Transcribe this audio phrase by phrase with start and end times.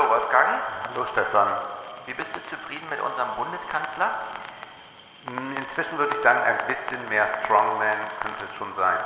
[0.00, 0.62] Hallo Wolfgang,
[0.94, 1.46] Hallo Stefan.
[2.06, 4.08] wie bist du zufrieden mit unserem Bundeskanzler?
[5.28, 8.96] Hm, Inzwischen würde ich sagen, ein bisschen mehr Strongman könnte es schon sein.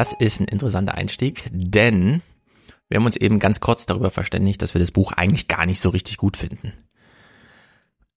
[0.00, 2.22] Das ist ein interessanter Einstieg, denn
[2.88, 5.78] wir haben uns eben ganz kurz darüber verständigt, dass wir das Buch eigentlich gar nicht
[5.78, 6.72] so richtig gut finden.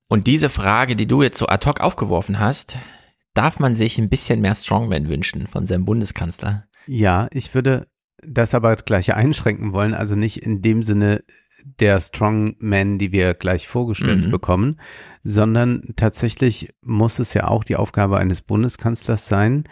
[0.07, 2.77] Und diese Frage, die du jetzt so ad hoc aufgeworfen hast,
[3.33, 6.67] darf man sich ein bisschen mehr Strongman wünschen von seinem Bundeskanzler?
[6.87, 7.87] Ja, ich würde
[8.25, 11.21] das aber gleich einschränken wollen, also nicht in dem Sinne
[11.81, 14.31] der Strongman, die wir gleich vorgestellt Mhm.
[14.31, 14.79] bekommen,
[15.25, 19.65] sondern tatsächlich muss es ja auch die Aufgabe eines Bundeskanzlers sein,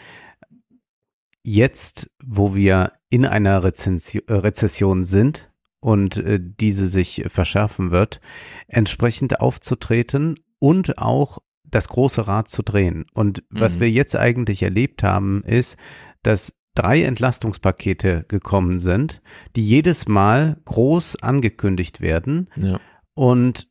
[1.44, 8.22] jetzt, wo wir in einer Rezensio- äh, Rezession sind und äh, diese sich verschärfen wird,
[8.68, 13.06] entsprechend aufzutreten und auch das große Rad zu drehen.
[13.14, 13.80] Und was Mhm.
[13.82, 15.78] wir jetzt eigentlich erlebt haben, ist,
[16.22, 19.22] dass drei Entlastungspakete gekommen sind,
[19.56, 22.80] die jedes Mal groß angekündigt werden Ja.
[23.14, 23.68] und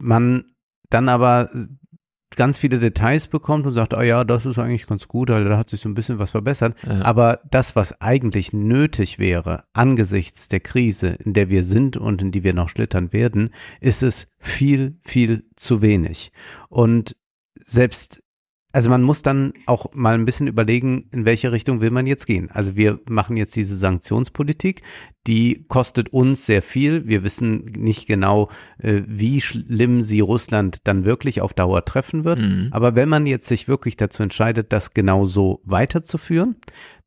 [0.00, 0.44] man
[0.90, 1.50] dann aber
[2.38, 5.68] ganz viele Details bekommt und sagt, ah ja, das ist eigentlich ganz gut, da hat
[5.68, 6.76] sich so ein bisschen was verbessert.
[6.86, 7.02] Ja.
[7.02, 12.30] Aber das, was eigentlich nötig wäre, angesichts der Krise, in der wir sind und in
[12.30, 13.50] die wir noch schlittern werden,
[13.80, 16.30] ist es viel, viel zu wenig.
[16.68, 17.16] Und
[17.56, 18.22] selbst
[18.78, 22.26] also man muss dann auch mal ein bisschen überlegen, in welche Richtung will man jetzt
[22.26, 22.48] gehen.
[22.52, 24.82] Also wir machen jetzt diese Sanktionspolitik,
[25.26, 27.04] die kostet uns sehr viel.
[27.08, 32.38] Wir wissen nicht genau, äh, wie schlimm sie Russland dann wirklich auf Dauer treffen wird.
[32.38, 32.68] Mhm.
[32.70, 36.54] Aber wenn man jetzt sich wirklich dazu entscheidet, das genau so weiterzuführen,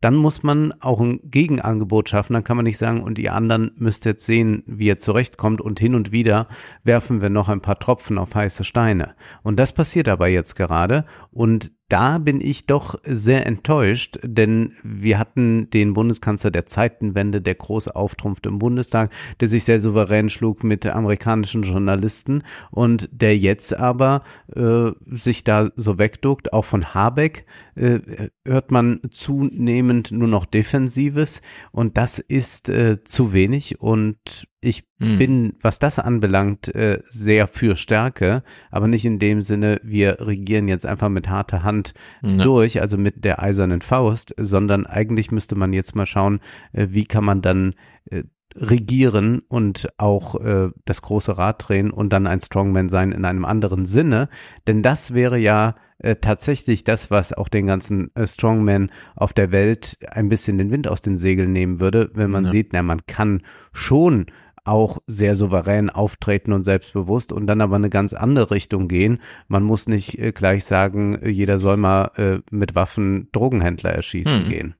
[0.01, 2.33] dann muss man auch ein Gegenangebot schaffen.
[2.33, 5.79] Dann kann man nicht sagen, und ihr anderen müsst jetzt sehen, wie ihr zurechtkommt und
[5.79, 6.47] hin und wieder
[6.83, 9.15] werfen wir noch ein paar Tropfen auf heiße Steine.
[9.43, 11.05] Und das passiert aber jetzt gerade.
[11.31, 17.55] Und da bin ich doch sehr enttäuscht, denn wir hatten den Bundeskanzler der Zeitenwende, der
[17.55, 23.77] groß auftrumpfte im Bundestag, der sich sehr souverän schlug mit amerikanischen Journalisten und der jetzt
[23.77, 24.23] aber
[24.55, 26.53] äh, sich da so wegduckt.
[26.53, 27.99] Auch von Habeck äh,
[28.45, 31.41] hört man zunehmend nur noch Defensives
[31.71, 35.17] und das ist äh, zu wenig und ich Mhm.
[35.17, 40.67] bin, was das anbelangt, äh, sehr für Stärke, aber nicht in dem Sinne, wir regieren
[40.67, 42.43] jetzt einfach mit harter Hand Ja.
[42.43, 46.39] durch, also mit der eisernen Faust, sondern eigentlich müsste man jetzt mal schauen,
[46.73, 47.73] äh, wie kann man dann
[48.11, 48.23] äh,
[48.53, 50.35] regieren und auch
[50.83, 54.27] das große Rad drehen und dann ein Strongman sein in einem anderen Sinne,
[54.67, 55.75] denn das wäre ja
[56.19, 61.01] tatsächlich das, was auch den ganzen Strongman auf der Welt ein bisschen den Wind aus
[61.01, 62.51] den Segeln nehmen würde, wenn man Ja.
[62.51, 63.41] sieht, na, man kann
[63.71, 64.25] schon
[64.63, 69.19] auch sehr souverän auftreten und selbstbewusst und dann aber eine ganz andere Richtung gehen.
[69.47, 74.43] Man muss nicht äh, gleich sagen, äh, jeder soll mal äh, mit Waffen Drogenhändler erschießen
[74.43, 74.49] Hm.
[74.49, 74.75] gehen.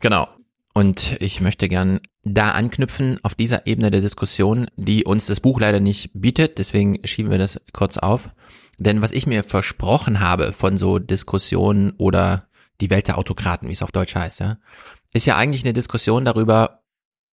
[0.00, 0.28] Genau.
[0.74, 5.60] Und ich möchte gern da anknüpfen auf dieser Ebene der Diskussion, die uns das Buch
[5.60, 6.58] leider nicht bietet.
[6.58, 8.30] Deswegen schieben wir das kurz auf.
[8.78, 12.46] Denn was ich mir versprochen habe von so Diskussionen oder
[12.80, 14.58] die Welt der Autokraten, wie es auf Deutsch heißt, ja,
[15.12, 16.77] ist ja eigentlich eine Diskussion darüber,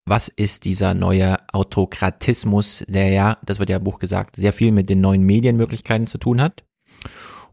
[0.06, 4.70] was ist dieser neue Autokratismus, der ja, das wird ja im Buch gesagt, sehr viel
[4.70, 6.64] mit den neuen Medienmöglichkeiten zu tun hat.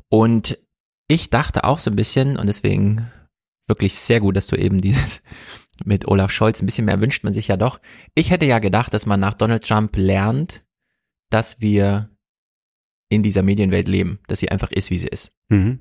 [0.07, 0.59] Und
[1.07, 3.11] ich dachte auch so ein bisschen, und deswegen
[3.67, 5.23] wirklich sehr gut, dass du eben dieses
[5.85, 7.81] mit Olaf Scholz ein bisschen mehr wünscht man sich ja doch.
[8.13, 10.63] Ich hätte ja gedacht, dass man nach Donald Trump lernt,
[11.31, 12.11] dass wir
[13.09, 15.31] in dieser Medienwelt leben, dass sie einfach ist, wie sie ist.
[15.49, 15.79] Mhm.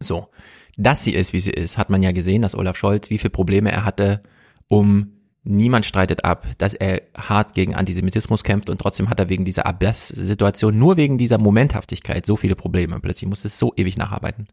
[0.00, 0.30] So,
[0.78, 3.30] dass sie ist, wie sie ist, hat man ja gesehen, dass Olaf Scholz, wie viele
[3.30, 4.22] Probleme er hatte,
[4.68, 5.15] um
[5.46, 9.66] niemand streitet ab, dass er hart gegen Antisemitismus kämpft und trotzdem hat er wegen dieser
[9.66, 13.00] Abbas-Situation, nur wegen dieser Momenthaftigkeit so viele Probleme.
[13.00, 14.48] Plötzlich muss es so ewig nacharbeiten.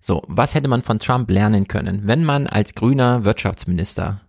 [0.00, 4.20] So, was hätte man von Trump lernen können, wenn man als grüner Wirtschaftsminister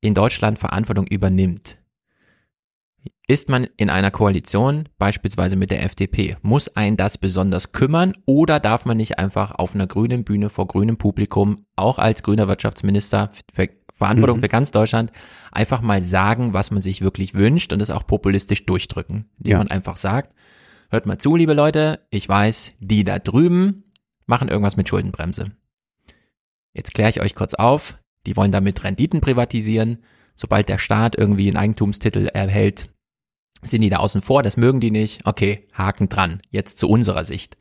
[0.00, 1.78] in Deutschland Verantwortung übernimmt?
[3.28, 8.60] Ist man in einer Koalition, beispielsweise mit der FDP, muss ein das besonders kümmern oder
[8.60, 13.30] darf man nicht einfach auf einer grünen Bühne vor grünem Publikum, auch als grüner Wirtschaftsminister,
[13.96, 14.42] Verantwortung Mhm.
[14.42, 15.10] für ganz Deutschland,
[15.52, 19.58] einfach mal sagen, was man sich wirklich wünscht und das auch populistisch durchdrücken, indem Ja.
[19.58, 20.34] man einfach sagt,
[20.90, 23.84] hört mal zu, liebe Leute, ich weiß, die da drüben
[24.26, 25.52] machen irgendwas mit Schuldenbremse.
[26.74, 29.98] Jetzt kläre ich euch kurz auf, die wollen damit Renditen privatisieren.
[30.34, 32.90] Sobald der Staat irgendwie einen Eigentumstitel erhält,
[33.62, 35.24] sind die da außen vor, das mögen die nicht.
[35.24, 36.42] Okay, Haken dran.
[36.50, 37.56] Jetzt zu unserer Sicht.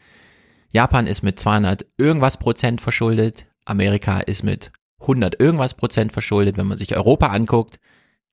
[0.69, 3.47] Japan ist mit 200 irgendwas Prozent verschuldet.
[3.63, 4.71] Amerika ist mit
[5.05, 6.57] 100 irgendwas Prozent verschuldet.
[6.57, 7.79] Wenn man sich Europa anguckt,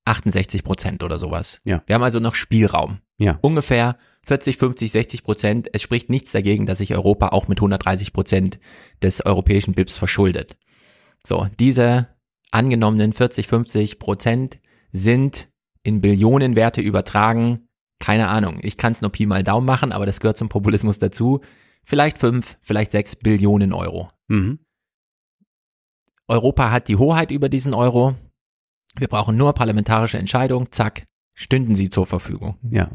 [0.05, 1.61] 68 Prozent oder sowas.
[1.65, 1.83] Ja.
[1.87, 2.99] Wir haben also noch Spielraum.
[3.19, 3.39] Ja.
[3.41, 5.69] Ungefähr 40, 50, 60 Prozent.
[5.73, 8.59] Es spricht nichts dagegen, dass sich Europa auch mit 130 Prozent
[9.03, 10.57] des europäischen BIPs verschuldet.
[11.25, 12.09] So, diese
[12.51, 14.61] angenommenen 40, 50 Prozent
[14.93, 15.49] sind
[15.83, 17.69] in Billionenwerte übertragen.
[17.99, 18.59] Keine Ahnung.
[18.63, 21.41] Ich kann es nur Pi mal Daumen machen, aber das gehört zum Populismus dazu.
[21.85, 24.11] Vielleicht fünf, vielleicht sechs Billionen Euro.
[24.29, 24.59] Mhm.
[26.33, 28.15] Europa hat die Hoheit über diesen Euro.
[28.97, 30.73] Wir brauchen nur parlamentarische Entscheidung.
[30.73, 32.57] Zack, stünden sie zur Verfügung.
[32.71, 32.91] Ja.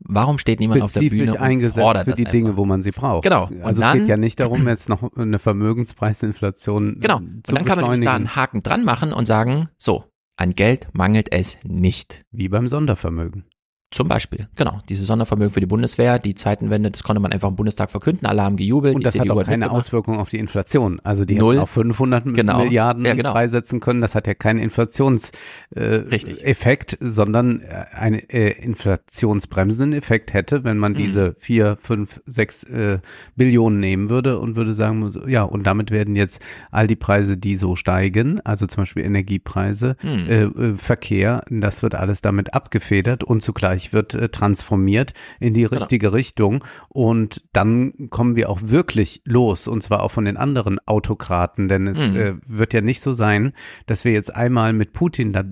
[0.00, 2.90] Warum steht niemand auf der Bühne und eingesetzt fordert für die Dinge, wo man sie
[2.90, 3.22] braucht.
[3.22, 3.46] Genau.
[3.46, 7.18] Und Also es dann- geht ja nicht darum, jetzt noch eine Vermögenspreisinflation Genau.
[7.18, 10.04] zu Und dann kann man da einen Haken dran machen und sagen, so,
[10.36, 12.24] an Geld mangelt es nicht.
[12.32, 13.44] wie beim Sondervermögen.
[13.90, 17.54] Zum Beispiel, genau, diese Sondervermögen für die Bundeswehr, die Zeitenwende, das konnte man einfach im
[17.54, 18.96] Bundestag verkünden, alle haben gejubelt.
[18.96, 19.70] Und das hat auch keine.
[19.70, 21.00] Auswirkung auf die Inflation.
[21.04, 21.54] Also die Null.
[21.54, 22.64] hätten auch 500 Genau.
[22.64, 23.30] Milliarden Ja, genau.
[23.32, 24.00] freisetzen können.
[24.00, 30.92] Das hat ja keinen Inflationseffekt, äh, sondern äh, einen äh, inflationsbremsenden Effekt hätte, wenn man
[30.92, 30.96] Mhm.
[30.96, 32.98] diese vier, fünf, sechs äh,
[33.36, 36.40] Billionen nehmen würde und würde sagen, ja, und damit werden jetzt
[36.70, 40.28] all die Preise, die so steigen, also zum Beispiel Energiepreise, Hm.
[40.28, 45.62] äh, äh, Verkehr, das wird alles damit abgefedert und zugleich wird äh, transformiert in die
[45.64, 45.76] Genau.
[45.76, 50.78] richtige Richtung und dann kommen wir auch wirklich los und zwar auch von den anderen
[50.86, 52.16] Autokraten, denn es Mhm.
[52.16, 53.52] äh, wird ja nicht so sein,
[53.86, 55.44] dass wir jetzt einmal mit Putin da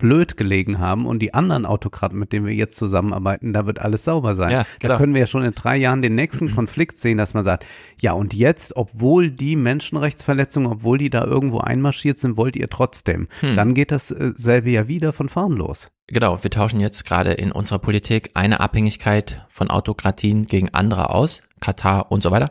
[0.00, 4.04] blöd gelegen haben und die anderen Autokraten, mit denen wir jetzt zusammenarbeiten, da wird alles
[4.04, 4.50] sauber sein.
[4.50, 7.44] Ja, da können wir ja schon in drei Jahren den nächsten Konflikt sehen, dass man
[7.44, 7.64] sagt,
[8.00, 13.28] ja und jetzt, obwohl die Menschenrechtsverletzungen, obwohl die da irgendwo einmarschiert sind, wollt ihr trotzdem.
[13.40, 13.54] Hm.
[13.54, 15.90] Dann geht dasselbe ja wieder von vorn los.
[16.08, 21.42] Genau, wir tauschen jetzt gerade in unserer Politik eine Abhängigkeit von Autokratien gegen andere aus,
[21.60, 22.50] Katar und so weiter.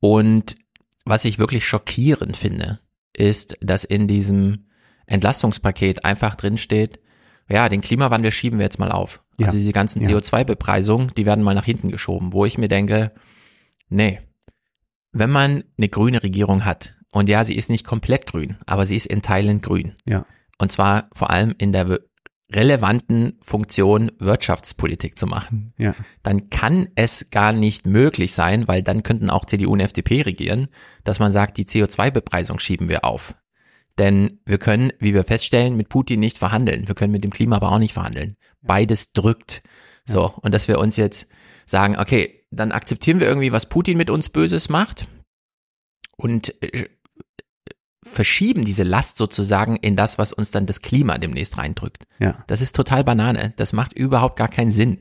[0.00, 0.56] Und
[1.04, 2.80] was ich wirklich schockierend finde,
[3.12, 4.65] ist, dass in diesem
[5.06, 7.00] Entlastungspaket einfach drinsteht,
[7.48, 9.22] ja, den Klimawandel schieben wir jetzt mal auf.
[9.38, 9.46] Ja.
[9.46, 10.08] Also diese ganzen Ja.
[10.08, 13.12] CO2-Bepreisungen, die werden mal nach hinten geschoben, wo ich mir denke,
[13.88, 14.20] nee,
[15.12, 18.96] wenn man eine grüne Regierung hat, und ja, sie ist nicht komplett grün, aber sie
[18.96, 19.94] ist in Teilen grün.
[20.06, 20.26] Ja.
[20.58, 22.00] Und zwar vor allem in der
[22.52, 25.72] relevanten Funktion, Wirtschaftspolitik zu machen.
[25.78, 25.94] Ja.
[26.22, 30.68] Dann kann es gar nicht möglich sein, weil dann könnten auch CDU und FDP regieren,
[31.04, 33.34] dass man sagt, die CO2-Bepreisung schieben wir auf.
[33.98, 36.86] Denn wir können, wie wir feststellen, mit Putin nicht verhandeln.
[36.86, 38.36] Wir können mit dem Klima aber auch nicht verhandeln.
[38.60, 39.62] Beides drückt.
[40.04, 40.34] So.
[40.42, 41.28] Und dass wir uns jetzt
[41.64, 45.06] sagen, okay, dann akzeptieren wir irgendwie, was Putin mit uns Böses macht
[46.16, 46.88] und äh,
[48.06, 52.04] verschieben diese Last sozusagen in das, was uns dann das Klima demnächst reindrückt.
[52.18, 52.44] Ja.
[52.46, 53.52] Das ist total Banane.
[53.56, 55.00] Das macht überhaupt gar keinen Sinn,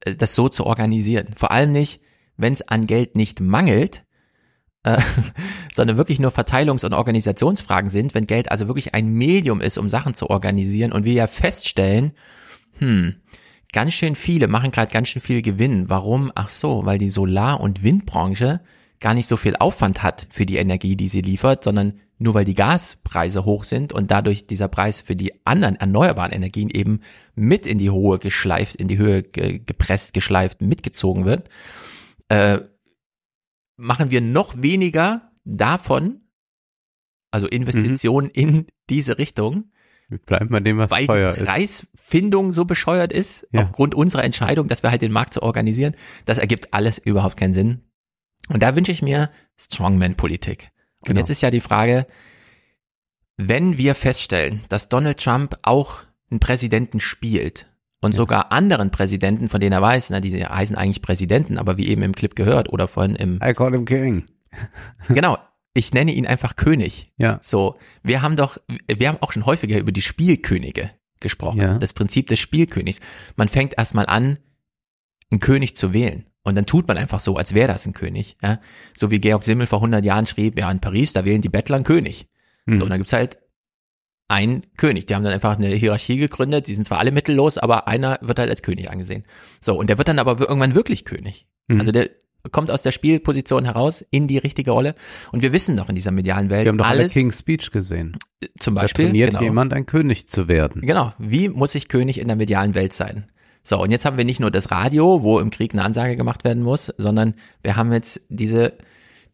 [0.00, 1.28] äh, das so zu organisieren.
[1.36, 2.00] Vor allem nicht,
[2.36, 4.04] wenn es an Geld nicht mangelt,
[4.86, 4.98] äh,
[5.74, 9.88] sondern wirklich nur Verteilungs- und Organisationsfragen sind, wenn Geld also wirklich ein Medium ist, um
[9.88, 12.12] Sachen zu organisieren und wir ja feststellen,
[12.78, 13.16] hm,
[13.72, 15.88] ganz schön viele machen gerade ganz schön viel Gewinn.
[15.88, 16.32] Warum?
[16.34, 18.60] Ach so, weil die Solar- und Windbranche
[19.00, 22.46] gar nicht so viel Aufwand hat für die Energie, die sie liefert, sondern nur weil
[22.46, 27.00] die Gaspreise hoch sind und dadurch dieser Preis für die anderen erneuerbaren Energien eben
[27.34, 31.50] mit in die Höhe geschleift, in die Höhe ge gepresst, geschleift, mitgezogen wird,
[32.30, 32.60] äh,
[33.76, 36.20] machen wir noch weniger davon,
[37.30, 39.70] also Investitionen in diese Richtung,
[40.08, 41.44] Wir bleiben bei dem, was weil teuer die ist.
[41.46, 43.62] Preisfindung so bescheuert ist, Ja.
[43.62, 47.52] aufgrund unserer Entscheidung, dass wir halt den Markt zu organisieren, das ergibt alles überhaupt keinen
[47.52, 47.82] Sinn.
[48.48, 50.70] Und da wünsche ich mir Strongman-Politik.
[51.00, 51.18] Und Genau.
[51.20, 52.06] jetzt ist ja die Frage,
[53.36, 57.66] wenn wir feststellen, dass Donald Trump auch einen Präsidenten spielt
[58.00, 58.16] und Ja.
[58.16, 62.02] sogar anderen Präsidenten, von denen er weiß, na, die heißen eigentlich Präsidenten, aber wie eben
[62.02, 64.24] im Clip gehört oder vorhin im, I call him king.
[65.08, 65.38] genau,
[65.74, 67.12] ich nenne ihn einfach König.
[67.16, 67.38] Ja.
[67.42, 71.60] So, wir haben doch, wir haben auch schon häufiger über die Spielkönige gesprochen.
[71.60, 71.78] Ja.
[71.78, 73.00] Das Prinzip des Spielkönigs.
[73.36, 74.38] Man fängt erstmal an,
[75.30, 76.26] einen König zu wählen.
[76.42, 78.36] Und dann tut man einfach so, als wäre das ein König.
[78.40, 78.60] Ja?
[78.94, 81.76] So wie Georg Simmel vor 100 Jahren schrieb, ja, in Paris, da wählen die Bettler
[81.76, 82.28] einen König.
[82.66, 82.78] Hm.
[82.78, 83.38] So, und dann gibt's halt
[84.28, 85.06] einen König.
[85.06, 86.66] Die haben dann einfach eine Hierarchie gegründet.
[86.66, 89.24] Die sind zwar alle mittellos, aber einer wird halt als König angesehen.
[89.60, 91.46] So, und der wird dann aber irgendwann wirklich König.
[91.68, 91.78] Mhm.
[91.80, 92.10] Also der
[92.52, 94.94] kommt aus der Spielposition heraus in die richtige Rolle.
[95.32, 97.70] Und wir wissen doch in dieser medialen Welt Wir haben doch alle alles, King's Speech
[97.70, 98.16] gesehen.
[98.58, 100.82] zum Da Beispiel, trainiert genau, jemand, ein König zu werden.
[100.82, 103.30] genau, wie muss ich König in der medialen Welt sein?
[103.62, 106.44] So, und jetzt haben wir nicht nur das Radio, wo im Krieg eine Ansage gemacht
[106.44, 108.78] werden muss, sondern wir haben jetzt diese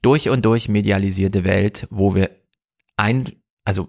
[0.00, 2.30] durch und durch medialisierte Welt, wo wir
[2.96, 3.26] ein,
[3.64, 3.88] also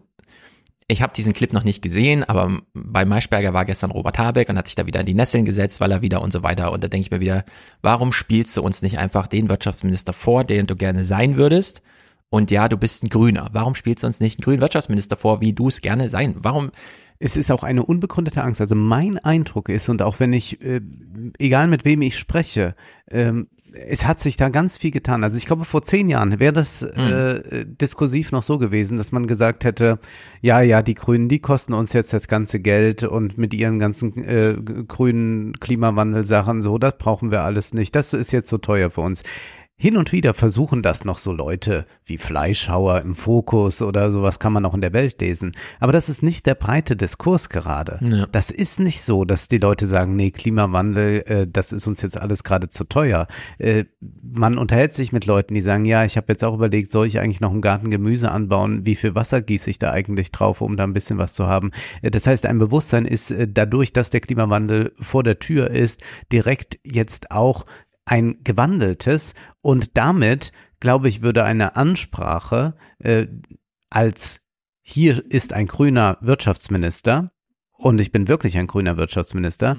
[0.88, 4.58] ich habe diesen Clip noch nicht gesehen, aber bei Maischberger war gestern Robert Habeck und
[4.58, 6.72] hat sich da wieder in die Nesseln gesetzt, weil er wieder und so weiter.
[6.72, 7.46] Und da denke ich mir wieder,
[7.82, 11.82] warum spielst du uns nicht einfach den Wirtschaftsminister vor, den du gerne sein würdest?
[12.30, 13.50] Und ja, du bist ein Grüner.
[13.54, 16.36] Warum spielst du uns nicht einen grünen Wirtschaftsminister vor, wie du es gerne sein?
[16.40, 16.72] Warum?
[17.20, 18.60] Es ist auch eine unbegründete Angst.
[18.60, 20.82] Also mein Eindruck ist, und auch wenn ich, äh,
[21.38, 22.76] egal mit wem ich spreche,
[23.10, 25.24] ähm, es hat sich da ganz viel getan.
[25.24, 27.14] Also ich glaube, vor zehn Jahren wäre das Hm.
[27.14, 30.00] äh, diskursiv noch so gewesen, dass man gesagt hätte,
[30.42, 34.24] ja, ja, die Grünen, die kosten uns jetzt das ganze Geld und mit ihren ganzen
[34.24, 34.56] äh,
[34.88, 37.96] grünen Klimawandelsachen so, das brauchen wir alles nicht.
[37.96, 39.24] Das ist jetzt so teuer für uns.
[39.84, 44.54] Hin und wieder versuchen das noch so Leute wie Fleischhauer im Fokus oder sowas kann
[44.54, 45.52] man auch in der Welt lesen.
[45.82, 48.00] Aber das ist nicht der breite Diskurs gerade.
[48.00, 48.26] Ja.
[48.32, 52.18] Das ist nicht so, dass die Leute sagen, nee, Klimawandel, äh, das ist uns jetzt
[52.18, 53.28] alles gerade zu teuer.
[53.58, 53.84] Äh,
[54.22, 57.20] man unterhält sich mit Leuten, die sagen, ja, ich habe jetzt auch überlegt, soll ich
[57.20, 58.86] eigentlich noch im Garten Gemüse anbauen?
[58.86, 61.72] Wie viel Wasser gieße ich da eigentlich drauf, um da ein bisschen was zu haben?
[62.02, 66.00] Äh, das heißt, ein Bewusstsein ist äh, dadurch, dass der Klimawandel vor der Tür ist,
[66.32, 67.66] direkt jetzt auch
[68.06, 73.28] ein gewandeltes und damit, glaube ich, würde eine Ansprache äh,
[73.90, 74.42] als
[74.82, 77.30] hier ist ein grüner Wirtschaftsminister
[77.72, 79.78] und ich bin wirklich ein grüner Wirtschaftsminister,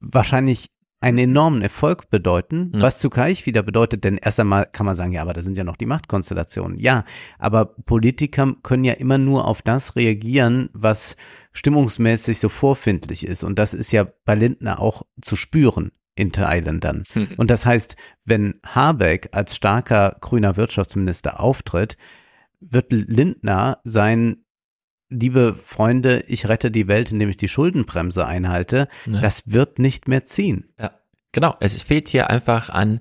[0.00, 2.82] wahrscheinlich einen enormen Erfolg bedeuten, Ja.
[2.82, 5.62] was zugleich wieder bedeutet, denn erst einmal kann man sagen, ja, aber da sind ja
[5.62, 6.76] noch die Machtkonstellationen.
[6.78, 7.04] Ja,
[7.38, 11.16] aber Politiker können ja immer nur auf das reagieren, was
[11.52, 13.44] stimmungsmäßig so vorfindlich ist.
[13.44, 17.04] Und das ist ja bei Lindner auch zu spüren in Teilen dann.
[17.36, 21.96] Und das heißt, wenn Habeck als starker grüner Wirtschaftsminister auftritt,
[22.60, 24.44] wird Lindner sein
[25.10, 29.20] liebe Freunde, ich rette die Welt, indem ich die Schuldenbremse einhalte, Ja.
[29.20, 30.72] das wird nicht mehr ziehen.
[30.78, 30.90] Ja,
[31.32, 31.56] genau.
[31.60, 33.00] Es fehlt hier einfach an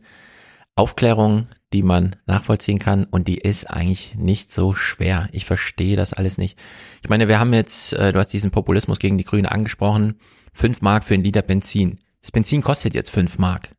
[0.75, 5.27] Aufklärung, die man nachvollziehen kann und die ist eigentlich nicht so schwer.
[5.33, 6.57] Ich verstehe das alles nicht.
[7.03, 10.19] Ich meine, wir haben jetzt, äh, du hast diesen Populismus gegen die Grünen angesprochen,
[10.53, 11.99] fünf Mark für ein Liter Benzin.
[12.27, 13.73] Das Benzin kostet jetzt fünf Mark.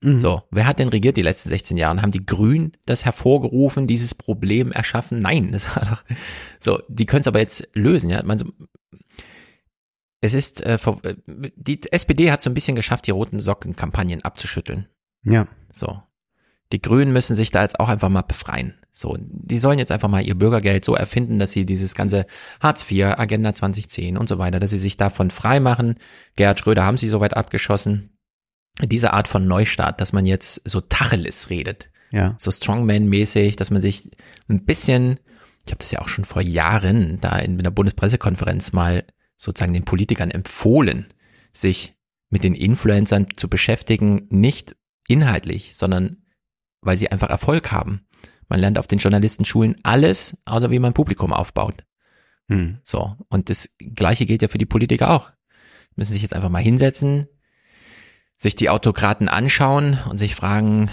[0.00, 0.20] Mhm.
[0.20, 2.00] So, wer hat denn regiert die letzten 16 Jahre?
[2.02, 5.18] Haben die Grünen das hervorgerufen, dieses Problem erschaffen?
[5.18, 6.04] Nein, das war doch
[6.60, 6.80] so.
[6.86, 8.08] Die können es aber jetzt lösen.
[8.08, 8.44] Ja, man so,
[10.20, 11.16] es ist äh, äh,
[11.56, 14.86] die SPD hat so ein bisschen geschafft, die roten Socken-Kampagnen abzuschütteln.
[15.24, 15.48] Ja.
[15.72, 16.00] So,
[16.72, 18.79] die Grünen müssen sich da jetzt auch einfach mal befreien.
[18.92, 22.26] So, die sollen jetzt einfach mal ihr Bürgergeld so erfinden, dass sie dieses ganze
[22.60, 25.94] Hartz IV, Agenda 2010 und so weiter, dass sie sich davon frei machen.
[26.36, 28.10] Gerhard Schröder haben sie soweit abgeschossen.
[28.82, 32.34] Diese Art von Neustart, dass man jetzt so Tacheles redet, Ja.
[32.38, 34.10] so Strongman-mäßig, dass man sich
[34.48, 35.20] ein bisschen,
[35.66, 39.04] ich habe das ja auch schon vor Jahren da in der Bundespressekonferenz mal
[39.36, 41.06] sozusagen den Politikern empfohlen,
[41.52, 41.94] sich
[42.30, 44.76] mit den Influencern zu beschäftigen, nicht
[45.08, 46.18] inhaltlich, sondern
[46.80, 48.06] weil sie einfach Erfolg haben.
[48.50, 51.84] Man lernt auf den Journalistenschulen alles, außer wie man Publikum aufbaut.
[52.48, 52.78] Hm.
[52.82, 53.16] So.
[53.28, 55.30] Und das Gleiche gilt ja für die Politiker auch.
[55.96, 57.28] Müssen sich jetzt einfach mal hinsetzen,
[58.36, 60.90] sich die Autokraten anschauen und sich fragen,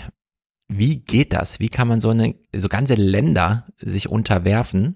[0.67, 1.59] wie geht das?
[1.59, 4.95] Wie kann man so eine, so ganze Länder sich unterwerfen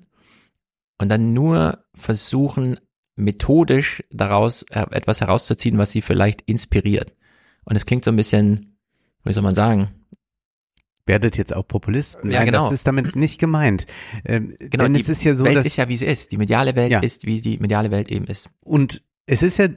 [1.00, 2.78] und dann nur versuchen,
[3.16, 7.16] methodisch daraus äh, etwas herauszuziehen, was sie vielleicht inspiriert.
[7.66, 8.78] Und es klingt so ein bisschen,
[9.24, 9.90] wie soll man sagen?
[11.06, 12.30] Werdet jetzt auch Populisten.
[12.30, 12.64] Ja, Nein, genau.
[12.66, 13.86] das ist damit nicht gemeint.
[14.26, 16.32] Ähm, Genau, denn die es ist ja so, Welt dass ist ja, wie sie ist.
[16.32, 17.00] Die mediale Welt Ja.
[17.00, 18.50] ist, wie die mediale Welt eben ist.
[18.62, 19.68] Und es ist ja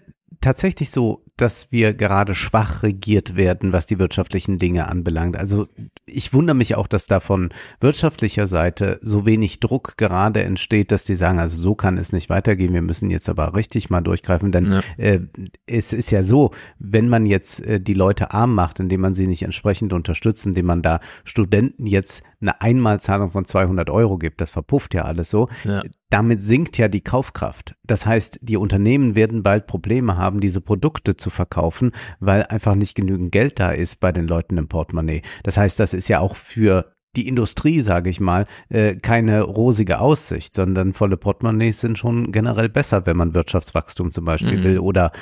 [0.41, 5.37] tatsächlich so, dass wir gerade schwach regiert werden, was die wirtschaftlichen Dinge anbelangt.
[5.37, 5.67] Also
[6.07, 7.51] ich wundere mich auch, dass da von
[7.81, 12.31] wirtschaftlicher Seite so wenig Druck gerade entsteht, dass die sagen, also so kann es nicht
[12.31, 14.81] weitergehen, wir müssen jetzt aber richtig mal durchgreifen, denn Ja.
[14.97, 15.21] äh,
[15.67, 19.27] es ist ja so, wenn man jetzt äh, die Leute arm macht, indem man sie
[19.27, 24.51] nicht entsprechend unterstützt, indem man da Studenten jetzt eine Einmalzahlung von 200 Euro gibt, das
[24.51, 25.83] verpufft ja alles so, Ja.
[26.11, 27.75] damit sinkt ja die Kaufkraft.
[27.85, 32.95] Das heißt, die Unternehmen werden bald Probleme haben, diese Produkte zu verkaufen, weil einfach nicht
[32.95, 35.23] genügend Geld da ist bei den Leuten im Portemonnaie.
[35.43, 40.01] Das heißt, das ist ja auch für die Industrie, sage ich mal, äh, keine rosige
[40.01, 44.65] Aussicht, sondern volle Portemonnaies sind schon generell besser, wenn man Wirtschaftswachstum zum Beispiel Mhm.
[44.65, 45.13] will oder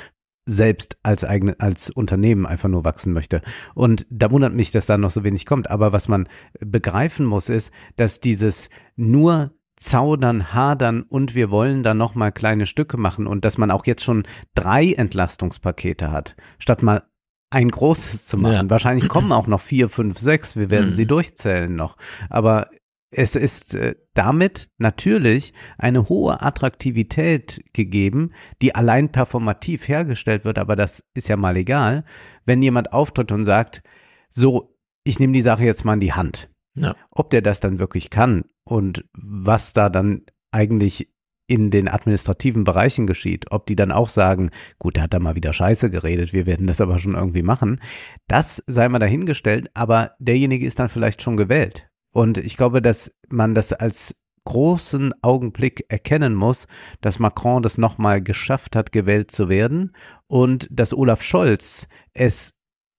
[0.45, 3.41] selbst als eigene, als Unternehmen einfach nur wachsen möchte.
[3.75, 5.69] Und da wundert mich, dass da noch so wenig kommt.
[5.69, 6.27] Aber was man
[6.59, 12.65] begreifen muss, ist, dass dieses nur zaudern, hadern und wir wollen da noch mal kleine
[12.65, 14.23] Stücke machen und dass man auch jetzt schon
[14.55, 17.03] drei Entlastungspakete hat, statt mal
[17.49, 18.53] ein großes zu machen.
[18.53, 18.69] Ja.
[18.69, 20.55] Wahrscheinlich kommen auch noch vier, fünf, sechs.
[20.55, 20.95] Wir werden Mhm.
[20.95, 21.97] sie durchzählen noch.
[22.29, 22.69] Aber
[23.11, 30.75] es ist äh, damit natürlich eine hohe Attraktivität gegeben, die allein performativ hergestellt wird, aber
[30.75, 32.05] das ist ja mal egal,
[32.45, 33.83] wenn jemand auftritt und sagt,
[34.29, 36.49] so, ich nehme die Sache jetzt mal in die Hand.
[36.75, 36.95] Ja.
[37.11, 41.09] Ob der das dann wirklich kann und was da dann eigentlich
[41.47, 44.49] in den administrativen Bereichen geschieht, ob die dann auch sagen,
[44.79, 47.81] gut, der hat da mal wieder Scheiße geredet, wir werden das aber schon irgendwie machen,
[48.27, 51.89] das sei mal dahingestellt, aber derjenige ist dann vielleicht schon gewählt.
[52.13, 54.15] Und ich glaube, dass man das als
[54.45, 56.67] großen Augenblick erkennen muss,
[57.01, 59.95] dass Macron das nochmal geschafft hat, gewählt zu werden
[60.27, 62.53] und dass Olaf Scholz es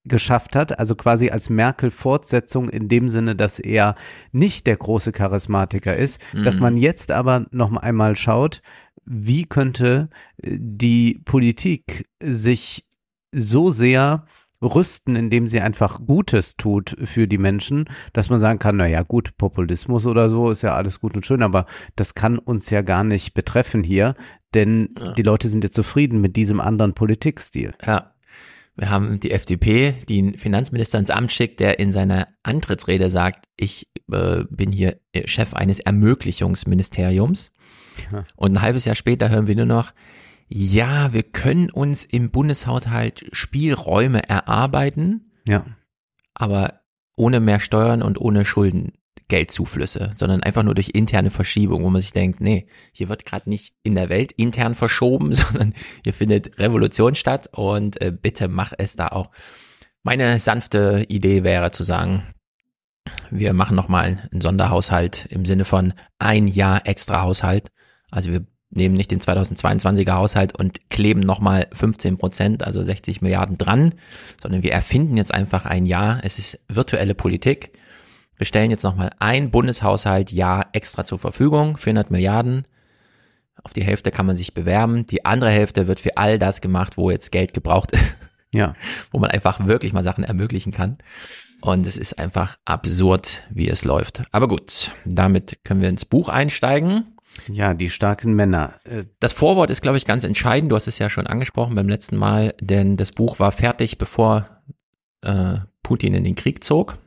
[0.05, 3.95] geschafft hat, also quasi als Merkel-Fortsetzung in dem Sinne, dass er
[4.31, 6.43] nicht der große Charismatiker ist, mhm.
[6.43, 8.61] dass man jetzt aber noch einmal schaut,
[9.05, 10.09] wie könnte
[10.43, 12.87] die Politik sich
[13.31, 14.25] so sehr
[14.61, 19.03] rüsten, indem sie einfach Gutes tut für die Menschen, dass man sagen kann, na ja,
[19.03, 22.81] gut, Populismus oder so ist ja alles gut und schön, aber das kann uns ja
[22.81, 24.15] gar nicht betreffen hier,
[24.53, 25.11] denn ja.
[25.13, 27.73] die Leute sind ja zufrieden mit diesem anderen Politikstil.
[27.85, 28.14] Ja.
[28.75, 33.45] Wir haben die FDP, die einen Finanzminister ins Amt schickt, der in seiner Antrittsrede sagt,
[33.55, 37.51] ich äh, bin hier Chef eines Ermöglichungsministeriums.
[38.11, 38.25] Ja.
[38.35, 39.93] Und ein halbes Jahr später hören wir nur noch,
[40.47, 45.31] ja, wir können uns im Bundeshaushalt Spielräume erarbeiten.
[45.47, 45.65] Ja.
[46.33, 46.81] Aber
[47.15, 48.93] ohne mehr Steuern und ohne Schulden.
[49.27, 53.49] Geldzuflüsse, sondern einfach nur durch interne Verschiebung, wo man sich denkt, nee, hier wird gerade
[53.49, 58.73] nicht in der Welt intern verschoben, sondern hier findet Revolution statt und äh, bitte mach
[58.77, 59.31] es da auch.
[60.03, 62.23] Meine sanfte Idee wäre zu sagen,
[63.31, 67.69] wir machen nochmal einen Sonderhaushalt im Sinne von ein Jahr extra Haushalt.
[68.11, 73.57] Also wir nehmen nicht den 2022er Haushalt und kleben nochmal 15 Prozent, also 60 Milliarden
[73.57, 73.93] dran,
[74.41, 76.19] sondern wir erfinden jetzt einfach ein Jahr.
[76.23, 77.71] Es ist virtuelle Politik.
[78.37, 82.67] Wir stellen jetzt nochmal ein Bundeshaushalt Jahr extra zur Verfügung, 400 Milliarden.
[83.63, 85.05] Auf die Hälfte kann man sich bewerben.
[85.05, 88.17] Die andere Hälfte wird für all das gemacht, wo jetzt Geld gebraucht ist.
[88.51, 88.73] Ja.
[89.11, 90.97] Wo man einfach wirklich mal Sachen ermöglichen kann.
[91.61, 94.23] Und es ist einfach absurd, wie es läuft.
[94.31, 97.17] Aber gut, damit können wir ins Buch einsteigen.
[97.51, 98.75] Ja, die starken Männer.
[98.85, 100.71] Äh, das Vorwort ist, glaube ich, ganz entscheidend.
[100.71, 104.47] Du hast es ja schon angesprochen beim letzten Mal, denn das Buch war fertig, bevor
[105.21, 106.97] äh, Putin in den Krieg zog.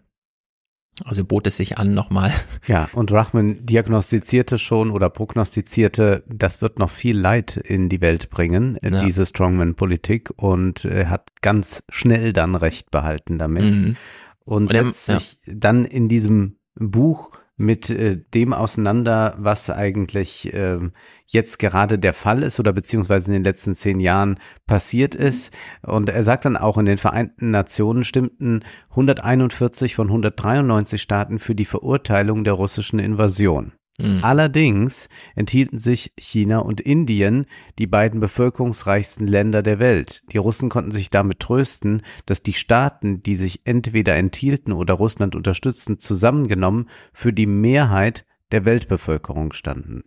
[1.05, 2.33] Also bot es sich an, nochmal.
[2.67, 8.31] Ja, und Rachman diagnostizierte schon oder prognostizierte, das wird noch viel Leid in die Welt
[8.31, 9.05] bringen, in ja.
[9.05, 13.65] diese Strongman-Politik und er hat ganz schnell dann Recht behalten damit.
[13.65, 13.97] Mhm.
[14.45, 15.55] Und, und setzt sich ja.
[15.57, 20.79] dann in diesem Buch mit äh, dem auseinander, was eigentlich äh,
[21.27, 25.53] jetzt gerade der Fall ist oder beziehungsweise in den letzten zehn Jahren passiert ist.
[25.83, 31.55] Und er sagt dann auch, in den Vereinten Nationen stimmten 141 von 193 Staaten für
[31.55, 33.73] die Verurteilung der russischen Invasion.
[33.99, 34.21] Mhm.
[34.23, 37.47] Allerdings enthielten sich China und Indien,
[37.79, 40.23] die beiden bevölkerungsreichsten Länder der Welt.
[40.33, 45.35] Die Russen konnten sich damit trösten, dass die Staaten, die sich entweder enthielten oder Russland
[45.35, 50.05] unterstützten, zusammengenommen für die Mehrheit der Weltbevölkerung standen.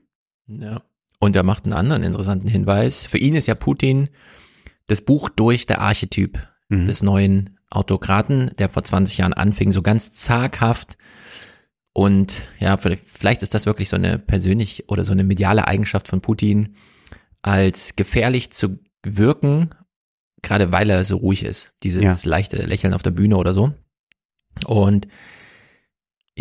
[0.48, 0.82] Ja.
[1.20, 3.06] Und er macht einen anderen interessanten Hinweis.
[3.06, 4.10] Für ihn ist ja Putin
[4.88, 6.88] das Buch durch der Archetyp mhm.
[6.88, 10.98] des neuen Autokraten, der vor 20 Jahren anfing, so ganz zaghaft
[11.94, 16.22] und ja, vielleicht ist das wirklich so eine persönlich oder so eine mediale Eigenschaft von
[16.22, 16.76] Putin,
[17.42, 19.72] als gefährlich zu wirken,
[20.42, 21.74] gerade weil er so ruhig ist.
[21.84, 22.18] Dieses ja.
[22.24, 23.74] leichte Lächeln auf der Bühne oder so.
[24.66, 25.08] Und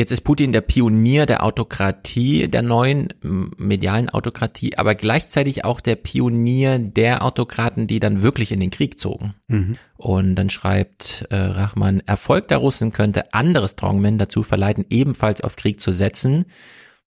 [0.01, 5.95] Jetzt ist Putin der Pionier der Autokratie, der neuen medialen Autokratie, aber gleichzeitig auch der
[5.95, 9.35] Pionier der Autokraten, die dann wirklich in den Krieg zogen.
[9.49, 9.77] Mhm.
[9.99, 15.57] Und dann schreibt äh, Rachman, Erfolg der Russen könnte andere Strongmen dazu verleiten, ebenfalls auf
[15.57, 16.47] Krieg zu setzen.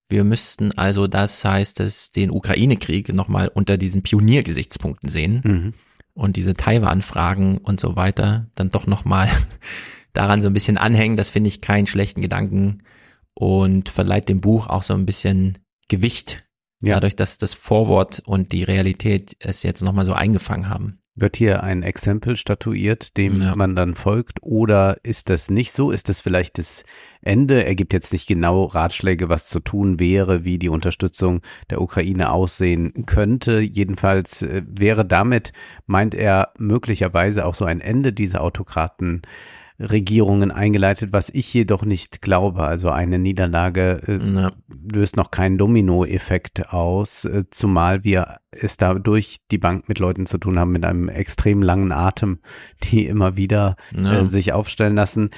[0.08, 5.40] Wir müssten also, das heißt es, den Ukraine-Krieg nochmal unter diesen Pioniergesichtspunkten sehen.
[5.42, 5.74] Mhm.
[6.12, 9.28] Und diese Taiwan-Fragen und so weiter dann doch nochmal
[10.14, 11.18] daran so ein bisschen anhängen.
[11.18, 12.82] Das finde ich keinen schlechten Gedanken
[13.34, 16.44] und verleiht dem Buch auch so ein bisschen Gewicht.
[16.80, 16.94] Ja.
[16.94, 20.98] Dadurch, dass das Vorwort und die Realität es jetzt nochmal so eingefangen haben.
[21.16, 23.54] Wird hier ein Exempel statuiert, dem ja.
[23.54, 24.42] man dann folgt?
[24.42, 25.92] Oder ist das nicht so?
[25.92, 26.82] Ist das vielleicht das
[27.22, 27.64] Ende?
[27.64, 32.32] Er gibt jetzt nicht genau Ratschläge, was zu tun wäre, wie die Unterstützung der Ukraine
[32.32, 33.60] aussehen könnte.
[33.60, 35.52] Jedenfalls äh, wäre damit,
[35.86, 39.22] meint er, möglicherweise auch so ein Ende dieser Autokraten
[39.78, 42.62] Regierungen eingeleitet, was ich jedoch nicht glaube.
[42.62, 44.52] Also eine Niederlage äh, ja.
[44.68, 50.26] löst noch keinen Dominoeffekt aus, äh, zumal wir es da durch die Bank mit Leuten
[50.26, 52.38] zu tun haben mit einem extrem langen Atem,
[52.84, 54.20] die immer wieder ja.
[54.20, 55.30] äh, sich aufstellen lassen.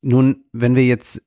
[0.00, 1.22] Nun, wenn wir jetzt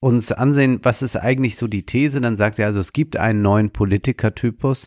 [0.00, 3.42] uns ansehen, was ist eigentlich so die These, dann sagt er also, es gibt einen
[3.42, 4.86] neuen Politikertypus.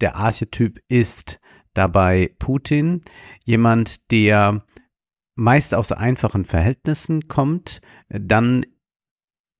[0.00, 1.38] Der Archetyp ist
[1.74, 3.02] dabei Putin,
[3.44, 4.64] jemand, der
[5.34, 8.64] meist aus einfachen Verhältnissen kommt, dann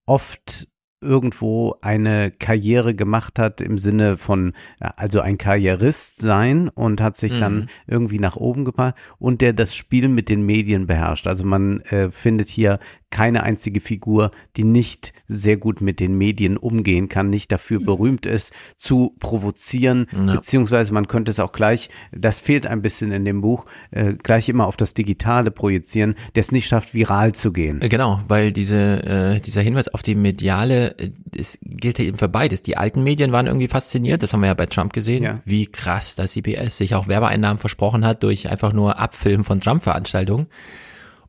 [0.06, 0.68] oft
[1.04, 7.34] irgendwo eine Karriere gemacht hat im Sinne von, also ein Karrierist sein und hat sich
[7.34, 7.40] mhm.
[7.40, 11.26] dann irgendwie nach oben gebracht und der das Spiel mit den Medien beherrscht.
[11.26, 12.78] Also man äh, findet hier
[13.14, 18.26] keine einzige Figur, die nicht sehr gut mit den Medien umgehen kann, nicht dafür berühmt
[18.26, 20.34] ist, zu provozieren, ja.
[20.34, 24.48] beziehungsweise man könnte es auch gleich, das fehlt ein bisschen in dem Buch, äh, gleich
[24.48, 27.80] immer auf das Digitale projizieren, der es nicht schafft, viral zu gehen.
[27.82, 32.18] Äh, genau, weil diese, äh, dieser Hinweis auf die mediale, äh, es gilt ja eben
[32.18, 32.62] für beides.
[32.62, 35.40] Die alten Medien waren irgendwie fasziniert, das haben wir ja bei Trump gesehen, ja.
[35.44, 40.46] wie krass das CBS sich auch Werbeeinnahmen versprochen hat durch einfach nur Abfilmen von Trump-Veranstaltungen.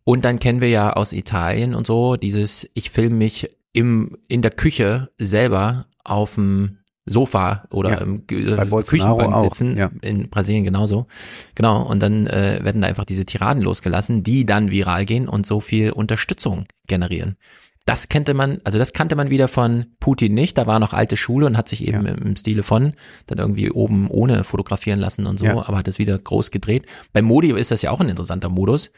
[0.04, 4.41] Und dann kennen wir ja aus Italien und so dieses, ich filme mich im, in
[4.41, 9.91] der Küche selber auf dem Sofa oder ja, im äh, Küchenbank sitzen, ja.
[10.01, 11.06] in Brasilien genauso.
[11.54, 15.45] Genau, und dann äh, werden da einfach diese Tiraden losgelassen, die dann viral gehen und
[15.45, 17.38] so viel Unterstützung generieren.
[17.86, 21.17] Das kannte man, also das kannte man wieder von Putin nicht, da war noch alte
[21.17, 22.13] Schule und hat sich eben ja.
[22.13, 22.93] im Stile von
[23.28, 26.88] dann irgendwie oben ohne fotografieren lassen und so, aber hat es wieder groß gedreht.
[27.13, 28.91] Bei Modi ist das ja auch ein interessanter Modus.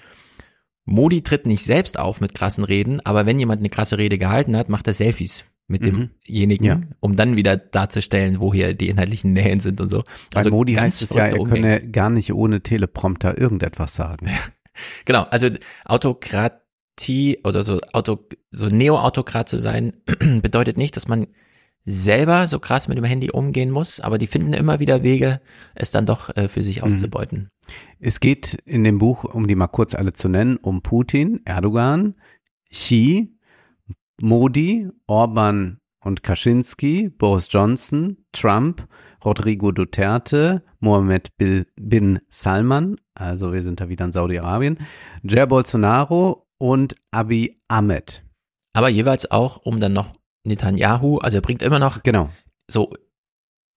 [0.86, 4.56] Modi tritt nicht selbst auf mit krassen Reden, aber wenn jemand eine krasse Rede gehalten
[4.56, 6.12] hat, macht er Selfies mit mhm.
[6.26, 6.80] demjenigen, ja.
[7.02, 10.04] um dann wieder darzustellen, wo hier die inhaltlichen Nähen sind und so.
[10.32, 14.28] Bei also Modi heißt es ja, er könne gar nicht ohne Teleprompter irgendetwas sagen.
[15.06, 15.50] genau, also
[17.44, 19.94] Oder so Auto, so Neo-Autokrat zu sein,
[20.42, 21.28] bedeutet nicht, dass man
[21.88, 25.40] selber so krass mit dem Handy umgehen muss, aber die finden immer wieder Wege,
[25.74, 26.84] es dann doch äh, für sich mhm.
[26.84, 27.50] auszubeuten.
[28.00, 32.16] Es geht in dem Buch, um die mal kurz alle zu nennen, um Putin, Erdogan,
[32.70, 33.34] Xi,
[34.22, 38.86] Modi, Orban und Kaczynski, Boris Johnson, Trump,
[39.24, 44.78] Rodrigo Duterte, Mohammed bin Salman, also wir sind da wieder in Saudi-Arabien,
[45.24, 48.24] Jair Bolsonaro und Abiy Ahmed.
[48.74, 52.30] Aber jeweils auch, um dann noch Netanyahu, also er bringt immer noch genau.
[52.68, 52.94] so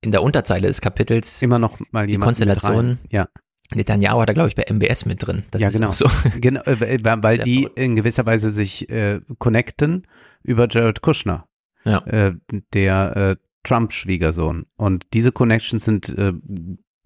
[0.03, 2.99] in der Unterzeile des Kapitels immer noch mal die Konstellation.
[3.11, 3.29] Ja.
[3.75, 5.45] Netanyahu hat er, glaube ich, bei MBS mit drin.
[5.51, 5.93] Das ja, genau.
[5.93, 6.07] so.
[6.41, 10.07] genau äh, weil die in gewisser Weise sich äh, connecten
[10.43, 11.47] über Jared Kushner,
[11.85, 11.99] ja.
[12.07, 12.35] äh,
[12.73, 14.67] der äh, Trump-Schwiegersohn.
[14.77, 16.33] Und diese Connections sind äh,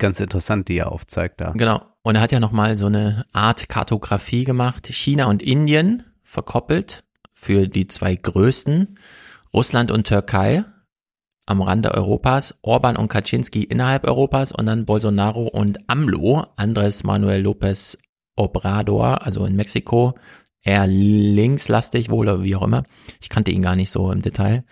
[0.05, 1.53] ganz interessant, die er aufzeigt da.
[1.53, 1.81] Genau.
[2.03, 7.67] Und er hat ja nochmal so eine Art Kartografie gemacht, China und Indien verkoppelt für
[7.69, 8.99] die zwei größten.
[9.55, 10.65] Russland und Türkei
[11.47, 14.53] am Rande Europas, Orban und Kaczynski innerhalb Europas.
[14.53, 17.97] Und dann Bolsonaro und AMLO, Andres Manuel López
[18.37, 20.17] Obrador, also in Mexiko,
[20.65, 22.85] eher linkslastig wohl oder wie auch immer.
[23.21, 24.65] Ich kannte ihn gar nicht so im Detail.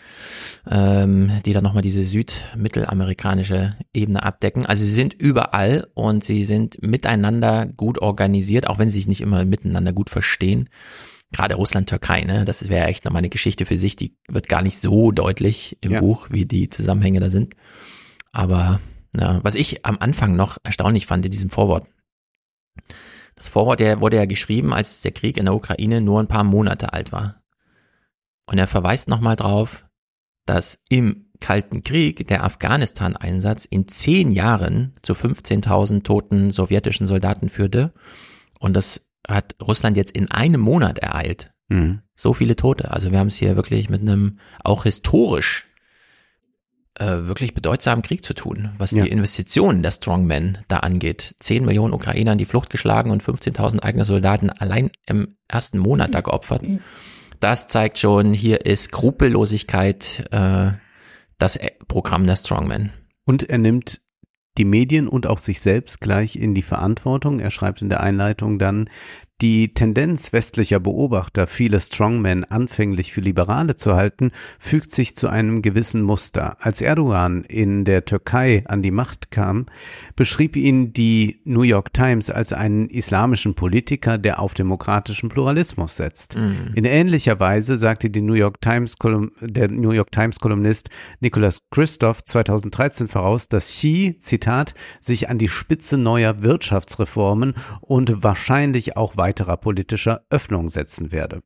[0.69, 4.65] Ähm, die dann nochmal diese südmittelamerikanische Ebene abdecken.
[4.65, 9.21] Also sie sind überall und sie sind miteinander gut organisiert, auch wenn sie sich nicht
[9.21, 10.69] immer miteinander gut verstehen
[11.33, 14.63] gerade Russland, Türkei, ne, das wäre echt nochmal eine Geschichte für sich, die wird gar
[14.63, 16.01] nicht so deutlich im ja.
[16.01, 17.57] Buch, wie die Zusammenhänge da sind.
[18.33, 18.81] Aber
[19.19, 21.87] ja, was ich am Anfang noch erstaunlich fand in diesem Vorwort.
[23.35, 26.45] Das Vorwort der wurde ja geschrieben, als der Krieg in der Ukraine nur ein paar
[26.45, 27.43] Monate alt war.
[28.47, 29.85] Und er verweist nochmal drauf,
[30.47, 37.93] dass im Kalten Krieg der Afghanistan-Einsatz in zehn Jahren zu 15.000 toten sowjetischen Soldaten führte
[38.61, 41.53] und das hat Russland jetzt in einem Monat ereilt.
[41.69, 42.03] Mhm.
[42.15, 42.93] So viele Tote.
[42.93, 45.67] Also wir haben es hier wirklich mit einem auch historisch
[46.99, 49.05] äh, wirklich bedeutsamen Krieg zu tun, was ja.
[49.05, 51.35] die Investitionen der Strongmen da angeht.
[51.41, 56.15] Zehn Millionen Ukrainer in die Flucht geschlagen und 15.000 eigene Soldaten allein im ersten Monat
[56.15, 56.63] da geopfert.
[57.41, 60.73] Das zeigt schon, hier ist Skrupellosigkeit äh,
[61.39, 62.93] das Programm der Strongmen.
[63.25, 64.01] Und er nimmt
[64.59, 67.41] die Medien und auch sich selbst gleich in die Verantwortung.
[67.41, 68.89] Er schreibt in der Einleitung dann,
[69.43, 75.63] die Tendenz westlicher Beobachter, viele Strongmen anfänglich für Liberale zu halten, fügt sich zu einem
[75.63, 76.57] gewissen Muster.
[76.61, 79.67] Als Erdogan in der Türkei an die Macht kam,
[80.15, 86.37] beschrieb ihn die New York Times als einen islamischen Politiker, der auf demokratischen Pluralismus setzt.
[86.37, 86.71] Mhm.
[86.77, 88.95] In ähnlicher Weise sagte die New York Times
[89.41, 95.49] der New York Times Kolumnist Nicholas Christoph 2013 voraus, dass Xi, Zitat, sich an die
[95.49, 101.43] Spitze neuer Wirtschaftsreformen und wahrscheinlich auch weiter weiterer politischer Öffnung setzen werde.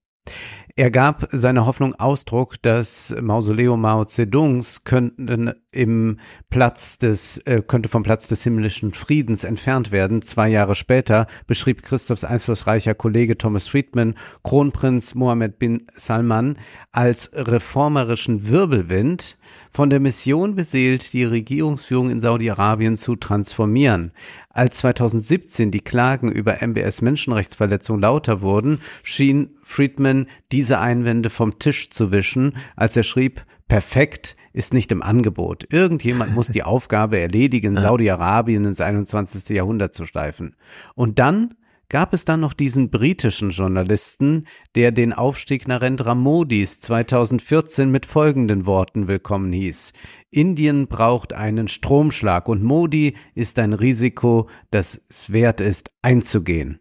[0.75, 6.19] Er gab seiner Hoffnung Ausdruck, dass Mausoleum Mao Zedongs könnten im
[6.51, 10.21] Platz des, äh, könnte vom Platz des himmlischen Friedens entfernt werden.
[10.23, 16.59] Zwei Jahre später beschrieb Christophs einflussreicher Kollege Thomas Friedman Kronprinz Mohammed bin Salman
[16.91, 19.36] als reformerischen Wirbelwind,
[19.71, 24.13] von der Mission beseelt, die Regierungsführung in Saudi-Arabien zu transformieren.
[24.51, 31.91] Als 2017 die Klagen über MBS Menschenrechtsverletzung lauter wurden, schien Friedman diese Einwände vom Tisch
[31.91, 35.67] zu wischen, als er schrieb, perfekt ist nicht im Angebot.
[35.71, 39.55] Irgendjemand muss die Aufgabe erledigen, Saudi-Arabien ins 21.
[39.55, 40.57] Jahrhundert zu schleifen.
[40.95, 41.55] Und dann
[41.89, 48.67] gab es dann noch diesen britischen Journalisten, der den Aufstieg Narendra Modis 2014 mit folgenden
[48.67, 49.93] Worten willkommen hieß.
[50.31, 56.81] Indien braucht einen Stromschlag und Modi ist ein Risiko, das es wert ist einzugehen.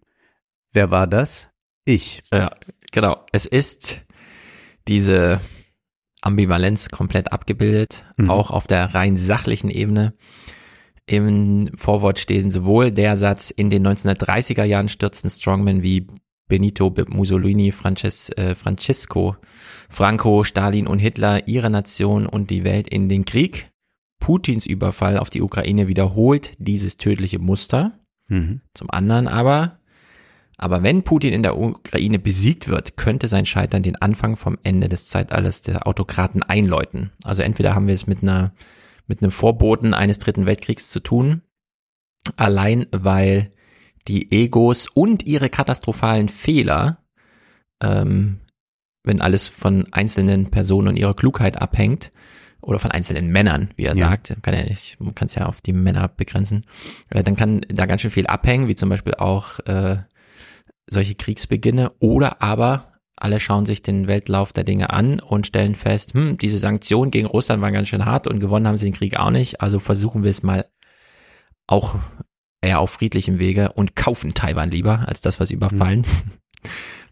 [0.72, 1.50] Wer war das?
[1.86, 2.24] Ich.
[2.34, 2.50] Ja,
[2.91, 3.24] genau.
[3.32, 4.02] Es ist
[4.88, 5.39] diese
[6.22, 8.32] Ambivalenz komplett abgebildet, Mhm.
[8.32, 10.15] auch auf der rein sachlichen Ebene.
[11.08, 16.08] Im Vorwort stehen sowohl der Satz, in den 1930er Jahren stürzten Strongmen wie
[16.48, 19.36] Benito Mussolini, Frances, äh, Francesco,
[19.89, 23.72] Franco, Stalin und Hitler ihre Nation und die Welt in den Krieg.
[24.20, 28.00] Putins Überfall auf die Ukraine wiederholt dieses tödliche Muster.
[28.28, 28.62] Mhm.
[28.74, 29.80] Zum anderen aber,
[30.58, 34.89] aber wenn Putin in der Ukraine besiegt wird, könnte sein Scheitern den Anfang vom Ende
[34.89, 37.12] des Zeitalters der Autokraten einläuten.
[37.24, 38.54] Also entweder haben wir es mit einer,
[39.08, 41.41] mit einem Vorboten eines dritten Weltkriegs zu tun,
[42.38, 43.52] allein weil
[44.08, 47.00] die Egos und ihre katastrophalen Fehler,
[47.82, 48.39] ähm,
[49.04, 52.12] wenn alles von einzelnen Personen und ihrer Klugheit abhängt,
[52.65, 54.08] oder von einzelnen Männern, wie er Ja.
[54.10, 56.63] sagt, kann ja nicht, man kann es ja auf die Männer begrenzen,
[57.12, 59.98] äh, dann kann da ganz schön viel abhängen, wie zum Beispiel auch äh,
[60.89, 66.13] solche Kriegsbeginne oder aber alle schauen sich den Weltlauf der Dinge an und stellen fest,
[66.13, 69.17] hm, diese Sanktionen gegen Russland waren ganz schön hart und gewonnen haben sie den Krieg
[69.17, 70.65] auch nicht, also versuchen wir es mal
[71.67, 71.95] auch
[72.62, 76.06] eher auf friedlichem Wege und kaufen Taiwan lieber, als das, was überfallen.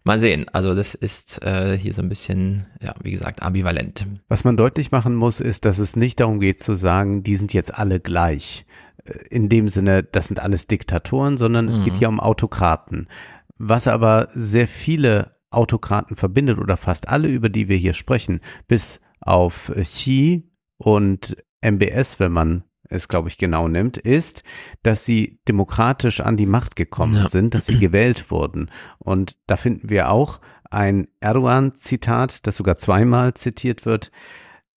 [0.06, 4.06] Mal sehen, also das ist äh, hier so ein bisschen, ja, wie gesagt, ambivalent.
[4.28, 7.54] Was man deutlich machen muss, ist, dass es nicht darum geht zu sagen, die sind
[7.54, 8.66] jetzt alle gleich.
[9.06, 11.84] Äh, In dem Sinne, das sind alles Diktatoren, sondern es Mhm.
[11.84, 13.08] geht hier um Autokraten.
[13.56, 19.00] Was aber sehr viele Autokraten verbindet oder fast alle, über die wir hier sprechen, bis
[19.20, 24.42] auf Xi und MBS, wenn man es, glaube ich, genau nimmt, ist,
[24.82, 27.28] dass sie demokratisch an die Macht gekommen Ja.
[27.28, 28.70] sind, dass sie gewählt wurden.
[28.98, 30.40] Und da finden wir auch
[30.70, 34.10] ein Erdogan-Zitat, das sogar zweimal zitiert wird.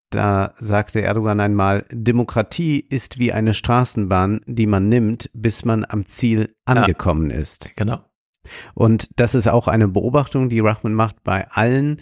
[0.10, 6.06] Da sagte Erdogan einmal, Demokratie ist wie eine Straßenbahn, die man nimmt, bis man am
[6.06, 7.72] Ziel angekommen ist.
[7.76, 8.00] Genau.
[8.74, 12.02] Und das ist auch eine Beobachtung, die Rahman macht bei allen,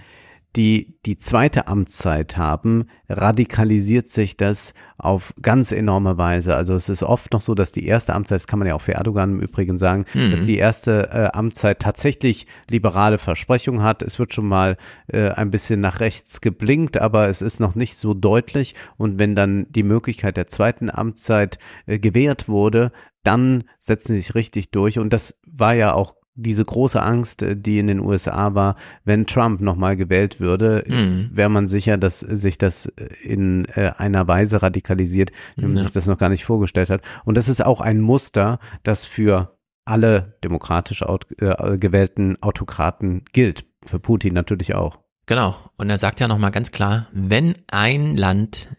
[0.55, 6.55] die die zweite Amtszeit haben, radikalisiert sich das auf ganz enorme Weise.
[6.55, 8.81] Also es ist oft noch so, dass die erste Amtszeit, das kann man ja auch
[8.81, 10.31] für Erdogan im Übrigen sagen, Mhm.
[10.31, 14.01] dass die erste äh, Amtszeit tatsächlich liberale Versprechungen hat.
[14.01, 14.77] Es wird schon mal
[15.07, 18.75] äh, ein bisschen nach rechts geblinkt, aber es ist noch nicht so deutlich.
[18.95, 24.35] Und wenn dann die Möglichkeit der zweiten Amtszeit äh, gewährt wurde, dann setzen sie sich
[24.35, 24.99] richtig durch.
[24.99, 29.25] Und das war ja auch diese große Angst, äh, die in den USA war, wenn
[29.25, 31.29] Trump nochmal gewählt würde, Mhm.
[31.31, 32.85] wäre man sicher, dass sich das
[33.23, 35.83] in äh, einer Weise radikalisiert, wie man Ja.
[35.83, 37.01] sich das noch gar nicht vorgestellt hat.
[37.23, 43.65] Und das ist auch ein Muster, das für alle demokratisch aut äh, gewählten Autokraten gilt.
[43.85, 44.99] Für Putin natürlich auch.
[45.27, 45.55] Genau.
[45.77, 48.69] Und er sagt ja nochmal ganz klar, wenn ein Land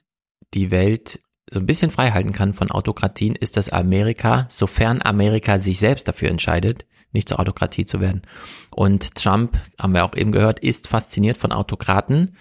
[0.55, 5.59] die Welt so ein bisschen frei halten kann von Autokratien, ist das Amerika, sofern Amerika
[5.61, 6.85] sich selbst dafür entscheidet,
[7.17, 8.23] nicht zur Autokratie zu werden.
[8.71, 12.37] Und Trump, haben wir auch eben gehört, ist fasziniert von Autokraten.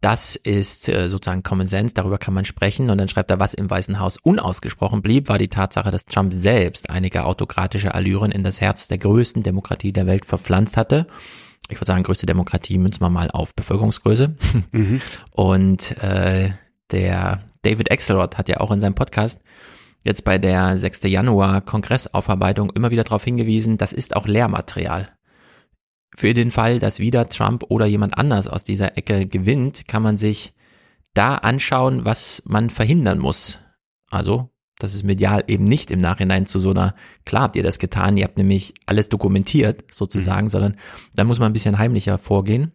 [0.00, 2.90] Das ist äh, sozusagen Common Sense, darüber kann man sprechen.
[2.90, 6.34] Und dann schreibt er, was im Weißen Haus unausgesprochen blieb, war die Tatsache, dass Trump
[6.34, 11.06] selbst einige autokratische Allüren in das Herz der größten Demokratie der Welt verpflanzt hatte.
[11.70, 14.36] Ich würde sagen, größte Demokratie münzen wir mal auf Bevölkerungsgröße.
[15.32, 16.50] Und äh,
[16.90, 19.40] der David Axelrod hat ja auch in seinem Podcast
[20.04, 21.02] jetzt bei der 6.
[21.04, 25.08] Januar Kongressaufarbeitung immer wieder darauf hingewiesen, das ist auch Lehrmaterial.
[26.16, 30.16] Für den Fall, dass wieder Trump oder jemand anders aus dieser Ecke gewinnt, kann man
[30.16, 30.54] sich
[31.12, 33.58] da anschauen, was man verhindern muss.
[34.10, 37.78] Also, das ist medial eben nicht im Nachhinein zu so einer, klar habt ihr das
[37.78, 40.76] getan, ihr habt nämlich alles dokumentiert sozusagen, sondern
[41.14, 42.72] da muss man ein bisschen heimlicher vorgehen.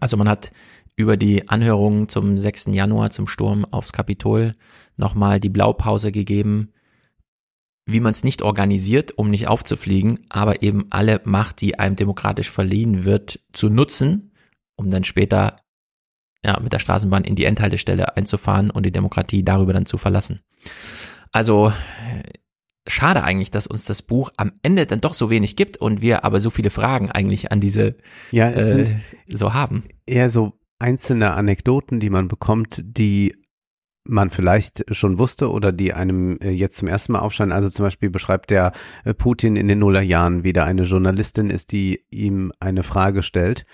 [0.00, 0.52] Also man hat
[0.96, 2.66] über die Anhörungen zum 6.
[2.72, 4.52] Januar, zum Sturm aufs Kapitol,
[5.00, 6.72] nochmal die Blaupause gegeben,
[7.86, 12.50] wie man es nicht organisiert, um nicht aufzufliegen, aber eben alle Macht, die einem demokratisch
[12.50, 14.32] verliehen wird, zu nutzen,
[14.76, 15.56] um dann später
[16.44, 20.40] ja, mit der Straßenbahn in die Endhaltestelle einzufahren und die Demokratie darüber dann zu verlassen.
[21.32, 21.72] Also
[22.86, 26.24] schade eigentlich, dass uns das Buch am Ende dann doch so wenig gibt und wir
[26.24, 27.96] aber so viele Fragen eigentlich an diese
[28.30, 28.86] Ja, äh,
[29.26, 29.84] so haben.
[30.06, 33.36] eher so einzelne Anekdoten, die man bekommt, die
[34.10, 37.52] man vielleicht schon wusste oder die einem äh, jetzt zum ersten Mal aufscheinen.
[37.52, 38.72] Also zum Beispiel beschreibt der
[39.04, 43.64] äh, Putin in den Nullerjahren wieder eine Journalistin ist, die ihm eine Frage stellt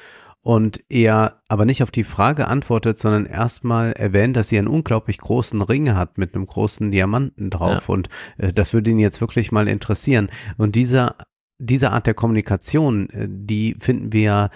[0.41, 5.19] und er aber nicht auf die Frage antwortet, sondern erstmal erwähnt, dass sie einen unglaublich
[5.19, 7.95] großen Ring hat mit einem großen Diamanten drauf Ja.
[7.95, 10.31] und äh, das würde ihn jetzt wirklich mal interessieren.
[10.57, 11.17] Und dieser
[11.59, 14.51] diese Art der Kommunikation, äh, die finden wir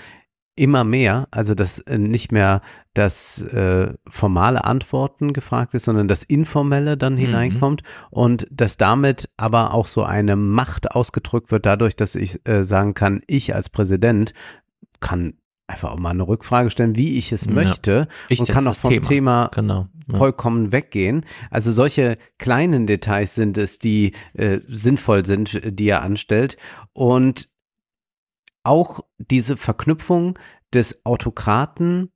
[0.61, 2.61] immer mehr, also dass äh, nicht mehr
[2.95, 9.73] das äh, formale Antworten gefragt ist, sondern das informelle dann hineinkommt und dass damit aber
[9.75, 14.35] auch so eine Macht ausgedrückt wird, dadurch, dass ich äh, sagen kann, ich als Präsident
[15.01, 15.35] kann
[15.67, 17.53] einfach auch mal eine Rückfrage stellen, wie ich es Ja.
[17.53, 19.07] möchte Ich und kann auch vom Thema.
[19.09, 19.87] Thema, Genau.
[20.11, 20.19] Ja.
[20.19, 21.25] vollkommen weggehen.
[21.51, 26.57] Also solche kleinen Details sind es, die äh, sinnvoll sind, die er anstellt.
[26.93, 27.49] Und
[28.63, 30.39] auch diese Verknüpfung
[30.73, 32.11] des Autokraten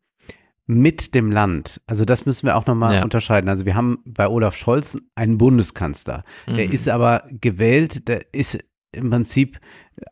[0.66, 1.80] mit dem Land.
[1.86, 3.02] Also das müssen wir auch nochmal Ja.
[3.04, 3.50] unterscheiden.
[3.50, 6.24] Also wir haben bei Olaf Scholz einen Bundeskanzler.
[6.46, 6.72] Der Mhm.
[6.72, 8.58] ist aber gewählt, der ist
[8.92, 9.60] im Prinzip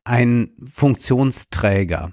[0.05, 2.12] ein Funktionsträger.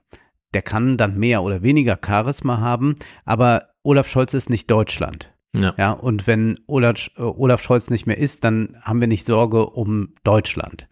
[0.53, 5.33] Der kann dann mehr oder weniger Charisma haben, aber Olaf Scholz ist nicht Deutschland.
[5.53, 5.73] Ja.
[5.77, 9.65] Ja, und wenn Olaf, äh, Olaf Scholz nicht mehr ist, dann haben wir nicht Sorge
[9.67, 10.87] um Deutschland.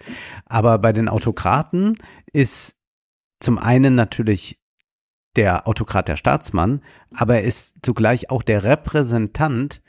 [0.46, 1.96] Aber bei den Autokraten
[2.34, 2.76] ist
[3.40, 4.60] zum einen natürlich
[5.36, 9.82] der Autokrat der Staatsmann, aber er ist zugleich auch der Repräsentant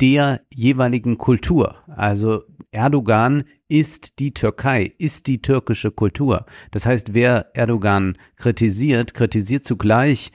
[0.00, 1.76] der jeweiligen Kultur.
[1.88, 6.46] Also Erdogan ist die Türkei, ist die türkische Kultur.
[6.70, 10.30] Das heißt, wer Erdogan kritisiert, kritisiert zugleich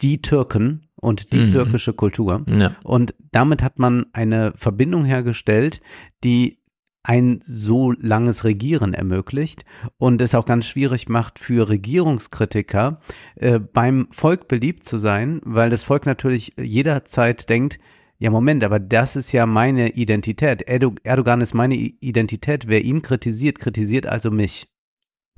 [0.00, 1.52] die Türken und die Mhm.
[1.52, 2.44] türkische Kultur.
[2.48, 2.74] Ja.
[2.82, 5.80] Und damit hat man eine Verbindung hergestellt,
[6.24, 6.58] die
[7.06, 9.64] ein so langes Regieren ermöglicht
[9.96, 13.00] und es auch ganz schwierig macht für Regierungskritiker
[13.36, 17.78] äh, beim Volk beliebt zu sein, weil das Volk natürlich jederzeit denkt,
[18.18, 20.62] ja Moment, aber das ist ja meine Identität.
[20.62, 22.66] Erdo Erdogan ist meine Identität.
[22.66, 24.66] Wer ihn kritisiert, kritisiert also mich.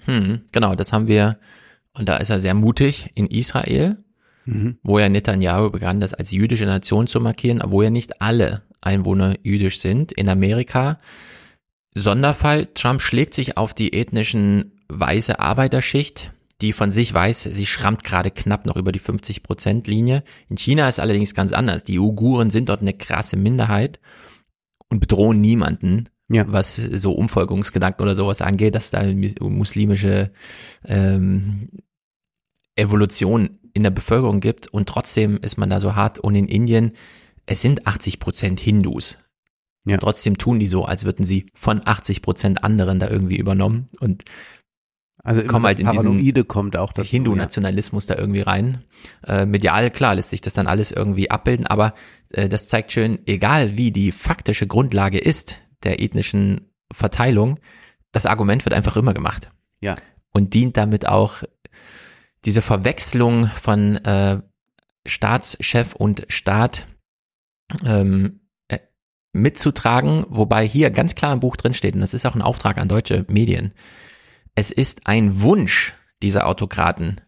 [0.05, 1.39] Hm, genau, das haben wir,
[1.93, 3.99] und da ist er sehr mutig in Israel,
[4.49, 4.79] Mhm.
[4.83, 9.35] wo ja Netanyahu begann, das als jüdische Nation zu markieren, obwohl ja nicht alle Einwohner
[9.43, 10.11] jüdisch sind.
[10.13, 11.01] In Amerika
[11.99, 18.03] Sonderfall, Trump schlägt sich auf die ethnischen weiße Arbeiterschicht, die von sich weiß, sie schrammt
[18.05, 20.25] gerade knapp noch über die 50-Prozent-Linie.
[20.49, 21.85] In China ist allerdings ganz anders.
[21.85, 24.01] Die Uiguren sind dort eine krasse Minderheit
[24.89, 26.45] und bedrohen niemanden, Ja.
[26.51, 30.33] was so Umfolgungsgedanken oder sowas angeht, dass da mis- muslimische
[30.85, 31.71] ähm,
[32.75, 36.93] Evolution in der Bevölkerung gibt und trotzdem ist man da so hart und in Indien,
[37.47, 39.17] es sind 80 Prozent Hindus.
[39.89, 39.97] Ja.
[39.99, 44.25] Trotzdem tun die so, als würden sie von 80 Prozent anderen da irgendwie übernommen und
[45.23, 47.11] Also immer Komm halt in diesen Paranoide kommt auch der dazu.
[47.11, 48.85] Hindu-Nationalismus da irgendwie rein.
[49.27, 51.95] Äh, medial, klar, lässt sich das dann alles irgendwie abbilden, aber
[52.33, 57.59] äh, das zeigt schön, egal wie die faktische Grundlage ist der ethnischen Verteilung,
[58.13, 59.51] das Argument wird einfach immer gemacht.
[59.81, 59.97] Ja.
[60.31, 61.43] Und dient damit auch
[62.45, 64.41] diese Verwechslung von äh,
[65.07, 66.87] Staatschef und Staat
[67.85, 68.48] ähm, äh,
[69.39, 72.79] mitzutragen, wobei hier ganz klar im Buch drin steht, und das ist auch ein Auftrag
[72.79, 73.73] an deutsche Medien,
[74.55, 77.21] es ist ein Wunsch dieser Autokraten,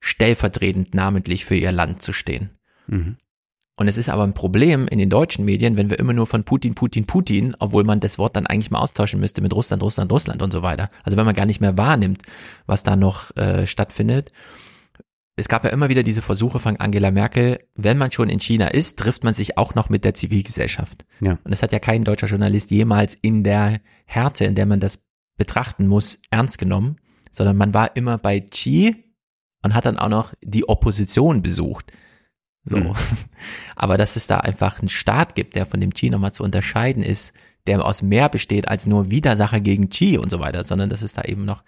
[0.00, 2.50] stellvertretend namentlich für ihr Land zu stehen.
[2.86, 3.16] Mhm.
[3.76, 6.44] Und es ist aber ein Problem in den deutschen Medien, wenn wir immer nur von
[6.44, 10.12] Putin, Putin, Putin, obwohl man das Wort dann eigentlich mal austauschen müsste mit Russland, Russland,
[10.12, 10.90] Russland und so weiter.
[11.02, 12.22] Also wenn man gar nicht mehr wahrnimmt,
[12.66, 14.32] was da noch äh, stattfindet.
[15.40, 18.68] Es gab ja immer wieder diese Versuche von Angela Merkel, wenn man schon in China
[18.68, 21.06] ist, trifft man sich auch noch mit der Zivilgesellschaft.
[21.20, 21.38] Ja.
[21.42, 25.02] Und das hat ja kein deutscher Journalist jemals in der Härte, in der man das
[25.38, 26.96] betrachten muss, ernst genommen,
[27.32, 28.94] sondern man war immer bei Xi
[29.62, 31.90] und hat dann auch noch die Opposition besucht.
[32.64, 32.76] So.
[32.76, 32.92] Hm.
[33.76, 37.02] Aber dass es da einfach einen Staat gibt, der von dem Xi nochmal zu unterscheiden
[37.02, 37.32] ist,
[37.66, 41.14] der aus mehr besteht als nur Widersacher gegen Xi und so weiter, sondern dass es
[41.14, 41.62] da eben noch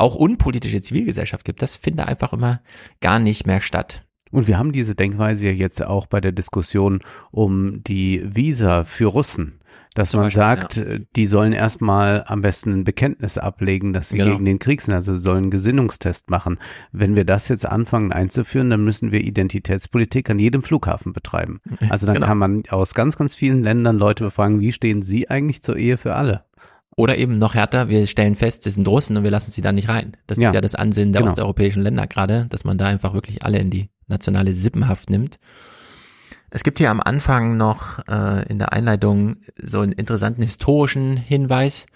[0.00, 2.60] auch unpolitische Zivilgesellschaft gibt, das findet einfach immer
[3.00, 4.04] gar nicht mehr statt.
[4.32, 7.00] Und wir haben diese Denkweise ja jetzt auch bei der Diskussion
[7.32, 9.56] um die Visa für Russen.
[9.94, 14.10] Dass Zum man Beispiel, sagt, äh, die sollen erstmal am besten ein Bekenntnis ablegen, dass
[14.10, 14.30] sie Genau.
[14.32, 16.58] gegen den Krieg sind, also sollen einen Gesinnungstest machen.
[16.92, 21.60] Wenn wir das jetzt anfangen einzuführen, dann müssen wir Identitätspolitik an jedem Flughafen betreiben.
[21.88, 22.26] Also dann Genau.
[22.26, 25.98] kann man aus ganz, ganz vielen Ländern Leute befragen, wie stehen sie eigentlich zur Ehe
[25.98, 26.44] für alle?
[27.00, 29.72] Oder eben noch härter, wir stellen fest, sie sind Russen und wir lassen sie da
[29.72, 30.16] nicht rein.
[30.26, 30.50] Das Ja.
[30.50, 31.32] ist ja das Ansinnen der Genau.
[31.32, 35.38] osteuropäischen Länder gerade, dass man da einfach wirklich alle in die nationale Sippenhaft nimmt.
[36.50, 41.86] Es gibt hier am Anfang noch äh, in der Einleitung so einen interessanten historischen Hinweis.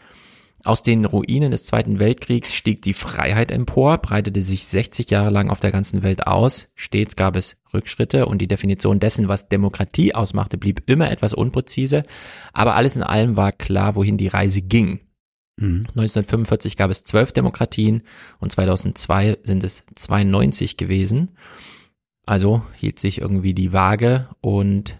[0.64, 5.50] Aus den Ruinen des Zweiten Weltkriegs stieg die Freiheit empor, breitete sich 60 Jahre lang
[5.50, 6.68] auf der ganzen Welt aus.
[6.74, 12.04] Stets gab es Rückschritte und die Definition dessen, was Demokratie ausmachte, blieb immer etwas unpräzise.
[12.54, 15.00] Aber alles in allem war klar, wohin die Reise ging.
[15.56, 15.86] Mhm.
[15.90, 18.02] 1945 gab es zwölf Demokratien
[18.40, 21.32] und 2002 sind es 92 gewesen.
[22.24, 24.98] Also hielt sich irgendwie die Waage und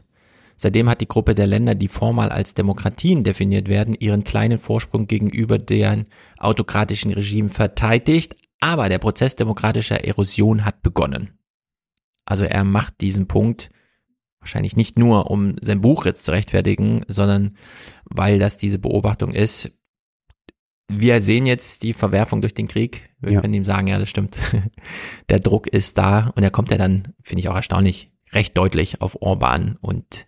[0.57, 5.07] seitdem hat die Gruppe der Länder, die formal als Demokratien definiert werden, ihren kleinen Vorsprung
[5.07, 6.07] gegenüber deren
[6.39, 8.37] autokratischen Regime verteidigt.
[8.61, 11.39] Aber der Prozess demokratischer Erosion hat begonnen.
[12.25, 13.71] Also er macht diesen Punkt
[14.41, 17.57] wahrscheinlich nicht nur, um sein Buch jetzt zu rechtfertigen, sondern
[18.05, 19.71] weil das diese Beobachtung ist,
[20.89, 23.11] wir sehen jetzt die Verwerfung durch den Krieg.
[23.21, 23.41] Wir Ja.
[23.41, 24.37] können ihm sagen, ja, das stimmt.
[25.31, 29.01] Der Druck ist da und er kommt ja dann, finde ich auch erstaunlich, recht deutlich
[29.01, 30.27] auf Orban und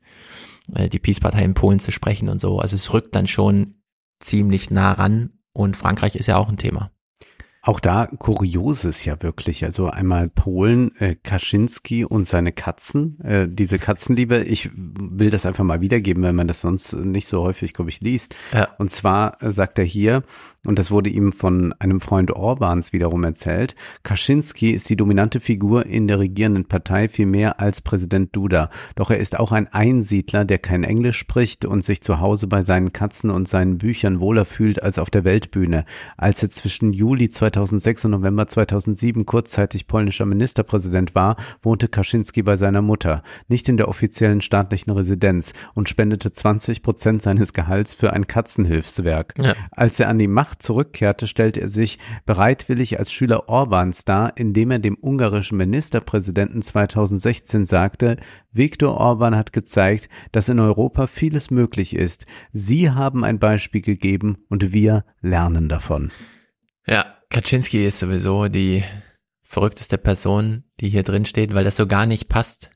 [0.74, 2.58] äh, die Peace-Partei in Polen zu sprechen und so.
[2.58, 3.74] Also es rückt dann schon
[4.20, 6.90] ziemlich nah ran und Frankreich ist ja auch ein Thema.
[7.66, 9.64] Auch da Kurioses ja wirklich.
[9.64, 14.44] Also einmal Polen, äh, Kaczynski und seine Katzen, äh, diese Katzenliebe.
[14.44, 18.00] Ich will das einfach mal wiedergeben, weil man das sonst nicht so häufig, glaube ich,
[18.00, 18.36] liest.
[18.52, 18.68] Ja.
[18.78, 20.22] Und zwar äh, sagt er hier,
[20.66, 25.86] und das wurde ihm von einem Freund Orbans wiederum erzählt, Kaczynski ist die dominante Figur
[25.86, 28.70] in der regierenden Partei viel mehr als Präsident Duda.
[28.94, 32.62] Doch er ist auch ein Einsiedler, der kein Englisch spricht und sich zu Hause bei
[32.62, 35.84] seinen Katzen und seinen Büchern wohler fühlt als auf der Weltbühne.
[36.16, 42.56] Als er zwischen Juli 2006 und November 2007 kurzzeitig polnischer Ministerpräsident war, wohnte Kaczynski bei
[42.56, 48.12] seiner Mutter, nicht in der offiziellen staatlichen Residenz und spendete 20 Prozent seines Gehalts für
[48.12, 49.34] ein Katzenhilfswerk.
[49.38, 49.54] Ja.
[49.70, 54.70] Als er an die Macht zurückkehrte, stellte er sich bereitwillig als Schüler Orbans dar, indem
[54.70, 58.16] er dem ungarischen Ministerpräsidenten 2016 sagte,
[58.52, 62.26] Viktor Orban hat gezeigt, dass in Europa vieles möglich ist.
[62.52, 66.11] Sie haben ein Beispiel gegeben und wir lernen davon.
[66.86, 68.84] Ja, Kaczynski ist sowieso die
[69.42, 72.70] verrückteste Person, die hier drin steht, weil das so gar nicht passt.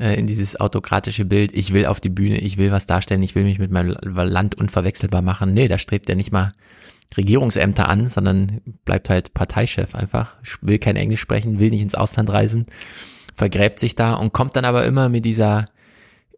[0.00, 1.52] Äh, in dieses autokratische Bild.
[1.54, 4.56] Ich will auf die Bühne, ich will was darstellen, ich will mich mit meinem Land
[4.56, 5.52] unverwechselbar machen.
[5.52, 6.52] Nee, da strebt er nicht mal
[7.16, 12.30] Regierungsämter an, sondern bleibt halt Parteichef einfach, will kein Englisch sprechen, will nicht ins Ausland
[12.30, 12.66] reisen,
[13.34, 15.66] vergräbt sich da und kommt dann aber immer mit dieser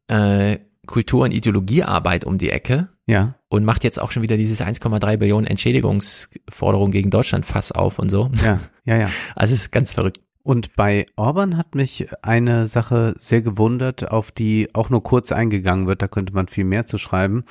[0.08, 4.60] äh, Kultur- und Ideologiearbeit um die Ecke Ja, und macht jetzt auch schon wieder dieses
[4.60, 8.30] 1,3 Billionen Entschädigungsforderung gegen Deutschland Fass auf und so.
[8.42, 9.10] ja, ja, ja.
[9.36, 10.20] Also es ist ganz verrückt.
[10.42, 15.86] Und bei Orban hat mich eine Sache sehr gewundert, auf die auch nur kurz eingegangen
[15.86, 17.44] wird, da könnte man viel mehr zu schreiben.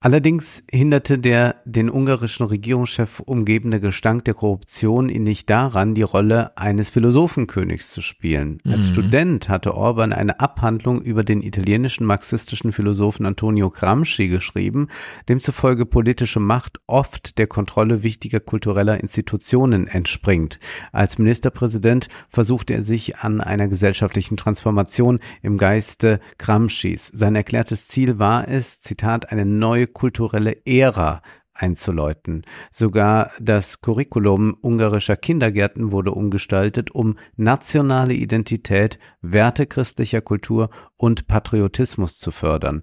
[0.00, 6.54] Allerdings hinderte der den ungarischen Regierungschef umgebende Gestank der Korruption ihn nicht daran, die Rolle
[6.58, 8.58] eines Philosophenkönigs zu spielen.
[8.66, 8.92] Als Mhm.
[8.92, 14.88] Student hatte Orban eine Abhandlung über den italienischen marxistischen Philosophen Antonio Gramsci geschrieben,
[15.30, 20.60] demzufolge politische Macht oft der Kontrolle wichtiger kultureller Institutionen entspringt.
[20.92, 27.10] Als Ministerpräsident versuchte er sich an einer gesellschaftlichen Transformation im Geiste Gramscis.
[27.14, 31.22] Sein erklärtes Ziel war es, Zitat, eine neue kulturelle Ära
[31.52, 32.42] einzuläuten.
[32.70, 42.18] Sogar das Curriculum ungarischer Kindergärten wurde umgestaltet, um nationale Identität, Werte christlicher Kultur und Patriotismus
[42.18, 42.82] zu fördern.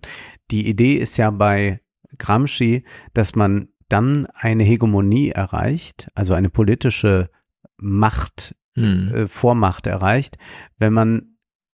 [0.52, 1.82] Die Idee ist ja bei
[2.18, 2.84] Gramsci,
[3.14, 7.30] dass man dann eine Hegemonie erreicht, also eine politische
[7.78, 9.14] Macht, Hm.
[9.14, 10.38] äh, Vormacht erreicht,
[10.80, 11.33] wenn man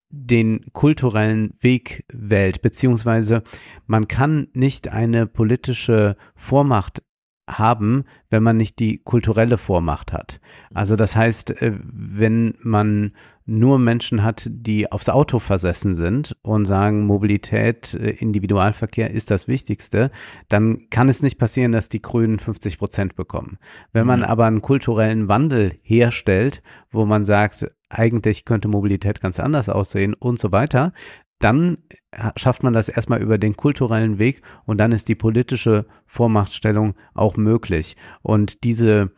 [0.09, 3.43] den kulturellen Weg wählt, beziehungsweise
[3.85, 7.01] man kann nicht eine politische Vormacht
[7.47, 10.39] haben, wenn man nicht die kulturelle Vormacht hat.
[10.73, 13.13] Also das heißt, äh, wenn man
[13.45, 19.47] nur Menschen hat, die aufs Auto versessen sind und sagen, Mobilität, äh, Individualverkehr ist das
[19.47, 20.11] Wichtigste,
[20.47, 23.57] dann kann es nicht passieren, dass die Grünen 50 Prozent bekommen.
[23.91, 24.25] Wenn man Mhm.
[24.25, 30.39] aber einen kulturellen Wandel herstellt, wo man sagt, eigentlich könnte Mobilität ganz anders aussehen und
[30.39, 30.93] so weiter,
[31.39, 31.77] dann
[32.15, 36.95] ha- schafft man das erstmal über den kulturellen Weg und dann ist die politische Vormachtstellung
[37.13, 37.95] auch möglich.
[38.21, 39.11] Und diese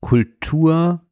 [0.00, 1.02] Kulturpolitik,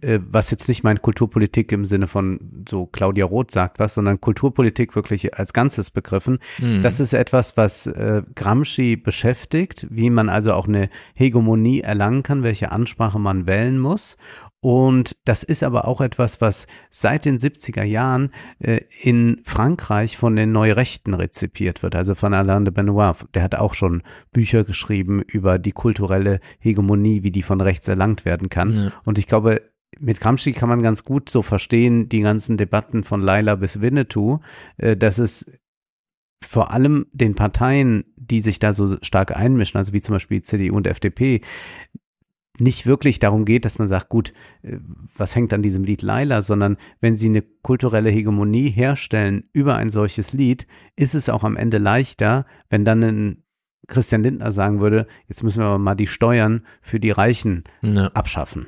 [0.00, 4.20] äh, was jetzt nicht mein Kulturpolitik im Sinne von so Claudia Roth sagt was, sondern
[4.20, 6.82] Kulturpolitik wirklich als Ganzes begriffen, Hm.
[6.82, 12.42] das ist etwas, was äh, Gramsci beschäftigt, wie man also auch eine Hegemonie erlangen kann,
[12.42, 14.16] welche Ansprache man wählen muss.
[14.64, 20.36] Und das ist aber auch etwas, was seit den 70er Jahren äh, in Frankreich von
[20.36, 23.14] den Neurechten rezipiert wird, also von Alain de Benoit.
[23.34, 24.02] Der hat auch schon
[24.32, 28.74] Bücher geschrieben über die kulturelle Hegemonie, wie die von rechts erlangt werden kann.
[28.74, 28.92] Ja.
[29.04, 29.60] Und ich glaube,
[30.00, 34.38] mit Gramsci kann man ganz gut so verstehen, die ganzen Debatten von Laila bis Winnetou,
[34.78, 35.44] äh, dass es
[36.42, 40.74] vor allem den Parteien, die sich da so stark einmischen, also wie zum Beispiel CDU
[40.74, 41.42] und FDP,
[42.60, 44.32] nicht wirklich darum geht, dass man sagt, gut,
[44.62, 44.76] äh,
[45.16, 49.88] was hängt an diesem Lied Laila, sondern wenn sie eine kulturelle Hegemonie herstellen über ein
[49.88, 53.42] solches Lied, ist es auch am Ende leichter, wenn dann ein
[53.86, 58.06] Christian Lindner sagen würde, jetzt müssen wir aber mal die Steuern für die Reichen Ja.
[58.14, 58.66] abschaffen.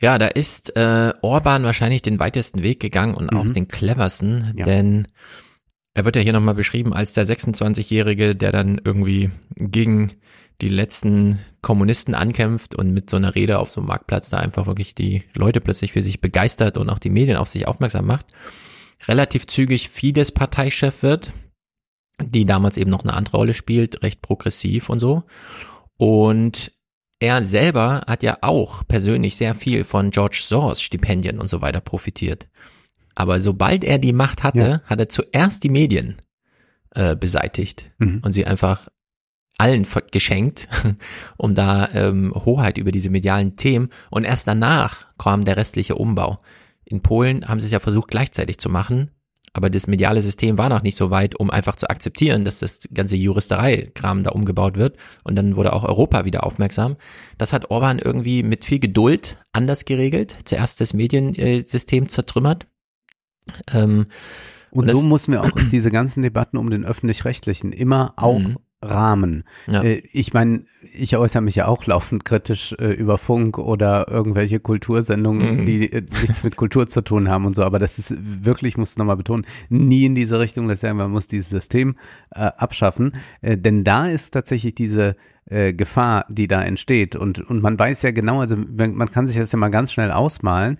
[0.00, 3.52] Ja, da ist äh, Orban wahrscheinlich den weitesten Weg gegangen und auch Mhm.
[3.52, 4.64] den cleversten, Ja.
[4.64, 5.06] denn
[5.94, 10.12] er wird ja hier nochmal beschrieben als der 26-Jährige, der dann irgendwie gegen
[10.60, 14.66] die letzten Kommunisten ankämpft und mit so einer Rede auf so einem Marktplatz da einfach
[14.66, 18.26] wirklich die Leute plötzlich für sich begeistert und auch die Medien auf sich aufmerksam macht.
[19.08, 21.32] Relativ zügig Fidesz-Parteichef wird,
[22.22, 25.24] die damals eben noch eine andere Rolle spielt, recht progressiv und so.
[25.96, 26.72] Und
[27.20, 31.80] er selber hat ja auch persönlich sehr viel von George Soros Stipendien und so weiter
[31.80, 32.48] profitiert.
[33.14, 34.82] Aber sobald er die Macht hatte, Ja.
[34.86, 36.16] hat er zuerst die Medien
[36.94, 38.20] äh, beseitigt Mhm.
[38.24, 38.88] und sie einfach
[39.62, 40.68] allen geschenkt,
[41.36, 43.90] um da ähm, Hoheit über diese medialen Themen.
[44.10, 46.40] Und erst danach kam der restliche Umbau.
[46.84, 49.12] In Polen haben sie es ja versucht gleichzeitig zu machen,
[49.52, 52.88] aber das mediale System war noch nicht so weit, um einfach zu akzeptieren, dass das
[52.92, 54.96] ganze Juristerei-Kram da umgebaut wird.
[55.22, 56.96] Und dann wurde auch Europa wieder aufmerksam.
[57.38, 60.36] Das hat Orban irgendwie mit viel Geduld anders geregelt.
[60.44, 62.66] Zuerst das Mediensystem zertrümmert.
[63.72, 64.06] Ähm,
[64.70, 68.56] Und, Und so muss mir auch diese ganzen Debatten um den öffentlich-rechtlichen immer auch Mhm.
[68.82, 69.44] Rahmen.
[69.66, 69.82] Ja.
[69.82, 74.60] Äh, ich meine, ich äußere mich ja auch laufend kritisch äh, über Funk oder irgendwelche
[74.60, 75.66] Kultursendungen, Mhm.
[75.66, 77.62] die äh, nichts mit Kultur zu tun haben und so.
[77.62, 81.10] Aber das ist wirklich, muss ich nochmal betonen, nie in diese Richtung, dass sagen, man
[81.10, 81.96] muss dieses System
[82.34, 83.12] äh, abschaffen.
[83.42, 85.16] Denn da ist tatsächlich diese
[85.46, 87.16] Gefahr, die da entsteht.
[87.16, 90.10] Und, und man weiß ja genau, also man kann sich das ja mal ganz schnell
[90.10, 90.78] ausmalen.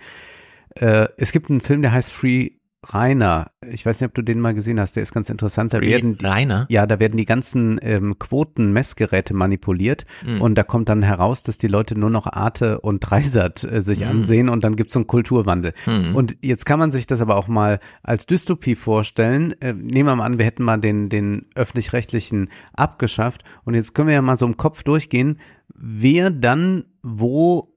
[0.75, 2.51] Es gibt einen Film, der heißt Free
[2.85, 3.53] Rainer.
[3.71, 4.97] Ich weiß nicht, ob du den mal gesehen hast.
[4.97, 5.73] Der ist ganz interessant.
[5.73, 6.67] Da werden die, Rainer.
[6.69, 10.41] ja, da werden die ganzen ähm, Quoten-Messgeräte manipuliert Mhm.
[10.41, 14.01] und da kommt dann heraus, dass die Leute nur noch Arte und Dreisat äh, sich
[14.01, 14.07] Mhm.
[14.07, 15.75] ansehen und dann gibt's so einen Kulturwandel.
[15.87, 16.15] Mhm.
[16.17, 19.53] Und jetzt kann man sich das aber auch mal als Dystopie vorstellen.
[19.61, 24.09] Äh, nehmen wir mal an, wir hätten mal den, den öffentlich-rechtlichen abgeschafft und jetzt können
[24.09, 25.39] wir ja mal so im Kopf durchgehen,
[25.75, 27.77] wer dann wo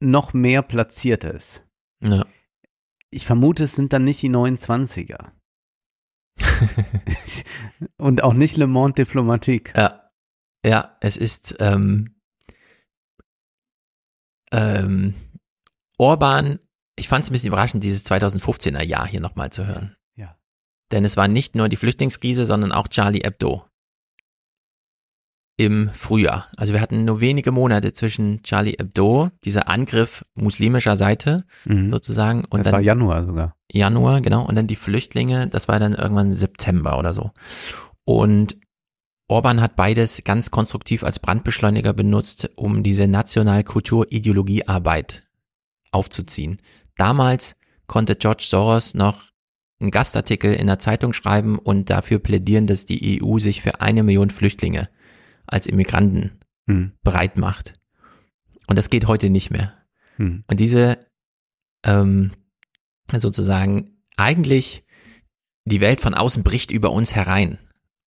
[0.00, 1.64] noch mehr platziert ist.
[2.02, 2.24] Ja.
[3.12, 5.32] Ich vermute, es sind dann nicht die 29er.
[7.98, 9.72] und auch nicht Le Monde Diplomatique.
[9.76, 10.10] Ja,
[10.64, 12.20] ja, es ist ähm,
[14.50, 15.14] ähm,
[15.98, 16.58] Orban.
[16.96, 19.96] Ich fand es ein bisschen überraschend, dieses 2015er Jahr hier nochmal zu hören.
[20.16, 20.38] Ja.
[20.92, 23.66] Denn es war nicht nur die Flüchtlingskrise, sondern auch Charlie Hebdo
[25.56, 26.46] im Frühjahr.
[26.56, 31.90] Also wir hatten nur wenige Monate zwischen Charlie Hebdo, dieser Angriff muslimischer Seite Mhm.
[31.90, 33.54] sozusagen, und das dann war Januar sogar.
[33.70, 37.30] Januar, genau, und dann die Flüchtlinge, das war dann irgendwann September oder so.
[38.04, 38.56] Und
[39.28, 45.22] Orban hat beides ganz konstruktiv als Brandbeschleuniger benutzt, um diese National-Kultur-Ideologiearbeit
[45.90, 46.58] aufzuziehen.
[46.96, 49.22] Damals konnte George Soros noch
[49.80, 54.02] einen Gastartikel in der Zeitung schreiben und dafür plädieren, dass die EU sich für eine
[54.02, 54.88] Million Flüchtlinge
[55.46, 56.32] als Immigranten
[56.66, 56.92] Mhm.
[57.02, 57.74] bereit macht.
[58.66, 59.74] Und das geht heute nicht mehr.
[60.16, 60.44] Mhm.
[60.46, 60.98] Und diese
[61.84, 62.30] ähm,
[63.12, 64.84] sozusagen eigentlich
[65.64, 67.58] die Welt von außen bricht über uns herein.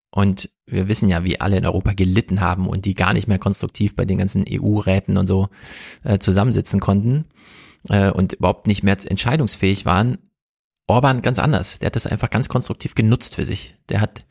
[0.10, 3.40] Und wir wissen ja, wie alle in Europa gelitten haben und die gar nicht mehr
[3.40, 5.50] konstruktiv bei den ganzen EU-Räten und so
[6.04, 7.26] äh, zusammensitzen konnten
[7.90, 10.18] äh, und überhaupt nicht mehr entscheidungsfähig waren.
[10.88, 11.80] Orban ganz anders.
[11.80, 13.76] Der hat das einfach ganz konstruktiv genutzt für sich.
[13.90, 14.26] Der hat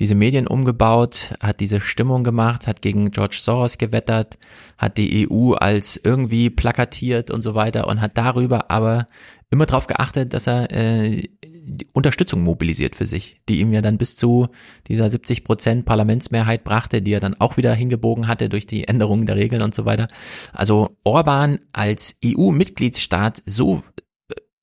[0.00, 4.38] diese Medien umgebaut, hat diese Stimmung gemacht, hat gegen George Soros gewettert,
[4.76, 9.06] hat die EU als irgendwie plakatiert und so weiter und hat darüber aber
[9.50, 13.98] immer darauf geachtet, dass er äh, die Unterstützung mobilisiert für sich, die ihm ja dann
[13.98, 14.48] bis zu
[14.86, 19.26] dieser 70 Prozent Parlamentsmehrheit brachte, die er dann auch wieder hingebogen hatte durch die Änderungen
[19.26, 20.06] der Regeln und so weiter.
[20.52, 23.82] Also Orban als EU-Mitgliedsstaat so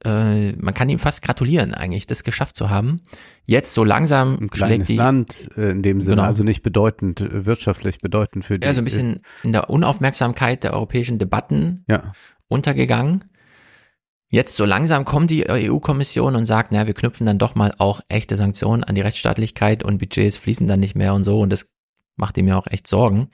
[0.06, 3.02] äh, man kann ihm fast gratulieren eigentlich, das geschafft zu haben.
[3.46, 6.28] Jetzt so langsam Ein kleines die, Land äh, in dem Sinne, Genau.
[6.28, 8.66] also nicht bedeutend, äh, wirtschaftlich bedeutend für die.
[8.66, 12.12] ja, so ein bisschen in der Unaufmerksamkeit der europäischen Debatten äh, Ja,
[12.48, 13.26] untergegangen.
[14.30, 18.02] Jetzt so langsam kommt die EU-Kommission und sagt, na, wir knüpfen dann doch mal auch
[18.08, 21.70] echte Sanktionen an die Rechtsstaatlichkeit und Budgets fließen dann nicht mehr und so und das
[22.16, 23.28] macht ihm ja auch echt Sorgen.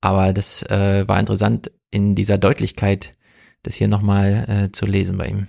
[0.00, 3.14] Aber das äh, war interessant in dieser Deutlichkeit
[3.62, 5.46] das hier nochmal äh, zu lesen bei ihm.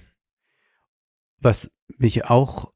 [1.39, 2.71] Was mich auch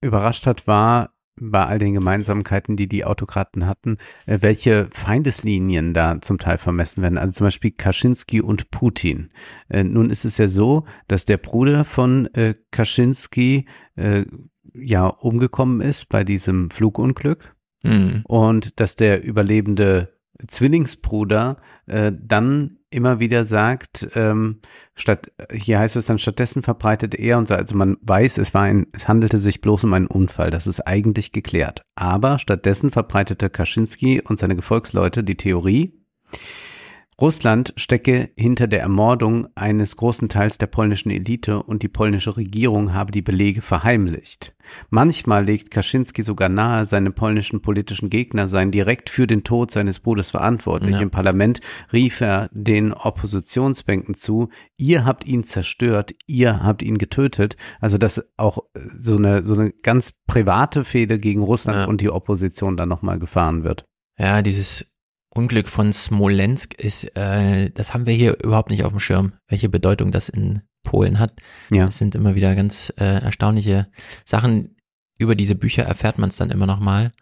[0.00, 3.96] überrascht hat, war bei all den Gemeinsamkeiten, die die Autokraten hatten,
[4.26, 7.18] äh, welche Feindeslinien da zum Teil vermessen werden.
[7.18, 9.30] Also zum Beispiel Kaczynski und Putin.
[9.68, 13.66] Äh, nun ist es ja so, dass der Bruder von äh, Kaczynski
[14.72, 18.22] ja umgekommen ist bei diesem Flugunglück Hm.
[18.24, 20.12] und dass der überlebende
[20.46, 21.56] Zwillingsbruder
[21.90, 24.60] äh, dann immer wieder sagt, ähm,
[24.94, 28.62] statt hier heißt es dann stattdessen verbreitet er und so, also man weiß, es war
[28.62, 31.82] ein, es handelte sich bloß um einen Unfall, das ist eigentlich geklärt.
[31.94, 36.00] Aber stattdessen verbreitete Kaczynski und seine Gefolgsleute die Theorie,
[37.20, 42.94] Russland stecke hinter der Ermordung eines großen Teils der polnischen Elite und die polnische Regierung
[42.94, 44.54] habe die Belege verheimlicht.
[44.88, 49.98] Manchmal legt Kaczynski sogar nahe, seine polnischen politischen Gegner seien direkt für den Tod seines
[50.00, 50.92] Bruders verantwortlich.
[50.92, 51.00] Ja.
[51.00, 51.60] Im Parlament
[51.92, 54.48] rief er den Oppositionsbänken zu,
[54.78, 57.56] ihr habt ihn zerstört, ihr habt ihn getötet.
[57.80, 61.84] Also dass auch äh, so eine, so eine ganz private Fehde gegen Russland Ja.
[61.84, 63.84] und die Opposition dann nochmal gefahren wird.
[64.18, 64.89] Ja, dieses
[65.32, 69.68] Unglück von Smolensk ist, äh, das haben wir hier überhaupt nicht auf dem Schirm, welche
[69.68, 71.34] Bedeutung das in Polen hat.
[71.70, 71.86] Ja.
[71.86, 73.86] Es sind immer wieder ganz äh, erstaunliche
[74.24, 74.76] Sachen.
[75.18, 77.12] Über diese Bücher erfährt man es dann immer noch mal.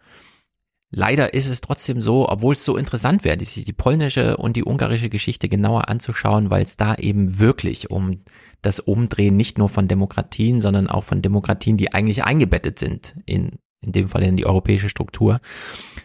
[0.91, 4.65] Leider ist es trotzdem so, obwohl es so interessant wäre, sich die polnische und die
[4.65, 8.23] ungarische Geschichte genauer anzuschauen, weil es da eben wirklich um
[8.63, 13.59] das Umdrehen nicht nur von Demokratien, sondern auch von Demokratien, die eigentlich eingebettet sind in,
[13.81, 15.41] in dem Fall in die europäische Struktur,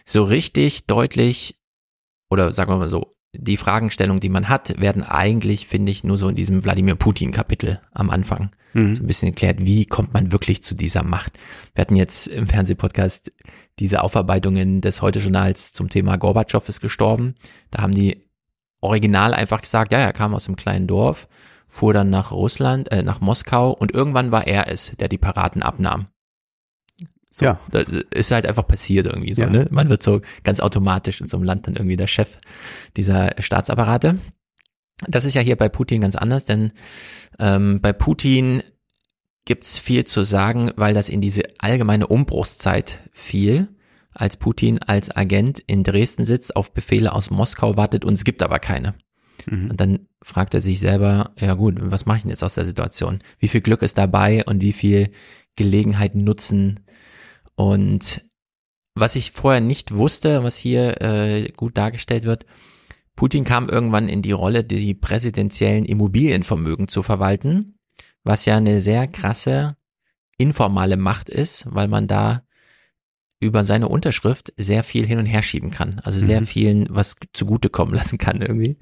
[0.05, 1.59] so richtig deutlich
[2.29, 6.17] oder sagen wir mal so, die Fragestellung, die man hat, werden eigentlich, finde ich, nur
[6.17, 8.93] so in diesem Wladimir Putin-Kapitel am Anfang Mhm.
[8.93, 11.39] so ein bisschen erklärt, wie kommt man wirklich zu dieser Macht.
[11.73, 13.31] Wir hatten jetzt im Fernsehpodcast
[13.79, 17.35] diese Aufarbeitungen des Heute-Journals zum Thema Gorbatschow ist gestorben.
[17.71, 18.27] Da haben die
[18.81, 21.29] original einfach gesagt, ja, er kam aus einem kleinen Dorf,
[21.67, 25.63] fuhr dann nach Russland, äh, nach Moskau und irgendwann war er es, der die Paraden
[25.63, 26.05] abnahm.
[27.37, 27.59] So, Ja.
[27.69, 29.49] Das ist halt einfach passiert irgendwie so, Ja.
[29.49, 29.67] ne?
[29.69, 32.37] Man wird so ganz automatisch in so einem Land dann irgendwie der Chef
[32.95, 34.19] dieser Staatsapparate.
[35.05, 36.71] Das ist ja hier bei Putin ganz anders, denn
[37.37, 38.63] ähm, bei Putin
[39.43, 43.67] gibt's viel zu sagen, weil das in diese allgemeine Umbruchszeit fiel,
[44.13, 48.43] als Putin als Agent in Dresden sitzt, auf Befehle aus Moskau wartet und es gibt
[48.43, 48.95] aber keine.
[49.45, 49.71] Mhm.
[49.71, 52.63] Und dann fragt er sich selber, ja gut, was mache ich denn jetzt aus der
[52.63, 53.19] Situation?
[53.39, 55.09] Wie viel Glück ist dabei und wie viel
[55.57, 56.79] Gelegenheit nutzen?
[57.55, 58.21] Und
[58.95, 62.45] was ich vorher nicht wusste, was hier äh, gut dargestellt wird,
[63.15, 67.77] Putin kam irgendwann in die Rolle, die präsidentiellen Immobilienvermögen zu verwalten,
[68.23, 69.77] was ja eine sehr krasse
[70.37, 72.43] informale Macht ist, weil man da
[73.39, 75.99] über seine Unterschrift sehr viel hin und her schieben kann.
[76.03, 76.45] Also sehr Mhm.
[76.45, 78.77] vielen was zugutekommen lassen kann irgendwie.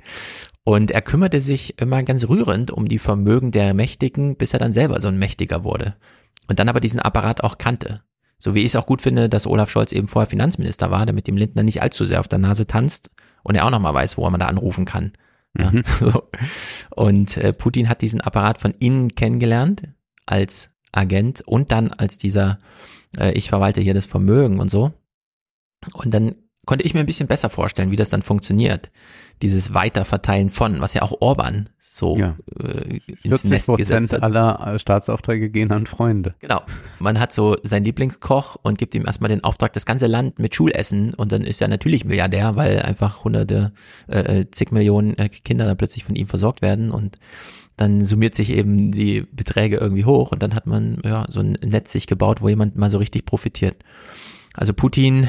[0.63, 4.73] Und er kümmerte sich immer ganz rührend um die Vermögen der Mächtigen, bis er dann
[4.73, 5.95] selber so ein Mächtiger wurde.
[6.47, 8.03] Und dann aber diesen Apparat auch kannte.
[8.43, 11.27] So wie ich es auch gut finde, dass Olaf Scholz eben vorher Finanzminister war, damit
[11.27, 13.09] dem Lindner nicht allzu sehr auf der Nase tanzt
[13.41, 15.13] und er auch nochmal weiß, wo man da anrufen kann.
[15.57, 15.81] Ja, Mhm.
[15.99, 16.23] so.
[16.89, 19.83] Und äh, Putin hat diesen Apparat von innen kennengelernt
[20.25, 22.59] als Agent und dann als dieser,
[23.17, 24.91] äh, ich verwalte hier das Vermögen und so.
[25.93, 26.35] Und dann
[26.65, 28.91] konnte ich mir ein bisschen besser vorstellen, wie das dann funktioniert.
[29.43, 32.35] Dieses Weiterverteilen von, was ja auch Orban so Ja.
[32.59, 34.23] äh, ins 40 Nest gesetzt Prozent hat.
[34.23, 36.33] aller äh, Staatsaufträge gehen an Freunde.
[36.39, 36.61] Genau.
[36.99, 40.55] Man hat so seinen Lieblingskoch und gibt ihm erstmal den Auftrag, das ganze Land mit
[40.55, 43.73] Schulessen und dann ist er natürlich Milliardär, weil einfach hunderte,
[44.07, 47.17] äh, äh, zig Millionen äh, Kinder dann plötzlich von ihm versorgt werden und
[47.77, 51.57] dann summiert sich eben die Beträge irgendwie hoch und dann hat man ja so ein
[51.63, 53.75] Netz sich gebaut, wo jemand mal so richtig profitiert.
[54.55, 55.27] Also Putin,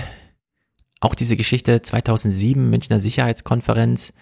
[1.04, 4.12] auch diese Geschichte 2007 Münchner Sicherheitskonferenz,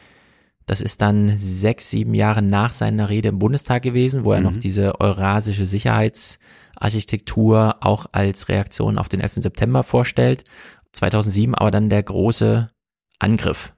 [0.66, 4.44] das ist dann sechs, sieben Jahre nach seiner Rede im Bundestag gewesen, wo er Mhm.
[4.44, 9.42] noch diese eurasische Sicherheitsarchitektur auch als Reaktion auf den 11.
[9.42, 10.44] September vorstellt.
[10.92, 12.68] 2007 aber dann der große
[13.18, 13.72] Angriff.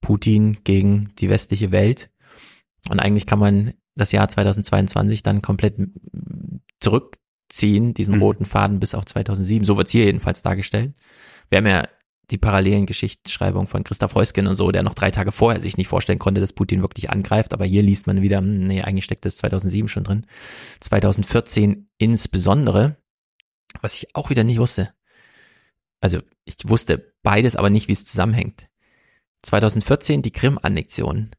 [0.00, 2.10] Putin gegen die westliche Welt.
[2.90, 5.76] Und eigentlich kann man das Jahr 2022 dann komplett
[6.80, 8.22] zurückziehen, diesen Mhm.
[8.22, 9.64] roten Faden bis auf 2007.
[9.64, 10.94] So wird's hier jedenfalls dargestellt.
[11.50, 11.88] Wir haben ja
[12.30, 15.86] die parallelen Geschichtsschreibung von Christoph Heusgen und so, der noch drei Tage vorher sich nicht
[15.86, 17.54] vorstellen konnte, dass Putin wirklich angreift.
[17.54, 20.26] Aber hier liest man wieder, hm, nee, eigentlich steckt das 2007 schon drin.
[20.80, 22.96] 2014 insbesondere,
[23.80, 24.92] was ich auch wieder nicht wusste.
[26.00, 28.68] Also ich wusste beides, aber nicht, wie es zusammenhängt.
[29.42, 31.30] 2014 die Krim-Annexion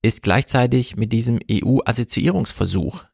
[0.00, 3.04] ist gleichzeitig mit diesem EU-Assoziierungsversuch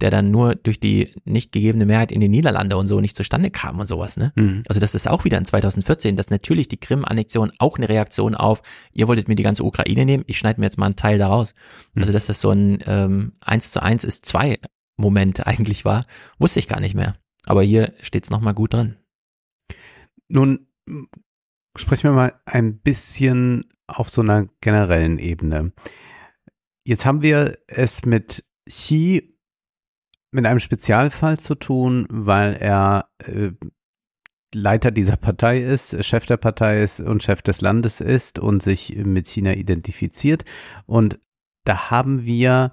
[0.00, 3.50] der dann nur durch die nicht gegebene Mehrheit in den Niederlande und so nicht zustande
[3.50, 4.32] kam und sowas, ne?
[4.34, 4.62] Mhm.
[4.68, 8.62] Also das ist auch wieder in 2014, dass natürlich die Krim-Annexion auch eine Reaktion auf,
[8.92, 11.54] ihr wolltet mir die ganze Ukraine nehmen, ich schneide mir jetzt mal einen Teil daraus.
[11.94, 14.58] Also dass das so ein ähm, 1 zu 1 ist zwei
[14.96, 16.04] Moment eigentlich war,
[16.38, 17.16] wusste ich gar nicht mehr.
[17.46, 18.96] Aber hier steht's noch nochmal gut drin.
[20.28, 20.66] Nun
[21.76, 25.72] sprechen wir mal ein bisschen auf so einer generellen Ebene.
[26.84, 29.36] Jetzt haben wir es mit Xi
[30.32, 33.50] mit einem Spezialfall zu tun, weil er äh,
[34.52, 38.96] Leiter dieser Partei ist, Chef der Partei ist und Chef des Landes ist und sich
[38.96, 40.44] mit China identifiziert.
[40.86, 41.20] Und
[41.64, 42.72] da haben wir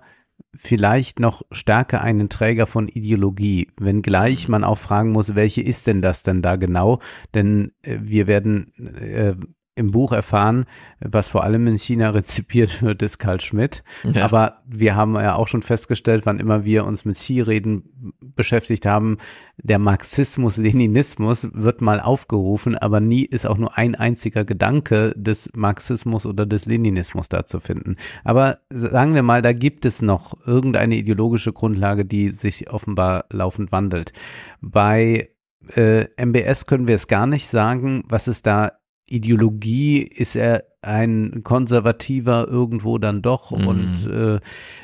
[0.55, 6.01] vielleicht noch stärker einen Träger von Ideologie, wenngleich man auch fragen muss, welche ist denn
[6.01, 6.99] das denn da genau?
[7.33, 9.35] Denn äh, wir werden äh,
[9.77, 10.65] im Buch erfahren,
[10.99, 13.83] was vor allem in China rezipiert wird, ist Karl Schmidt.
[14.03, 14.25] Ja.
[14.25, 19.17] Aber wir haben ja auch schon festgestellt, wann immer wir uns mit Xi-Reden beschäftigt haben,
[19.57, 25.49] der Marxismus, Leninismus wird mal aufgerufen, aber nie ist auch nur ein einziger Gedanke des
[25.55, 27.95] Marxismus oder des Leninismus da zu finden.
[28.23, 33.71] Aber sagen wir mal, da gibt es noch irgendeine ideologische Grundlage, die sich offenbar laufend
[33.71, 34.13] wandelt.
[34.61, 35.29] Bei
[35.75, 38.73] äh, MBS können wir es gar nicht sagen, was es da
[39.07, 43.67] Ideologie ist er ein konservativer irgendwo dann doch Mhm.
[43.67, 44.39] und äh,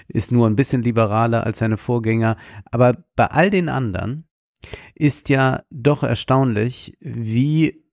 [0.07, 2.37] ist nur ein bisschen liberaler als seine Vorgänger.
[2.65, 4.25] Aber bei all den anderen
[4.95, 7.83] ist ja doch erstaunlich, wie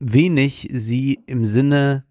[0.00, 2.04] wenig sie im Sinne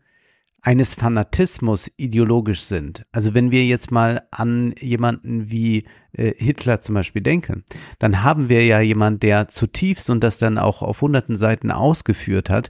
[0.62, 3.06] eines Fanatismus ideologisch sind.
[3.12, 7.64] Also wenn wir jetzt mal an jemanden wie äh, Hitler zum Beispiel denken,
[7.98, 12.50] dann haben wir ja jemand, der zutiefst und das dann auch auf hunderten Seiten ausgeführt
[12.50, 12.70] hat,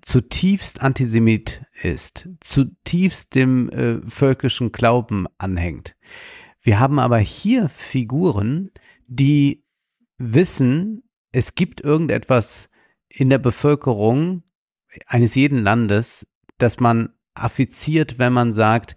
[0.00, 5.96] zutiefst Antisemit ist, zutiefst dem äh, völkischen Glauben anhängt.
[6.62, 8.70] Wir haben aber hier Figuren,
[9.06, 9.64] die
[10.16, 12.70] wissen, es gibt irgendetwas
[13.08, 14.44] in der Bevölkerung
[15.06, 16.26] eines jeden Landes,
[16.62, 18.94] dass man affiziert, wenn man sagt,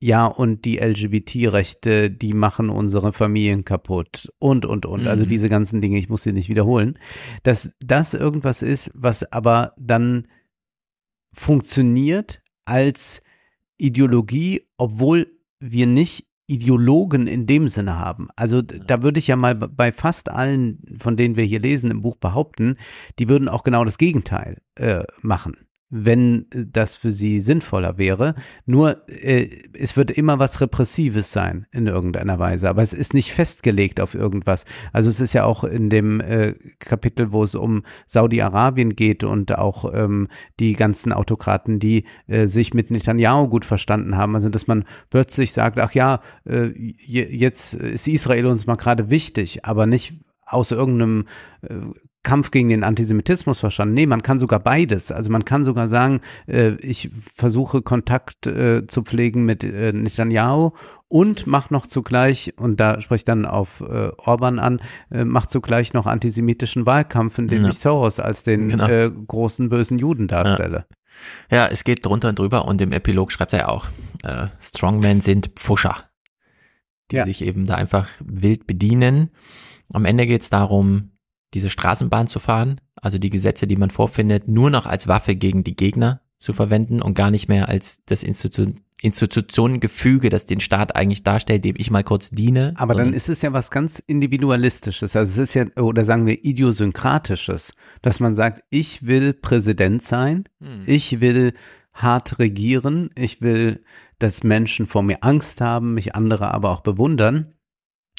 [0.00, 5.06] ja, und die LGBT-Rechte, die machen unsere Familien kaputt und, und, und.
[5.06, 5.28] Also Mhm.
[5.28, 6.98] diese ganzen Dinge, ich muss sie nicht wiederholen.
[7.42, 10.26] Dass das irgendwas ist, was aber dann
[11.34, 13.22] funktioniert als
[13.76, 15.26] Ideologie, obwohl
[15.60, 18.28] wir nicht Ideologen in dem Sinne haben.
[18.36, 22.02] Also da würde ich ja mal bei fast allen, von denen wir hier lesen im
[22.02, 22.76] Buch behaupten,
[23.18, 25.56] die würden auch genau das Gegenteil äh, machen,
[25.90, 28.34] wenn äh, das für sie sinnvoller wäre.
[28.66, 33.32] Nur äh, es wird immer was Repressives sein in irgendeiner Weise, aber es ist nicht
[33.32, 34.64] festgelegt auf irgendwas.
[34.92, 39.56] Also es ist ja auch in dem äh, Kapitel, wo es um Saudi-Arabien geht und
[39.56, 40.28] auch ähm,
[40.58, 44.34] die ganzen Autokraten, die äh, sich mit Netanyahu gut verstanden haben.
[44.34, 49.10] Also dass man plötzlich sagt, ach ja, äh, je- jetzt ist Israel uns mal gerade
[49.10, 50.14] wichtig, aber nicht
[50.46, 51.26] aus irgendeinem
[51.62, 51.74] äh,
[52.24, 53.94] Kampf gegen den Antisemitismus verstanden.
[53.94, 55.12] Nee, man kann sogar beides.
[55.12, 60.72] Also man kann sogar sagen, äh, ich versuche Kontakt äh, zu pflegen mit äh, Netanyahu
[61.06, 64.80] und mach noch zugleich, und da spreche ich dann auf äh, Orban an,
[65.12, 67.68] äh, mach zugleich noch antisemitischen Wahlkampf, in dem Ja.
[67.68, 68.88] ich Soros als den Genau.
[68.88, 70.86] äh, großen bösen Juden darstelle.
[71.50, 73.86] Ja, es geht drunter und drüber und im Epilog schreibt er ja auch,
[74.24, 75.94] äh, Strongmen sind Pfuscher,
[77.12, 77.24] die Ja.
[77.24, 79.30] sich eben da einfach wild bedienen.
[79.92, 81.10] Am Ende geht es darum,
[81.54, 85.64] diese Straßenbahn zu fahren, also die Gesetze, die man vorfindet, nur noch als Waffe gegen
[85.64, 90.96] die Gegner zu verwenden und gar nicht mehr als das Institu Institutionengefüge, das den Staat
[90.96, 92.72] eigentlich darstellt, dem ich mal kurz diene.
[92.76, 95.14] Aber dann ist es ja was ganz Individualistisches.
[95.14, 100.44] Also es ist ja, oder sagen wir Idiosynkratisches, dass man sagt, ich will Präsident sein,
[100.58, 100.84] Hm.
[100.86, 101.52] ich will
[101.92, 103.84] hart regieren, ich will,
[104.18, 107.53] dass Menschen vor mir Angst haben, mich andere aber auch bewundern.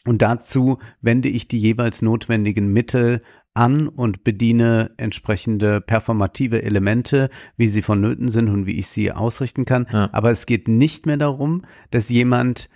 [0.06, 3.22] Und dazu wende ich die jeweils notwendigen Mittel
[3.53, 9.66] an und bediene entsprechende performative Elemente, wie sie vonnöten sind und wie ich sie ausrichten
[9.66, 9.88] kann.
[9.91, 10.10] Ja.
[10.12, 12.70] Aber es geht nicht mehr darum, dass jemand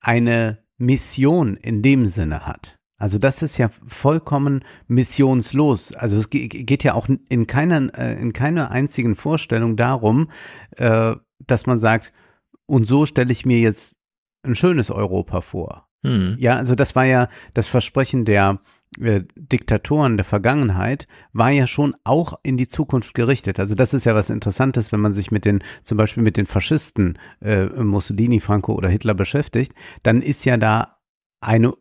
[0.00, 2.78] eine Mission in dem Sinne hat.
[2.98, 5.92] Also das ist ja vollkommen missionslos.
[5.92, 10.30] Also es ge- geht ja auch in keiner, äh, in keiner einzigen Vorstellung darum,
[10.76, 11.14] äh,
[11.46, 12.12] dass man sagt,
[12.66, 13.96] und so stelle ich mir jetzt
[14.42, 15.85] ein schönes Europa vor.
[16.06, 16.36] Hm.
[16.38, 18.60] Ja, also das war ja das Versprechen der
[19.00, 23.58] äh, Diktatoren der Vergangenheit, war ja schon auch in die Zukunft gerichtet.
[23.58, 26.46] Also das ist ja was Interessantes, wenn man sich mit den, zum Beispiel mit den
[26.46, 29.72] Faschisten äh, Mussolini, Franco oder Hitler beschäftigt,
[30.04, 30.98] dann ist ja da
[31.40, 31.72] eine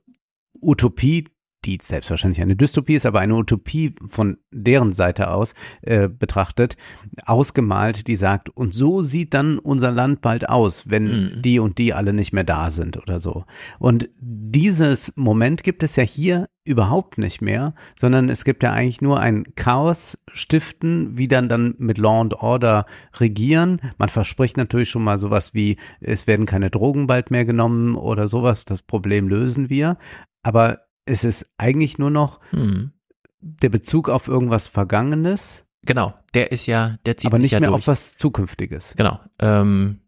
[0.60, 1.30] Utopie,
[1.66, 6.78] die selbstverständlich eine Dystopie ist, aber eine Utopie von deren Seite aus äh, betrachtet,
[7.26, 11.42] ausgemalt, die sagt, und so sieht dann unser Land bald aus, wenn Mhm.
[11.42, 13.46] die und die alle nicht mehr da sind oder so.
[13.80, 19.02] Und dieses Moment gibt es ja hier überhaupt nicht mehr, sondern es gibt ja eigentlich
[19.02, 22.86] nur ein Chaos stiften, wie dann dann mit Law and Order
[23.20, 23.80] regieren.
[23.98, 28.28] Man verspricht natürlich schon mal sowas wie, es werden keine Drogen bald mehr genommen oder
[28.28, 29.98] sowas, das Problem lösen wir.
[30.42, 32.92] Aber es ist eigentlich nur noch Hm.
[33.40, 37.60] der Bezug auf irgendwas Vergangenes, Genau, der ist ja, der zieht aber sich nicht ja
[37.60, 37.82] mehr durch.
[37.84, 38.96] auf was Zukünftiges.
[38.98, 39.20] Genau.
[39.40, 40.00] Ähm,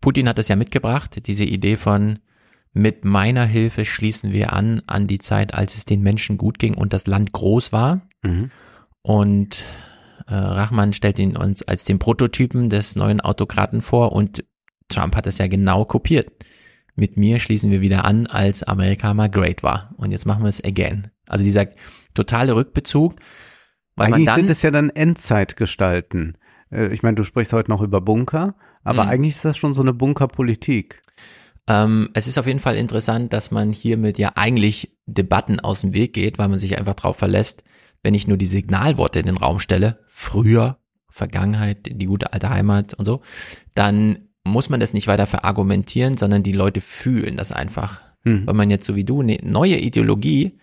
[0.00, 2.18] Putin hat das ja mitgebracht, diese Idee von
[2.72, 6.74] mit meiner Hilfe schließen wir an an die Zeit, als es den Menschen gut ging
[6.74, 8.00] und das Land groß war.
[8.22, 8.50] Mhm.
[9.02, 9.64] Und
[10.26, 14.44] äh, Rachman stellt ihn uns als den Prototypen des neuen Autokraten vor und
[14.88, 16.30] Trump hat das ja genau kopiert.
[16.96, 19.94] Mit mir schließen wir wieder an, als Amerika mal great war.
[19.96, 21.10] Und jetzt machen wir es again.
[21.28, 21.66] Also dieser
[22.14, 23.16] totale Rückbezug,
[23.96, 26.36] weil eigentlich man dann sind es ja dann Endzeitgestalten.
[26.70, 29.10] Äh, Ich meine, du sprichst heute noch über Bunker, aber Mhm.
[29.10, 31.00] eigentlich ist das schon so eine Bunkerpolitik.
[31.68, 35.94] Ähm, es ist auf jeden Fall interessant, dass man hiermit ja eigentlich Debatten aus dem
[35.94, 37.62] Weg geht, weil man sich einfach darauf verlässt,
[38.02, 40.78] wenn ich nur die Signalworte in den Raum stelle, früher,
[41.08, 43.20] Vergangenheit, die gute alte Heimat und so,
[43.74, 48.00] dann muss man das nicht weiter verargumentieren, sondern die Leute fühlen das einfach.
[48.24, 48.46] Mhm.
[48.46, 50.58] Wenn man jetzt so wie du eine neue Ideologie,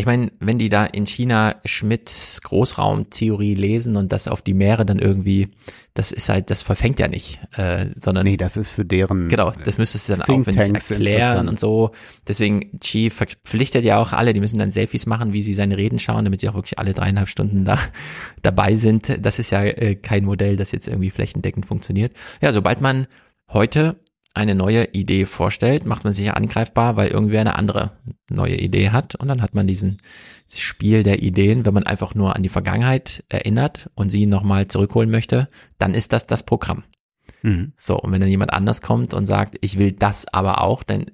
[0.00, 4.84] ich meine, wenn die da in China Schmidts Großraumtheorie lesen und das auf die Meere
[4.84, 5.48] dann irgendwie,
[5.94, 9.28] das ist halt, das verfängt ja nicht, äh, sondern Nee, das ist für deren.
[9.28, 11.90] Genau, das müsstest du dann Think aufwendig erklären und so.
[12.26, 15.98] Deswegen, Chi verpflichtet ja auch alle, die müssen dann Selfies machen, wie sie seine Reden
[15.98, 17.78] schauen, damit sie auch wirklich alle dreieinhalb Stunden da
[18.42, 19.18] dabei sind.
[19.24, 22.12] Das ist ja äh, kein Modell, das jetzt irgendwie flächendeckend funktioniert.
[22.40, 23.06] Ja, sobald man
[23.52, 23.96] heute
[24.32, 27.92] eine neue Idee vorstellt, macht man sich ja angreifbar, weil irgendwer eine andere
[28.28, 29.98] neue Idee hat und dann hat man diesen
[30.46, 34.66] dieses Spiel der Ideen, wenn man einfach nur an die Vergangenheit erinnert und sie nochmal
[34.66, 36.84] zurückholen möchte, dann ist das das Programm.
[37.42, 37.72] Mhm.
[37.76, 41.06] So, und wenn dann jemand anders kommt und sagt, ich will das aber auch, dann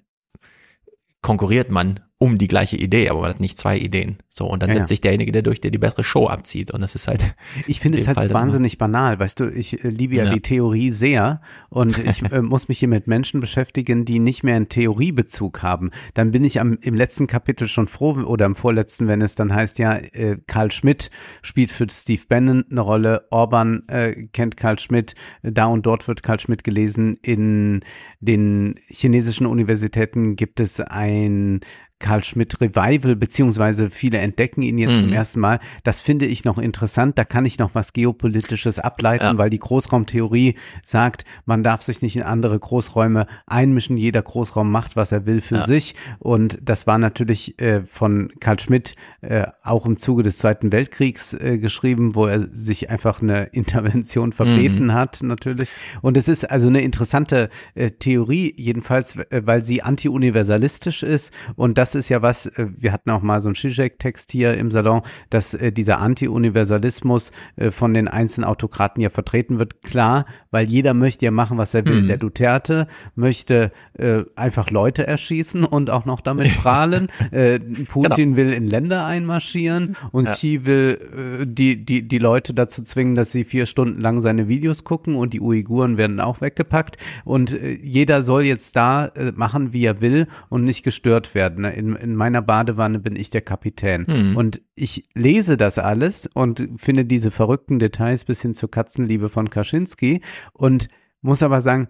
[1.22, 4.16] konkurriert man um die gleiche Idee, aber man hat nicht zwei Ideen.
[4.30, 4.86] So, und dann Ja, setzt ja.
[4.94, 6.70] sich derjenige der durch, der die bessere Show abzieht.
[6.70, 7.34] Und das ist halt,
[7.66, 10.32] Ich finde In es halt Fall wahnsinnig banal, weißt du, ich äh, liebe ja, Ja.
[10.32, 14.56] die Theorie sehr und ich äh, muss mich hier mit Menschen beschäftigen, die nicht mehr
[14.56, 15.90] einen Theoriebezug haben.
[16.14, 19.54] Dann bin ich am, im letzten Kapitel schon froh oder im vorletzten, wenn es dann
[19.54, 21.10] heißt, ja, äh, Karl Schmidt
[21.42, 26.22] spielt für Steve Bannon eine Rolle, Orban äh, kennt Karl Schmidt, da und dort wird
[26.22, 27.80] Karl Schmidt gelesen, in
[28.20, 31.60] den chinesischen Universitäten gibt es ein
[31.98, 35.00] Karl Schmidt Revival, beziehungsweise viele entdecken ihn jetzt Mhm.
[35.04, 35.60] zum ersten Mal.
[35.82, 37.16] Das finde ich noch interessant.
[37.18, 39.38] Da kann ich noch was Geopolitisches ableiten, Ja.
[39.38, 43.96] weil die Großraumtheorie sagt, man darf sich nicht in andere Großräume einmischen.
[43.96, 45.66] Jeder Großraum macht, was er will für Ja.
[45.66, 45.94] sich.
[46.18, 51.32] Und das war natürlich äh, von Karl Schmidt äh, auch im Zuge des Zweiten Weltkriegs
[51.32, 55.70] äh, geschrieben, wo er sich einfach eine Intervention verbeten hat, natürlich.
[56.02, 61.32] Und es ist also eine interessante äh, Theorie, jedenfalls, weil sie anti-universalistisch ist.
[61.56, 64.70] Und das ist ja was, äh, wir hatten auch mal so einen Zizek-Text hier im
[64.70, 69.82] Salon, dass äh, dieser Anti-Universalismus äh, von den einzelnen Autokraten ja vertreten wird.
[69.82, 72.02] Klar, weil jeder möchte ja machen, was er will.
[72.02, 72.08] Mhm.
[72.08, 77.08] Der Duterte möchte äh, einfach Leute erschießen und auch noch damit prahlen.
[77.30, 80.32] äh, Putin will in Länder einmarschieren und Ja.
[80.32, 84.48] Xi will äh, die, die, die Leute dazu zwingen, dass sie vier Stunden lang seine
[84.48, 89.84] Videos gucken und die Uiguren werden auch weggepackt und jeder soll jetzt da machen, wie
[89.84, 91.64] er will und nicht gestört werden.
[91.76, 94.06] In, in meiner Badewanne bin ich der Kapitän.
[94.08, 94.36] Mhm.
[94.36, 99.50] Und ich lese das alles und finde diese verrückten Details bis hin zur Katzenliebe von
[99.50, 100.22] Kaczynski
[100.52, 100.88] und
[101.22, 101.88] muss aber sagen,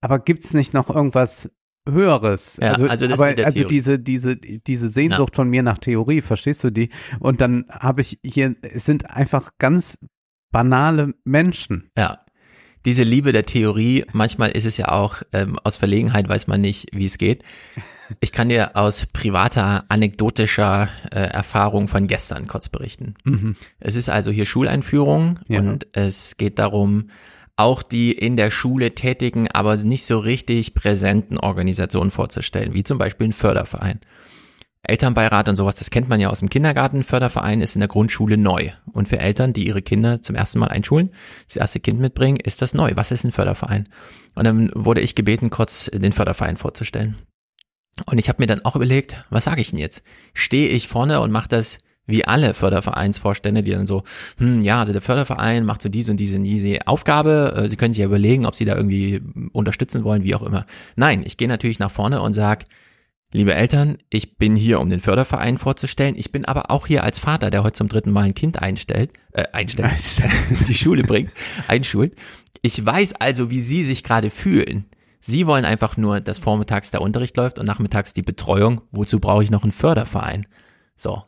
[0.00, 1.50] aber gibt's nicht noch irgendwas
[1.88, 2.58] Höheres?
[2.62, 6.70] Ja, also, also aber, also diese, diese, diese Sehnsucht von mir nach Theorie, verstehst du
[6.70, 6.90] die?
[7.18, 9.98] Und dann habe ich hier, es sind einfach ganz
[10.52, 11.88] banale Menschen.
[11.96, 12.24] ja.
[12.84, 16.88] Diese Liebe der Theorie, manchmal ist es ja auch, ähm, aus Verlegenheit weiß man nicht,
[16.92, 17.42] wie es geht.
[18.20, 23.14] Ich kann dir aus privater, anekdotischer äh, Erfahrung von gestern kurz berichten.
[23.78, 25.60] Es ist also hier Schuleinführung Ja.
[25.60, 27.10] und es geht darum,
[27.56, 32.96] auch die in der Schule tätigen, aber nicht so richtig präsenten Organisationen vorzustellen, wie zum
[32.96, 34.00] Beispiel ein Förderverein.
[34.82, 37.04] Elternbeirat und sowas, das kennt man ja aus dem Kindergarten.
[37.04, 38.70] Förderverein ist in der Grundschule neu.
[38.92, 41.10] Und für Eltern, die ihre Kinder zum ersten Mal einschulen,
[41.46, 42.92] das erste Kind mitbringen, ist das neu.
[42.94, 43.88] Was ist ein Förderverein?
[44.34, 47.16] Und dann wurde ich gebeten, kurz den Förderverein vorzustellen.
[48.06, 50.02] Und ich habe mir dann auch überlegt, was sage ich denn jetzt?
[50.32, 54.02] Stehe ich vorne und mache das wie alle Fördervereinsvorstände, die dann so,
[54.38, 57.54] hm, ja, also der Förderverein macht so diese und diese und diese Aufgabe.
[57.56, 59.20] Äh, Sie können sich ja überlegen, ob Sie da irgendwie
[59.52, 60.66] unterstützen wollen, wie auch immer.
[60.96, 62.64] Nein, ich gehe natürlich nach vorne und sag,
[63.32, 66.14] liebe Eltern, ich bin hier, um den Förderverein vorzustellen.
[66.16, 69.10] Ich bin aber auch hier als Vater, der heute zum dritten Mal ein Kind einstellt,
[69.32, 70.22] äh, einstellt,
[70.68, 71.30] die Schule bringt,
[71.68, 72.14] einschult.
[72.62, 74.86] Ich weiß also, wie Sie sich gerade fühlen.
[75.20, 78.80] Sie wollen einfach nur, dass vormittags der Unterricht läuft und nachmittags die Betreuung.
[78.90, 80.46] Wozu brauche ich noch einen Förderverein?
[80.96, 81.22] So.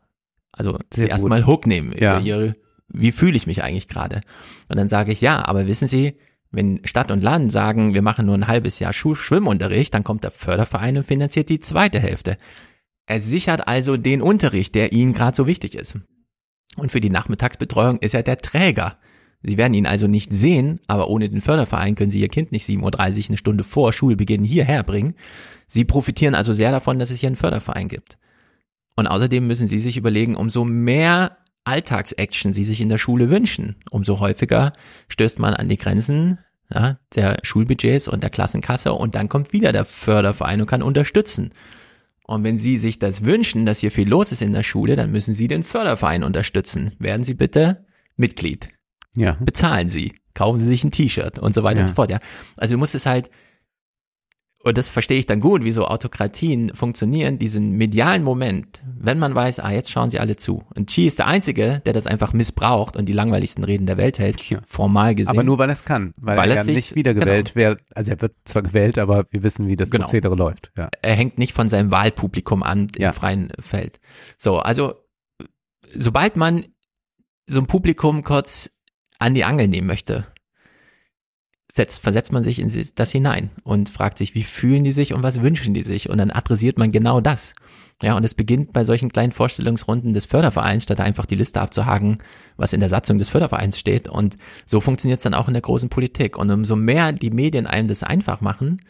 [0.50, 2.16] Also erstmal Hook nehmen Ja.
[2.18, 2.56] über Ihre,
[2.88, 4.20] wie fühle ich mich eigentlich gerade?
[4.68, 6.18] Und dann sage ich, ja, aber wissen Sie,
[6.52, 10.30] wenn Stadt und Land sagen, wir machen nur ein halbes Jahr Schwimmunterricht, dann kommt der
[10.30, 12.36] Förderverein und finanziert die zweite Hälfte.
[13.06, 15.98] Er sichert also den Unterricht, der Ihnen gerade so wichtig ist.
[16.76, 18.98] Und für die Nachmittagsbetreuung ist er der Träger.
[19.42, 22.66] Sie werden ihn also nicht sehen, aber ohne den Förderverein können Sie Ihr Kind nicht
[22.66, 25.14] 7.30 Uhr eine Stunde vor Schulbeginn hierher bringen.
[25.66, 28.18] Sie profitieren also sehr davon, dass es hier einen Förderverein gibt.
[28.94, 33.76] Und außerdem müssen Sie sich überlegen, umso mehr Alltagsaction Sie sich in der Schule wünschen,
[33.90, 34.72] umso häufiger
[35.08, 36.38] stößt man an die Grenzen
[36.72, 41.50] ja, der Schulbudgets und der Klassenkasse und dann kommt wieder der Förderverein und kann unterstützen.
[42.26, 45.10] Und wenn Sie sich das wünschen, dass hier viel los ist in der Schule, dann
[45.12, 46.92] müssen Sie den Förderverein unterstützen.
[46.98, 47.84] Werden Sie bitte
[48.16, 48.68] Mitglied.
[49.14, 49.36] Ja.
[49.40, 50.14] Bezahlen Sie.
[50.34, 51.82] Kaufen Sie sich ein T-Shirt und so weiter Ja.
[51.82, 52.10] und so fort.
[52.10, 52.20] Ja.
[52.56, 53.30] Also du musst es halt,
[54.64, 59.34] und das verstehe ich dann gut, wie so Autokratien funktionieren, diesen medialen Moment, wenn man
[59.34, 60.64] weiß, ah, jetzt schauen sie alle zu.
[60.74, 64.18] Und Xi ist der Einzige, der das einfach missbraucht und die langweiligsten Reden der Welt
[64.18, 64.60] hält, Ja.
[64.66, 65.30] formal gesehen.
[65.30, 67.80] Aber nur weil er es kann, weil, Weil er ja sich- nicht wiedergewählt wird.
[67.94, 70.04] Also er wird zwar gewählt, aber wir wissen, wie das Genau.
[70.04, 70.70] Prozedere läuft.
[70.78, 70.88] Ja.
[71.02, 73.12] er hängt nicht von seinem Wahlpublikum an im Ja.
[73.12, 73.98] freien Feld.
[74.38, 74.94] So, also
[75.92, 76.64] sobald man
[77.46, 78.70] so ein Publikum kurz
[79.18, 80.24] an die Angel nehmen möchte,
[81.74, 85.22] setzt, versetzt man sich in das hinein und fragt sich, wie fühlen die sich und
[85.22, 86.10] was wünschen die sich?
[86.10, 87.54] Und dann adressiert man genau das.
[88.02, 92.18] Ja, und es beginnt bei solchen kleinen Vorstellungsrunden des Fördervereins, statt einfach die Liste abzuhaken,
[92.58, 94.06] was in der Satzung des Fördervereins steht.
[94.06, 96.36] Und so funktioniert es dann auch in der großen Politik.
[96.36, 98.82] Und umso mehr die Medien einem das einfach machen,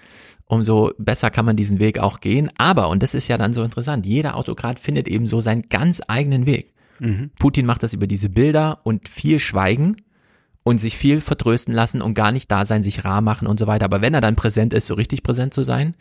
[0.47, 2.51] umso besser kann man diesen Weg auch gehen.
[2.59, 6.03] Aber, und das ist ja dann so interessant, jeder Autokrat findet eben so seinen ganz
[6.09, 6.75] eigenen Weg.
[7.39, 9.97] Putin macht das über diese Bilder und viel Schweigen
[10.65, 13.67] und sich viel vertrösten lassen und gar nicht da sein, sich rar machen und so
[13.67, 13.85] weiter.
[13.85, 15.95] Aber wenn er dann präsent ist, so richtig präsent zu sein,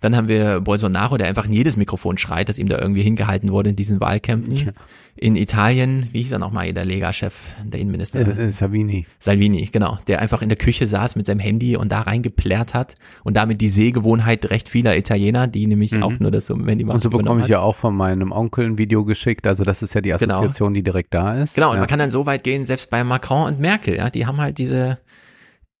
[0.00, 3.50] dann haben wir Bolsonaro, der einfach in jedes Mikrofon schreit, das ihm da irgendwie hingehalten
[3.50, 4.72] wurde in diesen Wahlkämpfen.
[5.18, 7.34] In Italien, wie hieß er nochmal, der Lega-Chef,
[7.64, 8.20] der Innenminister?
[8.20, 9.06] Äh, äh, Savini.
[9.18, 12.96] Salvini, genau, der einfach in der Küche saß mit seinem Handy und da reingeplärt hat
[13.24, 16.96] und damit die Sehgewohnheit recht vieler Italiener, die nämlich auch nur das so Handy machen.
[16.96, 19.46] Und so bekomme ich ja auch von meinem Onkel ein Video geschickt.
[19.46, 20.34] Also das ist ja die Genau.
[20.34, 21.54] Assoziation, die direkt da ist.
[21.54, 21.80] Genau, und ja.
[21.80, 24.58] man kann dann so weit gehen, selbst bei Macron und Merkel, ja, die haben halt
[24.58, 24.98] diese,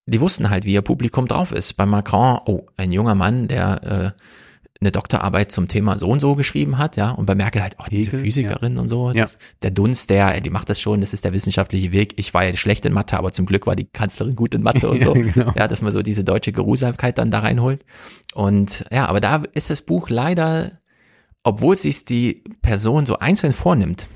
[0.06, 1.74] die wussten halt, wie ihr Publikum drauf ist.
[1.74, 4.22] Bei Macron, oh, ein junger Mann, der äh,
[4.78, 7.88] eine Doktorarbeit zum Thema so und so geschrieben hat, ja, und bei Merkel halt auch
[7.88, 9.22] diese Hegel, Physikerin und so, Ja.
[9.22, 12.12] das, der Dunst, der, die macht das schon, das ist der wissenschaftliche Weg.
[12.18, 14.88] Ich war ja schlecht in Mathe, aber zum Glück war die Kanzlerin gut in Mathe
[14.90, 15.12] und Ja, so.
[15.14, 15.52] genau.
[15.56, 17.86] Ja, dass man so diese deutsche Geruhsamkeit dann da reinholt.
[18.34, 20.72] Und ja, aber da ist das Buch leider,
[21.42, 24.08] obwohl sich die Person so einzeln vornimmt,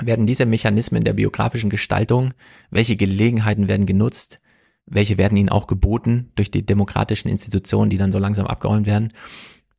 [0.00, 2.32] werden diese Mechanismen der biografischen Gestaltung,
[2.70, 4.40] welche Gelegenheiten werden genutzt,
[4.86, 9.08] welche werden ihnen auch geboten durch die demokratischen Institutionen, die dann so langsam abgeräumt werden.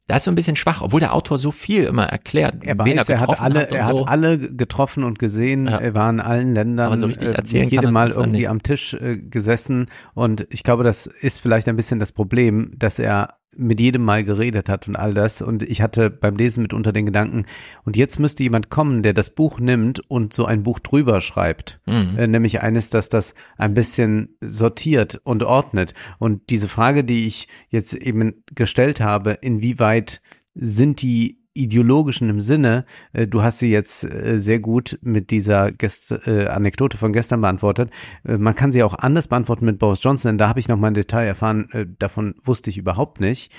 [0.07, 2.97] Da ist so ein bisschen schwach, obwohl der Autor so viel immer erklärt, Er wen
[2.97, 3.99] weiß, er hat getroffen alle, hat er so.
[3.99, 5.67] hat alle getroffen und gesehen.
[5.67, 5.78] Ja.
[5.78, 6.88] Er war in allen Ländern.
[6.88, 8.49] Aber so richtig äh, erzählen kann Jede Mal irgendwie nicht.
[8.49, 9.86] am Tisch äh, gesessen.
[10.15, 14.24] Und ich glaube, das ist vielleicht ein bisschen das Problem, dass er mit jedem Mal
[14.24, 15.41] geredet hat und all das.
[15.41, 17.45] Und ich hatte beim Lesen mitunter den Gedanken,
[17.84, 21.82] und jetzt müsste jemand kommen, der das Buch nimmt und so ein Buch drüber schreibt.
[21.86, 22.18] Mhm.
[22.18, 25.93] Äh, nämlich eines, das das ein bisschen sortiert und ordnet.
[26.20, 30.22] Und diese Frage, die ich jetzt eben gestellt habe, inwieweit
[30.54, 35.72] sind die ideologischen im Sinne, äh, du hast sie jetzt äh, sehr gut mit dieser
[35.72, 37.91] Gest äh, Anekdote von gestern beantwortet.
[38.26, 40.78] Äh, man kann sie auch anders beantworten mit Boris Johnson, denn da habe ich noch
[40.78, 43.51] mal ein Detail erfahren, davon wusste ich überhaupt nicht.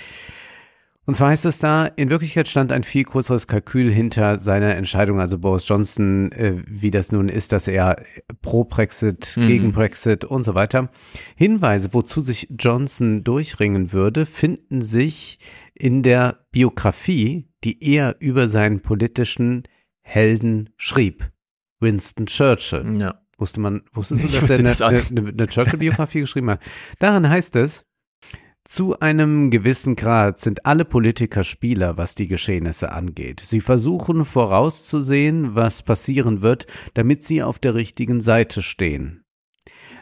[1.07, 5.19] Und zwar heißt es da, in Wirklichkeit stand ein viel größeres Kalkül hinter seiner Entscheidung,
[5.19, 7.97] also Boris Johnson, äh, wie das nun ist, dass er
[8.43, 9.47] pro Brexit, Mhm.
[9.49, 10.91] gegen Brexit und so weiter.
[11.37, 15.39] Hinweise, wozu sich Johnson durchringen würde, finden sich
[15.75, 19.65] in der Biografie, die er über seinen politischen
[20.03, 21.31] Helden schrieb.
[21.81, 23.01] Winston Churchill.
[23.01, 23.21] Ja.
[23.39, 26.61] Wusste man, wusstest du, dass wusste er das eine, eine Churchill-Biografie geschrieben hat?
[26.99, 27.87] Darin heißt es,
[28.65, 33.41] zu einem gewissen Grad sind alle Politiker Spieler, was die Geschehnisse angeht.
[33.41, 39.25] Sie versuchen vorauszusehen, was passieren wird, damit sie auf der richtigen Seite stehen.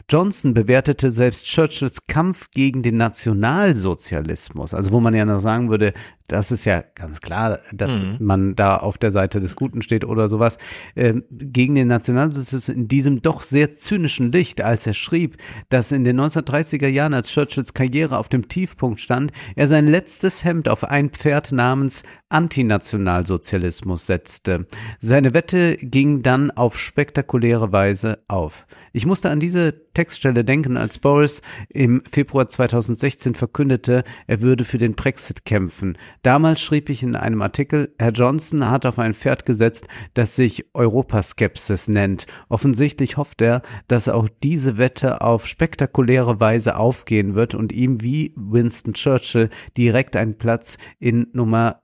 [0.09, 5.93] Johnson bewertete selbst Churchills Kampf gegen den Nationalsozialismus, also wo man ja noch sagen würde,
[6.27, 8.17] das ist ja ganz klar, dass Mhm.
[8.19, 10.57] man da auf der Seite des Guten steht oder sowas,
[10.95, 15.37] ähm, gegen den Nationalsozialismus in diesem doch sehr zynischen Licht, als er schrieb,
[15.69, 20.43] dass in den 1930er Jahren, als Churchills Karriere auf dem Tiefpunkt stand, er sein letztes
[20.43, 24.67] Hemd auf ein Pferd namens Antinationalsozialismus setzte.
[24.99, 28.65] Seine Wette ging dann auf spektakuläre Weise auf.
[28.93, 34.77] Ich musste an diese Textstelle denken, als Boris im Februar 2016 verkündete, er würde für
[34.77, 35.97] den Brexit kämpfen.
[36.21, 40.65] Damals schrieb ich in einem Artikel, Herr Johnson hat auf ein Pferd gesetzt, das sich
[40.73, 42.25] Europaskepsis nennt.
[42.49, 48.33] Offensichtlich hofft er, dass auch diese Wette auf spektakuläre Weise aufgehen wird und ihm wie
[48.35, 51.81] Winston Churchill direkt einen Platz in Nummer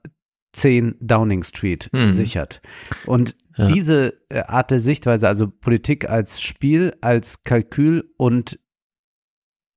[0.52, 2.14] 10 Downing Street Mhm.
[2.14, 2.62] sichert.
[3.04, 3.66] Und Ja.
[3.68, 8.58] diese äh, Art der Sichtweise, also Politik als Spiel, als Kalkül und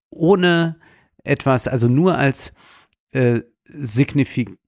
[0.10, 0.80] ohne
[1.24, 2.52] etwas, also nur als
[3.12, 4.60] äh, signifikant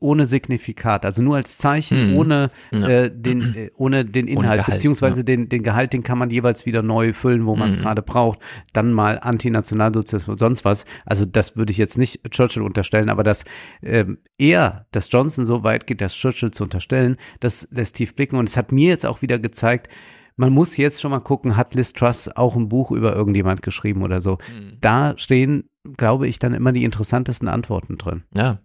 [0.00, 2.16] ohne Signifikat, also nur als Zeichen Mhm.
[2.16, 2.88] ohne Ja.
[2.88, 5.24] äh, den äh, ohne den Inhalt Gehalt, beziehungsweise ja.
[5.24, 7.82] den den Gehalt, den kann man jeweils wieder neu füllen, wo man es Mhm.
[7.82, 8.40] gerade braucht.
[8.72, 10.84] Dann mal Antinationalsozialismus, sonst was.
[11.06, 13.44] Also das würde ich jetzt nicht Churchill unterstellen, aber dass
[13.82, 18.36] ähm, er, dass Johnson so weit geht, das Churchill zu unterstellen, das lässt tief blicken
[18.36, 19.88] und es hat mir jetzt auch wieder gezeigt.
[20.36, 24.02] Man muss jetzt schon mal gucken, hat Liz Truss auch ein Buch über irgendjemand geschrieben
[24.02, 24.38] oder so.
[24.52, 24.78] Mhm.
[24.80, 28.22] Da stehen, glaube ich, dann immer die interessantesten Antworten drin.
[28.34, 28.58] Ja,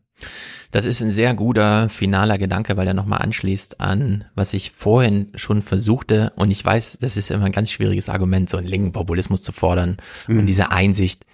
[0.72, 5.32] das ist ein sehr guter finaler Gedanke, weil er nochmal anschließt an, was ich vorhin
[5.36, 6.34] schon versuchte.
[6.36, 9.52] Und ich weiß, das ist immer ein ganz schwieriges Argument, so einen linken Populismus zu
[9.52, 9.98] fordern.
[10.28, 11.26] Und diese Einsicht,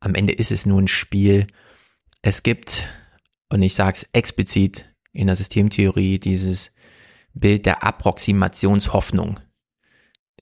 [0.00, 1.46] am Ende ist es nur ein Spiel.
[2.22, 2.88] Es gibt,
[3.48, 6.72] und ich sage es explizit in der Systemtheorie, dieses
[7.34, 9.40] Bild der Approximationshoffnung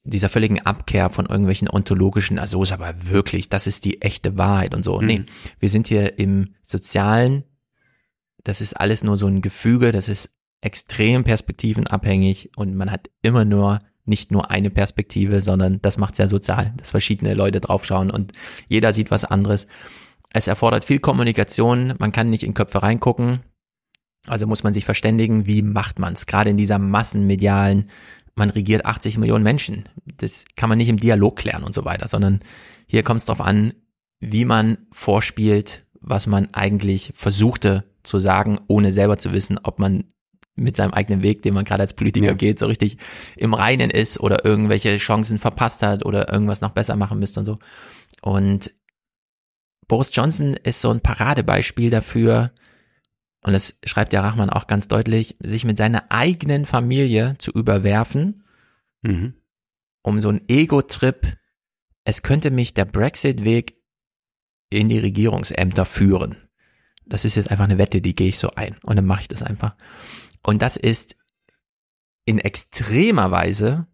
[0.04, 4.36] dieser völligen Abkehr von irgendwelchen ontologischen, also so ist aber wirklich, das ist die echte
[4.36, 5.00] Wahrheit und so.
[5.00, 5.24] Nee,
[5.58, 7.44] wir sind hier im sozialen,
[8.44, 10.30] das ist alles nur so ein Gefüge, das ist
[10.60, 16.28] extrem perspektivenabhängig und man hat immer nur nicht nur eine Perspektive, sondern das macht sehr
[16.28, 18.32] sozial, dass verschiedene Leute draufschauen und
[18.68, 19.66] jeder sieht was anderes.
[20.30, 23.40] Es erfordert viel Kommunikation, man kann nicht in Köpfe reingucken,
[24.26, 27.88] also muss man sich verständigen, wie macht man es, gerade in dieser massenmedialen,
[28.36, 32.08] man regiert 80 Millionen Menschen, das kann man nicht im Dialog klären und so weiter,
[32.08, 32.40] sondern
[32.86, 33.72] hier kommt es darauf an,
[34.20, 40.04] wie man vorspielt, was man eigentlich versuchte zu sagen, ohne selber zu wissen, ob man
[40.56, 42.34] mit seinem eigenen Weg, den man gerade als Politiker Ja.
[42.34, 42.98] geht, so richtig
[43.36, 47.46] im Reinen ist oder irgendwelche Chancen verpasst hat oder irgendwas noch besser machen müsste und
[47.46, 47.58] so.
[48.22, 48.72] Und
[49.88, 52.52] Boris Johnson ist so ein Paradebeispiel dafür,
[53.42, 58.44] und das schreibt ja Rachman auch ganz deutlich, sich mit seiner eigenen Familie zu überwerfen,
[59.02, 59.34] Mhm.
[60.02, 61.36] um so ein Ego-Trip,
[62.04, 63.76] es könnte mich der Brexit-Weg
[64.70, 66.36] in die Regierungsämter führen.
[67.06, 69.28] Das ist jetzt einfach eine Wette, die gehe ich so ein und dann mache ich
[69.28, 69.74] das einfach.
[70.42, 71.16] Und das ist
[72.24, 73.86] in extremer Weise,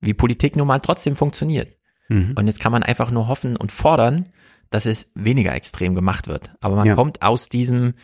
[0.00, 1.76] wie Politik nun mal trotzdem funktioniert.
[2.08, 2.34] Mhm.
[2.36, 4.28] Und jetzt kann man einfach nur hoffen und fordern,
[4.70, 6.52] dass es weniger extrem gemacht wird.
[6.60, 6.94] Aber man Ja.
[6.94, 7.94] kommt aus diesem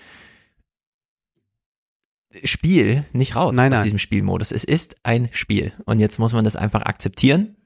[2.44, 3.84] Spiel nicht raus, Nein, aus nein.
[3.84, 4.52] diesem Spielmodus.
[4.52, 5.72] Es ist ein Spiel.
[5.84, 7.56] Und jetzt muss man das einfach akzeptieren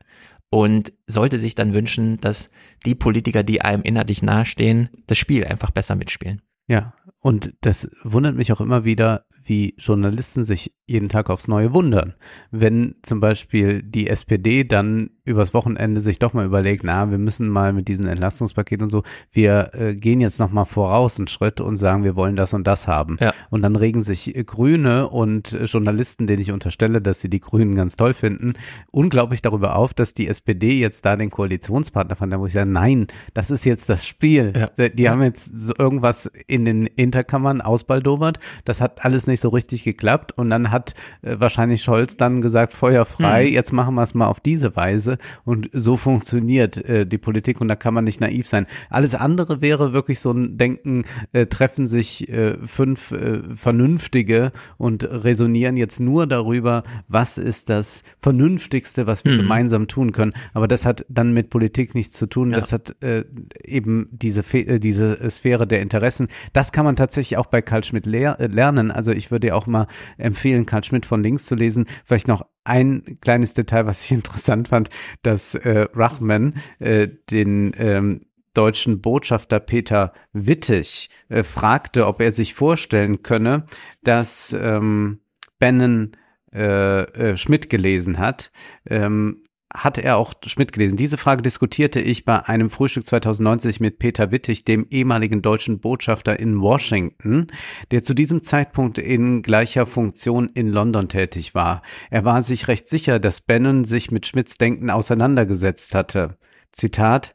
[0.50, 2.50] und sollte sich dann wünschen, dass
[2.86, 6.40] die Politiker, die einem inhaltlich nahestehen, das Spiel einfach besser mitspielen.
[6.66, 11.72] Ja, und das wundert mich auch immer wieder, wie Journalisten sich jeden Tag aufs Neue
[11.72, 12.14] wundern.
[12.50, 17.48] Wenn zum Beispiel die SPD dann übers Wochenende sich doch mal überlegt, na, wir müssen
[17.48, 21.62] mal mit diesen Entlastungspaketen und so, wir äh, gehen jetzt noch mal voraus einen Schritt
[21.62, 23.16] und sagen, wir wollen das und das haben.
[23.20, 23.32] Ja.
[23.48, 27.40] Und dann regen sich äh, Grüne und äh, Journalisten, denen ich unterstelle, dass sie die
[27.40, 28.52] Grünen ganz toll finden,
[28.90, 33.06] unglaublich darüber auf, dass die SPD jetzt da den Koalitionspartner fand, wo ich sage, nein,
[33.32, 34.52] das ist jetzt das Spiel.
[34.54, 34.88] Ja.
[34.90, 38.38] Die haben jetzt so irgendwas in den Hinterkammern ausbaldowert.
[38.66, 40.32] Das hat alles nicht so richtig geklappt.
[40.36, 44.26] Und dann hat äh, wahrscheinlich Scholz dann gesagt, Feuer frei, jetzt machen wir es mal
[44.26, 45.18] auf diese Weise.
[45.44, 48.66] Und so funktioniert äh, die Politik und da kann man nicht naiv sein.
[48.90, 55.04] Alles andere wäre wirklich so ein Denken, äh, treffen sich äh, fünf äh, Vernünftige und
[55.04, 60.32] resonieren jetzt nur darüber, was ist das Vernünftigste, was wir gemeinsam tun können.
[60.52, 62.50] Aber das hat dann mit Politik nichts zu tun.
[62.50, 62.58] Ja.
[62.58, 63.24] Das hat äh,
[63.64, 66.28] eben diese, Fe- äh, diese Sphäre der Interessen.
[66.52, 68.90] Das kann man tatsächlich auch bei Karl Schmidt lehr äh, lernen.
[68.90, 69.86] Also ich würde ja auch mal
[70.18, 71.86] empfehlen, Karl Schmidt von links zu lesen.
[72.04, 74.90] Vielleicht noch ein kleines Detail, was ich interessant fand,
[75.22, 82.54] dass äh, Rachman äh, den ähm, deutschen Botschafter Peter Wittig äh, fragte, ob er sich
[82.54, 83.66] vorstellen könne,
[84.02, 85.20] dass ähm,
[85.58, 86.12] Bannon
[86.52, 88.52] äh, äh, Schmidt gelesen hat.
[88.86, 89.44] Ähm,
[89.76, 90.96] hat er auch Schmidt gelesen?
[90.96, 96.38] Diese Frage diskutierte ich bei einem Frühstück 2090 mit Peter Wittig, dem ehemaligen deutschen Botschafter
[96.38, 97.48] in Washington,
[97.90, 101.82] der zu diesem Zeitpunkt in gleicher Funktion in London tätig war.
[102.10, 106.38] Er war sich recht sicher, dass Bannon sich mit Schmidts Denken auseinandergesetzt hatte.
[106.72, 107.34] Zitat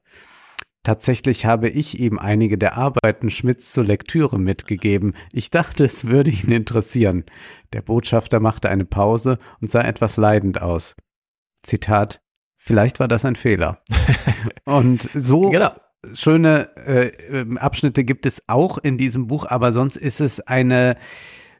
[0.83, 5.13] Tatsächlich habe ich ihm einige der Arbeiten Schmidts zur Lektüre mitgegeben.
[5.33, 7.25] Ich dachte, es würde ihn interessieren.
[7.73, 10.95] Der Botschafter machte eine Pause und sah etwas leidend aus.
[11.63, 12.21] Zitat,
[12.69, 13.79] vielleicht war das ein Fehler.
[14.65, 15.71] und so Genau.
[16.13, 17.11] schöne äh,
[17.57, 20.95] Abschnitte gibt es auch in diesem Buch, aber sonst ist es eine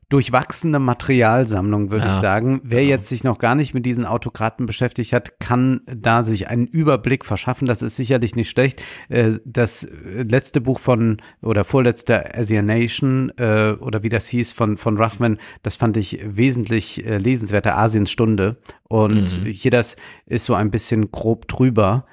[0.10, 2.61] durchwachsene Materialsammlung, würde Ja, ich sagen.
[2.64, 2.90] Wer genau.
[2.91, 7.26] jetzt sich noch gar nicht mit diesen Autokraten beschäftigt hat, kann da sich einen Überblick
[7.26, 7.68] verschaffen.
[7.68, 8.81] Das ist sicherlich nicht schlecht.
[9.10, 14.98] Äh, Das letzte Buch von oder vorletzte Asianation äh, oder wie das hieß von von
[14.98, 18.57] Ruffman, das fand ich wesentlich äh, lesenswerter Asiens Stunde.
[18.84, 19.45] Und Mhm.
[19.45, 19.95] hier das
[20.26, 22.06] ist so ein bisschen grob drüber.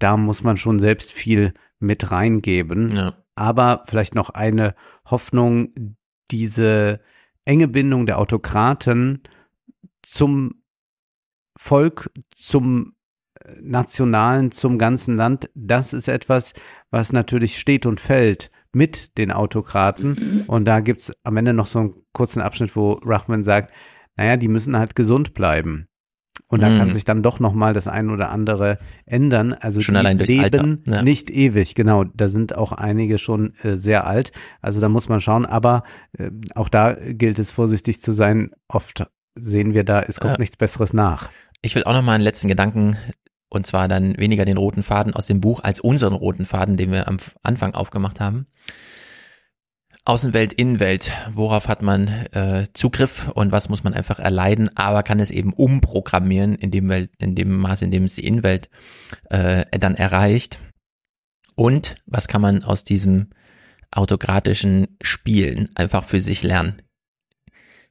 [0.00, 2.96] Da muss man schon selbst viel mit reingeben.
[2.96, 3.14] Ja.
[3.36, 4.74] Aber vielleicht noch eine
[5.08, 5.68] Hoffnung,
[6.30, 7.00] diese
[7.44, 9.22] enge Bindung der Autokraten
[10.02, 10.62] zum
[11.56, 12.94] Volk, zum
[13.40, 16.52] äh, Nationalen, zum ganzen Land, das ist etwas,
[16.90, 20.44] was natürlich steht und fällt mit den Autokraten.
[20.48, 23.72] Und da gibt's am Ende noch so einen kurzen Abschnitt, wo Rachman sagt,
[24.16, 25.88] naja, die müssen halt gesund bleiben.
[26.48, 26.92] Und da kann Mhm.
[26.92, 29.52] sich dann doch noch mal das ein oder andere ändern.
[29.52, 31.02] Also Schon allein durchs leben Alter, ja.
[31.02, 32.04] nicht ewig, genau.
[32.04, 34.32] Da sind auch einige schon äh, sehr alt.
[34.60, 35.46] Also da muss man schauen.
[35.46, 35.84] Aber
[36.18, 38.50] äh, auch da gilt es vorsichtig zu sein.
[38.68, 39.06] Oft
[39.36, 40.40] sehen wir da, es kommt Ja.
[40.40, 41.30] nichts Besseres nach.
[41.62, 42.96] Ich will auch noch mal einen letzten Gedanken
[43.48, 46.90] und zwar dann weniger den roten Faden aus dem Buch als unseren roten Faden, den
[46.92, 48.46] wir am Anfang aufgemacht haben.
[50.06, 55.18] Außenwelt, Innenwelt, worauf hat man äh, Zugriff und was muss man einfach erleiden, aber kann
[55.18, 58.68] es eben umprogrammieren in dem, Welt, in dem Maß, in dem es die Innenwelt
[59.30, 60.58] äh, dann erreicht.
[61.54, 63.30] Und was kann man aus diesem
[63.92, 66.82] autokratischen Spielen einfach für sich lernen?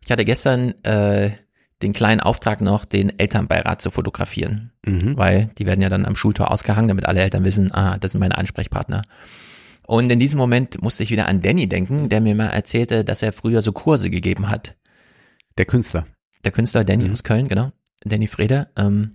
[0.05, 1.31] Ich hatte gestern äh,
[1.81, 5.17] den kleinen Auftrag noch, den Elternbeirat zu fotografieren, Mhm.
[5.17, 8.19] weil die werden ja dann am Schultor ausgehangen, damit alle Eltern wissen, ah, das sind
[8.19, 9.01] meine Ansprechpartner.
[9.85, 13.21] Und in diesem Moment musste ich wieder an Danny denken, der mir mal erzählte, dass
[13.21, 14.75] er früher so Kurse gegeben hat.
[15.57, 16.07] Der Künstler.
[16.45, 17.11] Der Künstler Danny Mhm.
[17.11, 17.71] aus Köln, genau.
[18.03, 18.69] Danny Frede.
[18.77, 19.13] Ähm,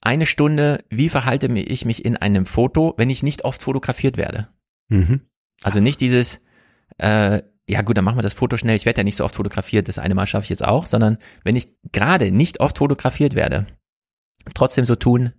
[0.00, 4.48] eine Stunde, wie verhalte ich mich in einem Foto, wenn ich nicht oft fotografiert werde?
[4.88, 5.22] Mhm.
[5.62, 6.40] Also nicht dieses,
[6.98, 9.34] äh, ja gut, dann machen wir das Foto schnell, ich werde ja nicht so oft
[9.34, 13.34] fotografiert, das eine Mal schaffe ich jetzt auch, sondern wenn ich gerade nicht oft fotografiert
[13.34, 13.66] werde,
[14.54, 15.32] trotzdem so tun,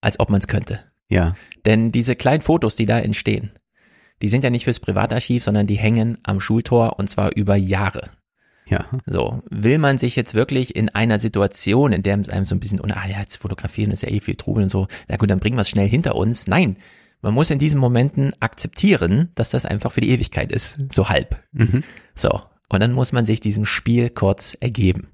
[0.00, 0.80] als ob man es könnte.
[1.08, 1.34] Ja.
[1.64, 3.52] Denn diese kleinen Fotos, die da entstehen,
[4.22, 8.10] die sind ja nicht fürs Privatarchiv, sondern die hängen am Schultor und zwar über Jahre.
[8.68, 8.86] Ja.
[9.06, 12.60] So, will man sich jetzt wirklich in einer Situation, in der es einem so ein
[12.60, 15.38] bisschen, ah ja, jetzt fotografieren ist ja eh viel Trubel und so, na gut, dann
[15.38, 16.46] bringen wir es schnell hinter uns.
[16.48, 16.76] Nein,
[17.22, 21.42] man muss in diesen Momenten akzeptieren, dass das einfach für die Ewigkeit ist, so halb.
[21.52, 21.84] Mhm.
[22.14, 25.08] So, und dann muss man sich diesem Spiel kurz ergeben.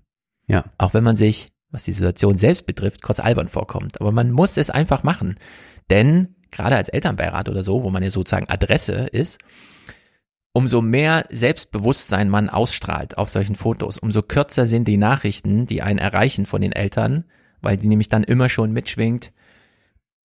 [0.46, 0.64] Ja.
[0.78, 4.00] Auch wenn man sich, was die Situation selbst betrifft, kurz albern vorkommt.
[4.00, 5.36] Aber man muss es einfach machen.
[5.90, 9.38] Denn gerade als Elternbeirat oder so, wo man ja sozusagen Adresse ist,
[10.52, 15.98] umso mehr Selbstbewusstsein man ausstrahlt auf solchen Fotos, umso kürzer sind die Nachrichten, die einen
[15.98, 17.24] erreichen von den Eltern,
[17.62, 19.32] weil die nämlich dann immer schon mitschwingt.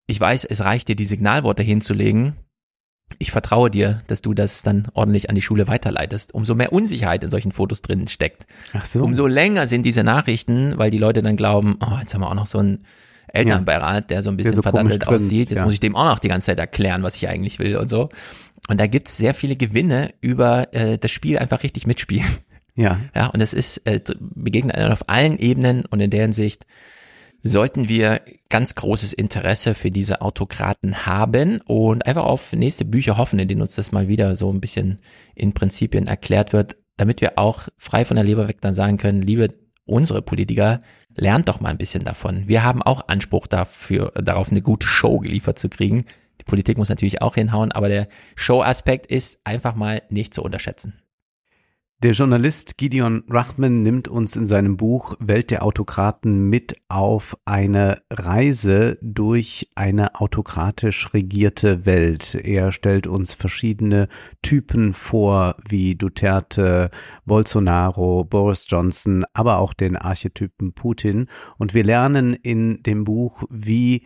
[0.06, 2.34] Ich weiß, es reicht dir, die Signalworte hinzulegen.
[3.18, 6.34] Ich vertraue dir, dass du das dann ordentlich an die Schule weiterleitest.
[6.34, 8.46] Umso mehr Unsicherheit in solchen Fotos drin steckt.
[8.72, 9.02] Ach so.
[9.02, 12.34] Umso länger sind diese Nachrichten, weil die Leute dann glauben, oh, jetzt haben wir auch
[12.34, 12.80] noch so einen
[13.28, 15.50] Elternbeirat, der so ein bisschen so grinst, aussieht.
[15.50, 15.64] Jetzt ja.
[15.64, 18.08] muss ich dem auch noch die ganze Zeit erklären, was ich eigentlich will und so.
[18.68, 22.26] Und da gibt's sehr viele Gewinne über äh, das Spiel einfach richtig mitspielen.
[22.74, 22.98] ja.
[23.14, 26.66] Ja, und es ist, äh, begegnet einem auf allen Ebenen und in der Hinsicht
[27.42, 33.38] sollten wir ganz großes Interesse für diese Autokraten haben und einfach auf nächste Bücher hoffen,
[33.38, 34.98] in denen uns das mal wieder so ein bisschen
[35.34, 39.22] in Prinzipien erklärt wird, damit wir auch frei von der Leber weg dann sagen können,
[39.22, 39.48] liebe
[39.84, 40.80] unsere Politiker,
[41.14, 42.46] lernt doch mal ein bisschen davon.
[42.46, 46.04] Wir haben auch Anspruch dafür, darauf eine gute Show geliefert zu kriegen.
[46.40, 50.94] Die Politik muss natürlich auch hinhauen, aber der Show-Aspekt ist einfach mal nicht zu unterschätzen.
[52.02, 58.02] Der Journalist Gideon Rachman nimmt uns in seinem Buch Welt der Autokraten mit auf eine
[58.10, 62.34] Reise durch eine autokratisch regierte Welt.
[62.34, 64.08] Er stellt uns verschiedene
[64.42, 66.90] Typen vor, wie Duterte,
[67.24, 71.28] Bolsonaro, Boris Johnson, aber auch den Archetypen Putin.
[71.56, 74.04] Und wir lernen in dem Buch, wie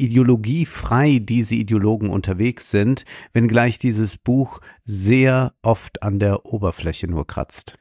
[0.00, 7.74] ideologiefrei diese Ideologen unterwegs sind, wenngleich dieses Buch sehr oft an der Oberfläche nur kratzt.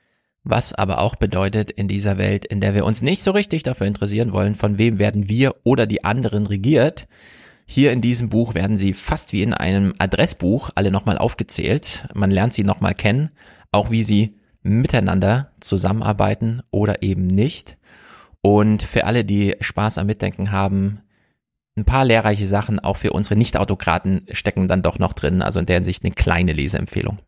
[0.44, 3.88] Was aber auch bedeutet, in dieser Welt, in der wir uns nicht so richtig dafür
[3.88, 7.08] interessieren wollen, von wem werden wir oder die anderen regiert,
[7.66, 12.08] hier in diesem Buch werden sie fast wie in einem Adressbuch alle nochmal aufgezählt.
[12.16, 13.30] Man lernt sie nochmal kennen,
[13.72, 17.78] auch wie sie miteinander zusammenarbeiten oder eben nicht.
[18.41, 21.02] Und für alle, die Spaß am Mitdenken haben,
[21.80, 25.41] ein paar lehrreiche Sachen auch für unsere Nicht-Autokraten stecken dann doch noch drin.
[25.41, 27.19] Also in der Hinsicht eine kleine Leseempfehlung.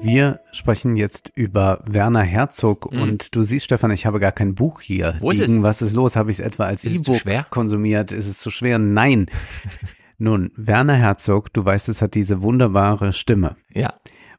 [0.00, 3.02] Wir sprechen jetzt über Werner Herzog Mhm.
[3.02, 5.16] und du siehst, Stefan, ich habe gar kein Buch hier.
[5.20, 5.58] Wo ist liegen.
[5.58, 5.62] es?
[5.62, 6.14] Was ist los?
[6.14, 8.12] Habe ich es etwa als E-Book konsumiert?
[8.12, 8.78] Ist es zu schwer?
[8.78, 9.26] Nein.
[10.18, 13.56] Nun, Werner Herzog, du weißt, es hat diese wunderbare Stimme.
[13.70, 13.94] Ja.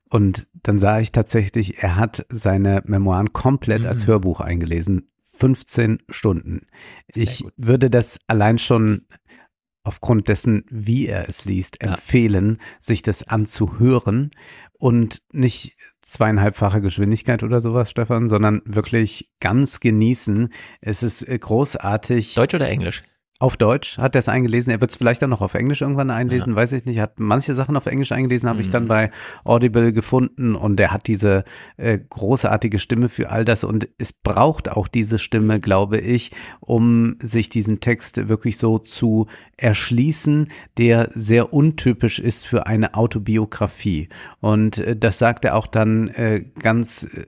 [0.09, 4.07] Und dann sah ich tatsächlich, er hat seine Memoiren komplett als Mhm.
[4.07, 5.09] Hörbuch eingelesen.
[5.33, 6.65] 15 Stunden.
[7.13, 7.53] Sehr ich gut.
[7.57, 9.05] würde das allein schon
[9.83, 11.91] aufgrund dessen, wie er es liest, Ja.
[11.91, 14.31] empfehlen, sich das anzuhören
[14.73, 20.49] und nicht zweieinhalbfache Geschwindigkeit oder sowas, Stefan, sondern wirklich ganz genießen.
[20.81, 22.33] Es ist äh, großartig.
[22.35, 23.03] Deutsch oder Englisch?
[23.39, 24.71] Auf Deutsch hat er es eingelesen.
[24.71, 26.99] Er wird es vielleicht auch noch auf Englisch irgendwann einlesen, weiß ich nicht.
[26.99, 28.87] Hat manche Sachen auf Englisch eingelesen, habe ich dann Mhm.
[28.87, 29.11] bei
[29.43, 31.43] Audible gefunden und er hat diese
[31.77, 36.31] äh, großartige Stimme für all das und es braucht auch diese Stimme, glaube ich,
[36.61, 39.27] um sich diesen Text wirklich so zu
[39.57, 40.47] erschließen,
[40.77, 44.09] der sehr untypisch ist für eine Autobiografie.
[44.39, 47.25] Und äh, das sagt er auch dann äh, ganz äh,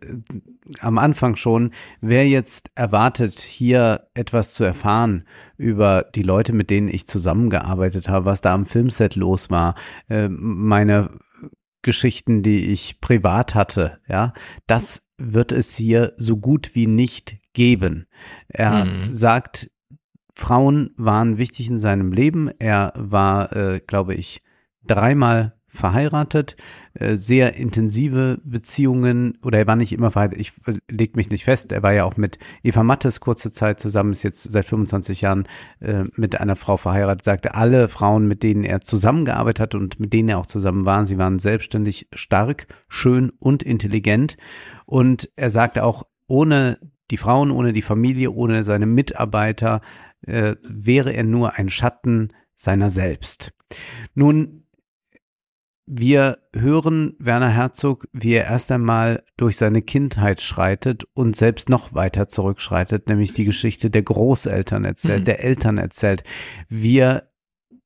[0.81, 1.71] am Anfang schon,
[2.01, 5.25] wer jetzt erwartet, hier etwas zu erfahren
[5.57, 9.75] über die Leute, mit denen ich zusammengearbeitet habe, was da am Filmset los war,
[10.09, 11.09] äh, meine
[11.81, 14.33] Geschichten, die ich privat hatte, ja,
[14.67, 18.07] das wird es hier so gut wie nicht geben.
[18.47, 19.11] Er Mhm.
[19.11, 19.69] sagt,
[20.35, 22.49] Frauen waren wichtig in seinem Leben.
[22.59, 24.41] Er war, äh, glaube ich,
[24.85, 26.57] dreimal verheiratet,
[26.93, 31.45] äh, sehr intensive Beziehungen oder er war nicht immer verheiratet, ich äh, leg mich nicht
[31.45, 35.21] fest, er war ja auch mit Eva Mattes kurze Zeit zusammen, ist jetzt seit 25
[35.21, 35.47] Jahren
[35.79, 40.11] äh, mit einer Frau verheiratet, sagte, alle Frauen, mit denen er zusammengearbeitet hat und mit
[40.13, 44.37] denen er auch zusammen war, sie waren selbstständig, stark, schön und intelligent
[44.85, 46.79] und er sagte auch, ohne
[47.11, 49.81] die Frauen, ohne die Familie, ohne seine Mitarbeiter
[50.25, 53.53] äh, wäre er nur ein Schatten seiner selbst.
[54.13, 54.65] Nun,
[55.91, 61.95] wir hören Werner Herzog, wie er erst einmal durch seine Kindheit schreitet und selbst noch
[61.95, 65.25] weiter zurückschreitet, nämlich die Geschichte der Großeltern erzählt, Mhm.
[65.25, 66.23] der Eltern erzählt.
[66.67, 67.29] Wir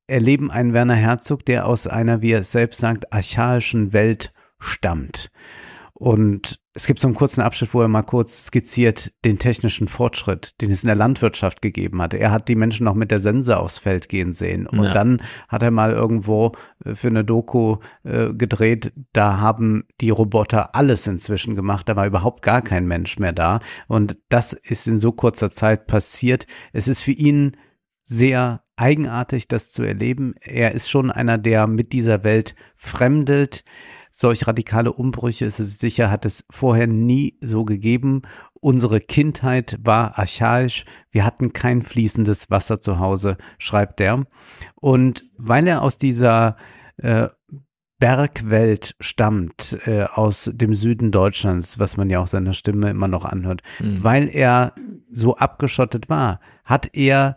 [0.06, 5.30] erleben einen Werner Herzog, der aus einer, wie er es selbst sagt, archaischen Welt stammt.
[5.96, 10.60] Und es gibt so einen kurzen Abschnitt, wo er mal kurz skizziert den technischen Fortschritt,
[10.60, 12.14] den es in der Landwirtschaft gegeben hat.
[12.14, 14.66] Er hat die Menschen noch mit der Sense aufs Feld gehen sehen.
[14.66, 14.92] Und Ja.
[14.92, 16.52] dann hat er mal irgendwo
[16.84, 22.06] äh, für eine Doku äh, gedreht, da haben die Roboter alles inzwischen gemacht, da war
[22.06, 23.60] überhaupt gar kein Mensch mehr da.
[23.86, 26.48] Und das ist in so kurzer Zeit passiert.
[26.72, 27.56] Es ist für ihn
[28.04, 30.34] sehr eigenartig, das zu erleben.
[30.40, 33.62] Er ist schon einer, der mit dieser Welt fremdelt.
[34.16, 38.22] Solch radikale Umbrüche ist es sicher, hat es vorher nie so gegeben.
[38.60, 40.84] Unsere Kindheit war archaisch.
[41.10, 44.24] Wir hatten kein fließendes Wasser zu Hause, schreibt er.
[44.76, 46.56] Und weil er aus dieser
[46.98, 47.26] äh,
[47.98, 53.24] Bergwelt stammt, äh, aus dem Süden Deutschlands, was man ja auch seiner Stimme immer noch
[53.24, 54.04] anhört, Mhm.
[54.04, 54.74] weil er
[55.10, 57.36] so abgeschottet war, hat er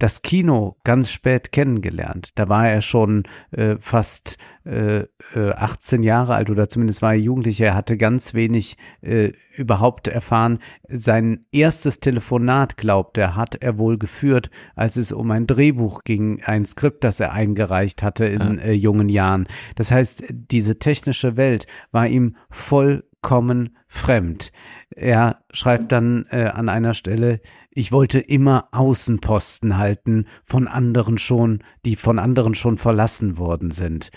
[0.00, 2.30] das Kino ganz spät kennengelernt.
[2.34, 5.00] Da war er schon äh, fast äh,
[5.34, 7.66] äh, 18 Jahre alt oder zumindest war er Jugendlicher.
[7.66, 10.58] Er hatte ganz wenig äh, überhaupt erfahren.
[10.88, 16.42] Sein erstes Telefonat, glaubt er, hat er wohl geführt, als es um ein Drehbuch ging,
[16.44, 19.48] ein Skript, das er eingereicht hatte in äh, jungen Jahren.
[19.76, 24.50] Das heißt, diese technische Welt war ihm vollkommen fremd.
[24.90, 27.40] Er schreibt dann äh, an einer Stelle,
[27.72, 34.10] ich wollte immer Außenposten halten von anderen schon, die von anderen schon verlassen worden sind.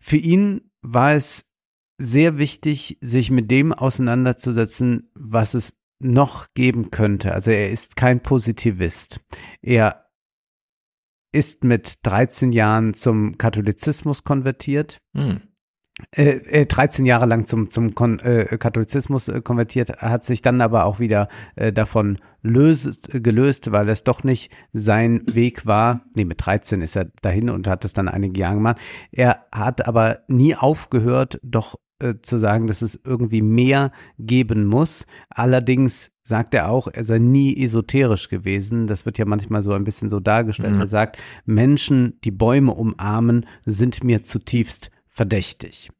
[0.00, 1.46] Für ihn war es
[1.98, 7.32] sehr wichtig, sich mit dem auseinanderzusetzen, was es noch geben könnte.
[7.32, 9.20] Also er ist kein Positivist.
[9.62, 10.10] Er
[11.32, 15.40] ist mit 13 Jahren zum Katholizismus konvertiert Hm.
[16.10, 20.60] Äh, äh, 13 Jahre lang zum, zum Kon äh, Katholizismus äh, konvertiert, hat sich dann
[20.60, 26.02] aber auch wieder äh, davon löst, gelöst, weil es doch nicht sein Weg war.
[26.14, 28.78] Nee, mit 13 ist er dahin und hat es dann einige Jahre gemacht.
[29.12, 35.06] Er hat aber nie aufgehört, doch äh, zu sagen, dass es irgendwie mehr geben muss.
[35.30, 38.88] Allerdings sagt er auch, er sei nie esoterisch gewesen.
[38.88, 40.74] Das wird ja manchmal so ein bisschen so dargestellt.
[40.74, 40.80] Mhm.
[40.80, 45.90] Er sagt, Menschen, die Bäume umarmen, sind mir zutiefst verdächtig.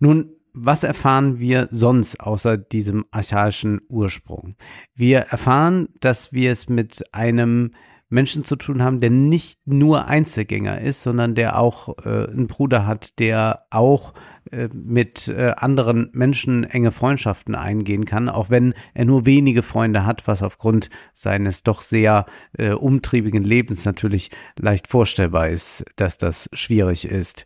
[0.00, 4.56] Nun, was erfahren wir sonst außer diesem archaischen Ursprung?
[4.94, 7.72] Wir erfahren, dass wir es mit einem
[8.10, 12.86] Menschen zu tun haben, der nicht nur Einzelgänger ist, sondern der auch äh, einen Bruder
[12.86, 14.14] hat, der auch
[14.50, 20.06] äh, mit äh, anderen Menschen enge Freundschaften eingehen kann, auch wenn er nur wenige Freunde
[20.06, 22.24] hat, was aufgrund seines doch sehr
[22.56, 27.44] äh, umtriebigen Lebens natürlich leicht vorstellbar ist, dass das schwierig ist.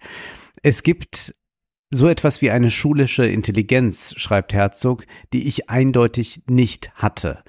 [0.62, 1.34] Es gibt
[1.90, 7.42] so etwas wie eine schulische Intelligenz, schreibt Herzog, die ich eindeutig nicht hatte.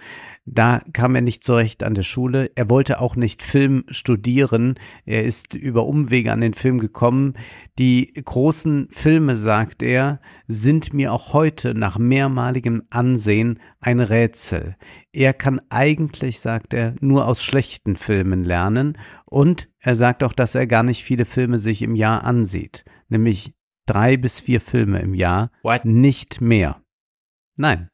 [0.45, 2.51] Da kam er nicht zurecht an der Schule.
[2.55, 4.75] Er wollte auch nicht Film studieren.
[5.05, 7.35] Er ist über Umwege an den Film gekommen.
[7.79, 14.75] Die großen Filme, sagt er, sind mir auch heute nach mehrmaligem Ansehen ein Rätsel.
[15.13, 18.97] Er kann eigentlich, sagt er, nur aus schlechten Filmen lernen.
[19.25, 22.83] Und er sagt auch, dass er gar nicht viele Filme sich im Jahr ansieht.
[23.07, 23.53] Nämlich
[23.85, 25.51] drei bis vier Filme im Jahr.
[25.63, 25.85] What?
[25.85, 26.81] Nicht mehr.
[27.55, 27.89] Nein,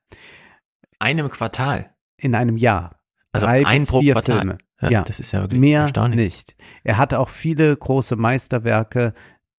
[1.02, 1.96] Einem Quartal.
[2.20, 3.00] In einem Jahr.
[3.32, 4.40] Also drei ein bis pro vier Quartal.
[4.40, 4.58] Filme.
[4.82, 6.18] Ja, Ja, das ist ja wirklich Mehr erstaunlich.
[6.18, 6.56] nicht.
[6.84, 9.14] Er hat auch viele große Meisterwerke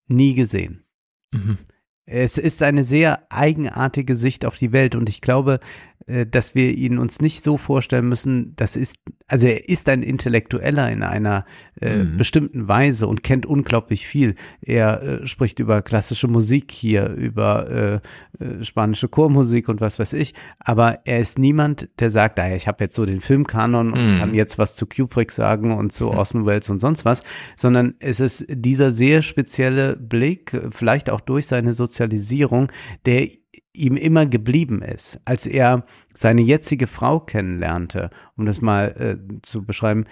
[0.06, 0.84] nie gesehen.
[1.32, 1.58] Mhm.
[2.06, 5.60] Es ist eine sehr eigenartige Sicht auf die Welt und ich glaube,
[6.06, 8.96] dass wir ihn uns nicht so vorstellen müssen, das ist,
[9.28, 11.44] also er ist ein Intellektueller in einer
[11.80, 12.16] äh, Mhm.
[12.18, 14.34] bestimmten Weise und kennt unglaublich viel.
[14.60, 18.00] Er äh, spricht über klassische Musik hier, über
[18.40, 22.56] äh, äh, spanische Chormusik und was weiß ich, aber er ist niemand, der sagt, naja,
[22.56, 24.18] ich habe jetzt so den Filmkanon und Mhm.
[24.18, 27.22] kann jetzt was zu Kubrick sagen und zu Orson Welles und sonst was,
[27.56, 32.72] sondern es ist dieser sehr spezielle Blick, äh, vielleicht auch durch seine Sozialisierung,
[33.06, 33.28] der
[33.72, 35.20] ihm immer geblieben ist.
[35.24, 40.04] Als er seine jetzige Frau kennenlernte, um das mal äh, zu beschreiben,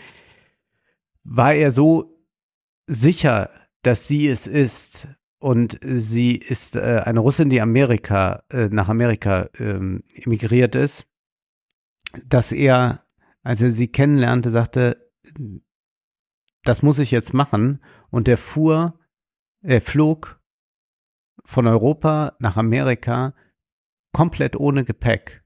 [1.24, 2.19] war er so
[2.86, 3.51] sicher,
[3.82, 5.09] dass sie es ist
[5.39, 11.06] und sie ist äh, eine Russin, die Amerika äh, nach Amerika ähm, emigriert ist,
[12.27, 13.05] dass er,
[13.43, 15.10] als er sie kennenlernte, sagte,
[16.65, 18.98] das muss ich jetzt machen und er fuhr,
[19.62, 20.38] er flog
[21.48, 23.32] von Europa nach Amerika
[24.12, 25.42] komplett ohne Gepäck.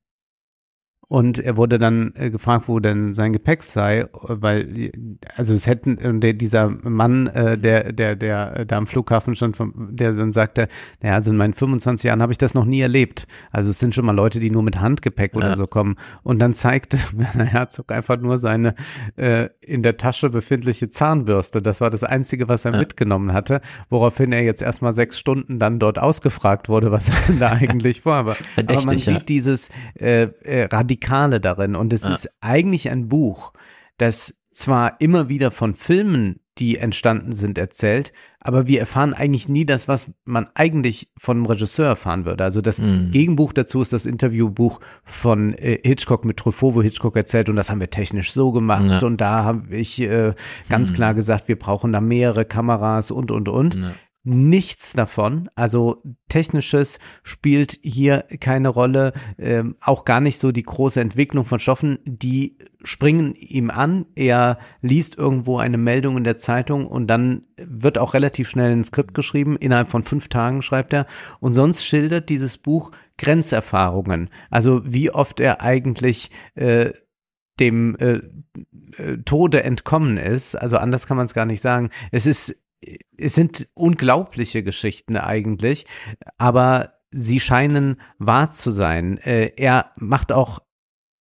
[1.13, 4.93] Und er wurde dann äh, gefragt, wo denn sein Gepäck sei, weil,
[5.37, 9.37] also es hätten, äh, der, dieser Mann, äh, der, der, der äh, da am Flughafen
[9.37, 10.69] stand, vom, der dann sagte,
[11.03, 13.27] naja, also in meinen 25 Jahren habe ich das noch nie erlebt.
[13.51, 15.57] Also es sind schon mal Leute, die nur mit Handgepäck oder Ja.
[15.57, 15.97] so kommen.
[16.23, 18.75] Und dann zeigte Werner Herzog einfach nur seine
[19.17, 21.61] äh, in der Tasche befindliche Zahnbürste.
[21.61, 22.79] Das war das Einzige, was er Ja.
[22.79, 23.61] mitgenommen hatte,
[23.91, 28.31] woraufhin er jetzt erstmal sechs Stunden dann dort ausgefragt wurde, was er da eigentlich vorhabe.
[28.31, 29.13] Aber man Verdächtig, ja.
[29.19, 29.69] sieht dieses
[30.01, 30.69] äh, äh,
[31.03, 32.15] Radikale darin und es Ja.
[32.15, 33.53] ist eigentlich ein Buch,
[33.99, 39.65] das zwar immer wieder von Filmen, die entstanden sind, erzählt, aber wir erfahren eigentlich nie
[39.65, 42.45] das, was man eigentlich von einem Regisseur erfahren würde.
[42.45, 43.11] Also das Mhm.
[43.11, 47.71] Gegenbuch dazu ist das Interviewbuch von äh, Hitchcock mit Truffaut, wo Hitchcock erzählt und das
[47.71, 48.99] haben wir technisch so gemacht Ja.
[49.01, 50.35] und da habe ich äh,
[50.69, 50.95] ganz Mhm.
[50.97, 53.77] klar gesagt, wir brauchen da mehrere Kameras und und und.
[53.77, 53.93] Ja.
[54.25, 61.01] Nichts davon, also technisches spielt hier keine Rolle, ähm, auch gar nicht so die große
[61.01, 66.87] Entwicklung von Stoffen, die springen ihm an, er liest irgendwo eine Meldung in der Zeitung
[66.87, 71.07] und dann wird auch relativ schnell ein Skript geschrieben, innerhalb von fünf Tagen schreibt er.
[71.41, 76.93] Und sonst schildert dieses Buch Grenzerfahrungen, also wie oft er eigentlich äh,
[77.59, 78.21] dem äh,
[78.97, 81.91] äh, Tode entkommen ist, also anders kann man es gar nicht sagen.
[82.13, 82.57] Es ist
[83.17, 85.87] es sind unglaubliche Geschichten eigentlich,
[86.39, 89.19] aber sie scheinen wahr zu sein.
[89.19, 90.61] Äh, er macht auch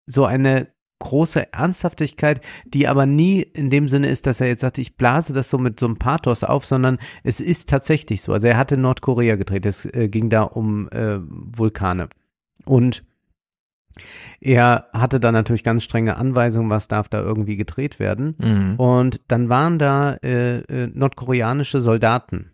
[0.06, 0.68] so eine
[1.00, 5.34] große Ernsthaftigkeit, die aber nie in dem Sinne ist, dass er jetzt sagt, ich blase
[5.34, 8.34] das so mit so einem Pathos auf, sondern es ist tatsächlich so.
[8.34, 12.10] Also er hatte Nordkorea gedreht, es äh, ging da um äh, Vulkane.
[12.66, 13.04] Und
[14.40, 18.36] er hatte da natürlich ganz strenge Anweisungen, was darf da irgendwie gedreht werden.
[18.38, 18.76] Mhm.
[18.78, 22.52] Und dann waren da äh, äh, nordkoreanische Soldaten.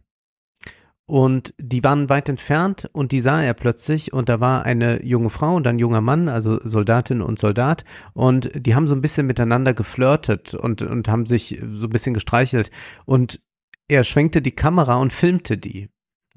[1.09, 5.29] Und die waren weit entfernt und die sah er plötzlich und da war eine junge
[5.29, 9.25] Frau und ein junger Mann, also Soldatin und Soldat und die haben so ein bisschen
[9.25, 12.71] miteinander geflirtet und, und haben sich so ein bisschen gestreichelt
[13.05, 13.39] und
[13.87, 15.87] er schwenkte die Kamera und filmte die.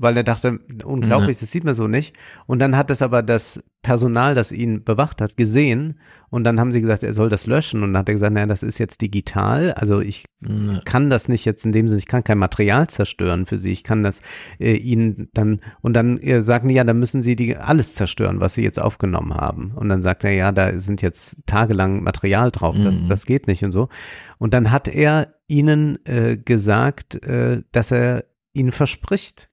[0.01, 2.17] Weil er dachte, unglaublich, das sieht man so nicht.
[2.47, 6.01] Und dann hat es aber das Personal, das ihn bewacht hat, gesehen.
[6.31, 7.83] Und dann haben sie gesagt, er soll das löschen.
[7.83, 10.81] Und dann hat er gesagt, naja, das ist jetzt digital, also ich Ja.
[10.87, 13.85] kann das nicht jetzt in dem Sinne, ich kann kein Material zerstören für sie, ich
[13.85, 14.23] kann das
[14.59, 18.41] äh, ihnen dann und dann äh, sagen die, ja, dann müssen sie die alles zerstören,
[18.41, 19.73] was sie jetzt aufgenommen haben.
[19.77, 23.09] Und dann sagt er, ja, da sind jetzt tagelang Material drauf, das, Mhm.
[23.09, 23.89] das geht nicht und so.
[24.39, 28.25] Und dann hat er ihnen äh, gesagt, äh, dass er
[28.55, 29.49] ihnen verspricht,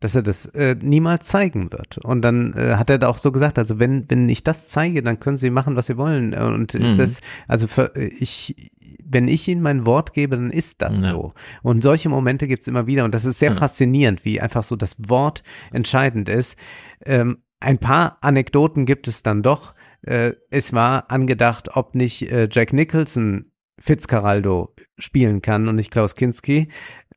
[0.00, 1.98] dass er das äh, niemals zeigen wird.
[1.98, 5.02] Und dann äh, hat er da auch so gesagt, also wenn wenn ich das zeige,
[5.02, 6.34] dann können sie machen, was sie wollen.
[6.34, 6.96] Und Mhm.
[6.96, 8.70] das, also für, ich,
[9.04, 11.10] wenn ich ihnen mein Wort gebe, dann ist das Ja.
[11.12, 11.32] so.
[11.62, 13.04] Und solche Momente gibt's immer wieder.
[13.04, 13.56] Und das ist sehr Ja.
[13.56, 15.42] faszinierend, wie einfach so das Wort
[15.72, 16.56] entscheidend ist.
[17.04, 19.74] Ähm, ein paar Anekdoten gibt es dann doch.
[20.02, 23.50] Äh, es war angedacht, ob nicht äh, Jack Nicholson
[23.80, 26.68] Fitzcarraldo spielen kann und nicht Klaus Kinski.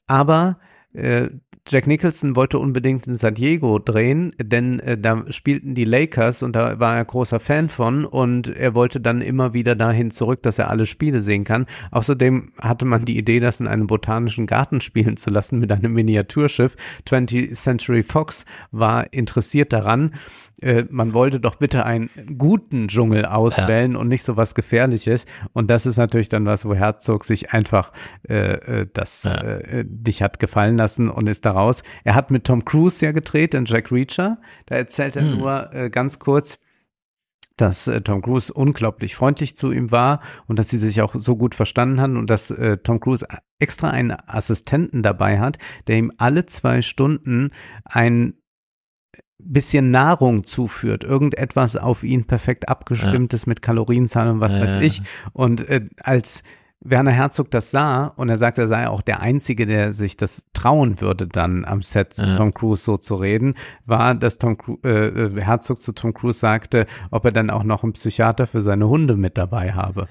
[0.08, 0.58] Aber
[0.94, 1.30] äh,
[1.68, 6.56] Jack Nicholson wollte unbedingt in San Diego drehen, denn äh, da spielten die Lakers und
[6.56, 10.58] da war er großer Fan von und er wollte dann immer wieder dahin zurück, dass
[10.58, 11.68] er alle Spiele sehen kann.
[11.92, 15.94] Außerdem hatte man die Idee, das in einem botanischen Garten spielen zu lassen mit einem
[15.94, 16.76] Miniaturschiff.
[17.08, 20.16] 20th Century Fox war interessiert daran.
[20.62, 25.26] Äh, man wollte doch bitte einen guten Dschungel auswählen und nicht so was Gefährliches.
[25.54, 27.92] Und das ist natürlich dann was, wo Herzog sich einfach
[28.30, 29.34] äh, äh, das Ja.
[29.42, 31.84] äh, dich hat gefallen lassen und ist da raus.
[32.04, 34.38] Er hat mit Tom Cruise ja gedreht in Jack Reacher.
[34.68, 35.38] Da erzählt er Hm.
[35.40, 36.60] nur äh, ganz kurz,
[37.58, 41.36] dass äh, Tom Cruise unglaublich freundlich zu ihm war und dass sie sich auch so
[41.36, 43.26] gut verstanden haben und dass äh, Tom Cruise
[43.60, 45.58] extra einen Assistenten dabei hat,
[45.88, 47.52] der ihm alle zwei Stunden
[47.86, 48.34] ein
[49.46, 54.82] bisschen Nahrung zuführt, irgendetwas auf ihn perfekt abgestimmtes mit Kalorienzahlen und was Ja, weiß ja.
[54.82, 55.02] ich.
[55.34, 56.44] Und äh, als
[56.84, 60.46] Werner Herzog das sah und er sagte, er sei auch der Einzige, der sich das
[60.54, 62.36] trauen würde, dann am Set zu Ja.
[62.36, 63.54] Tom Cruise so zu reden,
[63.86, 67.84] war, dass Tom äh, äh, Herzog zu Tom Cruise sagte, ob er dann auch noch
[67.84, 70.08] einen Psychiater für seine Hunde mit dabei habe.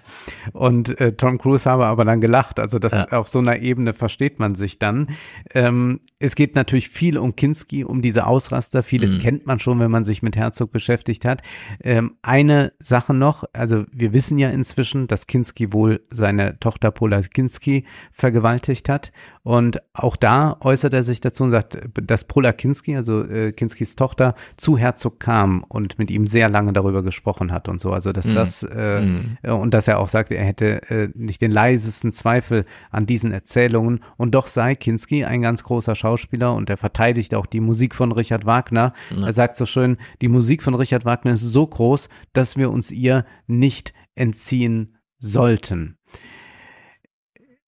[0.52, 2.60] Und äh, Tom Cruise habe aber dann gelacht.
[2.60, 3.06] Also das Ja.
[3.08, 5.08] auf so einer Ebene versteht man sich dann.
[5.54, 8.82] Ähm, es geht natürlich viel um Kinski, um diese Ausraster.
[8.82, 9.18] Vieles Mhm.
[9.18, 11.42] kennt man schon, wenn man sich mit Herzog beschäftigt hat.
[11.82, 17.22] Ähm, eine Sache noch, also wir wissen ja inzwischen, dass Kinski wohl seine Tochter Pola
[17.22, 19.12] Kinski vergewaltigt hat.
[19.42, 23.96] Und auch da äußert er sich dazu und sagt, dass Pola Kinski, also äh, Kinskis
[23.96, 27.90] Tochter, zu Herzog kam und mit ihm sehr lange darüber gesprochen hat und so.
[27.92, 28.34] Also dass Mhm.
[28.34, 29.38] das äh, Mhm.
[29.42, 33.32] äh, und dass er auch sagt, er hätte äh, nicht den leisesten Zweifel an diesen
[33.32, 37.94] Erzählungen und doch sei Kinski ein ganz großer Schauspieler und er verteidigt auch die Musik
[37.94, 38.92] von Richard Wagner.
[39.16, 39.26] Ja.
[39.26, 42.90] Er sagt so schön, die Musik von Richard Wagner ist so groß, dass wir uns
[42.90, 45.96] ihr nicht entziehen sollten.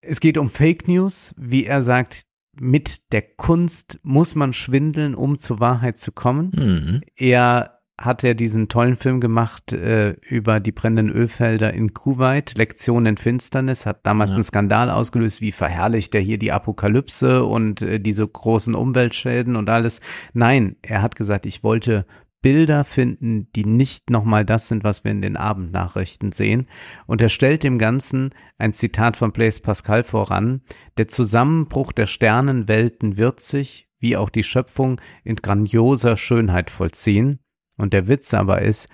[0.03, 2.23] Es geht um Fake News, wie er sagt,
[2.59, 6.51] mit der Kunst muss man schwindeln, um zur Wahrheit zu kommen.
[6.55, 7.01] Mhm.
[7.17, 13.07] Er hat ja diesen tollen Film gemacht äh, über die brennenden Ölfelder in Kuwait, Lektion
[13.07, 14.35] in Finsternis, hat damals Ja.
[14.37, 19.71] einen Skandal ausgelöst, wie verherrlicht er hier die Apokalypse und äh, diese großen Umweltschäden und
[19.71, 20.01] alles.
[20.33, 22.05] Nein, er hat gesagt, ich wollte
[22.43, 26.67] Bilder finden, die nicht nochmal das sind, was wir in den Abendnachrichten sehen.
[27.07, 30.63] Und er stellt dem Ganzen ein Zitat von Blaise Pascal voran.
[30.99, 37.39] Der Zusammenbruch der Sternenwelten wird sich, wie auch die Schöpfung, in grandioser Schönheit vollziehen.
[37.77, 38.89] Und der Witz aber ist,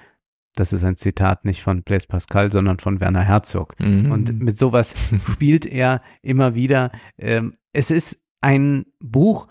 [0.54, 3.74] das ist ein Zitat nicht von Blaise Pascal, sondern von Werner Herzog.
[3.80, 4.10] Mhm.
[4.12, 4.94] Und mit sowas
[5.32, 6.90] spielt er immer wieder.
[7.16, 9.48] Ähm, es ist ein Buch,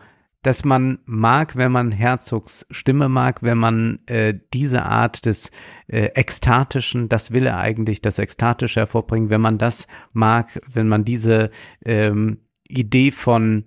[0.48, 5.52] das man mag, wenn man Herzogs Stimme mag, wenn man äh, diese Art des
[5.88, 11.04] äh, Ekstatischen, das will er eigentlich, das Ekstatische hervorbringen, wenn man das mag, wenn man
[11.04, 11.52] diese
[11.84, 13.66] ähm, Idee von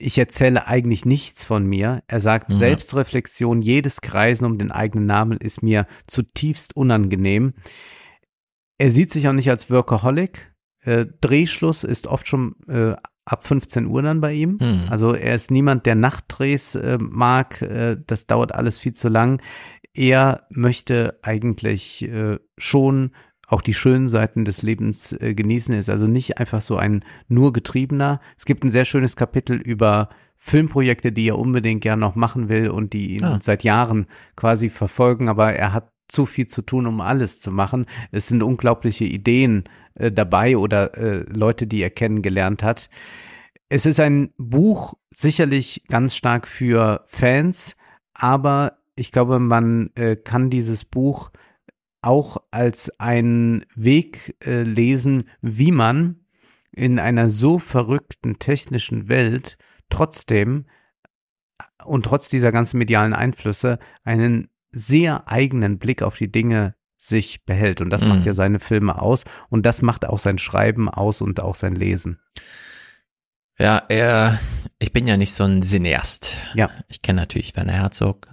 [0.00, 2.02] ich erzähle eigentlich nichts von mir.
[2.08, 2.58] Er sagt, Ja.
[2.58, 7.54] Selbstreflexion, jedes Kreisen um den eigenen Namen ist mir zutiefst unangenehm.
[8.76, 10.52] Er sieht sich auch nicht als Workaholic.
[10.82, 12.94] Äh, Drehschluss ist oft schon äh,
[13.28, 14.58] ab 15 Uhr dann bei ihm.
[14.60, 14.82] Mhm.
[14.88, 17.60] Also er ist niemand, der Nachtdrehs äh, mag.
[17.62, 19.40] Äh, das dauert alles viel zu lang.
[19.94, 23.10] Er möchte eigentlich äh, schon
[23.46, 25.72] auch die schönen Seiten des Lebens äh, genießen.
[25.74, 28.20] Er ist also nicht einfach so ein nur Getriebener.
[28.36, 32.68] Es gibt ein sehr schönes Kapitel über Filmprojekte, die er unbedingt gern noch machen will
[32.70, 33.38] und die ihn Ah.
[33.42, 34.06] seit Jahren
[34.36, 37.86] quasi verfolgen, aber er hat zu viel zu tun, um alles zu machen.
[38.10, 39.64] Es sind unglaubliche Ideen
[39.94, 42.90] äh, dabei oder äh, Leute, die er kennengelernt hat.
[43.68, 47.76] Es ist ein Buch sicherlich ganz stark für Fans,
[48.14, 51.30] aber ich glaube, man äh, kann dieses Buch
[52.00, 56.20] auch als einen Weg äh, lesen, wie man
[56.72, 59.58] in einer so verrückten technischen Welt
[59.90, 60.66] trotzdem
[61.84, 67.80] und trotz dieser ganzen medialen Einflüsse einen sehr eigenen Blick auf die Dinge sich behält.
[67.80, 68.08] Und das Mhm.
[68.08, 69.24] macht ja seine Filme aus.
[69.48, 72.18] Und das macht auch sein Schreiben aus und auch sein Lesen.
[73.58, 74.38] Ja, er,
[74.78, 76.36] ich bin ja nicht so ein Cineast.
[76.54, 76.70] Ja.
[76.88, 78.28] Ich kenne natürlich Werner Herzog,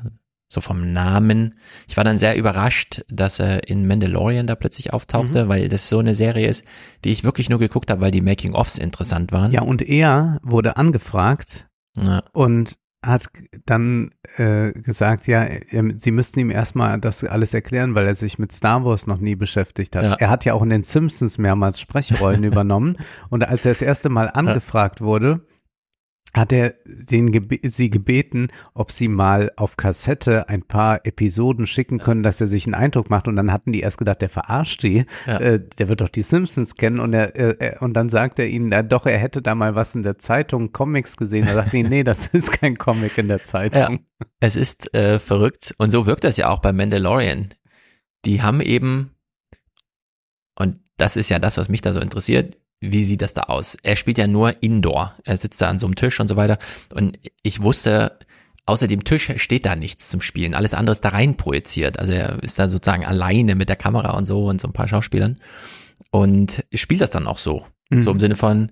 [0.48, 1.58] so vom Namen.
[1.88, 5.98] Ich war dann sehr überrascht, dass er in Mandalorian da plötzlich auftauchte, weil das so
[6.00, 6.64] eine Serie ist,
[7.04, 9.52] die ich wirklich nur geguckt habe, weil die Making-ofs interessant waren.
[9.52, 11.68] Ja, und er wurde angefragt
[11.98, 12.22] Ja.
[12.34, 13.30] und hat
[13.66, 15.48] dann äh, gesagt, ja,
[15.98, 19.36] sie müssten ihm erstmal das alles erklären, weil er sich mit Star Wars noch nie
[19.36, 20.04] beschäftigt hat.
[20.04, 20.14] Ja.
[20.16, 22.98] Er hat ja auch in den Simpsons mehrmals Sprechrollen übernommen
[23.30, 25.42] und als er das erste Mal angefragt wurde,
[26.36, 32.00] hat er den gebe sie gebeten, ob sie mal auf Kassette ein paar Episoden schicken
[32.00, 33.28] können, dass er sich einen Eindruck macht.
[33.28, 35.06] Und dann hatten die erst gedacht, der verarscht die.
[35.26, 35.40] Ja.
[35.40, 37.00] Äh, der wird doch die Simpsons kennen.
[37.00, 39.76] Und er, äh, er und dann sagt er ihnen, na, doch, er hätte da mal
[39.76, 41.46] was in der Zeitung, Comics gesehen.
[41.46, 44.00] Da sagte ich, nee, das ist kein Comic in der Zeitung.
[44.40, 47.50] Es ist äh, verrückt und so wirkt das ja auch bei Mandalorian.
[48.26, 49.12] Die haben eben,
[50.58, 52.58] und das ist ja das, was mich da so interessiert,
[52.92, 53.78] wie sieht das da aus?
[53.84, 55.14] Er spielt ja nur Indoor.
[55.24, 56.58] Er sitzt da an so einem Tisch und so weiter.
[56.94, 58.20] Und ich wusste,
[58.66, 60.54] außer dem Tisch steht da nichts zum Spielen.
[60.54, 62.00] Alles andere ist da rein projiziert.
[62.00, 64.88] Also er ist da sozusagen alleine mit der Kamera und so und so ein paar
[64.88, 65.40] Schauspielern.
[66.12, 67.66] Und spielt das dann auch so.
[67.90, 68.02] Mhm.
[68.02, 68.72] So im Sinne von,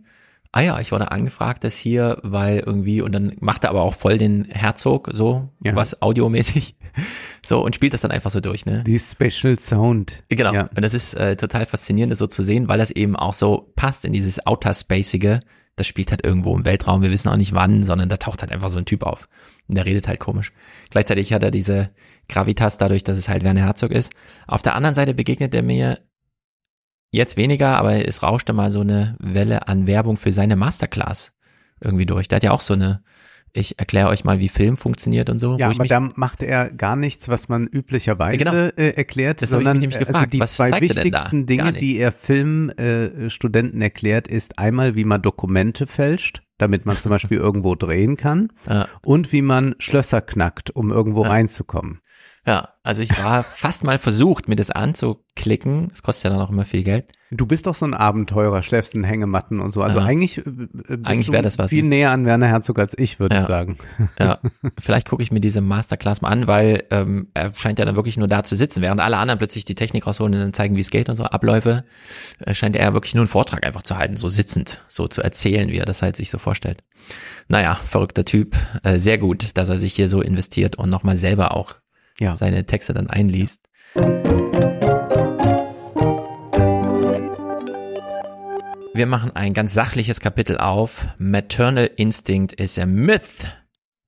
[0.54, 3.96] ah ja, ich wurde angefragt, das hier, weil irgendwie, und dann macht er aber auch
[3.96, 5.76] voll den Herzog, so, Ja.
[5.76, 6.76] was audiomäßig,
[7.46, 8.84] so, und spielt das dann einfach so durch, ne?
[8.86, 10.22] Die Special Sound.
[10.30, 10.54] Genau.
[10.54, 10.70] Ja.
[10.76, 13.74] Und das ist äh, total faszinierend, das so zu sehen, weil das eben auch so
[13.76, 15.40] passt in dieses Outer-Spacige.
[15.76, 18.52] Das spielt halt irgendwo im Weltraum, wir wissen auch nicht wann, sondern da taucht halt
[18.52, 19.28] einfach so ein Typ auf.
[19.68, 20.52] Und der redet halt komisch.
[20.92, 21.90] Gleichzeitig hat er diese
[22.30, 24.12] Gravitas dadurch, dass es halt Werner Herzog ist.
[24.46, 26.00] Auf der anderen Seite begegnet er mir
[27.14, 31.34] jetzt weniger, aber es rauschte mal so eine Welle an Werbung für seine Masterclass
[31.80, 32.28] irgendwie durch.
[32.28, 33.02] Der hat ja auch so eine,
[33.54, 35.58] ich erkläre euch mal, wie Film funktioniert und so.
[35.58, 38.54] Ja, aber da macht er gar nichts, was man üblicherweise Genau.
[38.54, 40.34] äh, erklärt, Das habe ich sondern mich nämlich äh, also gefragt.
[40.34, 40.82] die Was zwei da?
[40.82, 46.98] wichtigsten Dinge, die er Filmstudenten äh, erklärt, ist einmal, wie man Dokumente fälscht, damit man
[46.98, 48.88] zum Beispiel irgendwo drehen kann, Ja.
[49.04, 51.30] und wie man Schlösser knackt, um irgendwo Ja.
[51.32, 52.00] reinzukommen.
[52.46, 55.88] Ja, also ich war fast mal versucht, mir das anzuklicken.
[55.94, 57.10] Es kostet ja dann auch immer viel Geld.
[57.32, 59.82] Du bist doch so ein Abenteurer, schläfst in Hängematten und so.
[59.82, 60.06] Also Ja.
[60.06, 61.90] eigentlich, äh, äh, bist Eigentlich du wär das was, viel ne?
[61.90, 63.42] näher an Werner Herzog als ich, würde Ja.
[63.44, 63.78] ich sagen.
[64.20, 64.40] Ja,
[64.78, 68.18] vielleicht gucke ich mir diese Masterclass mal an, weil ähm, er scheint ja dann wirklich
[68.18, 70.82] nur da zu sitzen, während alle anderen plötzlich die Technik rausholen und dann zeigen, wie
[70.82, 71.86] es geht und so Abläufe.
[72.40, 75.70] Äh, scheint er wirklich nur einen Vortrag einfach zu halten, so sitzend, so zu erzählen,
[75.70, 76.84] wie er das halt sich so vorstellt.
[77.48, 78.56] Naja, verrückter Typ.
[78.84, 81.76] Äh, sehr gut, dass er sich hier so investiert und nochmal selber auch
[82.20, 82.36] Ja.
[82.36, 83.70] seine Texte dann einliest.
[88.96, 91.08] Wir machen ein ganz sachliches Kapitel auf.
[91.18, 93.48] Maternal Instinct is a myth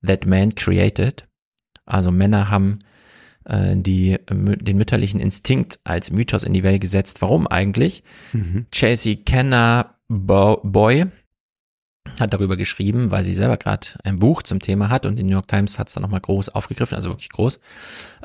[0.06, 1.26] that man created.
[1.84, 2.78] Also Männer haben
[3.44, 7.22] äh, die, den mütterlichen Instinkt als Mythos in die Welt gesetzt.
[7.22, 8.04] Warum eigentlich?
[8.32, 8.66] Mhm.
[8.70, 11.06] Chelsea Kenner Bo Boy
[12.18, 15.32] hat darüber geschrieben, weil sie selber gerade ein Buch zum Thema hat und die New
[15.32, 17.60] York Times hat es dann nochmal groß aufgegriffen, also wirklich groß.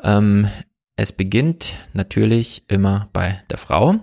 [0.02, 0.48] Ähm,
[0.96, 4.00] es beginnt natürlich immer bei der Frau,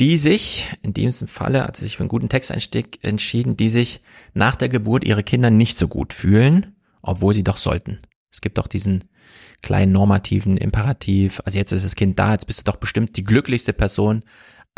[0.00, 4.00] die sich, in diesem Falle hat sie sich für einen guten Texteinstieg entschieden, die sich
[4.32, 7.98] nach der Geburt ihre Kinder nicht so gut fühlen, obwohl sie doch sollten.
[8.32, 9.04] Es gibt doch diesen
[9.62, 13.24] kleinen normativen Imperativ, also jetzt ist das Kind da, jetzt bist du doch bestimmt die
[13.24, 14.22] glücklichste Person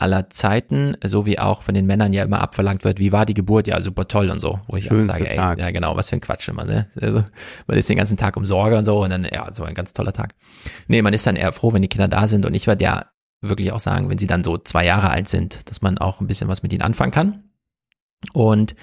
[0.03, 3.35] aller Zeiten, so wie auch von den Männern ja immer abverlangt wird, wie war die
[3.35, 5.59] Geburt, ja super toll und so, wo ich auch Schönste sage, ey, Tag.
[5.59, 6.89] ja genau, was für ein Quatsch immer, ne?
[7.01, 7.25] Also,
[7.67, 9.93] man ist den ganzen Tag um Sorge und so und dann, ja, so ein ganz
[9.93, 10.35] toller Tag.
[10.89, 13.07] Nee, man ist dann eher froh, wenn die Kinder da sind und ich werde ja
[13.41, 16.27] wirklich auch sagen, wenn sie dann so zwei Jahre alt sind, dass man auch ein
[16.27, 17.45] bisschen was mit ihnen anfangen kann.
[18.33, 18.75] Und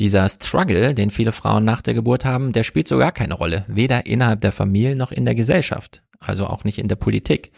[0.00, 3.64] dieser Struggle, den viele Frauen nach der Geburt haben, der spielt so gar keine Rolle,
[3.68, 7.52] weder innerhalb der Familie noch in der Gesellschaft, also auch nicht in der Politik.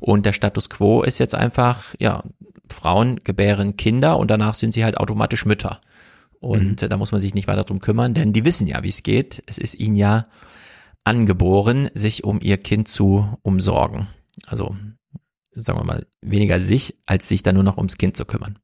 [0.00, 2.24] Und der Status quo ist jetzt einfach, ja,
[2.70, 5.80] Frauen gebären Kinder und danach sind sie halt automatisch Mütter.
[6.40, 8.88] Und äh, da muss man sich nicht weiter drum kümmern, denn die wissen ja, wie
[8.88, 9.42] es geht.
[9.46, 10.26] Es ist ihnen ja
[11.04, 14.08] angeboren, sich um ihr Kind zu umsorgen.
[14.46, 14.76] Also,
[15.52, 18.58] sagen wir mal, weniger sich, als sich dann nur noch ums Kind zu kümmern.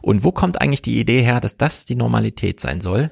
[0.00, 3.10] Und wo kommt eigentlich die Idee her, dass das die Normalität sein soll?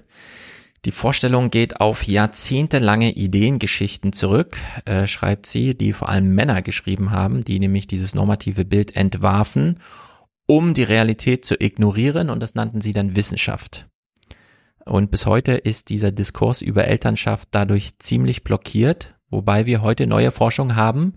[0.84, 7.10] Die Vorstellung geht auf jahrzehntelange Ideengeschichten zurück, äh, schreibt sie, die vor allem Männer geschrieben
[7.10, 9.80] haben, die nämlich dieses normative Bild entwarfen,
[10.46, 13.86] um die Realität zu ignorieren und das nannten sie dann Wissenschaft.
[14.84, 20.30] Und bis heute ist dieser Diskurs über Elternschaft dadurch ziemlich blockiert, wobei wir heute neue
[20.30, 21.14] Forschung haben,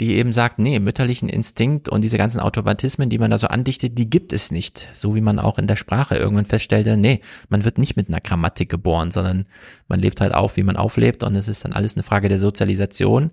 [0.00, 3.96] die eben sagt, nee, mütterlichen Instinkt und diese ganzen Automatismen, die man da so andichtet,
[3.96, 4.88] die gibt es nicht.
[4.92, 8.20] So wie man auch in der Sprache irgendwann feststellte, nee, man wird nicht mit einer
[8.20, 9.46] Grammatik geboren, sondern
[9.86, 12.38] man lebt halt auf, wie man auflebt und es ist dann alles eine Frage der
[12.38, 13.30] Sozialisation.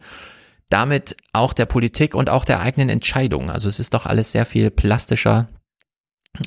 [0.70, 3.50] Damit auch der Politik und auch der eigenen Entscheidung.
[3.50, 5.50] Also es ist doch alles sehr viel plastischer,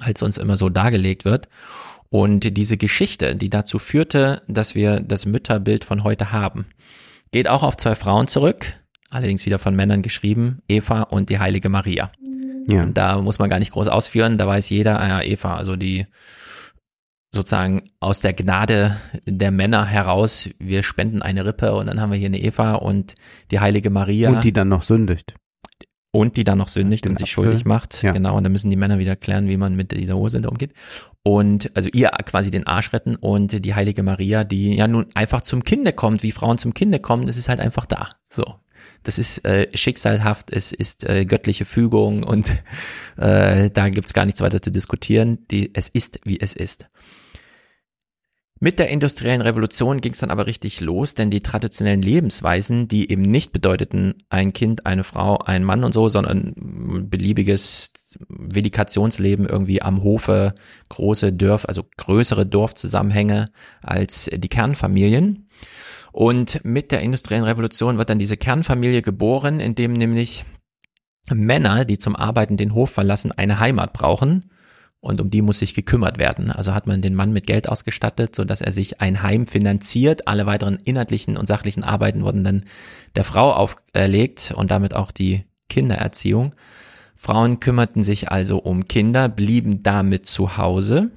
[0.00, 1.48] als uns immer so dargelegt wird.
[2.08, 6.66] Und diese Geschichte, die dazu führte, dass wir das Mütterbild von heute haben,
[7.32, 8.76] geht auch auf zwei Frauen zurück,
[9.14, 12.08] allerdings wieder von Männern geschrieben, Eva und die heilige Maria.
[12.68, 12.82] Ja.
[12.82, 15.76] Und da muss man gar nicht groß ausführen, da weiß jeder, ah ja, Eva, also
[15.76, 16.06] die
[17.34, 18.96] sozusagen aus der Gnade
[19.26, 23.14] der Männer heraus, wir spenden eine Rippe und dann haben wir hier eine Eva und
[23.50, 24.30] die heilige Maria.
[24.30, 25.34] Und die dann noch sündigt.
[26.12, 28.04] Und die dann noch sündigt und sich schuldig macht.
[28.04, 28.12] Ja.
[28.12, 30.72] Genau, und dann müssen die Männer wieder klären, wie man mit dieser Ursünde umgeht.
[31.24, 35.40] Und also ihr quasi den Arsch retten und die heilige Maria, die ja nun einfach
[35.40, 38.10] zum Kinde kommt, wie Frauen zum Kinde kommen, das ist halt einfach da.
[38.30, 38.44] So
[39.04, 42.50] das ist äh, schicksalhaft, es ist äh, göttliche Fügung und
[43.16, 45.46] äh, da gibt's gar nichts weiter zu diskutieren.
[45.50, 46.86] Die, es ist, wie es ist.
[48.60, 53.10] Mit der industriellen Revolution ging es dann aber richtig los, denn die traditionellen Lebensweisen, die
[53.10, 56.54] eben nicht bedeuteten ein Kind, eine Frau, ein Mann und so, sondern
[57.10, 57.92] beliebiges
[58.28, 60.54] Vedikationsleben irgendwie am Hofe,
[60.88, 63.50] große Dörf, also größere Dorfzusammenhänge
[63.82, 65.48] als die Kernfamilien,
[66.14, 70.44] und mit der industriellen Revolution wird dann diese Kernfamilie geboren, in dem nämlich
[71.28, 74.48] Männer, die zum Arbeiten den Hof verlassen, eine Heimat brauchen.
[75.00, 76.52] Und um die muss sich gekümmert werden.
[76.52, 80.28] Also hat man den Mann mit Geld ausgestattet, so dass er sich ein Heim finanziert.
[80.28, 82.64] Alle weiteren inhaltlichen und sachlichen Arbeiten wurden dann
[83.16, 86.54] der Frau auferlegt und damit auch die Kindererziehung.
[87.16, 91.10] Frauen kümmerten sich also um Kinder, blieben damit zu Hause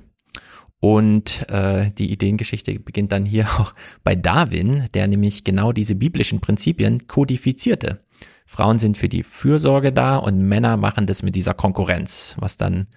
[0.80, 3.74] und äh, die Ideengeschichte beginnt dann hier auch
[4.04, 8.04] bei Darwin, der nämlich genau diese biblischen Prinzipien kodifizierte.
[8.46, 12.88] Frauen sind für die Fürsorge da und Männer machen das mit dieser Konkurrenz, was dann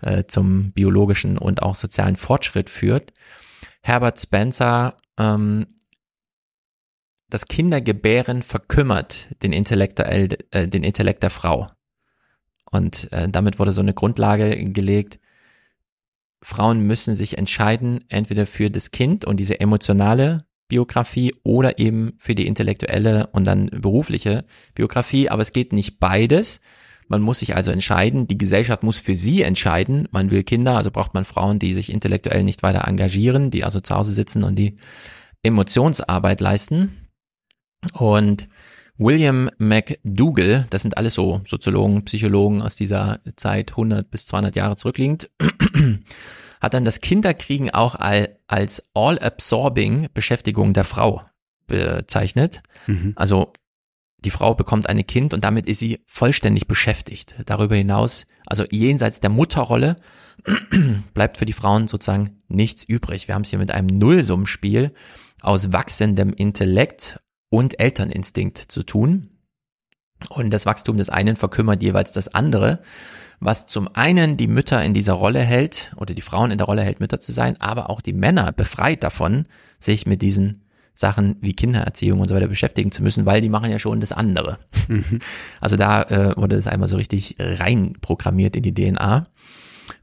[0.00, 3.12] äh, zum biologischen und auch sozialen Fortschritt führt.
[3.82, 5.66] Herbert Spencer, ähm,
[7.28, 10.28] das Kindergebären verkümmert den Intellekt, äh,
[10.68, 11.66] den Intellekt der Frau.
[12.70, 15.20] Und äh, damit wurde so eine Grundlage gelegt,
[16.42, 22.34] Frauen müssen sich entscheiden, entweder für das Kind und diese emotionale Biografie oder eben für
[22.34, 24.44] die intellektuelle und dann berufliche
[24.74, 26.60] Biografie, aber es geht nicht beides.
[27.08, 30.90] Man muss sich also entscheiden, die Gesellschaft muss für sie entscheiden, man will Kinder, also
[30.90, 34.56] braucht man Frauen, die sich intellektuell nicht weiter engagieren, die also zu Hause sitzen und
[34.56, 34.76] die
[35.44, 37.08] Emotionsarbeit leisten.
[37.92, 38.48] Und
[38.98, 44.76] William McDougall, das sind alles so Soziologen, Psychologen aus dieser Zeit 100 bis 200 Jahre
[44.76, 45.30] zurückliegend,
[46.60, 51.22] hat dann das Kinderkriegen auch als all-absorbing Beschäftigung der Frau
[51.66, 52.60] bezeichnet.
[52.86, 53.12] Mhm.
[53.16, 53.52] Also
[54.24, 57.34] die Frau bekommt ein Kind und damit ist sie vollständig beschäftigt.
[57.44, 59.96] Darüber hinaus, also jenseits der Mutterrolle,
[61.14, 63.28] bleibt für die Frauen sozusagen nichts übrig.
[63.28, 64.92] Wir haben es hier mit einem Nullsummspiel
[65.42, 67.20] aus wachsendem Intellekt
[67.50, 69.30] und Elterninstinkt zu tun.
[70.30, 72.80] Und das Wachstum des einen verkümmert jeweils das andere,
[73.38, 76.82] was zum einen die Mütter in dieser Rolle hält oder die Frauen in der Rolle
[76.82, 79.46] hält, Mütter zu sein, aber auch die Männer befreit davon,
[79.78, 80.62] sich mit diesen
[80.94, 84.12] Sachen wie Kindererziehung und so weiter beschäftigen zu müssen, weil die machen ja schon das
[84.12, 84.58] andere.
[84.88, 85.18] Mhm.
[85.60, 89.24] Also da äh, wurde das einmal so richtig rein programmiert in die DNA.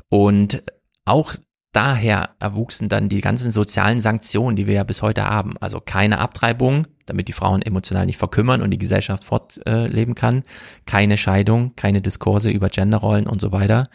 [0.10, 0.61] Und
[1.06, 1.34] auch
[1.72, 5.57] daher erwuchsen dann die ganzen sozialen Sanktionen, die wir ja bis heute haben.
[5.60, 10.44] Also keine Abtreibung, damit die Frauen emotional nicht verkümmern und die Gesellschaft fortleben kann.
[10.86, 13.90] Keine Scheidung, keine Diskurse über Genderrollen und so weiter.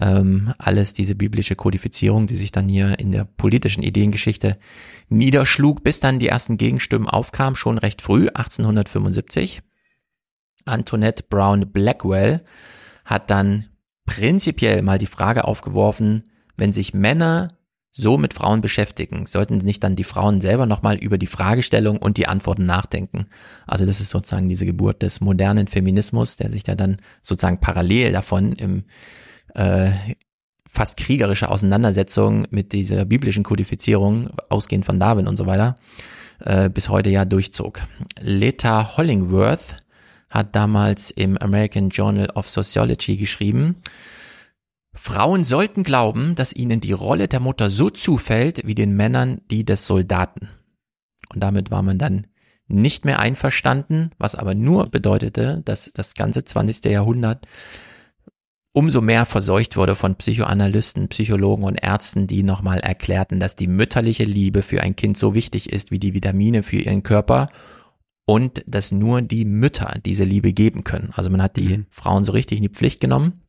[0.00, 4.58] Ähm, alles diese biblische Kodifizierung, die sich dann hier in der politischen Ideengeschichte
[5.08, 9.62] niederschlug, bis dann die ersten Gegenstimmen aufkamen, schon recht früh, 1875.
[10.64, 12.44] Antoinette Brown Blackwell
[13.04, 13.66] hat dann
[14.06, 16.22] prinzipiell mal die Frage aufgeworfen,
[16.56, 17.48] wenn sich Männer
[17.92, 22.16] so mit Frauen beschäftigen, sollten nicht dann die Frauen selber nochmal über die Fragestellung und
[22.16, 23.26] die Antworten nachdenken.
[23.66, 28.12] Also das ist sozusagen diese Geburt des modernen Feminismus, der sich da dann sozusagen parallel
[28.12, 28.84] davon im
[29.54, 29.90] äh,
[30.68, 35.76] fast kriegerische Auseinandersetzung mit dieser biblischen Kodifizierung, ausgehend von Darwin und so weiter,
[36.38, 37.82] äh, bis heute ja durchzog.
[38.20, 39.76] Leta Hollingworth
[40.30, 43.76] hat damals im American Journal of Sociology geschrieben,
[44.92, 49.64] Frauen sollten glauben, dass ihnen die Rolle der Mutter so zufällt wie den Männern die
[49.64, 50.48] des Soldaten.
[51.32, 52.26] Und damit war man dann
[52.66, 56.84] nicht mehr einverstanden, was aber nur bedeutete, dass das ganze 20.
[56.86, 57.46] Jahrhundert
[58.72, 64.24] umso mehr verseucht wurde von Psychoanalysten, Psychologen und Ärzten, die nochmal erklärten, dass die mütterliche
[64.24, 67.48] Liebe für ein Kind so wichtig ist wie die Vitamine für ihren Körper
[68.26, 71.10] und dass nur die Mütter diese Liebe geben können.
[71.14, 71.86] Also man hat die Mhm.
[71.90, 73.42] Frauen so richtig in die Pflicht genommen.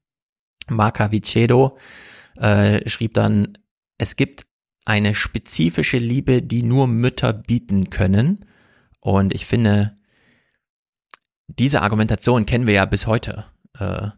[0.70, 1.78] Marca Vicedo
[2.38, 3.58] äh, schrieb dann,
[3.98, 4.46] es gibt
[4.86, 8.46] eine spezifische Liebe, die nur Mütter bieten können.
[9.00, 9.96] Und ich finde,
[11.48, 13.46] diese Argumentation kennen wir ja bis heute.
[13.78, 14.10] Äh,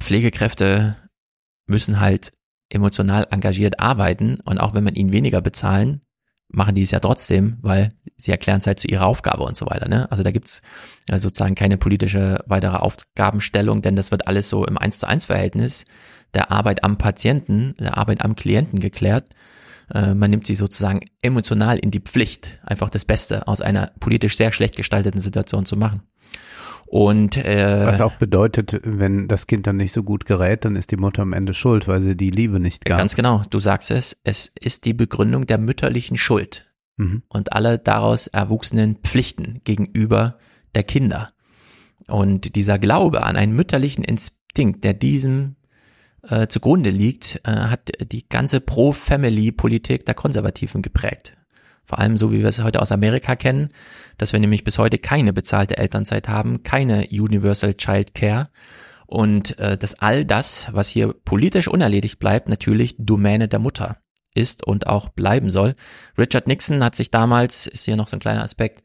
[0.00, 0.96] Pflegekräfte
[1.66, 2.32] müssen halt
[2.68, 6.02] emotional engagiert arbeiten und auch wenn man ihnen weniger bezahlen,
[6.52, 9.66] machen die es ja trotzdem, weil sie erklären es halt zu ihrer Aufgabe und so
[9.66, 9.88] weiter.
[9.88, 10.10] Ne?
[10.10, 10.62] Also da gibt's
[11.08, 15.24] ja sozusagen keine politische weitere Aufgabenstellung, denn das wird alles so im 1 zu 1
[15.24, 15.84] Verhältnis
[16.34, 19.30] der Arbeit am Patienten, der Arbeit am Klienten geklärt.
[19.92, 24.36] Äh, man nimmt sie sozusagen emotional in die Pflicht, einfach das Beste aus einer politisch
[24.36, 26.02] sehr schlecht gestalteten Situation zu machen.
[26.92, 30.90] Und äh, Was auch bedeutet, wenn das Kind dann nicht so gut gerät, dann ist
[30.90, 32.98] die Mutter am Ende schuld, weil sie die Liebe nicht gab.
[32.98, 37.22] ganz genau, du sagst es, es ist die Begründung der mütterlichen Schuld Mhm.
[37.30, 40.36] und alle daraus erwuchsenen Pflichten gegenüber
[40.74, 41.28] der Kinder.
[42.08, 45.56] Und dieser Glaube an einen mütterlichen Instinkt, der diesem
[46.28, 51.38] äh, zugrunde liegt, äh, hat die ganze Pro-Family-Politik der Konservativen geprägt.
[51.84, 53.68] Vor allem so, wie wir es heute aus Amerika kennen,
[54.18, 58.48] dass wir nämlich bis heute keine bezahlte Elternzeit haben, keine Universal Child Care
[59.06, 63.98] und äh, dass all das, was hier politisch unerledigt bleibt, natürlich Domäne der Mutter
[64.34, 65.74] ist und auch bleiben soll.
[66.16, 68.82] Richard Nixon hat sich damals, ist hier noch so ein kleiner Aspekt,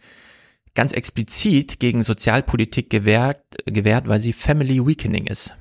[0.76, 5.54] ganz explizit gegen Sozialpolitik gewehrt, gewehrt weil sie Family Weakening ist.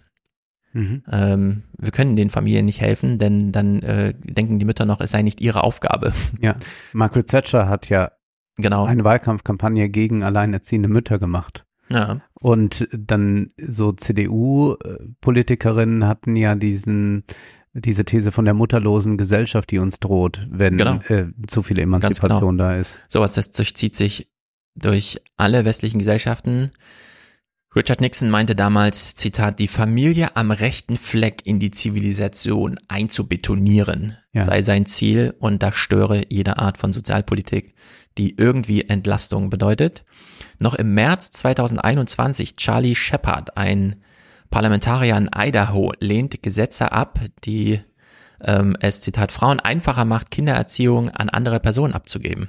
[0.76, 1.02] Mhm.
[1.10, 5.10] Ähm, wir können den Familien nicht helfen, denn dann äh, denken die Mütter noch, es
[5.10, 6.12] sei nicht ihre Aufgabe.
[6.40, 6.54] Ja,
[6.92, 8.10] Margaret Thatcher hat ja
[8.58, 8.84] Genau.
[8.84, 11.64] eine Wahlkampfkampagne gegen alleinerziehende Mütter gemacht.
[11.88, 17.24] Ja, Und dann so CDU-Politikerinnen hatten ja diesen
[17.78, 20.94] diese These von der mutterlosen Gesellschaft, die uns droht, wenn Genau.
[21.08, 22.96] äh, zu viel Emanzipation da ist.
[23.06, 24.30] sowas, das durchzieht sich
[24.74, 26.70] durch alle westlichen Gesellschaften.
[27.76, 34.44] Richard Nixon meinte damals, Zitat, die Familie am rechten Fleck in die Zivilisation einzubetonieren, Ja.
[34.44, 37.74] sei sein Ziel und das störe jede Art von Sozialpolitik,
[38.16, 40.04] die irgendwie Entlastung bedeutet.
[40.58, 43.96] Noch im März 2021, Charlie Shepard, ein
[44.48, 47.80] Parlamentarier in Idaho, lehnt Gesetze ab, die
[48.40, 52.48] ähm, es, Zitat, Frauen einfacher macht, Kindererziehung an andere Personen abzugeben.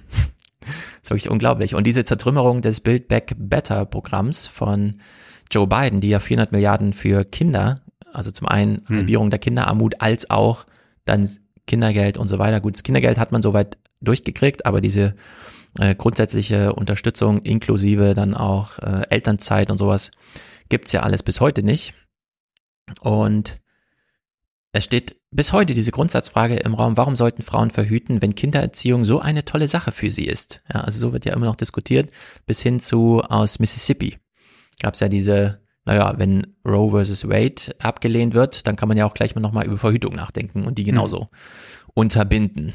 [0.67, 1.75] Das ist wirklich unglaublich.
[1.75, 4.97] Und diese Zertrümmerung des Build Back Better Programms von
[5.51, 7.75] Joe Biden, die ja 400 Milliarden für Kinder,
[8.13, 8.97] also zum einen Hm.
[8.97, 10.65] Halbierung der Kinderarmut, als auch
[11.05, 11.29] dann
[11.65, 12.61] Kindergeld und so weiter.
[12.61, 15.15] Gut, das Kindergeld hat man soweit durchgekriegt, aber diese
[15.79, 20.11] äh, grundsätzliche Unterstützung inklusive dann auch äh, Elternzeit und sowas
[20.69, 21.93] gibt's ja alles bis heute nicht.
[23.01, 23.57] Und
[24.77, 29.19] es steht bis heute diese Grundsatzfrage im Raum, warum sollten Frauen verhüten, wenn Kindererziehung so
[29.19, 30.59] eine tolle Sache für sie ist?
[30.71, 32.11] Ja, also so wird ja immer noch diskutiert,
[32.45, 34.17] bis hin zu aus Mississippi.
[34.79, 39.13] Gab's ja diese, naja, wenn Roe versus Wade abgelehnt wird, dann kann man ja auch
[39.13, 41.29] gleich mal nochmal über Verhütung nachdenken und die genauso
[41.93, 42.73] unterbinden.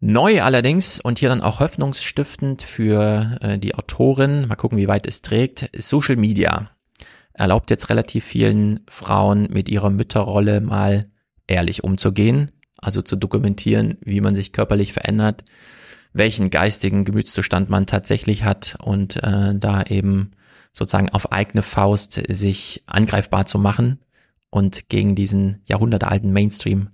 [0.00, 5.06] Neu allerdings und hier dann auch hoffnungsstiftend für äh, die Autorin, mal gucken, wie weit
[5.06, 6.70] es trägt, ist Social Media
[7.38, 11.04] erlaubt jetzt relativ vielen Frauen mit ihrer Mütterrolle mal
[11.46, 15.44] ehrlich umzugehen, also zu dokumentieren, wie man sich körperlich verändert,
[16.12, 20.32] welchen geistigen Gemütszustand man tatsächlich hat und äh, da eben
[20.72, 24.00] sozusagen auf eigene Faust sich angreifbar zu machen
[24.50, 26.90] und gegen diesen jahrhundertealten Mainstream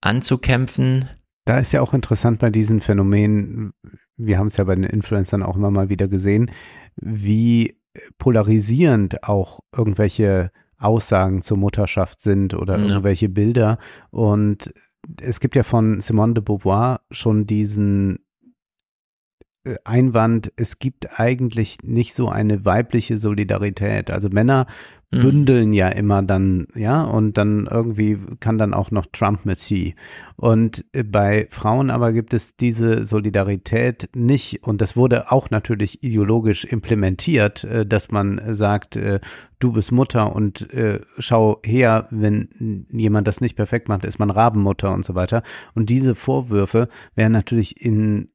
[0.00, 1.08] anzukämpfen.
[1.44, 3.72] Da ist ja auch interessant bei diesen Phänomenen,
[4.16, 6.50] wir haben es ja bei den Influencern auch immer mal wieder gesehen,
[6.96, 7.81] wie
[8.18, 12.86] polarisierend auch irgendwelche Aussagen zur Mutterschaft sind oder Ja.
[12.86, 13.78] irgendwelche Bilder.
[14.10, 14.72] Und
[15.20, 18.21] es gibt ja von Simone de Beauvoir schon diesen
[19.84, 24.10] Einwand, es gibt eigentlich nicht so eine weibliche Solidarität.
[24.10, 24.66] Also Männer
[25.12, 25.20] Mhm.
[25.20, 29.94] bündeln ja immer dann, ja, und dann irgendwie kann dann auch noch Trump mit sie.
[30.36, 34.64] Und äh, bei Frauen aber gibt es diese Solidarität nicht.
[34.64, 39.20] Und das wurde auch natürlich ideologisch implementiert, äh, dass man äh, sagt, äh,
[39.58, 44.30] du bist Mutter und äh, schau her, wenn jemand das nicht perfekt macht, ist man
[44.30, 45.42] Rabenmutter und so weiter.
[45.74, 48.30] Und diese Vorwürfe werden natürlich in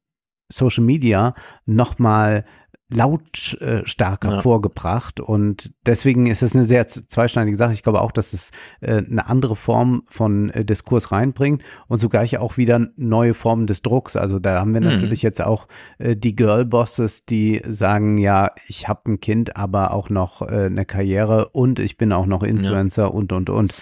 [0.50, 1.34] Social Media
[1.66, 2.44] nochmal
[2.90, 4.40] lautstarker Ja.
[4.40, 7.72] vorgebracht und deswegen ist es eine sehr zweischneidige Sache.
[7.72, 8.50] Ich glaube auch, dass es
[8.80, 13.82] äh, eine andere Form von äh, Diskurs reinbringt und zugleich auch wieder neue Formen des
[13.82, 14.16] Drucks.
[14.16, 14.86] Also da haben wir Mhm.
[14.86, 15.68] natürlich jetzt auch
[15.98, 20.86] äh, die Girlbosses, die sagen, ja, ich habe ein Kind, aber auch noch äh, eine
[20.86, 23.74] Karriere und ich bin auch noch Influencer und und und.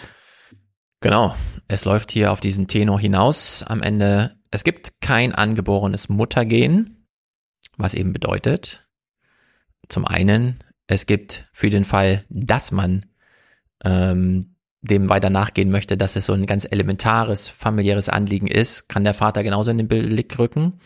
[1.01, 1.35] Genau.
[1.69, 3.63] Es läuft hier auf diesen Tenor hinaus.
[3.67, 7.06] Am Ende, es gibt kein angeborenes Muttergen,
[7.77, 8.86] was eben bedeutet,
[9.89, 13.06] zum einen, es gibt für den Fall, dass man
[13.85, 19.05] ähm, dem weiter nachgehen möchte, dass es so ein ganz elementares familiäres Anliegen ist, kann
[19.05, 20.81] der Vater genauso in den Blick rücken.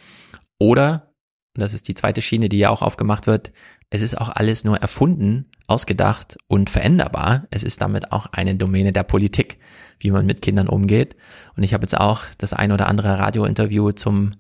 [0.59, 1.15] Oder,
[1.55, 3.53] das ist die zweite Schiene, die ja auch aufgemacht wird,
[3.91, 7.47] es ist auch alles nur erfunden, ausgedacht und veränderbar.
[7.51, 9.59] Es ist damit auch eine Domäne der Politik,
[10.01, 11.17] wie man mit Kindern umgeht.
[11.57, 14.33] Und ich habe jetzt auch das ein oder andere Radiointerview zum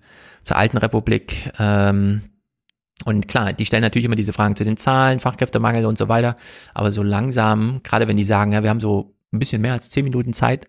[0.43, 2.23] zur alten Republik ähm,
[3.05, 6.37] und klar, die stellen natürlich immer diese Fragen zu den Zahlen, Fachkräftemangel und so weiter.
[6.75, 9.91] Aber so langsam, gerade wenn die sagen, ja, wir haben so ein bisschen mehr als
[9.91, 10.69] zehn Minuten Zeit,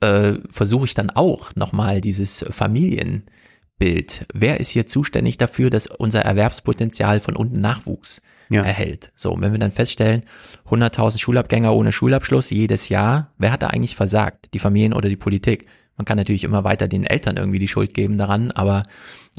[0.00, 4.26] äh, versuche ich dann auch nochmal dieses Familienbild.
[4.32, 8.62] Wer ist hier zuständig dafür, dass unser Erwerbspotenzial von unten Nachwuchs ja.
[8.62, 9.12] erhält?
[9.14, 10.22] So, wenn wir dann feststellen,
[10.68, 14.54] 100.000 Schulabgänger ohne Schulabschluss jedes Jahr, wer hat da eigentlich versagt?
[14.54, 15.66] Die Familien oder die Politik?
[15.96, 18.84] Man kann natürlich immer weiter den Eltern irgendwie die Schuld geben daran, aber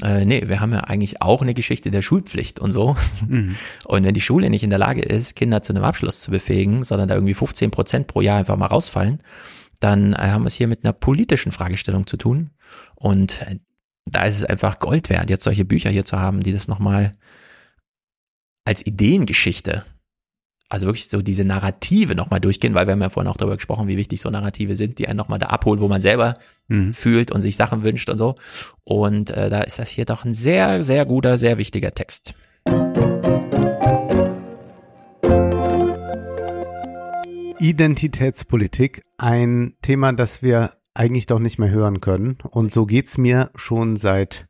[0.02, 2.96] äh, nee, wir haben ja eigentlich auch eine Geschichte der Schulpflicht und so.
[3.26, 3.56] Mhm.
[3.86, 6.84] Und wenn die Schule nicht in der Lage ist, Kinder zu einem Abschluss zu befähigen,
[6.84, 9.22] sondern da irgendwie 15 Prozent pro Jahr einfach mal rausfallen,
[9.80, 12.50] dann äh, haben wir es hier mit einer politischen Fragestellung zu tun.
[12.94, 13.56] Und äh,
[14.04, 17.12] da ist es einfach Gold wert, jetzt solche Bücher hier zu haben, die das nochmal
[18.70, 19.84] als Ideengeschichte
[20.68, 23.88] also wirklich so diese Narrative nochmal durchgehen, weil wir haben ja vorhin auch darüber gesprochen,
[23.88, 26.34] wie wichtig so Narrative sind, die einen nochmal da abholen, wo man selber
[26.68, 26.92] mhm.
[26.92, 28.36] fühlt und sich Sachen wünscht und so.
[28.84, 32.34] Und äh, da ist das hier doch ein sehr, sehr guter, sehr wichtiger Text.
[37.58, 42.38] Identitätspolitik, ein Thema, das wir eigentlich doch nicht mehr hören können.
[42.48, 44.46] Und so geht's mir schon seit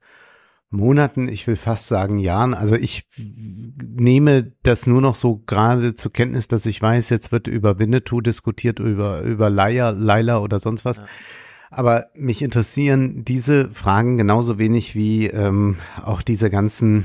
[0.71, 2.55] Monaten, ich will fast sagen Jahren.
[2.55, 7.49] Also ich nehme das nur noch so gerade zur Kenntnis, dass ich weiß, jetzt wird
[7.49, 10.99] über Winnetou diskutiert, über, über Laila, Laila oder sonst was.
[10.99, 11.05] Ja.
[11.71, 17.05] Aber mich interessieren diese Fragen genauso wenig wie ähm, auch diese ganzen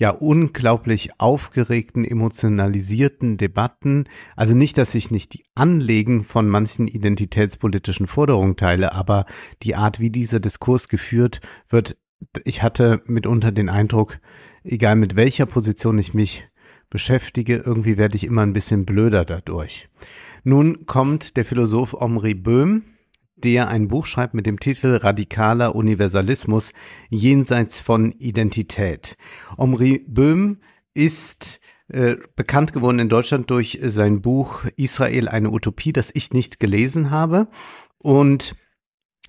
[0.00, 4.04] ja unglaublich aufgeregten, emotionalisierten Debatten.
[4.34, 9.26] Also nicht, dass ich nicht die Anlegen von manchen identitätspolitischen Forderungen teile, aber
[9.62, 11.98] die Art, wie dieser Diskurs geführt wird,
[12.44, 14.18] ich hatte mitunter den Eindruck,
[14.64, 16.48] egal mit welcher Position ich mich
[16.90, 19.88] beschäftige, irgendwie werde ich immer ein bisschen blöder dadurch.
[20.42, 22.84] Nun kommt der Philosoph Omri Böhm,
[23.36, 26.72] der ein Buch schreibt mit dem Titel Radikaler Universalismus
[27.08, 29.16] jenseits von Identität.
[29.56, 30.58] Omri Böhm
[30.94, 36.60] ist äh, bekannt geworden in Deutschland durch sein Buch Israel eine Utopie, das ich nicht
[36.60, 37.48] gelesen habe.
[37.98, 38.54] Und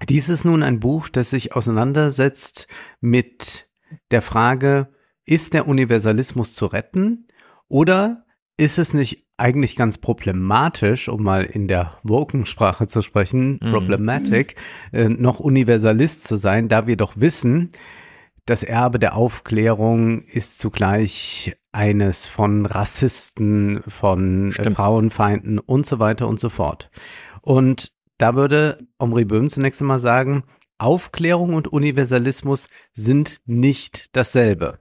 [0.10, 2.68] dies ist nun ein Buch, das sich auseinandersetzt
[2.99, 3.69] mit
[4.11, 4.90] der Frage,
[5.26, 7.28] ist der Universalismus zu retten
[7.68, 8.26] oder
[8.57, 13.72] ist es nicht eigentlich ganz problematisch, um mal in der Woken-Sprache zu sprechen, mhm.
[13.72, 14.56] problematic,
[14.91, 17.72] äh, noch Universalist zu sein, da wir doch wissen,
[18.45, 26.28] das Erbe der Aufklärung ist zugleich eines von Rassisten, von äh, Frauenfeinden und so weiter
[26.28, 26.91] und so fort.
[27.41, 27.91] Und
[28.22, 30.43] da würde Omri Böhm zunächst einmal sagen,
[30.77, 34.80] Aufklärung und Universalismus sind nicht dasselbe.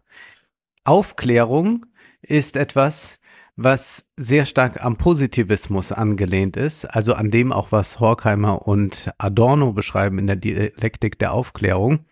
[0.84, 1.86] Aufklärung
[2.20, 3.18] ist etwas,
[3.56, 9.72] was sehr stark am Positivismus angelehnt ist, also an dem auch was Horkheimer und Adorno
[9.72, 12.04] beschreiben in der Dialektik der Aufklärung.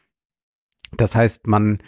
[0.96, 1.78] Das heißt, man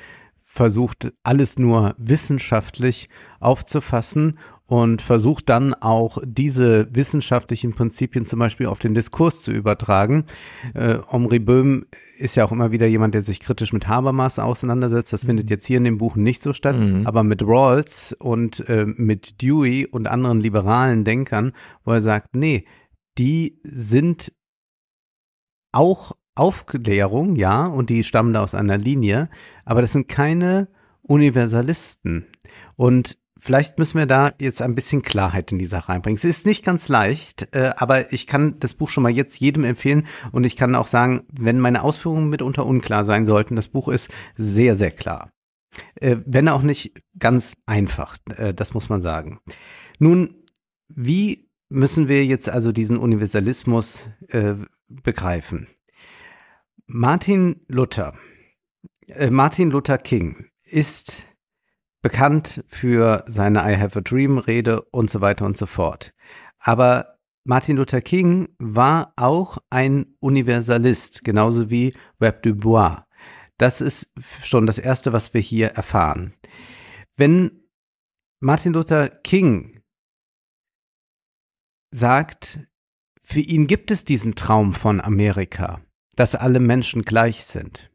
[0.44, 3.08] versucht alles nur wissenschaftlich
[3.38, 4.38] aufzufassen
[4.70, 10.26] und versucht dann auch diese wissenschaftlichen Prinzipien zum Beispiel auf den Diskurs zu übertragen.
[10.74, 11.86] Äh, Omri Böhm
[12.18, 15.12] ist ja auch immer wieder jemand, der sich kritisch mit Habermas auseinandersetzt.
[15.12, 15.30] Das mhm.
[15.30, 17.04] findet jetzt hier in dem Buch nicht so statt, mhm.
[17.04, 21.50] aber mit Rawls und äh, mit Dewey und anderen liberalen Denkern,
[21.84, 22.64] wo er sagt, nee,
[23.18, 24.32] die sind
[25.72, 29.30] auch Aufklärung, ja, und die stammen da aus einer Linie,
[29.64, 30.68] aber das sind keine
[31.02, 32.26] Universalisten.
[32.76, 36.18] Und Vielleicht müssen wir da jetzt ein bisschen Klarheit in die Sache reinbringen.
[36.18, 39.64] Es ist nicht ganz leicht, äh, aber ich kann das Buch schon mal jetzt jedem
[39.64, 43.88] empfehlen und ich kann auch sagen, wenn meine Ausführungen mitunter unklar sein sollten, das Buch
[43.88, 45.32] ist sehr, sehr klar.
[45.94, 49.40] Äh, wenn auch nicht ganz einfach, äh, das muss man sagen.
[49.98, 50.34] Nun,
[50.88, 54.10] wie müssen wir jetzt also diesen Universalismus
[54.88, 55.68] begreifen?
[56.86, 58.14] Martin Luther,
[59.30, 61.29] Martin Luther King ist
[62.02, 66.14] bekannt für seine I Have a Dream Rede und so weiter und so fort.
[66.58, 73.04] Aber Martin Luther King war auch ein Universalist, genauso wie Web du Bois.
[73.58, 74.08] Das ist
[74.42, 76.34] schon das Erste, was wir hier erfahren.
[77.16, 77.64] Wenn
[78.40, 79.82] Martin Luther King
[81.90, 82.60] sagt,
[83.22, 85.82] für ihn gibt es diesen Traum von Amerika,
[86.16, 87.89] dass alle Menschen gleich sind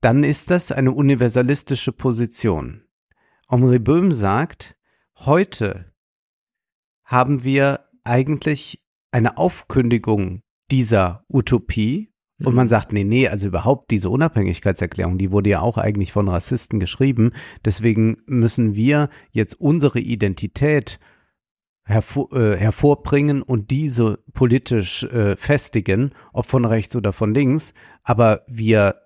[0.00, 2.82] dann ist das eine universalistische Position.
[3.48, 4.76] Omri Böhm sagt,
[5.16, 5.92] heute
[7.04, 12.12] haben wir eigentlich eine Aufkündigung dieser Utopie.
[12.38, 16.28] Und man sagt, nee, nee, also überhaupt diese Unabhängigkeitserklärung, die wurde ja auch eigentlich von
[16.28, 17.32] Rassisten geschrieben.
[17.64, 20.98] Deswegen müssen wir jetzt unsere Identität
[21.84, 27.72] hervor, äh, hervorbringen und diese politisch äh, festigen, ob von rechts oder von links.
[28.02, 28.96] Aber wir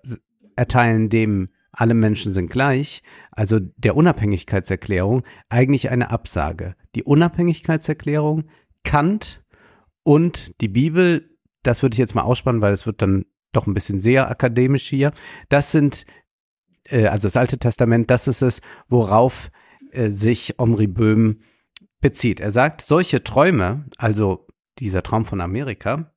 [0.55, 3.01] erteilen dem alle Menschen sind gleich,
[3.31, 6.75] also der Unabhängigkeitserklärung, eigentlich eine Absage.
[6.95, 8.49] Die Unabhängigkeitserklärung,
[8.83, 9.41] Kant
[10.03, 13.73] und die Bibel, das würde ich jetzt mal ausspannen, weil es wird dann doch ein
[13.73, 15.13] bisschen sehr akademisch hier.
[15.49, 16.05] Das sind,
[16.85, 19.49] äh, also das Alte Testament, das ist es, worauf
[19.91, 21.41] äh, sich Omri Böhm
[22.01, 22.39] bezieht.
[22.39, 24.47] Er sagt, solche Träume, also
[24.79, 26.11] dieser Traum von Amerika,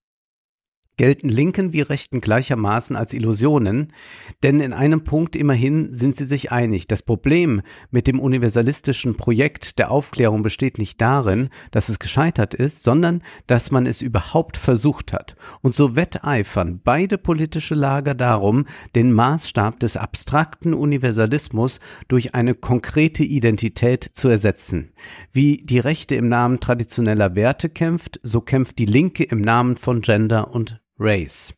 [0.96, 3.92] gelten Linken wie Rechten gleichermaßen als Illusionen,
[4.42, 6.86] denn in einem Punkt immerhin sind sie sich einig.
[6.86, 12.82] Das Problem mit dem universalistischen Projekt der Aufklärung besteht nicht darin, dass es gescheitert ist,
[12.82, 15.36] sondern dass man es überhaupt versucht hat.
[15.62, 23.24] Und so wetteifern beide politische Lager darum, den Maßstab des abstrakten Universalismus durch eine konkrete
[23.24, 24.92] Identität zu ersetzen.
[25.32, 30.00] Wie die Rechte im Namen traditioneller Werte kämpft, so kämpft die Linke im Namen von
[30.00, 31.54] Gender und Race.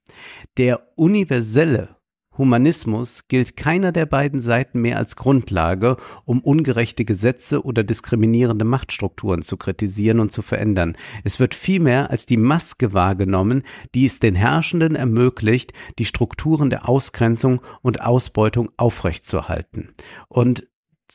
[0.56, 1.96] Der universelle
[2.38, 9.42] Humanismus gilt keiner der beiden Seiten mehr als Grundlage, um ungerechte Gesetze oder diskriminierende Machtstrukturen
[9.42, 10.96] zu kritisieren und zu verändern.
[11.24, 13.62] Es wird vielmehr als die Maske wahrgenommen,
[13.94, 19.94] die es den Herrschenden ermöglicht, die Strukturen der Ausgrenzung und Ausbeutung aufrechtzuerhalten.
[20.28, 20.66] Und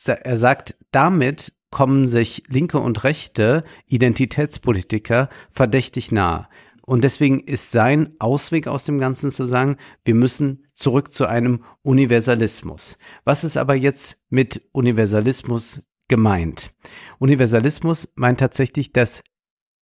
[0.06, 6.48] er sagt, damit kommen sich linke und rechte Identitätspolitiker verdächtig nahe.
[6.92, 11.64] Und deswegen ist sein Ausweg aus dem Ganzen zu sagen, wir müssen zurück zu einem
[11.80, 12.98] Universalismus.
[13.24, 16.74] Was ist aber jetzt mit Universalismus gemeint?
[17.18, 19.22] Universalismus meint tatsächlich, dass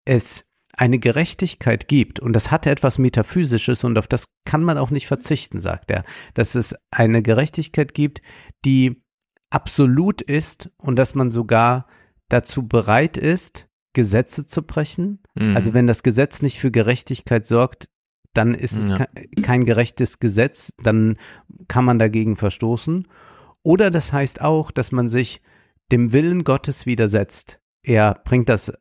[0.05, 4.91] es eine Gerechtigkeit gibt, und das hat etwas Metaphysisches und auf das kann man auch
[4.91, 6.05] nicht verzichten, sagt er,
[6.35, 8.23] dass es eine Gerechtigkeit gibt,
[8.65, 9.03] die
[9.51, 11.89] absolut ist und dass man sogar
[12.29, 15.21] dazu bereit ist, Gesetze zu brechen.
[15.35, 15.57] Mhm.
[15.57, 17.89] Also wenn das Gesetz nicht für Gerechtigkeit sorgt,
[18.35, 19.07] dann ist es ja.
[19.43, 21.17] kein gerechtes Gesetz, dann
[21.67, 23.09] kann man dagegen verstoßen.
[23.63, 25.43] Oder das heißt auch, dass man sich
[25.91, 27.59] dem Willen Gottes widersetzt.
[27.83, 28.73] Er bringt das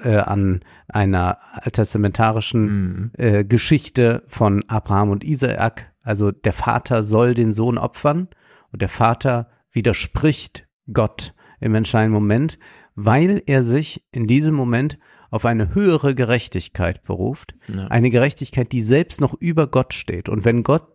[0.00, 3.10] äh, an einer alttestamentarischen mhm.
[3.14, 5.92] äh, Geschichte von Abraham und Isaak.
[6.02, 8.28] Also der Vater soll den Sohn opfern
[8.70, 12.58] und der Vater widerspricht Gott im entscheidenden Moment,
[12.94, 14.98] weil er sich in diesem Moment
[15.30, 17.88] auf eine höhere Gerechtigkeit beruft, ja.
[17.88, 20.28] eine Gerechtigkeit, die selbst noch über Gott steht.
[20.28, 20.86] Und wenn Gott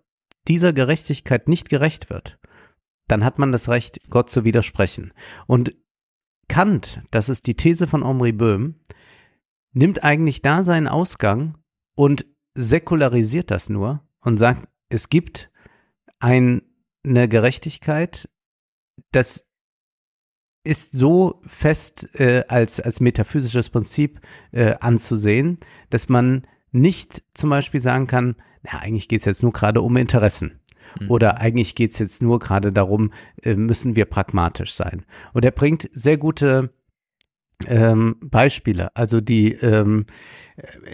[0.48, 2.40] dieser Gerechtigkeit nicht gerecht wird,
[3.08, 5.14] dann hat man das Recht, Gott zu widersprechen.
[5.48, 5.76] Und
[6.48, 8.76] Kant, das ist die These von Omri Böhm,
[9.74, 11.58] nimmt eigentlich da seinen Ausgang
[11.96, 15.52] und säkularisiert das nur und sagt, es gibt
[16.20, 16.62] ein,
[17.04, 18.30] eine Gerechtigkeit,
[19.12, 19.49] das
[20.70, 24.22] ist so fest äh, als, als metaphysisches Prinzip
[24.52, 25.58] äh, anzusehen,
[25.90, 29.98] dass man nicht zum Beispiel sagen kann, na, eigentlich geht es jetzt nur gerade um
[29.98, 30.60] Interessen.
[31.00, 31.10] Mhm.
[31.10, 35.06] Oder eigentlich geht es jetzt nur gerade darum, äh, müssen wir pragmatisch sein.
[35.34, 36.72] Und er bringt sehr gute
[37.68, 38.95] ähm, Beispiele.
[38.95, 40.06] Also die, ähm,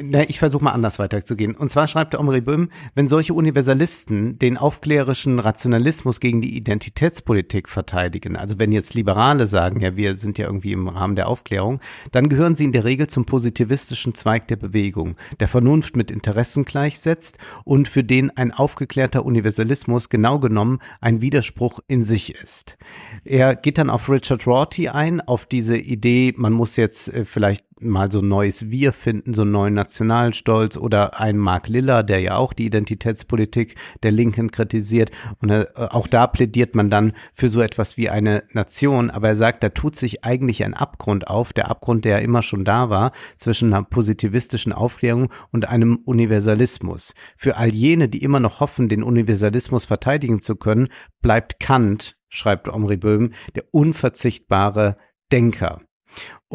[0.01, 1.55] na, ich versuche mal anders weiterzugehen.
[1.55, 7.69] Und zwar schreibt der Omri Böhm, wenn solche Universalisten den aufklärischen Rationalismus gegen die Identitätspolitik
[7.69, 11.79] verteidigen, also wenn jetzt Liberale sagen, ja, wir sind ja irgendwie im Rahmen der Aufklärung,
[12.11, 16.65] dann gehören sie in der Regel zum positivistischen Zweig der Bewegung, der Vernunft mit Interessen
[16.65, 22.77] gleichsetzt und für den ein aufgeklärter Universalismus genau genommen ein Widerspruch in sich ist.
[23.23, 27.65] Er geht dann auf Richard Rorty ein, auf diese Idee, man muss jetzt äh, vielleicht
[27.81, 32.19] mal so ein neues Wir finden, so einen neuen Nationalstolz oder ein Mark Liller, der
[32.19, 35.11] ja auch die Identitätspolitik der Linken kritisiert.
[35.39, 39.09] Und äh, auch da plädiert man dann für so etwas wie eine Nation.
[39.09, 42.41] Aber er sagt, da tut sich eigentlich ein Abgrund auf, der Abgrund, der ja immer
[42.41, 47.13] schon da war, zwischen einer positivistischen Aufklärung und einem Universalismus.
[47.35, 50.87] Für all jene, die immer noch hoffen, den Universalismus verteidigen zu können,
[51.21, 54.97] bleibt Kant, schreibt Omri Böhm, der unverzichtbare
[55.31, 55.81] Denker.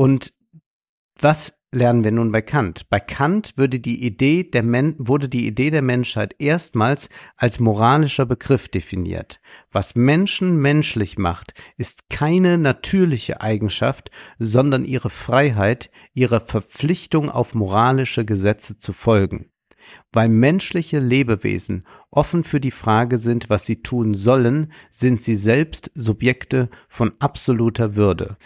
[0.01, 0.33] Und
[1.19, 2.89] was lernen wir nun bei Kant?
[2.89, 8.25] Bei Kant würde die Idee der Men wurde die Idee der Menschheit erstmals als moralischer
[8.25, 9.43] Begriff definiert.
[9.71, 18.25] Was Menschen menschlich macht, ist keine natürliche Eigenschaft, sondern ihre Freiheit, ihre Verpflichtung auf moralische
[18.25, 19.51] Gesetze zu folgen.
[20.13, 25.91] Weil menschliche Lebewesen offen für die Frage sind, was sie tun sollen, sind sie selbst
[25.95, 28.39] Subjekte von absoluter Würde.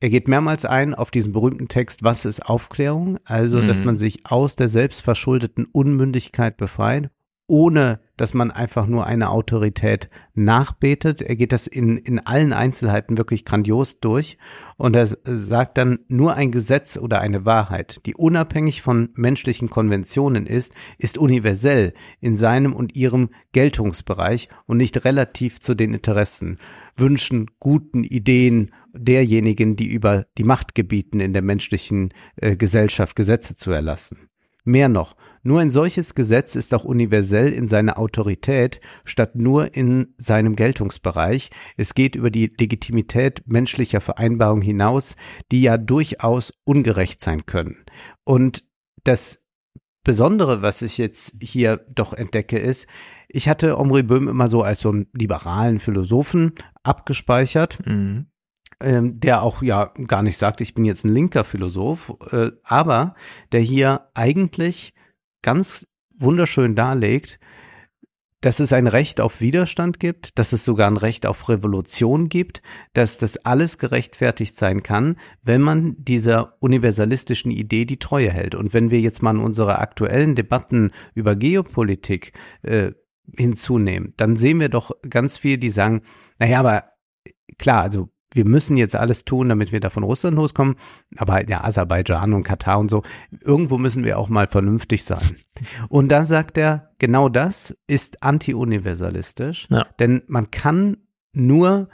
[0.00, 3.18] Er geht mehrmals ein auf diesen berühmten Text, was ist Aufklärung?
[3.24, 3.84] Also, dass Mhm.
[3.86, 7.08] man sich aus der selbstverschuldeten Unmündigkeit befreit,
[7.48, 11.22] ohne dass man einfach nur eine Autorität nachbetet.
[11.22, 14.36] Er geht das in, in allen Einzelheiten wirklich grandios durch
[14.76, 19.70] und er s- sagt dann, nur ein Gesetz oder eine Wahrheit, die unabhängig von menschlichen
[19.70, 26.58] Konventionen ist, ist universell in seinem und ihrem Geltungsbereich und nicht relativ zu den Interessen,
[26.96, 33.54] Wünschen, guten Ideen derjenigen, die über die Macht gebieten, in der menschlichen äh, Gesellschaft Gesetze
[33.54, 34.28] zu erlassen.
[34.68, 35.14] Mehr noch,
[35.44, 41.50] nur ein solches Gesetz ist auch universell in seiner Autorität, statt nur in seinem Geltungsbereich.
[41.76, 45.14] Es geht über die Legitimität menschlicher Vereinbarungen hinaus,
[45.52, 47.84] die ja durchaus ungerecht sein können.
[48.24, 48.64] Und
[49.04, 49.45] das
[50.06, 52.86] Besondere, was ich jetzt hier doch entdecke, ist,
[53.28, 56.52] ich hatte Omri Böhm immer so als so einen liberalen Philosophen
[56.84, 58.26] abgespeichert Mhm.
[58.80, 63.16] ähm, der auch ja gar nicht sagt, ich bin jetzt ein linker Philosoph, äh, aber
[63.50, 64.94] der hier eigentlich
[65.42, 67.40] ganz wunderschön darlegt,
[68.40, 72.62] dass es ein Recht auf Widerstand gibt, dass es sogar ein Recht auf Revolution gibt,
[72.92, 78.54] dass das alles gerechtfertigt sein kann, wenn man dieser universalistischen Idee die Treue hält.
[78.54, 82.32] Und wenn wir jetzt mal in unsere aktuellen Debatten über Geopolitik
[82.62, 82.92] äh,
[83.36, 86.02] hinzunehmen, dann sehen wir doch ganz viel, die sagen,
[86.38, 86.84] naja, aber
[87.58, 90.76] klar, also wir müssen jetzt alles tun, damit wir da von Russland loskommen,
[91.16, 93.02] aber ja, Aserbaidschan und Katar und so,
[93.42, 95.36] irgendwo müssen wir auch mal vernünftig sein.
[95.88, 99.86] Und da sagt er, genau das ist anti-universalistisch, Ja.
[99.98, 100.98] denn man kann
[101.32, 101.88] nur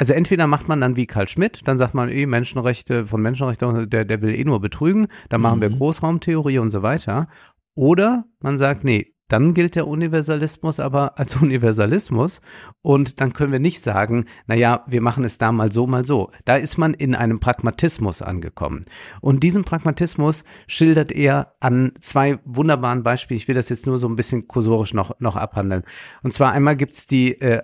[0.00, 3.90] also entweder macht man dann wie Karl Schmidt, dann sagt man, eh, Menschenrechte von Menschenrechten,
[3.90, 5.74] der, der will eh nur betrügen, dann machen wir Mhm.
[5.74, 7.26] Großraumtheorie und so weiter.
[7.74, 12.40] Oder man sagt, nee, dann gilt der Universalismus aber als Universalismus
[12.82, 16.30] und dann können wir nicht sagen, naja, wir machen es da mal so, mal so.
[16.44, 18.84] Da ist man in einem Pragmatismus angekommen.
[19.20, 23.38] Und diesen Pragmatismus schildert er an zwei wunderbaren Beispielen.
[23.38, 25.84] Ich will das jetzt nur so ein bisschen kursorisch noch, noch abhandeln.
[26.22, 27.62] Und zwar einmal gibt's die äh,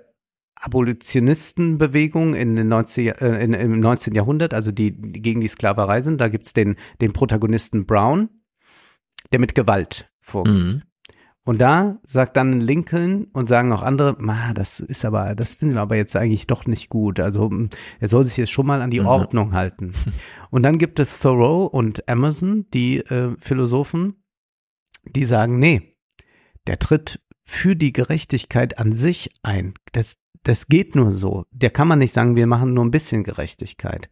[0.57, 4.15] Abolitionistenbewegung in den 90, äh, in, im 19.
[4.15, 6.21] Jahrhundert, also die, die gegen die Sklaverei sind.
[6.21, 8.29] Da gibt's den, den Protagonisten Brown,
[9.33, 10.53] der mit Gewalt vorgeht.
[10.55, 10.83] Mhm.
[11.47, 15.75] Und da sagt dann Lincoln und sagen auch andere, ma, das ist aber, das finden
[15.75, 17.21] wir aber jetzt eigentlich doch nicht gut.
[17.21, 17.69] Also mm,
[18.01, 19.07] er soll sich jetzt schon mal an die Mhm.
[19.07, 19.93] Ordnung halten.
[20.51, 24.25] Und dann gibt es Thoreau und Emerson, die äh, Philosophen,
[25.05, 25.97] die sagen, nee,
[26.67, 29.75] der tritt für die Gerechtigkeit an sich ein.
[29.93, 31.45] Das, das geht nur so.
[31.51, 34.09] Der kann man nicht sagen, wir machen nur ein bisschen Gerechtigkeit.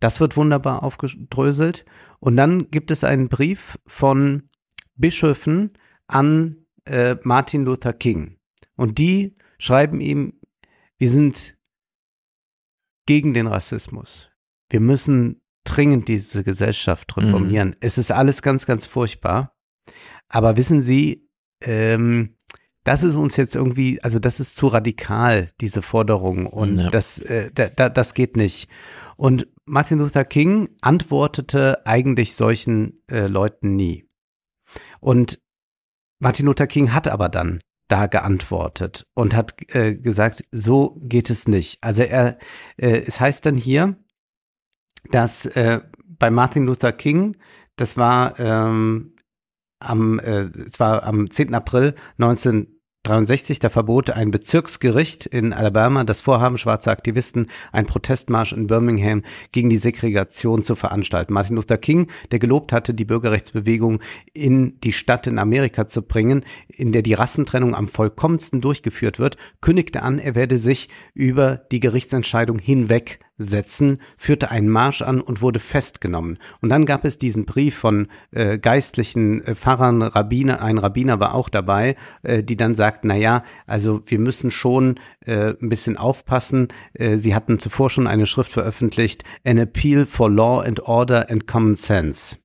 [0.00, 1.84] Das wird wunderbar aufgedröselt.
[2.18, 4.48] Und dann gibt es einen Brief von
[4.96, 5.74] Bischöfen
[6.08, 8.38] an äh, Martin Luther King.
[8.76, 10.40] Und die schreiben ihm,
[10.98, 11.56] wir sind
[13.06, 14.30] gegen den Rassismus.
[14.70, 17.76] Wir müssen dringend diese Gesellschaft reformieren.
[17.80, 19.56] Es ist alles ganz, ganz furchtbar.
[20.28, 21.28] Aber wissen Sie,
[21.60, 22.36] ähm,
[22.84, 26.46] das ist uns jetzt irgendwie, also das ist zu radikal, diese Forderung.
[26.46, 26.90] Und Ja.
[26.90, 28.68] das, äh, da, da, das geht nicht.
[29.16, 34.08] Und Martin Luther King antwortete eigentlich solchen äh, Leuten nie.
[35.00, 35.40] Und
[36.22, 41.48] Martin Luther King hat aber dann da geantwortet und hat äh, gesagt, so geht es
[41.48, 41.78] nicht.
[41.82, 42.38] Also er,
[42.76, 43.96] äh, es heißt dann hier,
[45.10, 47.36] dass äh, bei Martin Luther King,
[47.74, 49.16] das war ähm,
[49.80, 51.54] am, äh, es war am 10.
[51.54, 51.96] April
[53.04, 59.24] 1963, da verbot ein Bezirksgericht in Alabama das Vorhaben schwarzer Aktivisten, einen Protestmarsch in Birmingham
[59.50, 61.32] gegen die Segregation zu veranstalten.
[61.32, 63.98] Martin Luther King, der gelobt hatte, die Bürgerrechtsbewegung
[64.34, 69.36] in die Stadt in Amerika zu bringen, in der die Rassentrennung am vollkommensten durchgeführt wird,
[69.60, 72.60] kündigte an, er werde sich über die Gerichtsentscheidung
[73.38, 76.38] hinwegsetzen, führte einen Marsch an und wurde festgenommen.
[76.60, 81.34] Und dann gab es diesen Brief von äh, geistlichen äh, Pfarrern, Rabbiner, ein Rabbiner war
[81.34, 85.96] auch dabei, äh, die dann sagt, na ja, also wir müssen schon äh, ein bisschen
[85.96, 86.68] aufpassen.
[86.94, 91.46] Äh, sie hatten zuvor schon eine Schrift veröffentlicht, An Appeal for Law and Order and
[91.46, 92.36] Common Sense.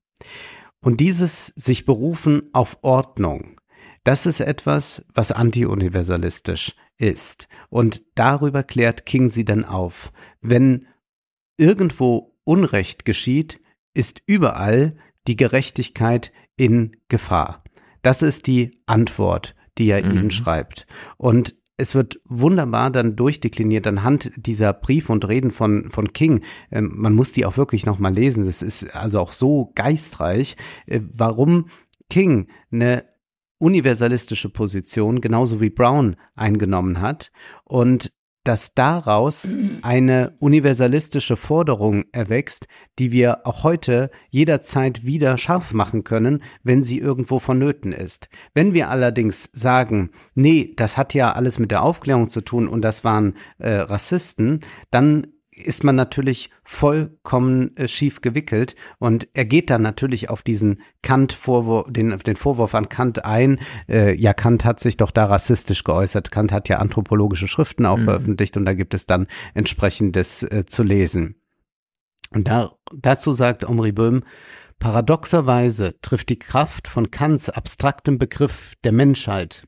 [0.81, 3.59] Und dieses sich berufen auf Ordnung,
[4.03, 7.47] das ist etwas, was anti-universalistisch ist.
[7.69, 10.11] Und darüber klärt King sie dann auf.
[10.41, 10.87] Wenn
[11.57, 13.59] irgendwo Unrecht geschieht,
[13.93, 14.95] ist überall
[15.27, 17.63] die Gerechtigkeit in Gefahr.
[18.01, 20.11] Das ist die Antwort, die er Mhm.
[20.11, 20.87] ihnen schreibt.
[21.17, 26.41] Und es wird wunderbar dann durchdekliniert anhand dieser Briefe und Reden von, von King.
[26.71, 28.45] Ähm, man muss die auch wirklich nochmal lesen.
[28.45, 30.57] Das ist also auch so geistreich,
[30.87, 31.67] äh, warum
[32.09, 33.05] King eine
[33.59, 37.31] universalistische Position, genauso wie Brown eingenommen hat
[37.63, 38.11] und
[38.47, 39.45] dass daraus
[39.81, 42.67] eine universalistische Forderung erwächst,
[42.97, 48.29] die wir auch heute jederzeit wieder scharf machen können, wenn sie irgendwo vonnöten ist.
[48.53, 52.83] Wenn wir allerdings sagen, nee, das hat ja alles mit der Aufklärung zu tun und
[52.83, 54.61] das waren äh, Rassisten,
[54.91, 55.27] dann
[55.57, 61.33] ist man natürlich vollkommen äh, schief gewickelt und er geht dann natürlich auf diesen Kant
[61.33, 63.59] Vorwurf, den, den Vorwurf an Kant ein.
[63.89, 66.31] Äh, ja, Kant hat sich doch da rassistisch geäußert.
[66.31, 68.05] Kant hat ja anthropologische Schriften auch mhm.
[68.05, 71.35] veröffentlicht und da gibt es dann entsprechendes äh, zu lesen.
[72.31, 74.23] Und da, dazu sagt Omri Böhm,
[74.79, 79.67] paradoxerweise trifft die Kraft von Kants abstraktem Begriff der Menschheit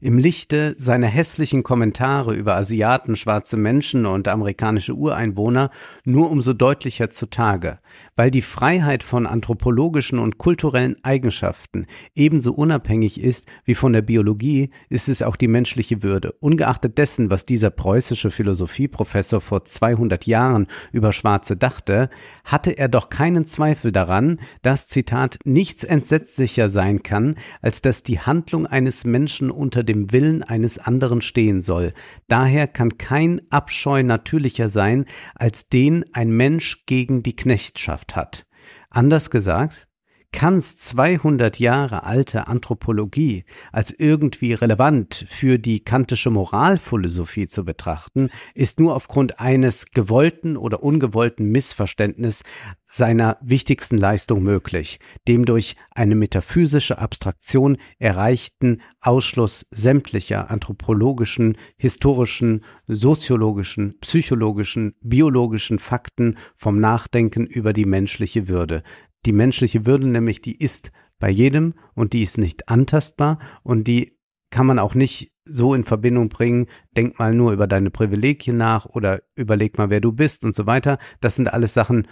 [0.00, 5.70] im Lichte seiner hässlichen Kommentare über Asiaten, schwarze Menschen und amerikanische Ureinwohner
[6.04, 7.78] nur umso deutlicher zutage,
[8.16, 14.70] weil die Freiheit von anthropologischen und kulturellen Eigenschaften ebenso unabhängig ist wie von der Biologie,
[14.88, 16.32] ist es auch die menschliche Würde.
[16.40, 22.10] Ungeachtet dessen, was dieser preußische Philosophieprofessor vor 200 Jahren über Schwarze dachte,
[22.44, 28.20] hatte er doch keinen Zweifel daran, dass, Zitat, nichts entsetzlicher sein kann, als dass die
[28.20, 31.92] Handlung eines Menschen unter dem Willen eines anderen stehen soll.
[32.28, 38.46] Daher kann kein Abscheu natürlicher sein, als den ein Mensch gegen die Knechtschaft hat.
[38.90, 39.86] Anders gesagt,
[40.34, 48.80] Kants 200 Jahre alte Anthropologie als irgendwie relevant für die kantische Moralphilosophie zu betrachten, ist
[48.80, 52.42] nur aufgrund eines gewollten oder ungewollten Missverständnisses
[52.84, 54.98] seiner wichtigsten Leistung möglich,
[55.28, 66.80] dem durch eine metaphysische Abstraktion erreichten Ausschluss sämtlicher anthropologischen, historischen, soziologischen, psychologischen, biologischen Fakten vom
[66.80, 68.82] Nachdenken über die menschliche Würde,
[69.26, 74.18] die menschliche Würde nämlich, die ist bei jedem und die ist nicht antastbar und die
[74.50, 78.86] kann man auch nicht so in Verbindung bringen, denk mal nur über deine Privilegien nach
[78.86, 80.98] oder überleg mal, wer du bist und so weiter.
[81.20, 82.06] Das sind alles Sachen,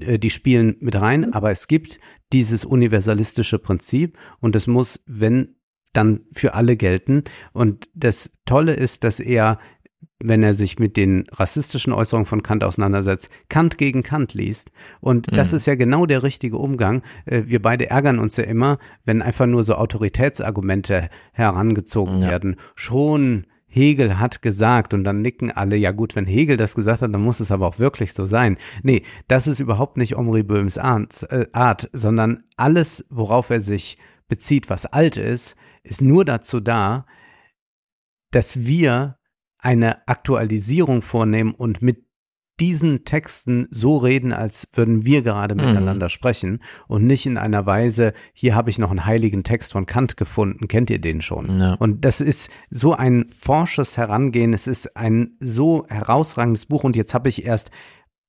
[0.00, 1.98] äh, die spielen mit rein, aber es gibt
[2.32, 5.56] dieses universalistische Prinzip und es muss, wenn
[5.92, 7.24] dann für alle gelten.
[7.52, 9.58] Und das Tolle ist, dass er
[10.18, 14.70] wenn er sich mit den rassistischen Äußerungen von Kant auseinandersetzt, Kant gegen Kant liest.
[15.00, 15.36] Und mhm.
[15.36, 17.02] das ist ja genau der richtige Umgang.
[17.26, 22.28] Äh, wir beide ärgern uns ja immer, wenn einfach nur so Autoritätsargumente herangezogen ja.
[22.28, 22.56] werden.
[22.74, 27.12] Schon Hegel hat gesagt und dann nicken alle, ja gut, wenn Hegel das gesagt hat,
[27.12, 28.56] dann muss es aber auch wirklich so sein.
[28.82, 33.98] Nee, das ist überhaupt nicht Omri Böhms Art, äh, Art sondern alles, worauf er sich
[34.28, 37.04] bezieht, was alt ist, ist nur dazu da,
[38.30, 39.15] dass wir
[39.66, 42.04] eine Aktualisierung vornehmen und mit
[42.60, 45.62] diesen Texten so reden, als würden wir gerade mhm.
[45.62, 49.84] miteinander sprechen und nicht in einer Weise, hier habe ich noch einen heiligen Text von
[49.84, 51.58] Kant gefunden, kennt ihr den schon?
[51.60, 51.74] Ja.
[51.74, 57.12] Und das ist so ein forsches Herangehen, es ist ein so herausragendes Buch und jetzt
[57.12, 57.72] habe ich erst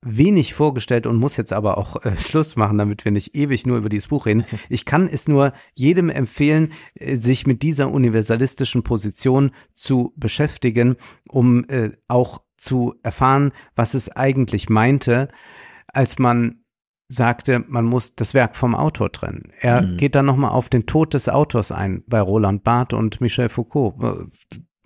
[0.01, 3.77] wenig vorgestellt und muss jetzt aber auch äh, Schluss machen, damit wir nicht ewig nur
[3.77, 4.45] über dieses Buch reden.
[4.69, 10.95] Ich kann es nur jedem empfehlen, äh, sich mit dieser universalistischen Position zu beschäftigen,
[11.27, 15.29] um äh, auch zu erfahren, was es eigentlich meinte,
[15.87, 16.63] als man
[17.07, 19.51] sagte, man muss das Werk vom Autor trennen.
[19.61, 19.97] Er mhm.
[19.97, 23.95] geht dann nochmal auf den Tod des Autors ein bei Roland Barth und Michel Foucault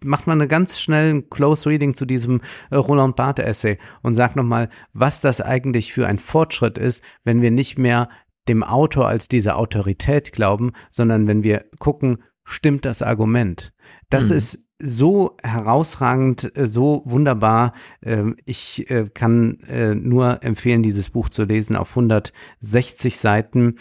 [0.04, 4.36] macht man eine ganz schnell Close Reading zu diesem äh, Roland Barthes Essay und sagt
[4.36, 8.10] nochmal, was das eigentlich für ein Fortschritt ist, wenn wir nicht mehr
[8.48, 13.72] dem Autor als diese Autorität glauben, sondern wenn wir gucken, stimmt das Argument?
[14.10, 14.38] Das mhm.
[14.38, 17.74] ist so herausragend, äh, so wunderbar.
[18.02, 19.60] Ähm, ich äh, kann
[19.96, 23.76] nur empfehlen, dieses Buch zu lesen auf 160 Seiten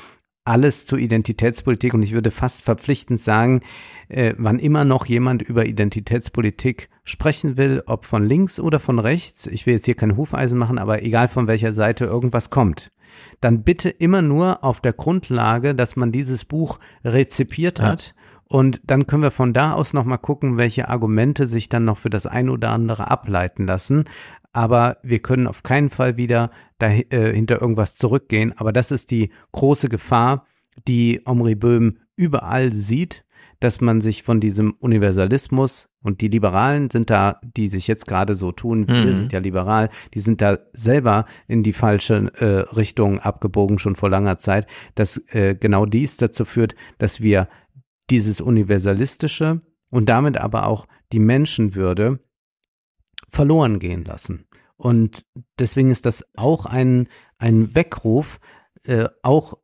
[0.45, 3.61] alles zur Identitätspolitik und ich würde fast verpflichtend sagen,
[4.09, 9.47] äh, wann immer noch jemand über Identitätspolitik sprechen will, ob von links oder von rechts,
[9.47, 12.91] ich will jetzt hier kein Hufeisen machen, aber egal von welcher Seite irgendwas kommt,
[13.41, 17.87] dann bitte immer nur auf der Grundlage, dass man dieses Buch rezipiert ja.
[17.87, 18.15] hat
[18.53, 22.11] und dann können wir von da aus nochmal gucken, welche Argumente sich dann noch für
[22.11, 24.05] das ein oder andere ableiten lassen
[24.52, 28.52] aber wir können auf keinen Fall wieder dahinter äh, hinter irgendwas zurückgehen.
[28.56, 30.47] Aber das ist die große Gefahr,
[30.89, 33.24] die Omri Böhm überall sieht,
[33.60, 38.35] dass man sich von diesem Universalismus und die Liberalen sind da, die sich jetzt gerade
[38.35, 39.16] so tun, wir mhm.
[39.16, 44.09] sind ja liberal, die sind da selber in die falsche äh, Richtung abgebogen schon vor
[44.09, 47.48] langer Zeit, dass äh, genau dies dazu führt, dass wir
[48.09, 49.60] dieses Universalistische
[49.90, 52.18] und damit aber auch die Menschenwürde
[53.31, 54.47] verloren gehen lassen.
[54.77, 55.27] Und
[55.59, 57.09] deswegen ist das auch ein,
[57.39, 58.40] ein Weckruf,
[58.85, 59.59] äh, auch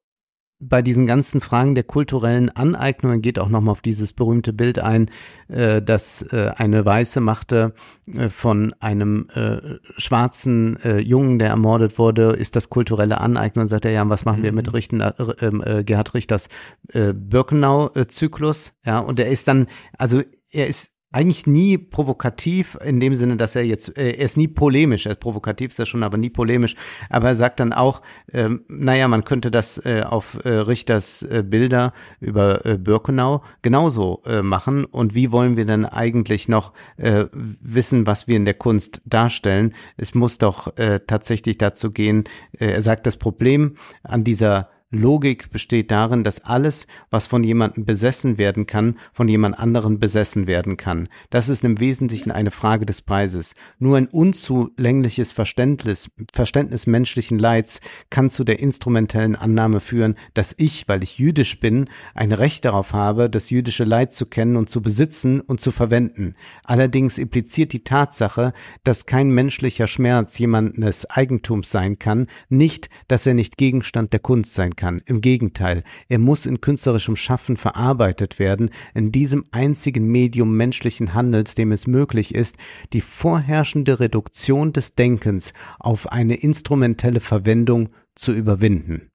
[0.58, 5.10] bei diesen ganzen Fragen der kulturellen Aneignung geht auch nochmal auf dieses berühmte Bild ein,
[5.48, 7.74] äh, das äh, eine Weiße machte
[8.12, 13.64] äh, von einem äh, schwarzen äh, Jungen, der ermordet wurde, ist das kulturelle Aneignung.
[13.64, 16.48] Und sagt er, ja, was machen wir mit Richten, äh, äh, Gerhard Richters
[16.92, 18.72] äh, Birkenau-Zyklus?
[18.84, 19.66] Ja, und er ist dann,
[19.98, 24.36] also er ist eigentlich nie provokativ in dem Sinne, dass er jetzt, äh, er ist
[24.36, 26.76] nie polemisch, er ist provokativ ist er schon, aber nie polemisch.
[27.08, 28.02] Aber er sagt dann auch,
[28.34, 34.22] ähm, naja, man könnte das äh, auf äh, Richters äh, Bilder über äh, Birkenau genauso
[34.26, 34.84] äh, machen.
[34.84, 39.74] Und wie wollen wir denn eigentlich noch äh, wissen, was wir in der Kunst darstellen?
[39.96, 42.24] Es muss doch äh, tatsächlich dazu gehen,
[42.58, 47.84] äh, er sagt, das Problem an dieser Logik besteht darin, dass alles, was von jemandem
[47.84, 51.08] besessen werden kann, von jemand anderen besessen werden kann.
[51.28, 53.54] Das ist im Wesentlichen eine Frage des Preises.
[53.80, 57.80] Nur ein unzulängliches Verständnis, Verständnis menschlichen Leids
[58.10, 62.92] kann zu der instrumentellen Annahme führen, dass ich, weil ich jüdisch bin, ein Recht darauf
[62.92, 66.36] habe, das jüdische Leid zu kennen und zu besitzen und zu verwenden.
[66.62, 68.52] Allerdings impliziert die Tatsache,
[68.84, 74.54] dass kein menschlicher Schmerz jemandes Eigentums sein kann, nicht, dass er nicht Gegenstand der Kunst
[74.54, 75.02] sein kann.
[75.06, 81.54] Im Gegenteil, er muss in künstlerischem Schaffen verarbeitet werden, in diesem einzigen Medium menschlichen Handels,
[81.54, 82.56] dem es möglich ist,
[82.92, 89.10] die vorherrschende Reduktion des Denkens auf eine instrumentelle Verwendung zu überwinden.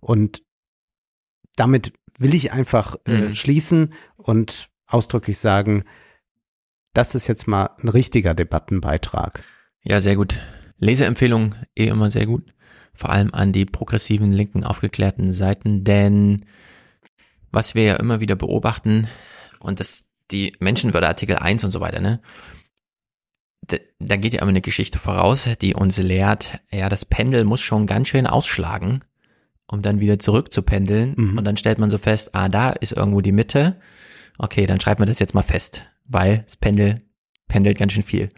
[0.00, 0.42] Und
[1.56, 3.34] damit will ich einfach äh, Mhm.
[3.34, 5.84] schließen und ausdrücklich sagen,
[6.94, 9.44] das ist jetzt mal ein richtiger Debattenbeitrag.
[9.82, 10.38] Ja, sehr gut.
[10.78, 12.52] Leseempfehlung eh immer sehr gut.
[13.00, 16.44] Vor allem an die progressiven, linken, aufgeklärten Seiten, denn
[17.50, 19.08] was wir ja immer wieder beobachten,
[19.58, 22.20] und das die Menschenwürde Artikel 1 und so weiter, ne?
[23.62, 27.62] Da, da geht ja immer eine Geschichte voraus, die uns lehrt, ja, das Pendel muss
[27.62, 29.00] schon ganz schön ausschlagen,
[29.66, 31.14] um dann wieder zurück zu pendeln.
[31.16, 31.38] Mhm.
[31.38, 33.80] Und dann stellt man so fest, ah, da ist irgendwo die Mitte.
[34.36, 37.00] Okay, dann schreiben wir das jetzt mal fest, weil das Pendel
[37.48, 38.28] pendelt ganz schön viel.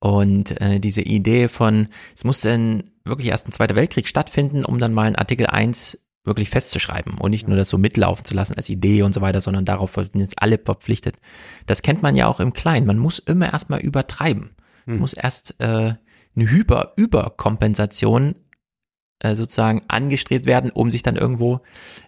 [0.00, 4.78] Und äh, diese Idee von, es muss denn wirklich erst ein Zweiter Weltkrieg stattfinden, um
[4.78, 8.54] dann mal in Artikel 1 wirklich festzuschreiben und nicht nur das so mitlaufen zu lassen
[8.54, 11.16] als Idee und so weiter, sondern darauf sind jetzt alle verpflichtet.
[11.66, 12.86] Das kennt man ja auch im Kleinen.
[12.86, 14.56] Man muss immer erstmal übertreiben.
[14.86, 15.94] Es muss erst äh,
[16.36, 18.34] eine Hyper Überkompensation
[19.20, 21.60] äh, sozusagen angestrebt werden, um sich dann irgendwo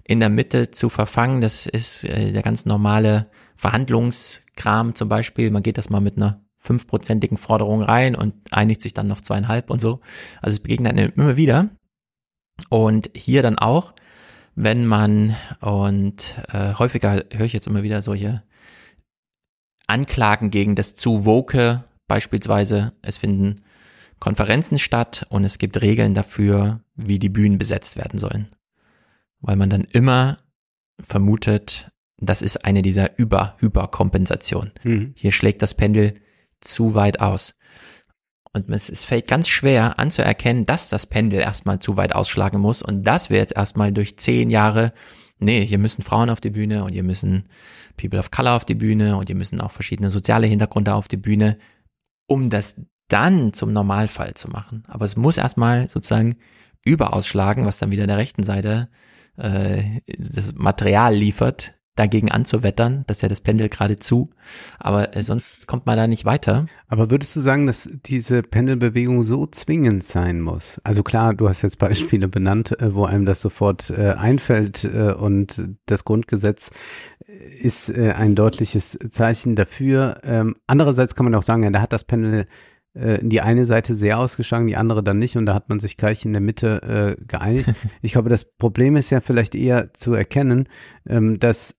[0.05, 1.41] in der Mitte zu verfangen.
[1.41, 5.51] Das ist äh, der ganz normale Verhandlungskram zum Beispiel.
[5.51, 9.71] Man geht das mal mit einer fünfprozentigen Forderung rein und einigt sich dann auf zweieinhalb
[9.71, 10.01] und so.
[10.43, 11.71] Also es begegnet einem immer wieder.
[12.69, 13.95] Und hier dann auch,
[14.55, 18.43] wenn man, und äh, häufiger höre ich jetzt immer wieder solche
[19.87, 23.63] Anklagen gegen das zu woke, beispielsweise, es finden
[24.19, 28.49] Konferenzen statt und es gibt Regeln dafür, wie die Bühnen besetzt werden sollen.
[29.41, 30.39] Weil man dann immer
[30.99, 34.73] vermutet, das ist eine dieser Über-Hyperkompensationen.
[34.83, 35.13] Mhm.
[35.17, 36.15] Hier schlägt das Pendel
[36.61, 37.55] zu weit aus.
[38.53, 42.83] Und es, es fällt ganz schwer anzuerkennen, dass das Pendel erstmal zu weit ausschlagen muss
[42.83, 44.95] und dass wir jetzt erstmal durch zehn Jahre,
[45.39, 47.49] nee, hier müssen Frauen auf die Bühne und hier müssen
[47.99, 51.19] People of Color auf die Bühne und hier müssen auch verschiedene soziale Hintergründe auf die
[51.19, 51.59] Bühne,
[52.27, 54.85] um das dann zum Normalfall zu machen.
[54.89, 56.37] Aber es muss erstmal sozusagen
[56.85, 58.89] überausschlagen, was dann wieder der rechten Seite
[59.37, 64.31] äh, das Material liefert, dagegen anzuwettern, dass ja das Pendel gerade zu,
[64.79, 66.67] aber äh, sonst kommt man da nicht weiter.
[66.89, 70.81] Aber würdest du sagen, dass diese Pendelbewegung so zwingend sein muss?
[70.85, 75.13] Also klar, du hast jetzt Beispiele benannt, äh, wo einem das sofort äh, einfällt äh,
[75.13, 76.71] und das Grundgesetz
[77.27, 80.21] ist äh, ein deutliches Zeichen dafür.
[80.23, 82.47] Ähm, andererseits kann man auch sagen, ja, da hat das Pendel
[82.97, 85.81] äh, in die eine Seite sehr ausgeschlagen, die andere dann nicht und da hat man
[85.81, 87.71] sich gleich in der Mitte äh, geeinigt.
[88.03, 90.69] Ich glaube, das Problem ist ja vielleicht eher zu erkennen,
[91.09, 91.75] ähm, dass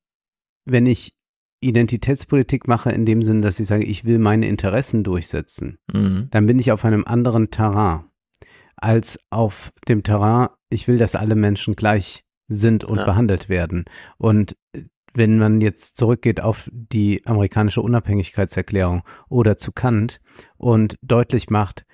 [0.68, 1.14] wenn ich
[1.60, 6.28] Identitätspolitik mache in dem Sinne, dass ich sage, ich will meine Interessen durchsetzen, Mhm.
[6.32, 8.06] dann bin ich auf einem anderen Terrain
[8.76, 13.06] als auf dem Terrain, ich will, dass alle Menschen gleich sind und Ja.
[13.06, 13.86] behandelt werden.
[14.20, 14.84] Und äh,
[15.14, 20.20] wenn man jetzt zurückgeht auf die amerikanische Unabhängigkeitserklärung oder zu Kant
[20.58, 21.86] und deutlich macht,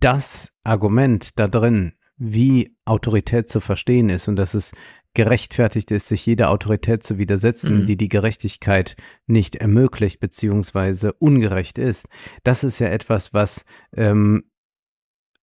[0.00, 4.72] das Argument da drin, wie Autorität zu verstehen ist und dass es
[5.14, 7.86] gerechtfertigt ist, sich jeder Autorität zu widersetzen, Mhm.
[7.86, 8.96] die die Gerechtigkeit
[9.26, 12.06] nicht ermöglicht beziehungsweise ungerecht ist.
[12.42, 13.64] Das ist ja etwas, was
[13.96, 14.44] ähm,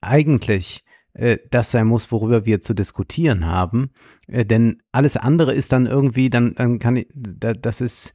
[0.02, 0.84] eigentlich
[1.50, 3.92] das sein muss, worüber wir zu diskutieren haben.
[4.28, 8.14] Äh, denn alles andere ist dann irgendwie, dann, dann kann ich, da, das ist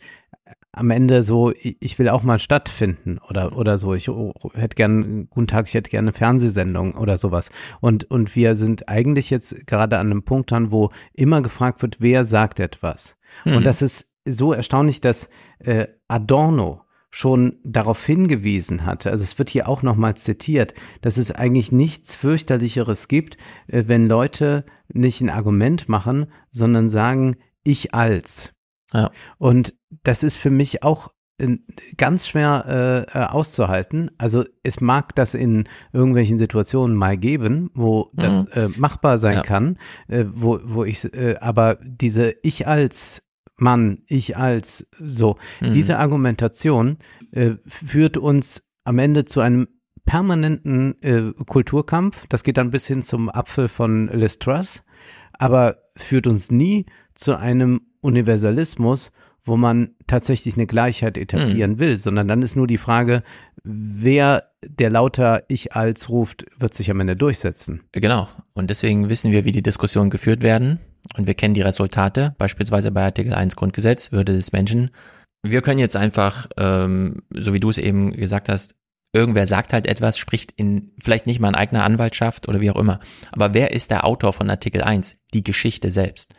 [0.73, 3.94] am Ende so, ich, will auch mal stattfinden oder, oder so.
[3.94, 7.51] Ich oh, hätte gern, guten Tag, ich hätte gerne eine Fernsehsendung oder sowas.
[7.81, 11.97] Und, und wir sind eigentlich jetzt gerade an einem Punkt dran, wo immer gefragt wird,
[12.01, 13.16] wer sagt etwas.
[13.47, 13.56] Mhm.
[13.56, 19.49] Und das ist so erstaunlich, dass äh, Adorno schon darauf hingewiesen hatte, also es wird
[19.51, 23.37] hier auch nochmal zitiert, dass es eigentlich nichts fürchterlicheres gibt,
[23.69, 28.53] äh, wenn Leute nicht ein Argument machen, sondern sagen, ich als.
[28.93, 29.11] Ja.
[29.39, 29.74] Und
[30.05, 31.57] das ist für mich auch äh,
[31.97, 34.11] ganz schwer äh, äh, auszuhalten.
[34.19, 38.51] Also es mag das in irgendwelchen Situationen mal geben, wo das Mhm.
[38.53, 39.43] äh, machbar sein Ja.
[39.43, 39.78] kann,
[40.09, 41.09] äh, wo, wo ich,
[41.41, 43.23] aber diese Ich als
[43.57, 45.73] Mann, ich als so, Mhm.
[45.74, 46.99] diese Argumentation
[47.33, 49.69] äh, führt uns am Ende zu einem
[50.05, 52.27] permanenten äh, Kulturkampf.
[52.28, 54.83] Das geht dann bis hin zum Apfel von Liz Truss,
[55.33, 59.11] aber führt uns nie zu einem Universalismus,
[59.45, 63.23] wo man tatsächlich eine Gleichheit etablieren will, sondern dann ist nur die Frage,
[63.62, 67.83] wer der lauter Ich als ruft, wird sich am Ende durchsetzen.
[67.93, 68.28] Genau.
[68.55, 70.81] Und deswegen wissen wir, wie die Diskussionen geführt werden.
[71.16, 74.91] Und wir kennen die Resultate, beispielsweise bei Artikel 1 Grundgesetz, Würde des Menschen.
[75.43, 78.74] Wir können jetzt einfach, ähm, so wie du es eben gesagt hast,
[79.12, 82.77] irgendwer sagt halt etwas, spricht in vielleicht nicht mal in eigener Anwaltschaft oder wie auch
[82.77, 83.01] immer.
[83.33, 85.16] Aber wer ist der Autor von Artikel 1?
[85.33, 86.35] Die Geschichte selbst.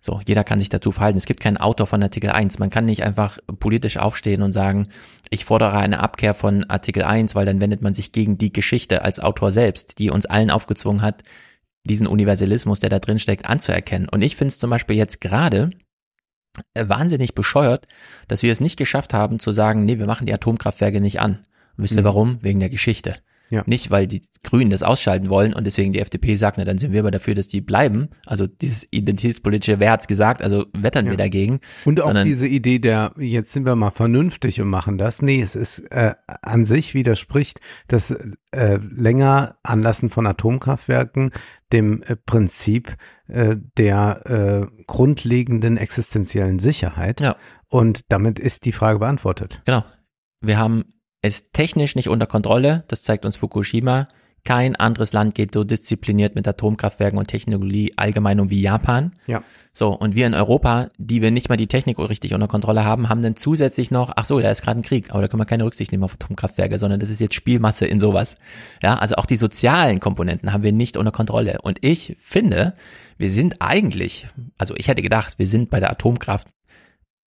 [0.00, 1.18] So, jeder kann sich dazu verhalten.
[1.18, 2.58] Es gibt keinen Autor von Artikel 1.
[2.58, 4.88] Man kann nicht einfach politisch aufstehen und sagen,
[5.30, 9.02] ich fordere eine Abkehr von Artikel 1, weil dann wendet man sich gegen die Geschichte
[9.02, 11.24] als Autor selbst, die uns allen aufgezwungen hat,
[11.86, 14.08] diesen Universalismus, der da drin steckt, anzuerkennen.
[14.08, 15.70] Und ich finde es zum Beispiel jetzt gerade
[16.74, 17.86] äh, wahnsinnig bescheuert,
[18.28, 21.42] dass wir es nicht geschafft haben zu sagen, nee, wir machen die Atomkraftwerke nicht an.
[21.76, 22.06] Und wisst ihr Mhm.
[22.06, 22.38] warum?
[22.42, 23.16] Wegen der Geschichte.
[23.48, 23.62] Ja.
[23.66, 26.92] Nicht, weil die Grünen das ausschalten wollen und deswegen die FDP sagt, na dann sind
[26.92, 28.08] wir aber dafür, dass die bleiben.
[28.26, 31.12] Also dieses identitätspolitische, wer hat's gesagt, also wettern Ja.
[31.12, 31.60] wir dagegen.
[31.84, 35.22] Und auch diese Idee der, jetzt sind wir mal vernünftig und machen das.
[35.22, 38.10] Nee, es ist äh, an sich widerspricht das
[38.50, 41.30] äh, länger Anlassen von Atomkraftwerken
[41.72, 42.96] dem äh, Prinzip
[43.28, 47.20] äh, der äh, grundlegenden existenziellen Sicherheit.
[47.20, 47.36] Ja.
[47.68, 49.62] Und damit ist die Frage beantwortet.
[49.64, 49.84] Genau.
[50.40, 50.84] Wir haben
[51.26, 54.06] es technisch nicht unter Kontrolle, das zeigt uns Fukushima.
[54.44, 59.12] Kein anderes Land geht so diszipliniert mit Atomkraftwerken und Technologie allgemein um wie Japan.
[59.26, 59.42] Ja.
[59.72, 63.08] So, und wir in Europa, die wir nicht mal die Technik richtig unter Kontrolle haben,
[63.08, 65.46] haben dann zusätzlich noch, ach so, da ist gerade ein Krieg, aber da können wir
[65.46, 68.36] keine Rücksicht nehmen auf Atomkraftwerke, sondern das ist jetzt Spielmasse in sowas.
[68.82, 71.58] Ja, also auch die sozialen Komponenten haben wir nicht unter Kontrolle.
[71.60, 72.74] Und ich finde,
[73.18, 74.28] wir sind eigentlich,
[74.58, 76.48] also ich hätte gedacht, wir sind bei der Atomkraft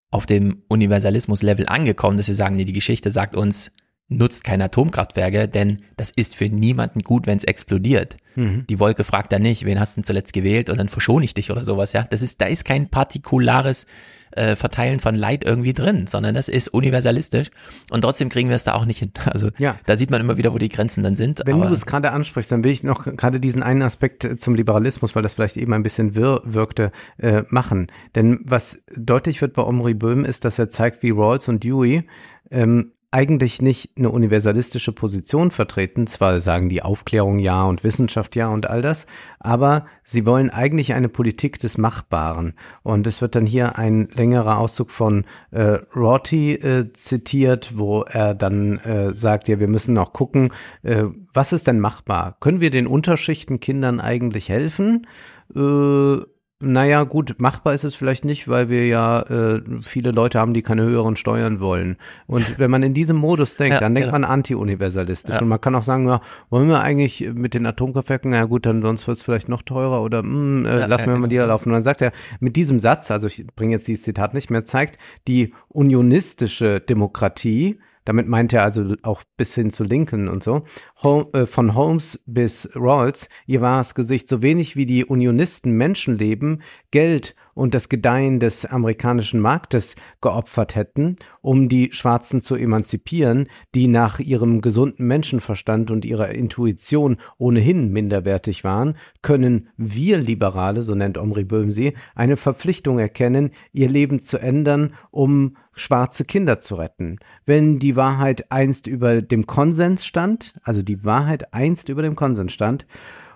[0.10, 3.72] auf dem Universalismus-Level angekommen, dass wir sagen, nee, die Geschichte sagt uns,
[4.10, 8.18] nutzt keine Atomkraftwerke, denn das ist für niemanden gut, wenn es explodiert.
[8.36, 8.66] Mhm.
[8.68, 11.34] Die Wolke fragt da nicht, wen hast du denn zuletzt gewählt und dann verschone ich
[11.36, 12.04] dich oder sowas, ja.
[12.10, 13.86] Das ist, da ist kein partikulares
[14.32, 17.50] äh, Verteilen von Leid irgendwie drin, sondern das ist universalistisch
[17.92, 19.12] und trotzdem kriegen wir es da auch nicht hin.
[19.26, 19.78] Also Ja.
[19.86, 21.42] da sieht man immer wieder, wo die Grenzen dann sind.
[21.46, 24.56] Wenn du es gerade ansprichst, dann will ich noch gerade diesen einen Aspekt äh, zum
[24.56, 27.88] Liberalismus, weil das vielleicht eben ein bisschen wirr wirkte, äh, machen.
[28.16, 32.08] Denn was deutlich wird bei Omri Böhm ist, dass er zeigt, wie Rawls und Dewey
[32.52, 36.06] ähm, eigentlich nicht eine universalistische Position vertreten.
[36.06, 39.08] Zwar sagen die Aufklärung ja und Wissenschaft ja und all das,
[39.40, 42.54] aber sie wollen eigentlich eine Politik des Machbaren.
[42.84, 48.36] Und es wird dann hier ein längerer Auszug von äh, Rorty äh, zitiert, wo er
[48.36, 50.52] dann äh, sagt, ja, wir müssen auch gucken,
[50.84, 52.38] äh, was ist denn machbar?
[52.40, 55.08] Können wir den Unterschichten Kindern eigentlich helfen?
[55.56, 56.20] Äh,
[56.62, 60.62] naja, gut, machbar ist es vielleicht nicht, weil wir ja äh, viele Leute haben, die
[60.62, 61.96] keine höheren Steuern wollen.
[62.28, 64.20] Und wenn man in diesem Modus denkt, Ja, dann denkt genau.
[64.20, 65.36] man anti-universalistisch.
[65.36, 65.42] Ja.
[65.42, 66.20] Und man kann auch sagen, ja,
[66.50, 70.02] wollen wir eigentlich mit den Atomkraftwerken, ja gut, dann sonst wird es vielleicht noch teurer
[70.02, 71.48] oder mh, äh, Ja, lassen wir mal die genau.
[71.48, 71.70] da laufen.
[71.70, 72.12] Und dann sagt er,
[72.42, 74.98] mit diesem Satz, also ich bringe jetzt dieses Zitat nicht mehr, zeigt
[75.30, 77.80] die unionistische Demokratie,
[78.10, 80.64] damit meint er also auch bis hin zu Lincoln und so.
[81.04, 87.36] Äh, von Holmes bis Rawls, ihr wahres Gesicht, so wenig wie die Unionisten Menschenleben, Geld
[87.60, 94.20] und das Gedeihen des amerikanischen Marktes geopfert hätten, um die Schwarzen zu emanzipieren, die nach
[94.20, 101.44] ihrem gesunden Menschenverstand und ihrer Intuition ohnehin minderwertig waren, können wir Liberale, so nennt Omri
[101.44, 107.18] Böhm sie, eine Verpflichtung erkennen, ihr Leben zu ändern, um schwarze Kinder zu retten.
[107.46, 112.54] Wenn die Wahrheit einst über dem Konsens stand, also die Wahrheit einst über dem Konsens
[112.54, 112.88] stand,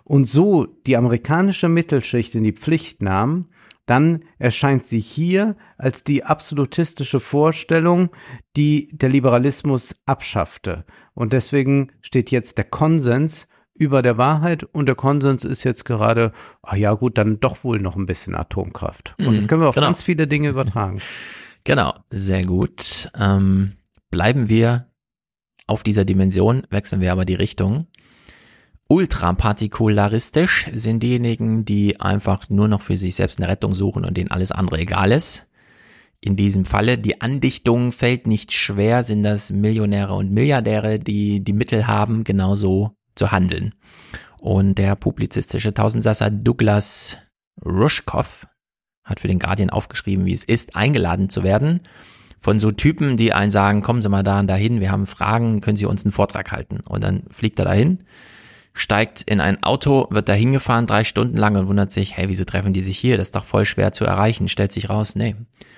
[0.06, 3.48] und so die amerikanische Mittelschicht in die Pflicht nahm,
[3.86, 8.10] dann erscheint sie hier als die absolutistische Vorstellung,
[8.56, 10.86] die der Liberalismus abschaffte.
[11.14, 16.32] Und deswegen steht jetzt der Konsens über der Wahrheit und der Konsens ist jetzt gerade,
[16.62, 19.16] ah ja gut, dann doch wohl noch ein bisschen Atomkraft.
[19.18, 19.88] Und Mhm, das können wir auf genau.
[19.88, 21.00] ganz viele Dinge übertragen.
[21.64, 23.10] Genau, sehr gut.
[23.18, 23.74] Ähm,
[24.12, 24.90] bleiben wir
[25.66, 27.88] auf dieser Dimension, wechseln wir aber die Richtung.
[28.94, 34.30] Ultrapartikularistisch sind diejenigen, die einfach nur noch für sich selbst eine Rettung suchen und denen
[34.30, 35.48] alles andere egal ist.
[36.22, 41.54] In diesem Falle, die Andichtung fällt nicht schwer, sind das Millionäre und Milliardäre, die die
[41.54, 43.74] Mittel haben, genauso zu handeln.
[44.40, 47.18] Und der publizistische Tausendsasser Douglas
[47.66, 48.46] Rushkoff
[49.04, 51.80] hat für den Guardian aufgeschrieben, wie es ist, eingeladen zu werden
[52.38, 55.62] von so Typen, die einen sagen, kommen Sie mal da und dahin, wir haben Fragen,
[55.62, 56.82] können Sie uns einen Vortrag halten?
[56.82, 58.04] Und dann fliegt er dahin,
[58.74, 62.44] steigt in ein Auto, wird da hingefahren drei Stunden lang und wundert sich, hey, wieso
[62.44, 63.18] treffen die sich hier?
[63.18, 64.50] Das ist doch voll schwer zu erreichen.
[64.50, 65.36] Stellt sich raus, nee.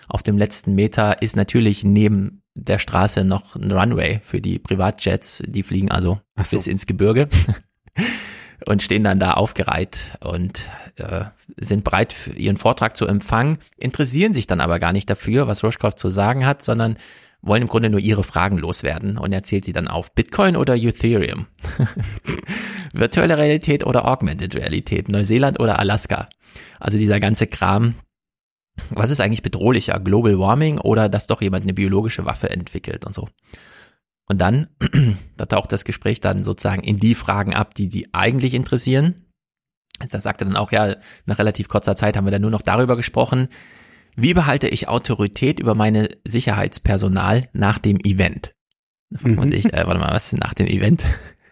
[0.08, 5.44] Auf dem letzten Meter ist natürlich neben der Straße noch ein Runway für die Privatjets.
[5.46, 6.56] Die fliegen also so.
[6.56, 7.28] bis ins Gebirge
[8.66, 11.26] und stehen dann da aufgereiht und äh,
[11.58, 15.96] sind bereit ihren Vortrag zu empfangen, interessieren sich dann aber gar nicht dafür, was Rushkoff
[15.96, 16.98] zu sagen hat, sondern
[17.46, 21.48] wollen im Grunde nur ihre Fragen loswerden und erzählt sie dann auf Bitcoin oder Ethereum,
[22.94, 26.28] virtuelle Realität oder Augmented Realität, Neuseeland oder Alaska.
[26.80, 27.96] Also dieser ganze Kram,
[28.90, 33.14] was ist eigentlich bedrohlicher, Global Warming oder dass doch jemand eine biologische Waffe entwickelt und
[33.14, 33.30] so.
[34.28, 34.68] Und dann,
[35.38, 39.26] da taucht das Gespräch dann sozusagen in die Fragen ab, die die eigentlich interessieren.
[40.02, 40.96] Jetzt sagt er dann auch, ja,
[41.26, 43.48] nach relativ kurzer Zeit haben wir dann nur noch darüber gesprochen,
[44.16, 48.54] wie behalte ich Autorität über meine Sicherheitspersonal nach dem Event?
[49.10, 49.38] Mhm.
[49.38, 51.06] Und ich, äh, warte mal, was nach dem Event?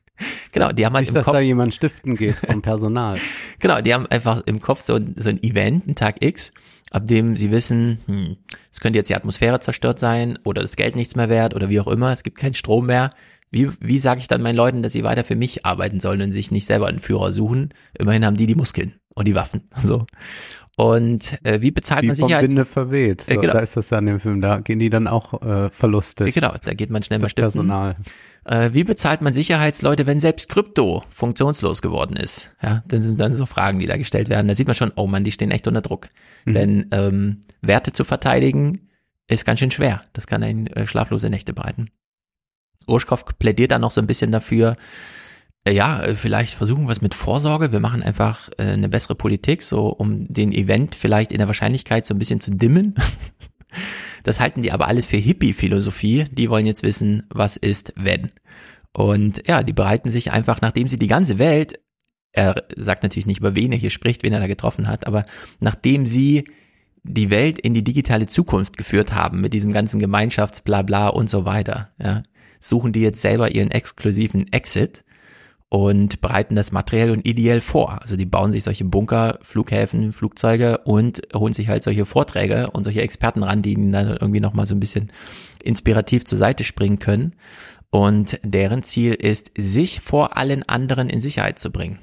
[0.52, 3.18] genau, die haben halt Nicht, im dass Kopf, da jemand stiften geht vom Personal.
[3.60, 6.54] genau, die haben einfach im Kopf so, so ein Event, einen Tag X,
[6.92, 8.38] ab dem sie wissen, hm,
[8.72, 11.80] es könnte jetzt die Atmosphäre zerstört sein oder das Geld nichts mehr wert oder wie
[11.80, 13.10] auch immer, es gibt keinen Strom mehr.
[13.52, 16.32] Wie, wie sage ich dann meinen Leuten, dass sie weiter für mich arbeiten sollen und
[16.32, 17.70] sich nicht selber einen Führer suchen?
[17.94, 19.62] Immerhin haben die die Muskeln und die Waffen.
[19.78, 20.08] So.
[20.76, 22.50] Und äh, wie bezahlt Wie man Sicherheits...
[22.50, 23.22] Winde verweht.
[23.22, 23.54] So, Äh, genau.
[23.54, 26.26] Da ist das ja in dem Film, da gehen die dann auch äh, Verluste.
[26.26, 27.52] Genau, da geht man schnell mal Das stiften.
[27.52, 27.96] Personal.
[28.46, 32.50] Äh, wie bezahlt man Sicherheitsleute, wenn selbst Krypto funktionslos geworden ist?
[32.62, 34.48] Ja, dann sind dann so Fragen, die da gestellt werden.
[34.48, 36.08] Da sieht man schon, oh man, die stehen echt unter Druck.
[36.46, 36.54] Mhm.
[36.54, 38.90] Denn ähm, Werte zu verteidigen
[39.28, 40.02] ist ganz schön schwer.
[40.14, 41.90] Das kann einen äh, schlaflose Nächte bereiten.
[42.88, 44.76] Urschkow plädiert dann noch so ein bisschen dafür,
[45.72, 47.72] ja, äh, vielleicht versuchen wir es mit Vorsorge.
[47.72, 52.06] Wir machen einfach äh, eine bessere Politik, so um den Event vielleicht in der Wahrscheinlichkeit
[52.06, 52.96] so ein bisschen zu dimmen.
[54.26, 56.26] Das halten die aber alles für Hippie-Philosophie.
[56.32, 58.30] Die wollen jetzt wissen, was ist, wenn.
[58.94, 61.80] Und ja, die bereiten sich einfach, nachdem sie die ganze Welt,
[62.32, 65.24] er sagt natürlich nicht, über wen er hier spricht, wen er da getroffen hat, aber
[65.60, 66.46] nachdem sie
[67.04, 71.90] die Welt in die digitale Zukunft geführt haben, mit diesem ganzen Gemeinschaftsblabla und so weiter,
[72.02, 72.24] ja,
[72.60, 75.04] suchen die jetzt selber ihren exklusiven Exit
[75.74, 78.00] und bereiten das materiell und ideell vor.
[78.00, 82.84] Also die bauen sich solche Bunker, Flughäfen, Flugzeuge und holen sich halt solche Vorträge und
[82.84, 85.12] solche Experten ran, die ihnen dann irgendwie nochmal so ein bisschen
[85.64, 87.34] inspirativ zur Seite springen können.
[87.90, 91.98] Und deren Ziel ist, sich vor allen anderen in Sicherheit zu bringen.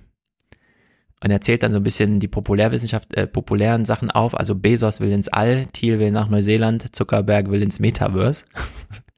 [1.23, 4.37] Und er zählt dann so ein bisschen die Populärwissenschaft, äh, populären Sachen auf.
[4.37, 8.47] Also Bezos will ins All, Thiel will nach Neuseeland, Zuckerberg will ins Metaverse.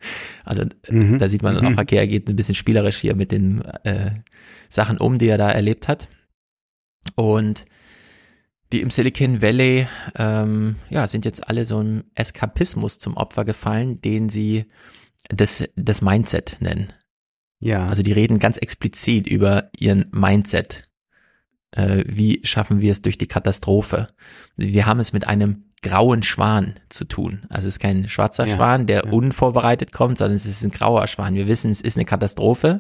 [0.45, 1.19] Also Mhm.
[1.19, 4.11] da sieht man dann auch, okay, er geht ein bisschen spielerisch hier mit den äh,
[4.69, 6.09] Sachen um, die er da erlebt hat.
[7.15, 7.65] Und
[8.73, 14.01] die im Silicon Valley, ähm, ja, sind jetzt alle so einem Eskapismus zum Opfer gefallen,
[14.01, 14.67] den sie
[15.29, 16.93] das, das Mindset nennen.
[17.61, 17.87] Ja.
[17.89, 20.83] Also die reden ganz explizit über ihren Mindset.
[21.73, 24.07] Äh, wie schaffen wir es durch die Katastrophe?
[24.57, 27.43] Wir haben es mit einem grauen Schwan zu tun.
[27.49, 29.11] Also es ist kein schwarzer Ja, Schwan, der ja.
[29.11, 31.35] unvorbereitet kommt, sondern es ist ein grauer Schwan.
[31.35, 32.79] Wir wissen, es ist eine Katastrophe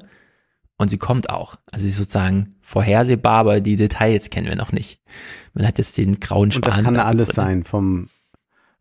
[0.77, 1.56] und sie kommt auch.
[1.73, 5.01] Also sie ist sozusagen vorhersehbar, aber die Details kennen wir noch nicht.
[5.55, 6.62] Man hat jetzt den grauen und Schwan.
[6.77, 7.48] das kann da alles gefunden.
[7.51, 8.09] sein, vom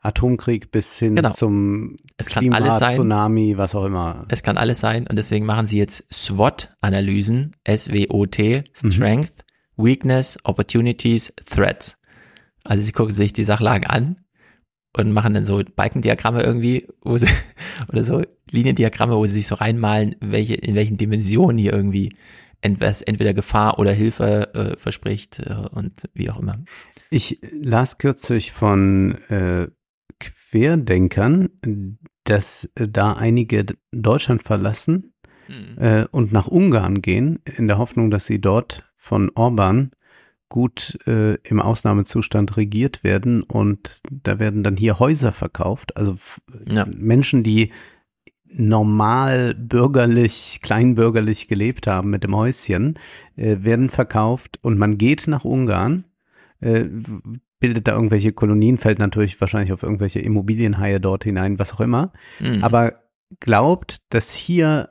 [0.02, 1.32] Atomkrieg bis hin Genau.
[1.32, 2.94] zum Es kann Klima, alles sein.
[2.96, 4.26] Tsunami, was auch immer.
[4.30, 9.34] Es kann alles sein und deswegen machen sie jetzt SWOT-Analysen, S-W-O-T, Strength,
[9.78, 11.98] Weakness, Opportunities, Threats.
[12.64, 14.18] Also sie gucken sich die Sachlagen an
[14.96, 17.28] und machen dann so Balkendiagramme irgendwie, wo sie,
[17.90, 18.22] oder so
[18.52, 22.16] Liniendiagramme, wo sie sich so reinmalen, welche, in welchen Dimensionen hier irgendwie
[22.62, 26.64] entweder Gefahr oder Hilfe äh, verspricht äh, und wie auch immer.
[27.10, 29.68] Ich las kürzlich von äh,
[30.20, 31.50] Querdenkern,
[32.24, 35.14] dass äh, da einige Deutschland verlassen
[35.78, 39.92] äh, und nach Ungarn gehen, in der Hoffnung, dass sie dort von Orban
[40.48, 46.16] gut äh, im Ausnahmezustand regiert werden und da werden dann hier Häuser verkauft, also
[46.66, 46.86] Ja.
[46.86, 47.74] Menschen, die
[48.54, 52.98] normal bürgerlich, kleinbürgerlich gelebt haben mit dem Häuschen,
[53.36, 56.06] äh, werden verkauft und man geht nach Ungarn,
[56.62, 56.86] äh,
[57.60, 62.14] bildet da irgendwelche Kolonien, fällt natürlich wahrscheinlich auf irgendwelche Immobilienhaie dort hinein, was auch immer.
[62.40, 62.64] Mhm.
[62.64, 62.94] Aber
[63.42, 64.91] glaubt, dass hier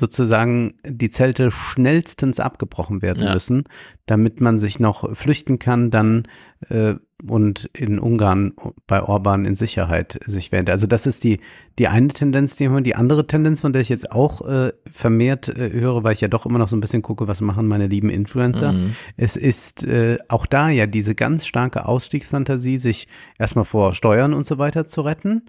[0.00, 3.34] sozusagen die Zelte schnellstens abgebrochen werden Ja.
[3.34, 3.64] müssen,
[4.06, 6.26] damit man sich noch flüchten kann, dann
[6.68, 6.94] äh,
[7.28, 8.54] und in Ungarn
[8.86, 10.70] bei Orban in Sicherheit sich wähnt.
[10.70, 11.40] Also das ist die
[11.78, 12.82] die eine Tendenz, die haben.
[12.82, 16.28] Die andere Tendenz, von der ich jetzt auch äh, vermehrt äh, höre, weil ich ja
[16.28, 18.72] doch immer noch so ein bisschen gucke, was machen meine lieben Influencer.
[18.72, 18.96] Mhm.
[19.18, 23.06] Es ist äh, auch da ja diese ganz starke Ausstiegsfantasie, sich
[23.38, 25.42] erstmal vor Steuern und so weiter zu retten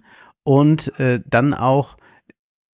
[0.44, 1.96] und äh, dann auch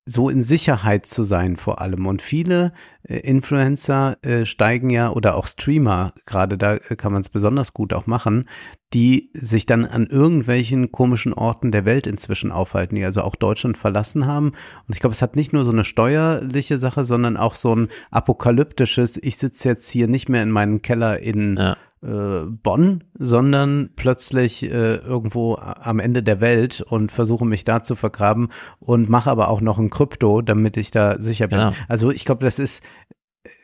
[0.09, 2.07] so in Sicherheit zu sein vor allem.
[2.07, 2.73] Und viele
[3.03, 7.75] äh, Influencer äh, steigen ja oder auch Streamer, gerade da äh, kann man es besonders
[7.75, 8.49] gut auch machen,
[8.95, 13.77] die sich dann an irgendwelchen komischen Orten der Welt inzwischen aufhalten, die also auch Deutschland
[13.77, 14.49] verlassen haben.
[14.87, 17.89] Und ich glaube, es hat nicht nur so eine steuerliche Sache, sondern auch so ein
[18.11, 21.77] apokalyptisches, ich sitze jetzt hier nicht mehr in meinem Keller in Ja.
[22.03, 27.97] Äh, Bonn, sondern plötzlich äh, irgendwo am Ende der Welt und versuche mich da zu
[27.97, 31.59] vergraben und mache aber auch noch ein Krypto, damit ich da sicher bin.
[31.59, 31.73] Genau.
[31.89, 32.83] Also ich glaube, das ist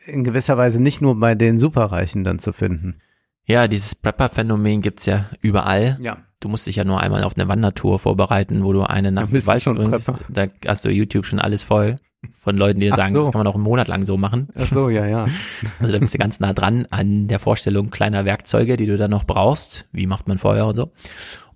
[0.05, 3.01] in gewisser Weise nicht nur bei den Superreichen dann zu finden.
[3.47, 5.97] Ja, dieses Prepper-Phänomen gibt's ja überall.
[6.01, 6.17] Ja.
[6.39, 9.27] Du musst dich ja nur einmal auf eine Wandertour vorbereiten, wo du eine nach Da
[9.27, 10.11] dem bist du Wald schon bringst.
[10.29, 11.95] Da hast du YouTube schon alles voll
[12.41, 13.21] von Leuten, die sagen, so.
[13.21, 14.49] das kann man auch einen Monat lang so machen.
[14.55, 15.25] Ach so, ja, ja.
[15.79, 19.11] Also da bist du ganz nah dran an der Vorstellung kleiner Werkzeuge, die du dann
[19.11, 19.87] noch brauchst.
[19.91, 20.91] Wie macht man Feuer und so.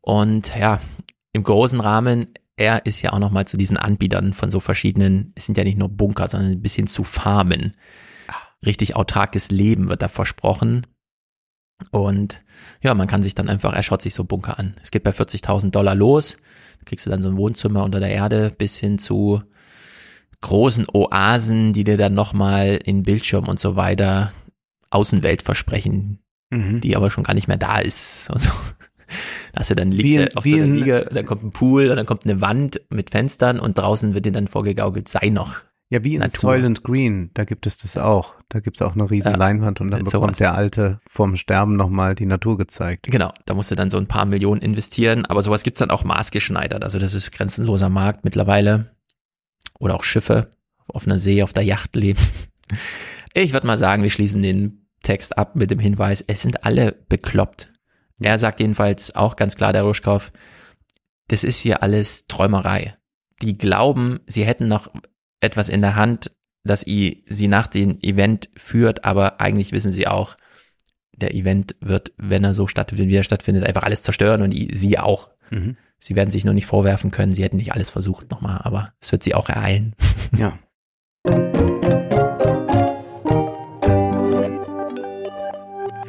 [0.01, 0.79] Und ja,
[1.33, 5.45] im großen Rahmen, er ist ja auch nochmal zu diesen Anbietern von so verschiedenen, es
[5.45, 7.73] sind ja nicht nur Bunker, sondern ein bisschen zu Farmen.
[8.65, 10.85] Richtig autarkes Leben wird da versprochen.
[11.91, 12.41] Und
[12.81, 14.75] ja, man kann sich dann einfach, er schaut sich so Bunker an.
[14.81, 16.37] Es geht bei 40.000 Dollar los.
[16.79, 19.41] Da kriegst du dann so ein Wohnzimmer unter der Erde bis hin zu
[20.41, 24.31] großen Oasen, die dir dann nochmal in Bildschirm und so weiter
[24.89, 26.19] Außenwelt versprechen,
[26.51, 26.81] Mhm.
[26.81, 28.49] die aber schon gar nicht mehr da ist und so.
[29.53, 31.89] Da hast du dann liegst in- auf so einer in- Liege, dann kommt ein Pool
[31.89, 35.55] und dann kommt eine Wand mit Fenstern und draußen wird dir dann vorgegaukelt, sei noch.
[35.91, 36.39] Ja, wie in Natur.
[36.39, 38.35] Soylent Green, da gibt es das auch.
[38.47, 40.11] Da gibt es auch eine riesen Ja, Leinwand und dann sowas.
[40.11, 43.07] bekommt der Alte vorm Sterben nochmal die Natur gezeigt.
[43.09, 46.03] Genau, da musst du dann so ein paar Millionen investieren, aber sowas gibt's dann auch
[46.03, 46.83] maßgeschneidert.
[46.83, 48.95] Also das ist grenzenloser Markt mittlerweile.
[49.79, 52.19] Oder auch Schiffe auf offener See, auf der Yacht leben.
[53.33, 56.91] Ich würde mal sagen, wir schließen den Text ab mit dem Hinweis, es sind alle
[57.09, 57.71] bekloppt.
[58.19, 60.31] Er sagt jedenfalls auch ganz klar, der Ruschkow,
[61.29, 62.95] das ist hier alles Träumerei.
[63.41, 64.91] Die glauben, sie hätten noch
[65.41, 66.31] etwas in der Hand,
[66.63, 70.35] das sie nach dem Event führt, aber eigentlich wissen sie auch,
[71.13, 74.97] der Event wird, wenn er so stattfindet, wie er stattfindet, einfach alles zerstören und sie
[74.97, 75.29] auch.
[75.49, 75.77] Mhm.
[75.97, 79.11] Sie werden sich nur nicht vorwerfen können, sie hätten nicht alles versucht nochmal, aber es
[79.11, 79.95] wird sie auch ereilen.
[80.37, 80.59] Ja.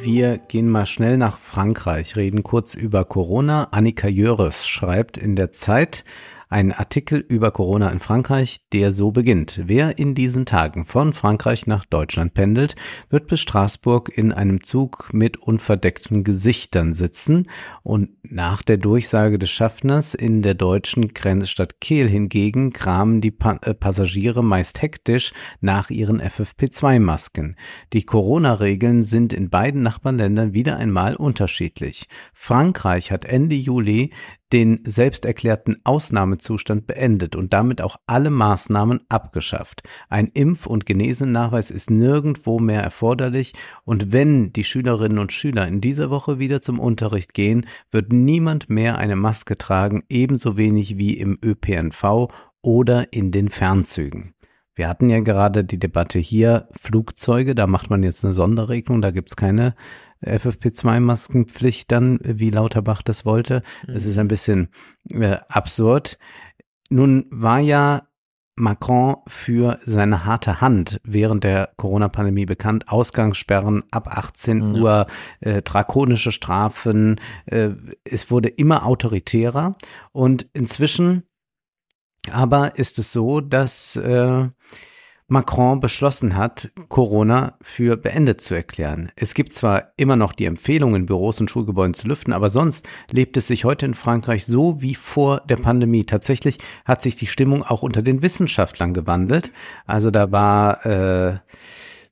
[0.03, 3.69] Wir gehen mal schnell nach Frankreich, reden kurz über Corona.
[3.71, 6.03] Annika Jöres schreibt in der Zeit
[6.51, 9.61] einen Artikel über Corona in Frankreich, der so beginnt.
[9.65, 12.75] Wer in diesen Tagen von Frankreich nach Deutschland pendelt,
[13.09, 17.43] wird bis Straßburg in einem Zug mit unverdeckten Gesichtern sitzen
[17.83, 23.57] und nach der Durchsage des Schaffners in der deutschen Grenzstadt Kehl hingegen kramen die pa
[23.61, 27.55] äh, Passagiere meist hektisch nach ihren FFP2-Masken.
[27.93, 32.07] Die Corona-Regeln sind in beiden Nachbarländern wieder einmal unterschiedlich.
[32.33, 34.11] Frankreich hat Ende Juli
[34.51, 39.83] den selbst erklärten Ausnahmezustand beendet und damit auch alle Maßnahmen abgeschafft.
[40.09, 45.81] Ein Impf- und Genesennachweis ist nirgendwo mehr erforderlich und wenn die Schülerinnen und Schüler in
[45.81, 51.17] dieser Woche wieder zum Unterricht gehen, wird niemand mehr eine Maske tragen, ebenso wenig wie
[51.17, 52.29] im ÖPNV
[52.61, 54.33] oder in den Fernzügen.
[54.73, 59.11] Wir hatten ja gerade die Debatte hier, Flugzeuge, da macht man jetzt eine Sonderregelung, da
[59.11, 59.75] gibt's keine
[60.23, 63.63] FFP2-Maskenpflicht dann, wie Lauterbach das wollte.
[63.87, 64.69] Das ist ein bisschen
[65.09, 66.17] äh, absurd.
[66.89, 68.07] Nun war ja
[68.55, 72.89] Macron für seine harte Hand während der Corona-Pandemie bekannt.
[72.89, 74.81] Ausgangssperren ab 18 Ja.
[74.81, 75.07] Uhr,
[75.39, 77.19] äh, drakonische Strafen.
[77.45, 77.69] Äh,
[78.03, 79.71] es wurde immer autoritärer.
[80.11, 81.23] Und inzwischen
[82.29, 84.47] aber ist es so, dass äh,
[85.31, 89.13] Macron beschlossen hat, Corona für beendet zu erklären.
[89.15, 92.85] Es gibt zwar immer noch die Empfehlung, in Büros und Schulgebäuden zu lüften, aber sonst
[93.09, 96.03] lebt es sich heute in Frankreich so wie vor der Pandemie.
[96.05, 99.53] Tatsächlich hat sich die Stimmung auch unter den Wissenschaftlern gewandelt.
[99.85, 101.37] Also da war äh,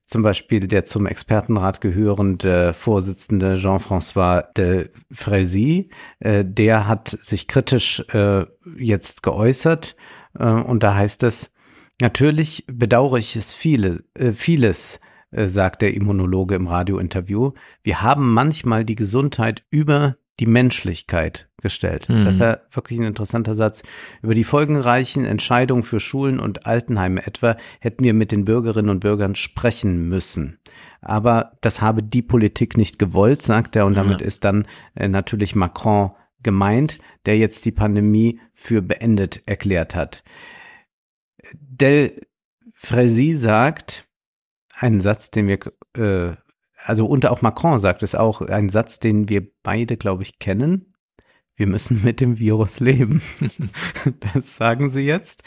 [0.06, 5.90] zum Beispiel der zum Expertenrat gehörende Vorsitzende Jean-François de Frézy,
[6.20, 8.46] äh, der hat sich kritisch äh,
[8.78, 9.98] jetzt geäußert
[10.40, 11.52] äh, und da heißt es,
[12.02, 15.00] natürlich bedauere ich es viele, äh, vieles,
[15.32, 17.52] äh, sagt der Immunologe im Radiointerview.
[17.84, 22.08] Wir haben manchmal die Gesundheit über die Menschlichkeit gestellt.
[22.08, 22.24] Mhm.
[22.24, 23.84] Das ist ja wirklich ein interessanter Satz.
[24.22, 29.02] Über die folgenreichen Entscheidungen für Schulen und Altenheime etwa hätten wir mit den Bürgerinnen und
[29.02, 30.58] Bürgern sprechen müssen.
[31.02, 34.28] Aber das habe die Politik nicht gewollt, sagt er, und damit Ja.
[34.28, 36.12] ist dann äh, natürlich Macron
[36.42, 40.24] gemeint, der jetzt die Pandemie für beendet erklärt hat.
[41.54, 42.22] Del
[42.74, 44.08] Frézy sagt,
[44.78, 45.60] einen Satz, den wir,
[45.98, 46.36] äh,
[46.78, 50.94] also und auch Macron sagt es auch, einen Satz, den wir beide, glaube ich, kennen.
[51.56, 53.22] Wir müssen mit dem Virus leben.
[54.34, 55.44] das sagen sie jetzt.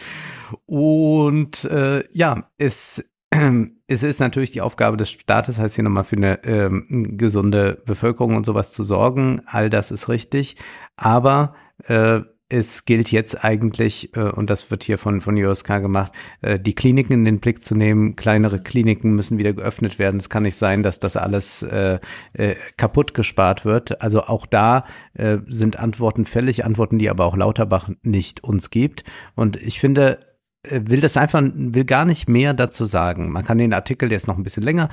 [0.66, 3.02] Und äh, ja, es,
[3.86, 8.36] es ist natürlich die Aufgabe des Staates, heißt hier nochmal für eine ähm, gesunde Bevölkerung
[8.36, 9.40] und sowas zu sorgen.
[9.46, 10.56] All das ist richtig.
[10.96, 12.20] Aber äh,
[12.52, 16.74] es gilt jetzt eigentlich, äh, und das wird hier von, von USK gemacht, äh, die
[16.74, 18.14] Kliniken in den Blick zu nehmen.
[18.14, 20.20] Kleinere Kliniken müssen wieder geöffnet werden.
[20.20, 21.98] Es kann nicht sein, dass das alles äh,
[22.34, 24.02] äh, kaputt gespart wird.
[24.02, 29.04] Also auch da äh, sind Antworten fällig, Antworten, die aber auch Lauterbach nicht uns gibt.
[29.34, 30.20] Und ich finde,
[30.68, 33.32] will das einfach, will gar nicht mehr dazu sagen.
[33.32, 34.90] Man kann den Artikel, der ist noch ein bisschen länger,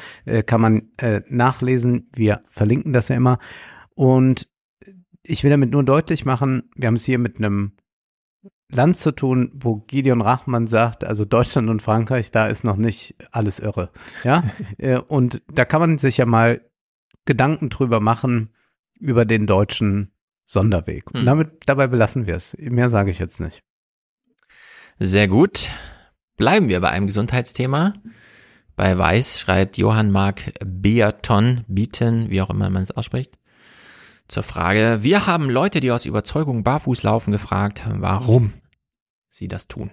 [0.47, 0.89] kann man
[1.27, 2.09] nachlesen.
[2.11, 3.37] Wir verlinken das ja immer.
[3.93, 4.47] Und
[5.23, 7.73] ich will damit nur deutlich machen, wir haben es hier mit einem
[8.71, 13.15] Land zu tun, wo Gideon Rachmann sagt, also Deutschland und Frankreich, da ist noch nicht
[13.31, 13.91] alles irre.
[14.23, 14.43] Ja,
[14.77, 16.61] Äh, und da kann man sich ja mal
[17.25, 18.53] Gedanken drüber machen,
[18.99, 20.11] über den deutschen
[20.45, 21.09] Sonderweg.
[21.11, 21.25] Und Hm.
[21.25, 22.55] damit, dabei belassen wir es.
[22.59, 23.63] Mehr sage ich jetzt nicht.
[24.99, 25.71] Sehr gut.
[26.37, 27.93] Bleiben wir bei einem Gesundheitsthema.
[28.75, 33.37] Bei Weiß schreibt Johann Mark Beaton, Beaton, wie auch immer man es ausspricht,
[34.29, 38.53] zur Frage, wir haben Leute, die aus Überzeugung barfuß laufen, gefragt, warum
[39.29, 39.91] sie das tun.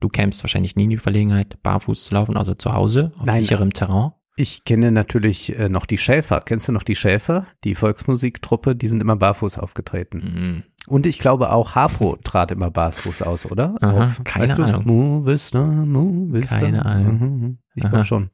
[0.00, 3.40] Du kämst wahrscheinlich nie in die Verlegenheit, barfuß zu laufen, also zu Hause, auf Nein.
[3.40, 4.12] sicherem Terrain.
[4.36, 6.40] Ich kenne natürlich äh, noch die Schäfer.
[6.40, 7.46] Kennst du noch die Schäfer?
[7.64, 10.18] Die Volksmusiktruppe, die sind immer barfuß aufgetreten.
[10.18, 10.62] Mhm.
[10.86, 13.74] Und ich glaube auch Harpo trat immer barfuß aus, oder?
[13.80, 14.62] Aha, Auf, keine weißt du?
[14.62, 14.86] Ahnung.
[14.86, 16.60] Movistar, Movistar.
[16.60, 17.18] Keine Ahnung.
[17.18, 17.90] Mhm, Ich Aha.
[17.90, 18.30] glaube schon.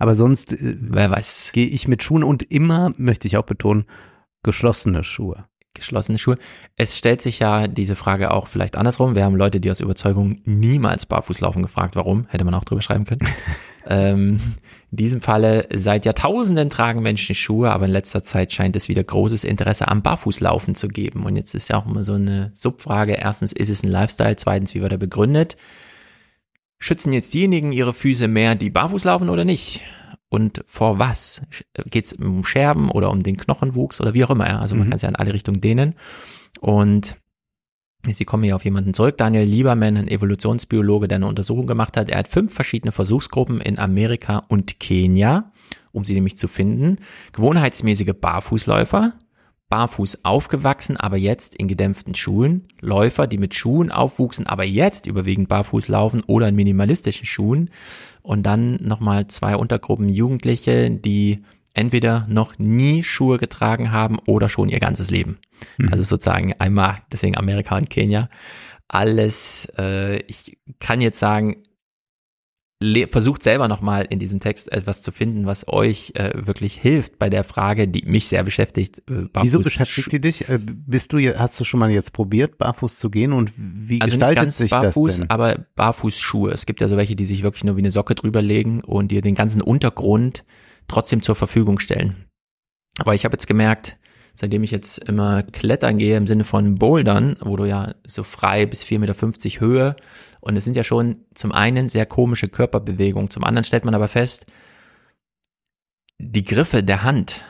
[0.00, 3.84] Aber sonst äh, Wer weiß, gehe ich mit Schuhen und immer, möchte ich auch betonen,
[4.46, 5.44] geschlossene Schuhe.
[5.74, 6.38] geschlossene Schuhe.
[6.76, 9.14] Es stellt sich ja diese Frage auch vielleicht andersrum.
[9.14, 12.26] Wir haben Leute, die aus Überzeugung niemals barfuß laufen, gefragt, warum.
[12.28, 13.28] Hätte man auch drüber schreiben können.
[13.86, 14.40] ähm,
[14.90, 19.04] in diesem Falle, seit Jahrtausenden tragen Menschen Schuhe, aber in letzter Zeit scheint es wieder
[19.04, 21.24] großes Interesse am Barfußlaufen zu geben.
[21.24, 23.14] Und jetzt ist ja auch immer so eine Subfrage.
[23.14, 24.36] Erstens, ist es ein Lifestyle?
[24.36, 25.56] Zweitens, wie wird er begründet?
[26.78, 29.82] Schützen jetzt diejenigen ihre Füße mehr, die barfuß laufen oder nicht?
[30.36, 31.40] Und vor was?
[31.88, 34.46] Geht es um Scherben oder um den Knochenwuchs oder wie auch immer?
[34.46, 34.58] Ja?
[34.58, 34.90] Also man Mhm.
[34.90, 35.94] kann es ja in alle Richtungen dehnen.
[36.60, 37.16] Und
[38.08, 39.16] Sie kommen hier auf jemanden zurück.
[39.16, 42.08] Daniel Lieberman, ein Evolutionsbiologe, der eine Untersuchung gemacht hat.
[42.10, 45.50] Er hat fünf verschiedene Versuchsgruppen in Amerika und Kenia,
[45.90, 46.98] um sie nämlich zu finden.
[47.32, 49.14] Gewohnheitsmäßige Barfußläufer,
[49.70, 52.68] barfuß aufgewachsen, aber jetzt in gedämpften Schuhen.
[52.80, 57.70] Läufer, die mit Schuhen aufwuchsen, aber jetzt überwiegend barfuß laufen oder in minimalistischen Schuhen.
[58.26, 64.68] Und dann nochmal zwei Untergruppen Jugendliche, die entweder noch nie Schuhe getragen haben oder schon
[64.68, 65.38] ihr ganzes Leben.
[65.90, 68.28] Also sozusagen einmal, deswegen Amerika und Kenia.
[68.88, 71.62] Alles, äh, ich kann jetzt sagen,
[73.08, 77.30] versucht selber nochmal in diesem Text etwas zu finden, was euch äh, wirklich hilft bei
[77.30, 78.98] der Frage, die mich sehr beschäftigt.
[79.10, 80.48] Äh, Wieso beschäftigt die dich?
[80.50, 84.16] Äh, Bist du, hast du schon mal jetzt probiert, barfuß zu gehen und wie also
[84.16, 85.30] nicht gestaltet ganz sich barfuß, das denn?
[85.30, 86.50] aber Barfußschuhe.
[86.50, 89.10] Es gibt ja so welche, die sich wirklich nur wie eine Socke drüber legen und
[89.10, 90.44] dir den ganzen Untergrund
[90.86, 92.26] trotzdem zur Verfügung stellen.
[92.98, 93.96] Aber ich habe jetzt gemerkt,
[94.34, 98.66] seitdem ich jetzt immer klettern gehe im Sinne von Bouldern, wo du ja so frei
[98.66, 99.96] bis 4,50 Meter Höhe
[100.46, 104.06] und es sind ja schon zum einen sehr komische Körperbewegungen, zum anderen stellt man aber
[104.06, 104.46] fest,
[106.18, 107.42] die Griffe der Hand,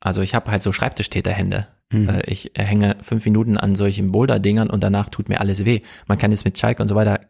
[0.00, 1.68] also ich habe halt so Schreibtischtäterhände.
[1.92, 2.08] Mhm.
[2.08, 5.82] Äh, Ich hänge fünf Minuten an solchen Boulder-Dingern und danach tut mir alles weh.
[6.06, 7.20] Man kann jetzt mit Schalke und so weiter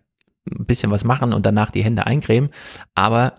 [0.48, 2.50] ein bisschen was machen und danach die Hände eincremen,
[2.94, 3.34] aber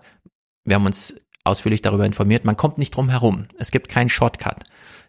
[0.64, 3.46] wir haben uns ausführlich darüber informiert, man kommt nicht drum herum.
[3.58, 4.62] Es gibt keinen Shortcut.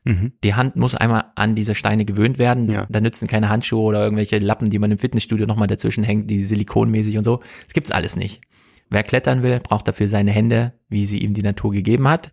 [0.03, 0.33] Mhm.
[0.43, 2.69] Die Hand muss einmal an diese Steine gewöhnt werden.
[2.69, 2.85] Ja.
[2.89, 6.43] Da nützen keine Handschuhe oder irgendwelche Lappen, die man im Fitnessstudio nochmal dazwischen hängt, die
[6.43, 7.41] silikonmäßig und so.
[7.65, 8.41] Das gibt's alles nicht.
[8.89, 12.31] Wer klettern will, braucht dafür seine Hände, wie sie ihm die Natur gegeben hat.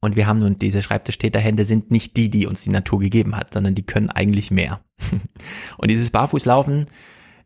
[0.00, 3.52] Und wir haben nun diese Schreibtischtäterhände sind nicht die, die uns die Natur gegeben hat,
[3.52, 4.82] sondern die können eigentlich mehr.
[5.76, 6.86] und dieses Barfußlaufen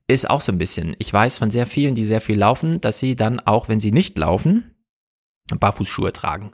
[0.07, 0.95] ist auch so ein bisschen.
[0.99, 3.91] Ich weiß von sehr vielen, die sehr viel laufen, dass sie dann auch, wenn sie
[3.91, 4.75] nicht laufen,
[5.49, 6.53] Barfußschuhe tragen,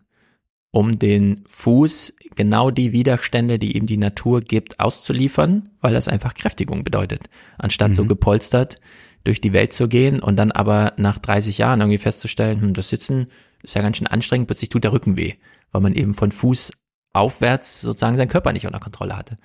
[0.73, 6.33] um den Fuß genau die Widerstände, die ihm die Natur gibt, auszuliefern, weil das einfach
[6.33, 7.29] Kräftigung bedeutet.
[7.59, 8.09] Anstatt so Mhm.
[8.09, 8.77] gepolstert
[9.25, 12.89] durch die Welt zu gehen und dann aber nach 30 Jahren irgendwie festzustellen, hm, das
[12.89, 13.27] Sitzen
[13.63, 15.35] ist ja ganz schön anstrengend, plötzlich tut der Rücken weh,
[15.71, 16.73] weil man eben von Fuß
[17.13, 19.37] aufwärts sozusagen seinen Körper nicht unter Kontrolle hatte.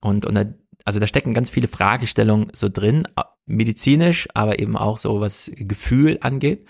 [0.00, 0.44] Und, und da,
[0.84, 3.08] also da stecken ganz viele Fragestellungen so drin,
[3.46, 6.64] medizinisch, aber eben auch so was Gefühl angeht.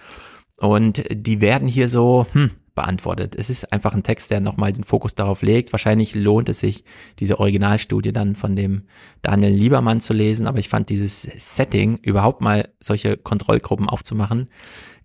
[0.57, 3.35] Und die werden hier so, hm, beantwortet.
[3.37, 5.73] Es ist einfach ein Text, der nochmal den Fokus darauf legt.
[5.73, 6.85] Wahrscheinlich lohnt es sich,
[7.19, 8.85] diese Originalstudie dann von dem
[9.23, 14.49] Daniel Liebermann zu lesen, aber ich fand dieses Setting, überhaupt mal solche Kontrollgruppen aufzumachen,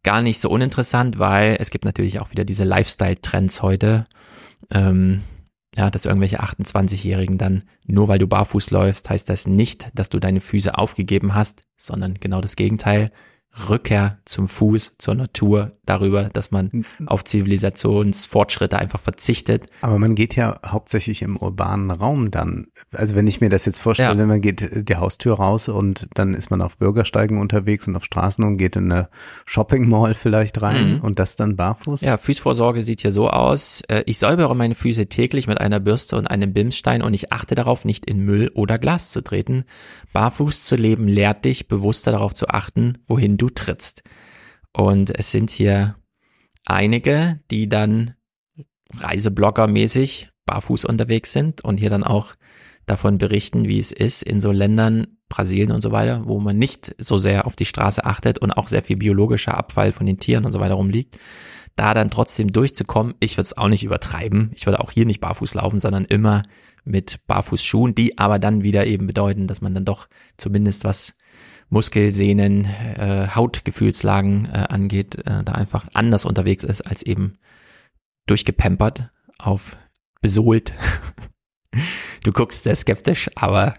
[0.04, 4.04] gar nicht so uninteressant, weil es gibt natürlich auch wieder diese Lifestyle-Trends heute.
[4.72, 5.24] Ähm,
[5.76, 10.20] ja, dass irgendwelche 28-Jährigen dann, nur weil du barfuß läufst, heißt das nicht, dass du
[10.20, 13.10] deine Füße aufgegeben hast, sondern genau das Gegenteil.
[13.70, 19.66] Rückkehr zum Fuß, zur Natur, darüber, dass man auf Zivilisationsfortschritte einfach verzichtet.
[19.82, 22.68] Aber man geht ja hauptsächlich im urbanen Raum dann.
[22.94, 24.26] Also wenn ich mir das jetzt vorstelle, ja.
[24.26, 28.44] man geht die Haustür raus und dann ist man auf Bürgersteigen unterwegs und auf Straßen
[28.44, 29.10] und geht in eine
[29.46, 31.00] Shopping Mall vielleicht rein mhm.
[31.02, 32.02] und das dann barfuß.
[32.02, 33.82] Ja, Fußvorsorge sieht hier so aus.
[33.90, 37.56] Äh, ich säubere meine Füße täglich mit einer Bürste und einem Bimsstein und ich achte
[37.56, 39.66] darauf, nicht in Müll oder Glas zu treten.
[40.14, 44.04] Barfuß zu leben lehrt dich, bewusster darauf zu achten, wohin du trittst.
[44.74, 45.96] Und es sind hier
[46.66, 48.16] einige, die dann
[48.94, 52.34] Reiseblogger-mäßig barfuß unterwegs sind und hier dann auch
[52.86, 56.94] davon berichten, wie es ist in so Ländern, Brasilien und so weiter, wo man nicht
[56.98, 60.46] so sehr auf die Straße achtet und auch sehr viel biologischer Abfall von den Tieren
[60.46, 61.18] und so weiter rumliegt.
[61.78, 64.52] Da dann trotzdem durchzukommen, ich würde es auch nicht übertreiben.
[64.56, 66.44] Ich würde auch hier nicht barfuß laufen, sondern immer
[66.84, 71.14] mit Barfußschuhen, die aber dann wieder eben bedeuten, dass man dann doch zumindest was
[71.72, 77.34] Muskel, Sehnen, äh, Hautgefühlslagen äh, angeht, äh, da einfach anders unterwegs ist als eben
[78.28, 79.10] durchgepampert
[79.40, 79.78] auf
[80.22, 80.74] besohlt.
[82.24, 83.74] du guckst sehr skeptisch, aber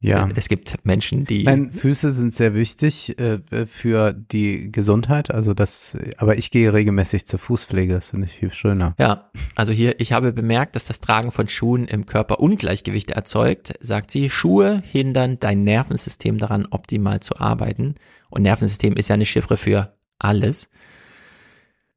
[0.00, 0.28] ja.
[0.34, 1.44] Es gibt Menschen, die.
[1.44, 5.30] Meine Füße sind sehr wichtig äh, für die Gesundheit.
[5.30, 7.94] Also das, aber ich gehe regelmäßig zur Fußpflege.
[7.94, 8.94] Das finde ich viel schöner.
[8.98, 13.74] Ja, also hier, ich habe bemerkt, dass das Tragen von Schuhen im Körper Ungleichgewichte erzeugt,
[13.80, 14.30] sagt sie.
[14.30, 17.94] Schuhe hindern dein Nervensystem daran, optimal zu arbeiten.
[18.28, 20.70] Und Nervensystem ist ja eine Chiffre für alles.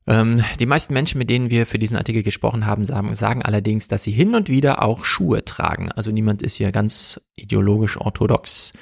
[0.07, 3.87] Ähm, die meisten Menschen, mit denen wir für diesen Artikel gesprochen haben, sagen, sagen allerdings,
[3.87, 5.91] dass sie hin und wieder auch Schuhe tragen.
[5.91, 8.73] Also niemand ist hier ganz ideologisch orthodox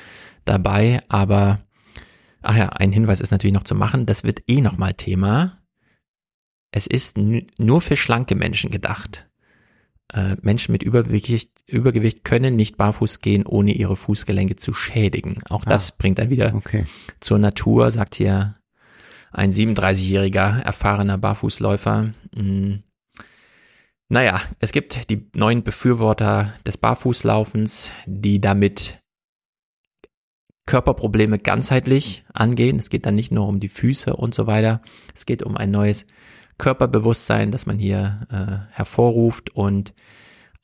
[0.45, 1.59] dabei, aber
[2.41, 5.57] ach ja, ein Hinweis ist natürlich noch zu machen, das wird eh nochmal Thema.
[6.71, 9.27] Es ist nur für schlanke Menschen gedacht.
[10.13, 15.39] Äh, Menschen mit Übergewicht, Übergewicht können nicht barfuß gehen, ohne ihre Fußgelenke zu schädigen.
[15.49, 16.85] Auch ah, das bringt dann wieder okay.
[17.19, 18.53] zur Natur, sagt hier
[19.31, 22.11] ein 37-jähriger erfahrener Barfußläufer.
[22.35, 22.79] Hm.
[24.09, 28.99] Naja, es gibt die neuen Befürworter des Barfußlaufens, die damit
[30.65, 32.79] Körperprobleme ganzheitlich angehen.
[32.79, 34.81] Es geht dann nicht nur um die Füße und so weiter.
[35.13, 36.05] Es geht um ein neues
[36.57, 39.93] Körperbewusstsein, das man hier äh, hervorruft und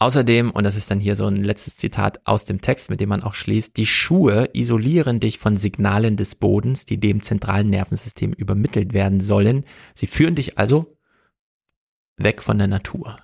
[0.03, 3.07] Außerdem, und das ist dann hier so ein letztes Zitat aus dem Text, mit dem
[3.07, 8.33] man auch schließt, die Schuhe isolieren dich von Signalen des Bodens, die dem zentralen Nervensystem
[8.33, 9.63] übermittelt werden sollen.
[9.95, 10.97] Sie führen dich also
[12.17, 13.15] weg von der Natur,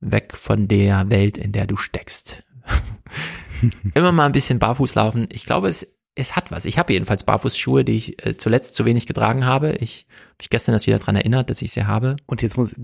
[0.00, 2.44] weg von der Welt, in der du steckst.
[3.94, 5.28] Immer mal ein bisschen barfuß laufen.
[5.32, 6.64] Ich glaube, es, es hat was.
[6.64, 9.72] Ich habe jedenfalls Barfußschuhe, die ich äh, zuletzt zu wenig getragen habe.
[9.72, 12.16] Ich habe mich gestern erst wieder dran erinnert, dass ich sie habe.
[12.24, 12.74] Und jetzt muss,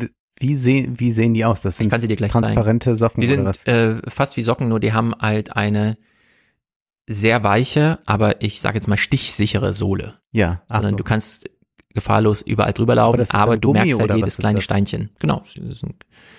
[0.41, 1.63] wie sehen, wie sehen die aus?
[1.63, 2.97] Das sind transparente zeigen.
[2.97, 3.67] Socken die sind, oder was?
[3.67, 5.97] Äh, fast wie Socken, nur die haben halt eine
[7.07, 10.15] sehr weiche, aber ich sage jetzt mal stichsichere Sohle.
[10.31, 10.63] Ja.
[10.69, 10.97] Sondern so.
[10.99, 11.49] du kannst
[11.95, 15.11] gefahrlos überall drüber laufen, aber, aber du Gummi, merkst halt jedes kleine Steinchen.
[15.19, 15.43] Genau.
[15.57, 15.83] Das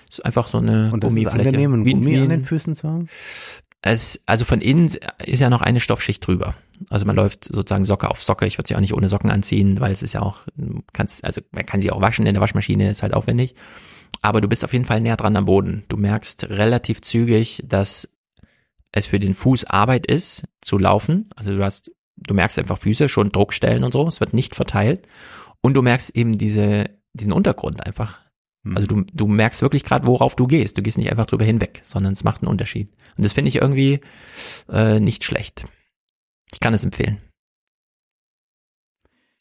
[0.09, 1.39] ist einfach so eine Und das Gummifläche.
[1.39, 3.07] Ist angenehm, ein Gummi wie, an den Füßen zu haben?
[3.81, 6.55] Es, also von innen ist ja noch eine Stoffschicht drüber.
[6.89, 8.45] Also man läuft sozusagen Socke auf Socke.
[8.45, 10.41] Ich würde sie auch nicht ohne Socken anziehen, weil es ist ja auch,
[10.93, 13.55] kannst, also man kann sie auch waschen in der Waschmaschine, ist halt aufwendig.
[14.21, 15.83] Aber du bist auf jeden Fall näher dran am Boden.
[15.87, 18.09] Du merkst relativ zügig, dass
[18.91, 21.29] es für den Fuß Arbeit ist, zu laufen.
[21.35, 24.07] Also du hast, du merkst einfach Füße, schon Druckstellen und so.
[24.07, 25.07] Es wird nicht verteilt.
[25.61, 28.21] Und du merkst eben diese, diesen Untergrund einfach.
[28.63, 28.75] Hm.
[28.75, 30.77] Also du, du merkst wirklich gerade, worauf du gehst.
[30.77, 32.89] Du gehst nicht einfach drüber hinweg, sondern es macht einen Unterschied.
[33.17, 34.01] Und das finde ich irgendwie
[34.69, 35.65] äh, nicht schlecht.
[36.51, 37.21] Ich kann es empfehlen.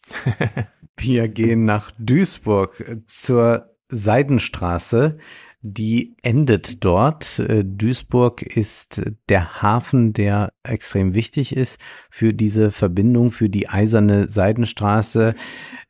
[0.97, 5.19] Wir gehen nach Duisburg äh, zur Seidenstraße.
[5.61, 7.41] Die endet dort.
[7.41, 11.81] Äh, Duisburg ist der Hafen, der extrem wichtig ist
[12.11, 15.35] für diese Verbindung, für die eiserne Seidenstraße.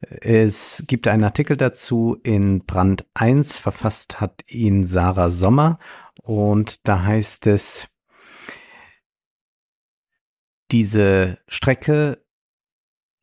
[0.01, 5.79] Es gibt einen Artikel dazu in Brand 1, verfasst hat ihn Sarah Sommer
[6.23, 7.89] und da heißt es,
[10.71, 12.25] diese Strecke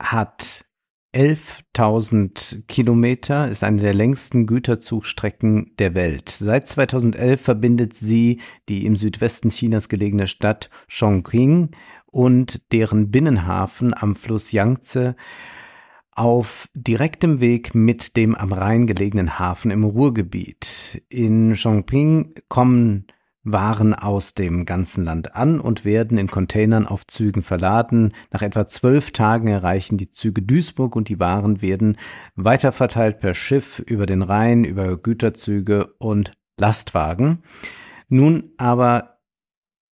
[0.02, 0.65] hat
[1.16, 6.28] 11.000 Kilometer, ist eine der längsten Güterzugstrecken der Welt.
[6.30, 11.72] Seit 2011 verbindet sie die im Südwesten Chinas gelegene Stadt Chongqing
[12.08, 15.16] und deren Binnenhafen am Fluss Yangtze
[16.12, 21.02] auf direktem Weg mit dem am Rhein gelegenen Hafen im Ruhrgebiet.
[21.08, 23.08] In Chongqing kommen
[23.46, 28.14] waren aus dem ganzen Land an und werden in Containern auf Zügen verladen.
[28.32, 31.98] Nach etwa zwölf Tagen erreichen die Züge Duisburg und die Waren werden
[32.36, 37.44] weiterverteilt per Schiff über den Rhein, über Güterzüge und Lastwagen.
[38.10, 39.20] Nun aber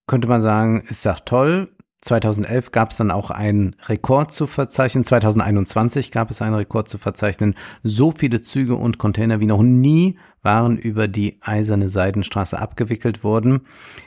[0.08, 1.73] könnte man sagen, ist doch toll,
[2.04, 5.06] 2011 gab es dann auch einen Rekord zu verzeichnen.
[5.06, 7.56] 2021 gab es einen Rekord zu verzeichnen.
[7.82, 13.62] So viele Züge und Container wie noch nie waren über die eiserne Seidenstraße abgewickelt worden.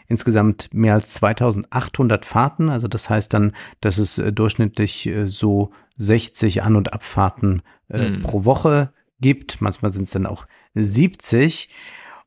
[0.09, 2.69] Insgesamt mehr als 2800 Fahrten.
[2.69, 8.11] Also das heißt dann, dass es äh, durchschnittlich äh, so 60 An- und Abfahrten äh,
[8.11, 8.23] mhm.
[8.23, 9.63] pro Woche gibt.
[9.63, 11.71] Manchmal sind es dann auch 70.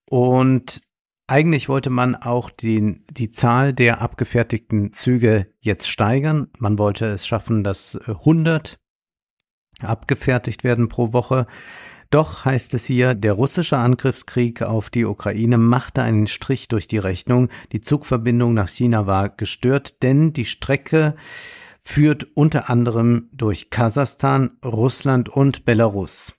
[0.10, 0.82] Und
[1.30, 6.48] eigentlich wollte man auch die, die Zahl der abgefertigten Züge jetzt steigern.
[6.58, 8.80] Man wollte es schaffen, dass 100
[9.80, 11.46] abgefertigt werden pro Woche.
[12.10, 16.98] Doch heißt es hier, der russische Angriffskrieg auf die Ukraine machte einen Strich durch die
[16.98, 17.50] Rechnung.
[17.72, 21.16] Die Zugverbindung nach China war gestört, denn die Strecke
[21.80, 26.39] führt unter anderem durch Kasachstan, Russland und Belarus.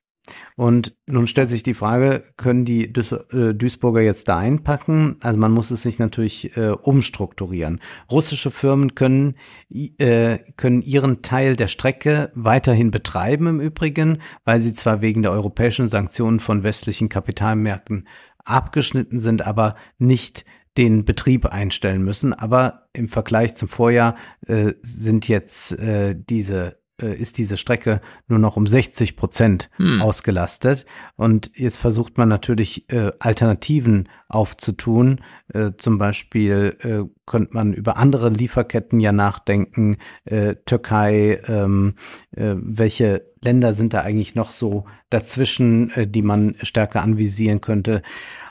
[0.56, 5.16] Und nun stellt sich die Frage, können die Duis äh, Duisburger jetzt da einpacken?
[5.20, 7.80] Also man muss es sich natürlich äh, umstrukturieren.
[8.10, 9.36] Russische Firmen können,
[9.70, 15.32] äh, können ihren Teil der Strecke weiterhin betreiben im Übrigen, weil sie zwar wegen der
[15.32, 18.06] europäischen Sanktionen von westlichen Kapitalmärkten
[18.44, 20.44] abgeschnitten sind, aber nicht
[20.76, 22.32] den Betrieb einstellen müssen.
[22.32, 28.38] Aber im Vergleich zum Vorjahr äh, sind jetzt äh, diese äh, ist diese Strecke nur
[28.38, 30.00] noch um 60 Prozent hm.
[30.02, 30.86] ausgelastet.
[31.16, 35.20] Und jetzt versucht man natürlich äh, Alternativen aufzutun.
[35.52, 39.98] Äh, zum Beispiel äh, könnte man über andere Lieferketten ja nachdenken.
[40.24, 41.94] Äh, Türkei, ähm,
[42.36, 48.02] äh, welche Länder sind da eigentlich noch so dazwischen, äh, die man stärker anvisieren könnte?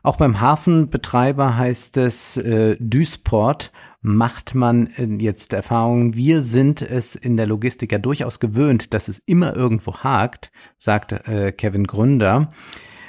[0.03, 3.71] Auch beim Hafenbetreiber heißt es äh, Duisport
[4.01, 6.15] macht man äh, jetzt Erfahrungen.
[6.15, 11.11] Wir sind es in der Logistik ja durchaus gewöhnt, dass es immer irgendwo hakt, sagt
[11.11, 12.51] äh, Kevin Gründer.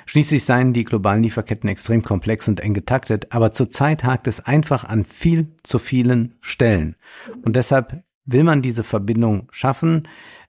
[0.07, 4.83] Schließlich seien die globalen Lieferketten extrem komplex und eng getaktet, aber zurzeit hakt es einfach
[4.83, 6.97] an viel zu vielen Stellen.
[7.43, 10.09] Und deshalb will man diese Verbindung schaffen.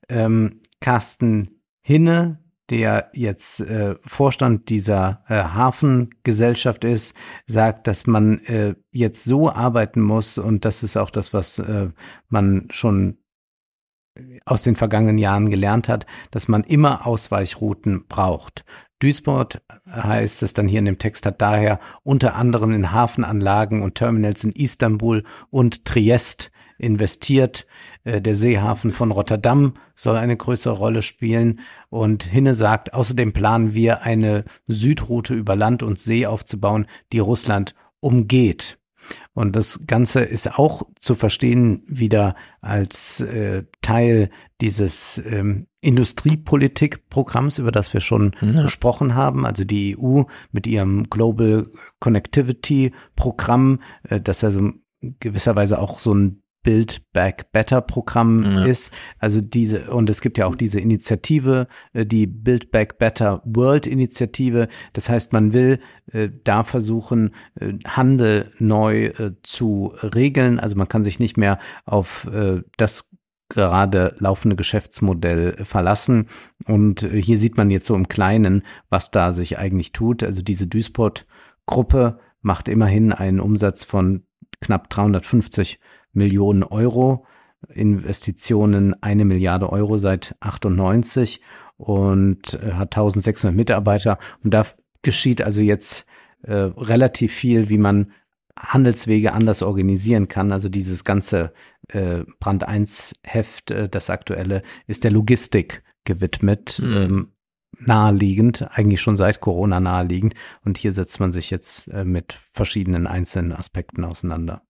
[0.10, 2.41] Ähm, Carsten Hinne,
[2.72, 7.14] der jetzt äh, Vorstand dieser äh, Hafengesellschaft ist,
[7.45, 11.90] sagt, dass man äh, jetzt so arbeiten muss und das ist auch das, was äh,
[12.30, 13.17] man schon
[14.45, 18.66] aus den vergangenen Jahren gelernt hat, dass man immer Ausweichrouten braucht.
[19.00, 23.95] Duisburg heißt es dann hier in dem Text, hat daher unter anderem in Hafenanlagen und
[23.95, 26.51] Terminals in Istanbul und Triest
[26.82, 27.66] investiert.
[28.03, 31.61] Äh, der Seehafen von Rotterdam soll eine größere Rolle spielen.
[31.90, 37.76] Und Hinne sagt, außerdem planen wir eine Südroute über Land und See aufzubauen, die Russland
[38.00, 38.77] umgeht.
[39.34, 44.30] Und das Ganze ist auch zu verstehen wieder als äh, Teil
[44.61, 48.61] dieses ähm, Industriepolitikprogramms, über das wir schon ja.
[48.61, 49.45] gesprochen haben.
[49.45, 51.68] Also die EU mit ihrem Global
[52.00, 54.72] Connectivity Programm, äh, das also
[55.19, 58.65] gewisserweise auch so ein Build Back Better Programm ja.
[58.65, 58.93] ist.
[59.19, 63.88] Also diese, und es gibt ja auch diese Initiative, äh, die Build Back Better World
[63.88, 64.67] Initiative.
[64.93, 65.80] Das heißt, man will
[66.11, 70.59] äh, da versuchen, äh, Handel neu äh, zu regeln.
[70.59, 73.07] Also man kann sich nicht mehr auf äh, das
[73.49, 76.27] gerade laufende Geschäftsmodell verlassen.
[76.65, 80.23] Und hier sieht man jetzt so im Kleinen, was da sich eigentlich tut.
[80.23, 84.23] Also diese Duisport-Gruppe macht immerhin einen Umsatz von
[84.61, 85.80] knapp 350
[86.14, 87.25] Millionen Euro.
[87.69, 91.41] Investitionen eine Milliarde Euro seit 98
[91.77, 94.17] und äh, hat 1600 Mitarbeiter.
[94.43, 94.65] Und da
[95.01, 96.06] geschieht also jetzt
[96.43, 98.11] äh, relativ viel, wie man
[98.57, 100.51] Handelswege anders organisieren kann.
[100.51, 101.53] Also dieses ganze
[101.90, 106.80] äh, Brand 1 Heft, äh, das aktuelle, ist der Logistik gewidmet.
[106.83, 106.93] Mhm.
[106.93, 107.27] Ähm,
[107.80, 110.35] naheliegend, eigentlich schon seit Corona naheliegend.
[110.64, 114.61] Und hier setzt man sich jetzt äh, mit verschiedenen einzelnen Aspekten auseinander.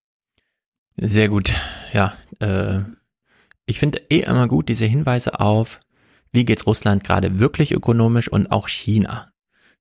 [0.98, 1.54] Sehr gut.
[1.94, 2.80] Ja, äh,
[3.66, 5.80] ich finde eh immer gut diese Hinweise auf,
[6.32, 9.32] wie geht's Russland gerade wirklich ökonomisch und auch China.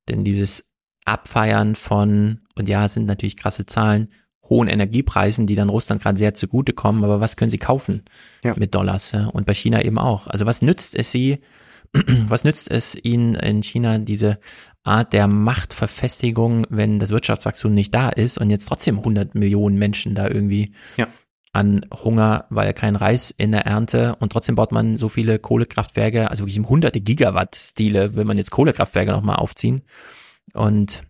[0.09, 0.65] Denn dieses
[1.05, 4.09] Abfeiern von, und ja, es sind natürlich krasse Zahlen,
[4.49, 8.03] hohen Energiepreisen, die dann Russland gerade sehr zugutekommen, aber was können sie kaufen
[8.43, 8.55] ja.
[8.57, 9.13] mit Dollars?
[9.13, 9.27] Ja?
[9.27, 10.27] Und bei China eben auch.
[10.27, 11.41] Also was nützt es sie,
[12.29, 14.39] Was nützt es Ihnen in China diese
[14.83, 20.15] Art der Machtverfestigung, wenn das Wirtschaftswachstum nicht da ist und jetzt trotzdem 100 Millionen Menschen
[20.15, 21.07] da irgendwie Ja.
[21.53, 26.31] an Hunger, weil kein Reis in der Ernte und trotzdem baut man so viele Kohlekraftwerke,
[26.31, 29.83] also wirklich im hunderte Gigawatt-Stile, will man jetzt Kohlekraftwerke nochmal aufziehen
[30.55, 31.03] und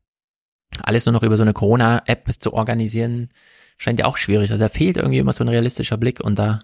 [0.83, 3.31] alles nur noch über so eine Corona-App zu organisieren,
[3.77, 4.51] scheint ja auch schwierig.
[4.51, 6.61] Also da fehlt irgendwie immer so ein realistischer Blick und da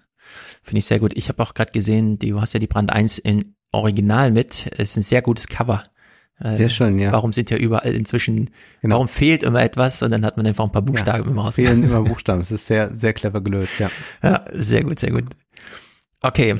[0.63, 1.15] finde ich sehr gut.
[1.15, 4.67] Ich habe auch gerade gesehen, du hast ja die Brand 1 in Original mit.
[4.73, 5.83] Es ist ein sehr gutes Cover.
[6.39, 7.11] Äh, Sehr schön, ja.
[7.11, 8.49] Warum sind ja überall inzwischen,
[8.81, 8.95] Genau.
[8.95, 11.55] warum fehlt immer etwas und dann hat man einfach ein paar Buchstaben immer Es raus.
[11.55, 12.41] fehlen immer Buchstaben.
[12.41, 13.89] Es ist sehr, sehr clever gelöst, ja.
[14.21, 15.25] Ja, sehr gut, sehr gut.
[16.21, 16.55] Okay.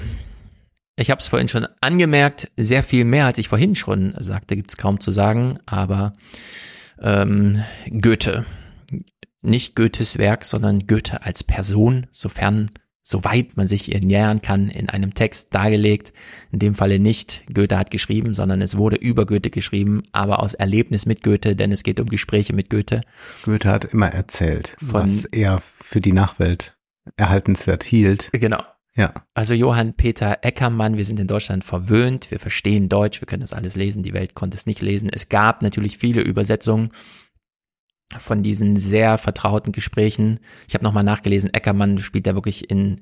[0.99, 4.71] Ich habe es vorhin schon angemerkt, sehr viel mehr, als ich vorhin schon sagte, gibt
[4.71, 6.13] es kaum zu sagen, aber
[6.99, 7.63] ähm,
[8.01, 8.45] Goethe.
[9.43, 12.71] Nicht Goethes Werk, sondern Goethe als Person, sofern,
[13.07, 16.11] soweit man sich ihr nähern kann, in einem Text dargelegt.
[16.51, 20.53] In dem Falle nicht Goethe hat geschrieben, sondern es wurde über Goethe geschrieben, aber aus
[20.53, 23.01] Erlebnis mit Goethe, denn es geht um Gespräche mit Goethe.
[23.43, 26.77] Goethe hat immer erzählt, was er für die Nachwelt
[27.15, 28.29] erhaltenswert hielt.
[28.33, 28.61] Genau.
[28.93, 29.13] Ja.
[29.33, 33.53] Also Johann Peter Eckermann, wir sind in Deutschland verwöhnt, wir verstehen Deutsch, wir können das
[33.53, 35.09] alles lesen, die Welt konnte es nicht lesen.
[35.13, 36.89] Es gab natürlich viele Übersetzungen
[38.17, 40.39] von diesen sehr vertrauten Gesprächen.
[40.67, 43.01] Ich habe nochmal nachgelesen, Eckermann spielt da wirklich in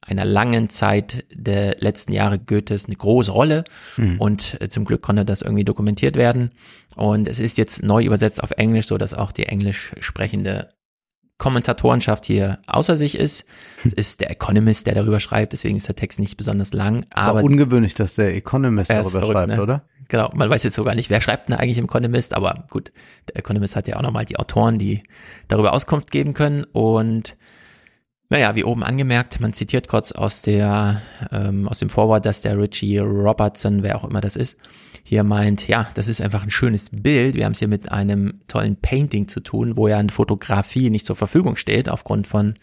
[0.00, 3.64] einer langen Zeit der letzten Jahre Goethes eine große Rolle
[3.96, 4.20] Mhm.
[4.20, 6.50] und äh, zum Glück konnte das irgendwie dokumentiert werden.
[6.94, 10.74] Und es ist jetzt neu übersetzt auf Englisch, so dass auch die englisch sprechende
[11.38, 13.44] Kommentatorenschaft hier außer sich ist.
[13.84, 17.40] Es ist der Economist, der darüber schreibt, deswegen ist der Text nicht besonders lang, Aber
[17.40, 19.62] aber ungewöhnlich, dass der Economist Er ist darüber verrückt, schreibt, ne?
[19.62, 19.82] oder?
[20.08, 22.92] Genau, man weiß jetzt sogar nicht, wer schreibt denn eigentlich im Economist, aber gut,
[23.28, 25.02] der Economist hat ja auch nochmal die Autoren, die
[25.48, 27.36] darüber Auskunft geben können und
[28.30, 32.58] naja, wie oben angemerkt, man zitiert kurz aus der ähm, aus dem Vorwort, dass der
[32.58, 34.56] Richie Robertson, wer auch immer das ist,
[35.04, 37.34] hier meint, ja, das ist einfach ein schönes Bild.
[37.34, 41.04] Wir haben es hier mit einem tollen Painting zu tun, wo ja eine Fotografie nicht
[41.04, 42.54] zur Verfügung steht, aufgrund von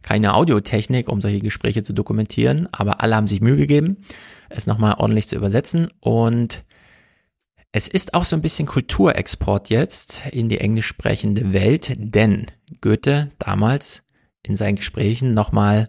[0.00, 2.68] keiner Audiotechnik, um solche Gespräche zu dokumentieren.
[2.72, 3.98] Aber alle haben sich Mühe gegeben,
[4.48, 5.90] es nochmal ordentlich zu übersetzen.
[6.00, 6.64] Und
[7.72, 12.46] es ist auch so ein bisschen Kulturexport jetzt in die englisch sprechende Welt, denn
[12.80, 14.02] Goethe damals
[14.42, 15.88] in seinen Gesprächen nochmal,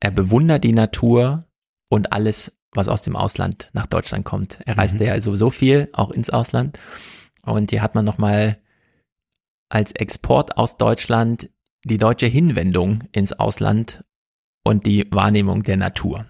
[0.00, 1.44] er bewundert die Natur
[1.88, 4.60] und alles, was aus dem Ausland nach Deutschland kommt.
[4.64, 6.78] Er reiste ja sowieso viel, auch ins Ausland.
[7.42, 8.58] Und hier hat man nochmal
[9.68, 11.50] als Export aus Deutschland
[11.84, 14.04] die deutsche Hinwendung ins Ausland
[14.62, 16.26] und die Wahrnehmung der Natur.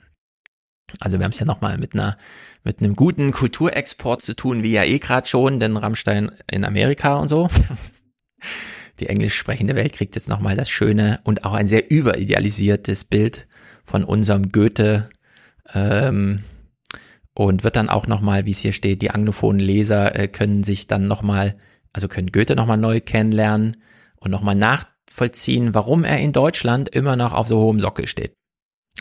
[1.01, 2.17] Also wir haben es ja nochmal mit einer
[2.65, 7.15] mit einem guten Kulturexport zu tun, wie ja eh gerade schon, denn Rammstein in Amerika
[7.17, 7.49] und so.
[9.01, 13.47] Die englisch sprechende Welt kriegt jetzt nochmal das schöne und auch ein sehr überidealisiertes Bild
[13.85, 15.11] von unserem Goethe
[15.75, 16.45] ähm,
[17.35, 20.87] und wird dann auch nochmal, wie es hier steht, die anglophonen Leser äh, können sich
[20.87, 21.57] dann nochmal,
[21.93, 23.77] also können Goethe nochmal neu kennenlernen
[24.17, 28.36] und nochmal nachvollziehen, warum er in Deutschland immer noch auf so hohem Sockel steht.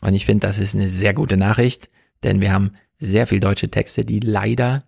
[0.02, 1.90] Und ich finde, das ist eine sehr gute Nachricht,
[2.24, 4.84] denn wir haben sehr viel deutsche Texte, die leider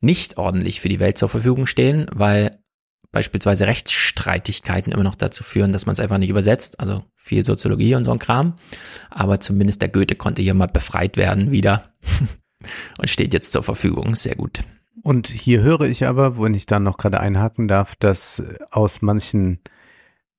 [0.00, 2.50] nicht ordentlich für die Welt zur Verfügung stehen, weil
[3.10, 7.94] beispielsweise Rechtsstreitigkeiten immer noch dazu führen, dass man es einfach nicht übersetzt, also viel Soziologie
[7.94, 8.54] und so ein Kram.
[9.10, 11.94] Aber zumindest der Goethe konnte hier mal befreit werden wieder
[13.00, 14.14] und steht jetzt zur Verfügung.
[14.14, 14.60] Sehr gut.
[15.02, 19.60] Und hier höre ich aber, wenn ich da noch gerade einhaken darf, dass aus manchen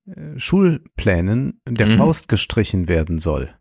[0.05, 1.97] äh, Schulplänen der Mhm.
[1.97, 3.53] Faust gestrichen werden soll.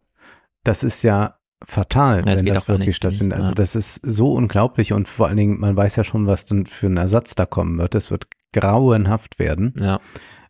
[0.65, 2.97] Das ist ja fatal, Ja, das wenn das wirklich nicht.
[2.97, 3.39] stattfindet.
[3.39, 3.55] Also Ja.
[3.55, 6.87] das ist so unglaublich und vor allen Dingen, man weiß ja schon, was dann für
[6.87, 7.95] ein Ersatz da kommen wird.
[7.95, 9.73] Es wird grauenhaft werden.
[9.79, 10.01] Ja,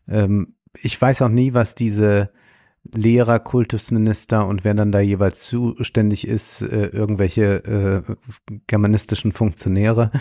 [0.07, 2.31] Ähm, ich weiß auch nie, was diese
[2.93, 8.15] Lehrer, Kultusminister und wer dann da jeweils zuständig ist, äh, irgendwelche äh,
[8.67, 10.11] germanistischen Funktionäre,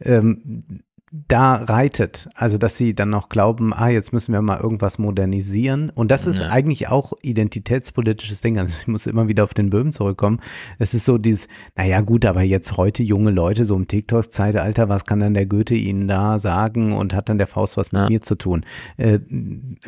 [0.00, 0.80] ähm,
[1.28, 2.28] da reitet.
[2.34, 5.90] Also, dass sie dann noch glauben, ah, jetzt müssen wir mal irgendwas modernisieren.
[5.90, 6.48] Und das ist Ja.
[6.48, 8.58] eigentlich auch identitätspolitisches Ding.
[8.58, 10.40] Also, ich muss immer wieder auf den Böhmen zurückkommen.
[10.80, 15.04] Es ist so dieses, naja, gut, aber jetzt heute junge Leute, so im TikTok-Zeitalter, was
[15.04, 18.08] kann dann der Goethe ihnen da sagen und hat dann der Faust was mit Ja.
[18.08, 18.64] mir zu tun?
[18.96, 19.20] Äh,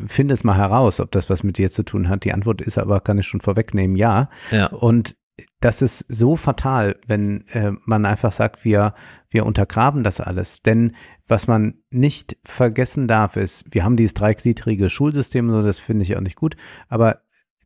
[0.05, 2.23] finde es mal heraus, ob das was mit dir zu tun hat.
[2.23, 4.29] Die Antwort ist aber, kann ich schon vorwegnehmen, ja.
[4.51, 5.15] ja, Und
[5.59, 8.93] das ist so fatal, wenn äh, man einfach sagt, wir,
[9.29, 10.61] wir untergraben das alles.
[10.61, 10.95] Denn
[11.27, 16.15] was man nicht vergessen darf, ist, wir haben dieses dreigliedrige Schulsystem, so das finde ich
[16.15, 16.55] auch nicht gut,
[16.87, 17.21] aber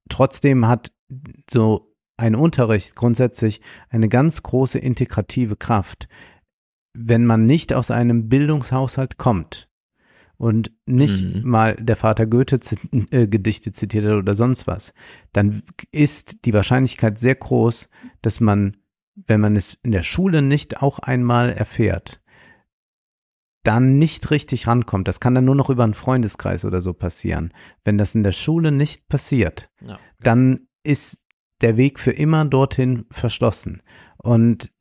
[0.09, 0.91] trotzdem hat
[1.50, 6.08] so ein Unterricht grundsätzlich eine ganz große integrative Kraft.
[6.93, 9.70] Wenn man nicht aus einem Bildungshaushalt kommt
[10.42, 11.42] und nicht Mhm.
[11.48, 12.60] mal der Vater Goethe
[13.11, 14.94] äh, Gedichte zitiert hat oder sonst was,
[15.34, 15.61] dann
[15.92, 17.90] ist die Wahrscheinlichkeit sehr groß,
[18.22, 18.78] dass man
[19.28, 22.22] wenn man es in der Schule nicht auch einmal erfährt,
[23.64, 25.08] dann nicht richtig rankommt.
[25.08, 27.53] Das kann dann nur noch über einen Freundeskreis oder so passieren.
[27.84, 30.00] Wenn das in der Schule nicht passiert, Ja.
[30.22, 31.20] dann ist
[31.61, 33.84] der Weg für immer dorthin verschlossen.
[34.18, 34.72] Und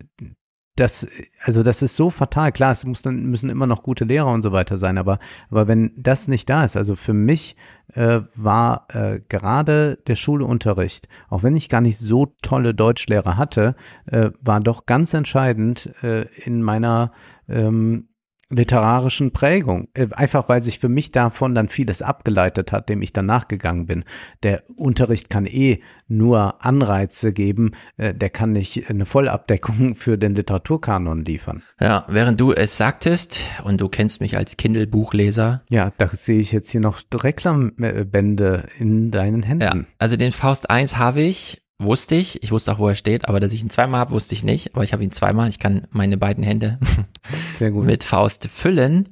[0.81, 1.07] das,
[1.45, 2.53] also das ist so fatal.
[2.53, 5.19] Klar, es muss dann, müssen immer noch gute Lehrer und so weiter sein, aber,
[5.51, 7.55] aber wenn das nicht da ist, also für mich
[7.95, 13.75] äh, war äh, gerade der Schulunterricht, auch wenn ich gar nicht so tolle Deutschlehrer hatte,
[14.07, 17.13] äh, war doch ganz entscheidend äh, in meiner
[17.49, 18.09] ähm,
[18.51, 19.89] literarischen Prägung.
[19.95, 23.87] Äh, Einfach weil sich für mich davon dann vieles abgeleitet hat, dem ich dann nachgegangen
[23.87, 24.05] bin.
[24.43, 30.35] Der Unterricht kann eh nur Anreize geben, äh, der kann nicht eine Vollabdeckung für den
[30.35, 31.63] Literaturkanon liefern.
[31.81, 36.53] Ja, während du es sagtest, und du kennst mich als Kindle-Buchleser, Ja, da sehe ich
[36.53, 39.63] jetzt hier noch Reklambände in deinen Händen.
[39.65, 43.29] ja, also den Faust 1 habe ich, wusste ich, ich wusste auch, wo er steht,
[43.29, 45.59] aber dass ich ihn zweimal habe, wusste ich nicht, aber ich habe ihn zweimal, ich
[45.59, 46.79] kann meine beiden Hände
[47.55, 47.85] Sehr gut.
[47.87, 49.09] mit Faust füllen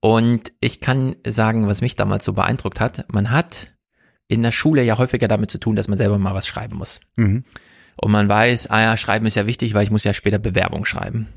[0.00, 3.72] und ich kann sagen, was mich damals so beeindruckt hat, man hat
[4.28, 7.00] in der Schule ja häufiger damit zu tun, dass man selber mal was schreiben muss.
[7.16, 7.44] Mhm.
[8.00, 10.84] und man weiß, ah ja, schreiben ist ja wichtig, weil ich muss ja später Bewerbung
[10.84, 11.28] schreiben.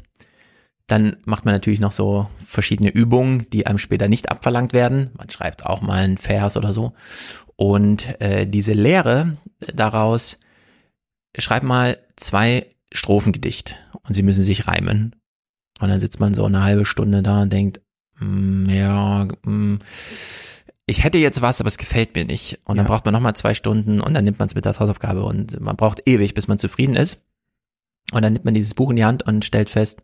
[0.87, 5.11] Dann macht man natürlich noch so verschiedene Übungen, die einem später nicht abverlangt werden.
[5.17, 6.93] Man schreibt auch mal einen Vers oder so.
[7.55, 9.37] Und äh, diese Lehre
[9.71, 10.37] daraus,
[11.37, 15.15] schreib mal zwei Strophengedicht und sie müssen sich reimen.
[15.79, 17.79] Und dann sitzt man so eine halbe Stunde da und denkt,
[18.19, 19.77] mm, ja, mm,
[20.85, 22.59] ich hätte jetzt was, aber es gefällt mir nicht.
[22.65, 22.89] Und dann Ja.
[22.91, 25.75] braucht man nochmal zwei Stunden und dann nimmt man es mit als Hausaufgabe und man
[25.77, 27.21] braucht ewig, bis man zufrieden ist.
[28.11, 30.03] Und dann nimmt man dieses Buch in die Hand und stellt fest,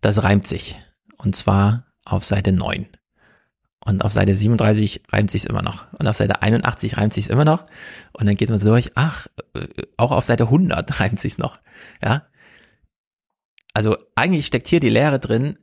[0.00, 0.76] das reimt sich.
[1.16, 2.86] Und zwar auf Seite 9.
[3.86, 5.86] Und auf Seite 37 reimt sich's immer noch.
[5.92, 7.66] Und auf Seite 81 reimt sich's immer noch.
[8.12, 11.60] Und dann geht man so durch, ach, äh, auch auf Seite 100 reimt sich's noch.
[12.02, 12.26] Ja.
[13.74, 15.56] Also eigentlich steckt hier die Lehre drin,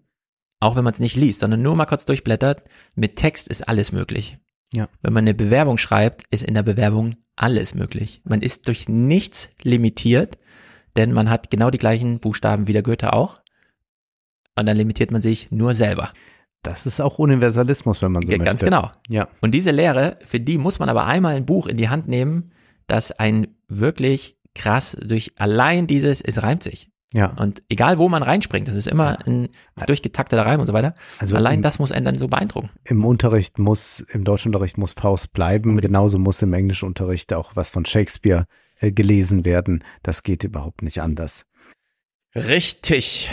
[0.61, 2.63] auch wenn man es nicht liest, sondern nur mal kurz durchblättert.
[2.95, 4.37] Mit Text ist alles möglich.
[4.71, 4.87] Ja.
[5.01, 8.21] Wenn man eine Bewerbung schreibt, ist in der Bewerbung alles möglich.
[8.23, 10.37] Man ist durch nichts limitiert,
[10.95, 13.41] denn man hat genau die gleichen Buchstaben wie der Goethe auch.
[14.55, 16.13] Und dann limitiert man sich nur selber.
[16.63, 18.49] Das ist auch Universalismus, wenn man so Ja, möchte.
[18.49, 18.89] Ganz genau.
[19.09, 19.27] Ja.
[19.41, 22.51] Und diese Lehre, für die muss man aber einmal ein Buch in die Hand nehmen,
[22.87, 26.89] das ein wirklich krass durch allein dieses, es reimt sich.
[27.13, 27.27] Ja.
[27.37, 29.49] Und egal wo man reinspringt, das ist immer ein
[29.85, 30.95] durchgetakteter Reim und so weiter.
[31.19, 32.71] Also allein im- das muss einen dann so beeindrucken.
[32.85, 35.79] Im Unterricht muss, im Deutschunterricht muss Faust bleiben.
[35.79, 38.45] Genauso muss im Englischunterricht auch was von Shakespeare
[38.79, 39.83] äh, gelesen werden.
[40.01, 41.45] Das geht überhaupt nicht anders.
[42.35, 43.29] Richtig.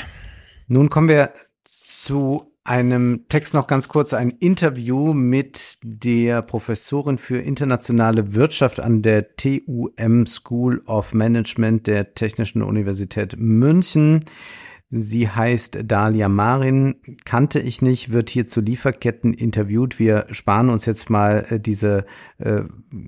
[0.66, 1.32] Nun kommen wir
[1.64, 9.02] zu einem Text noch ganz kurz, ein Interview mit der Professorin für internationale Wirtschaft an
[9.02, 14.24] der TUM School of Management der Technischen Universität München.
[14.92, 20.00] Sie heißt Dalia Marin, kannte ich nicht, wird hier zu Lieferketten interviewt.
[20.00, 22.04] Wir sparen uns jetzt mal äh, diese
[22.38, 22.62] äh,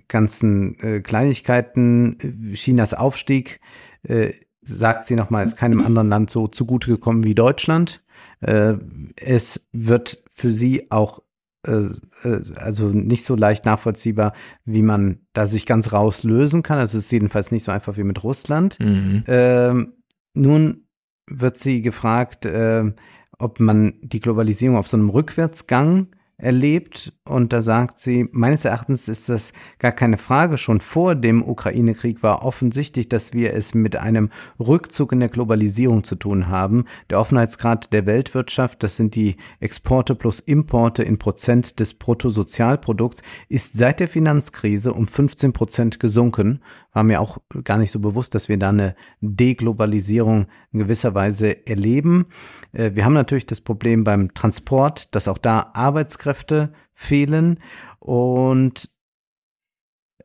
[0.07, 2.53] ganzen äh, Kleinigkeiten.
[2.55, 3.61] Chinas Aufstieg,
[4.05, 4.33] äh,
[4.63, 8.03] sagt sie nochmal, ist keinem anderen Land so zugute gekommen wie Deutschland.
[8.41, 8.75] Äh,
[9.17, 11.21] es wird für sie auch
[11.67, 11.89] äh,
[12.25, 14.33] äh, also nicht so leicht nachvollziehbar,
[14.65, 16.79] wie man da sich ganz rauslösen kann.
[16.79, 18.79] Also es ist jedenfalls nicht so einfach wie mit Russland.
[18.81, 19.25] Mhm.
[19.27, 19.93] Ähm,
[20.35, 20.87] nun
[21.29, 22.95] wird sie gefragt, ähm,
[23.39, 26.09] ob man die Globalisierung auf so einem Rückwärtsgang
[26.43, 27.13] erlebt.
[27.25, 30.59] Und da sagt sie, meines Erachtens ist das gar keine Frage.
[30.59, 36.05] Schon vor dem Ukraine-Krieg war offensichtlich, dass wir es mit einem Rückzug in der Globalisierung
[36.05, 36.85] zu tun haben.
[37.11, 43.79] Der Offenheitsgrad der Weltwirtschaft, das sind die Exporte plus Importe in Prozent des Bruttosozialprodukts, ist
[43.79, 46.61] seit der Finanzkrise um 15 Prozent gesunken.
[46.93, 51.67] War mir auch gar nicht so bewusst, dass wir da eine Deglobalisierung in gewisser Weise
[51.67, 52.27] erleben.
[52.73, 57.61] Äh, Wir haben natürlich das Problem beim Transport, dass auch da Arbeitskräfte fehlen
[57.99, 58.91] und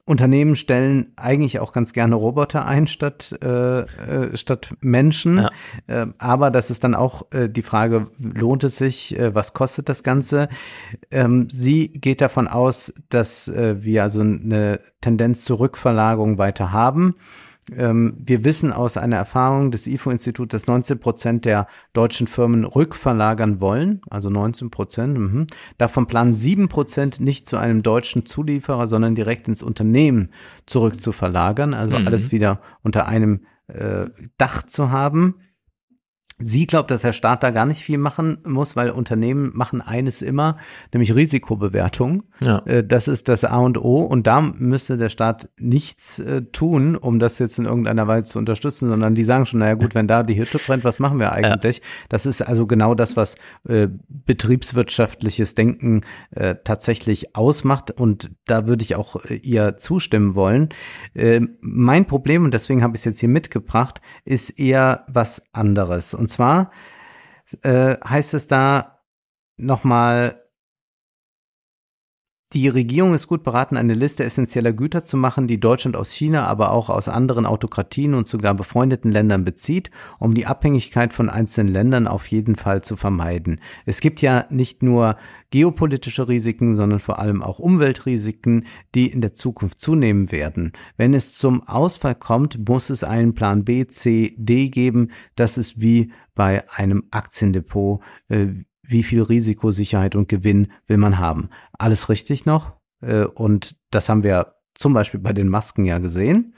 [0.08, 5.38] Unternehmen stellen eigentlich auch ganz gerne Roboter ein statt, äh, äh, statt Menschen.
[5.38, 5.50] Ja.
[5.88, 10.03] Äh, aber das ist dann auch äh, die Frage, lohnt es sich, was kostet das
[10.03, 10.48] Ganze?
[11.11, 17.16] Ähm, sie geht davon aus, dass wir also eine Tendenz zur Rückverlagerung weiter haben.
[17.75, 23.59] Ähm, wir wissen aus einer Erfahrung des IFO-Instituts, dass 19 Prozent der deutschen Firmen rückverlagern
[23.59, 25.17] wollen, also 19 Prozent.
[25.17, 25.47] Mhm.
[25.77, 30.29] Davon planen 7 Prozent nicht zu einem deutschen Zulieferer, sondern direkt ins Unternehmen
[30.65, 32.07] zurück zu verlagern, also Mhm.
[32.07, 34.05] alles wieder unter einem äh,
[34.37, 35.35] Dach zu haben.
[36.40, 40.22] Sie glaubt, dass der Staat da gar nicht viel machen muss, weil Unternehmen machen eines
[40.22, 40.57] immer,
[40.93, 42.24] nämlich Risikobewertung.
[42.41, 42.59] Ja.
[42.66, 46.95] Äh, Das ist das A und O und da müsste der Staat nichts äh, tun,
[46.95, 50.07] um das jetzt in irgendeiner Weise zu unterstützen, sondern die sagen schon, naja gut, wenn
[50.07, 51.82] da die Hütte brennt, was machen wir eigentlich?
[52.09, 53.35] Das ist also genau das, was
[53.67, 56.01] äh, betriebswirtschaftliches Denken
[56.32, 60.69] äh, tatsächlich ausmacht und da würde ich auch äh, ihr zustimmen wollen.
[61.14, 66.14] Äh, mein Problem, und deswegen habe ich es jetzt hier mitgebracht, ist eher was anderes.
[66.14, 66.72] Und zwar
[67.64, 69.01] äh, heißt es da
[69.57, 70.47] nochmal,
[72.53, 76.45] die Regierung ist gut beraten, eine Liste essentieller Güter zu machen, die Deutschland aus China,
[76.45, 81.74] aber auch aus anderen Autokratien und sogar befreundeten Ländern bezieht, um die Abhängigkeit von einzelnen
[81.74, 83.59] Ländern auf jeden Fall zu vermeiden.
[83.85, 85.17] Es gibt ja nicht nur
[85.50, 90.72] geopolitische Risiken, sondern vor allem auch Umweltrisiken, die in der Zukunft zunehmen werden.
[90.95, 95.11] Wenn es zum Ausfall kommt, muss es einen Plan B, C, D geben.
[95.35, 98.01] Das ist wie bei einem Aktiendepot.
[98.30, 98.48] Äh,
[98.88, 101.49] wie viel Risiko, Sicherheit und Gewinn will man haben.
[101.77, 102.74] Alles richtig noch.
[103.01, 106.53] Äh, Und das haben wir zum Beispiel bei den Masken ja gesehen.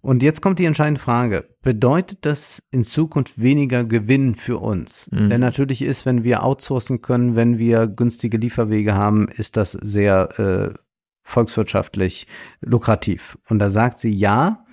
[0.00, 1.48] Und jetzt kommt die entscheidende Frage.
[1.62, 5.10] Bedeutet das in Zukunft weniger Gewinn für uns?
[5.10, 5.28] Mhm.
[5.28, 10.38] Denn natürlich ist, wenn wir outsourcen können, wenn wir günstige Lieferwege haben, ist das sehr
[10.38, 10.78] äh,
[11.24, 12.26] volkswirtschaftlich
[12.60, 13.38] lukrativ.
[13.48, 14.64] Und da sagt sie ja,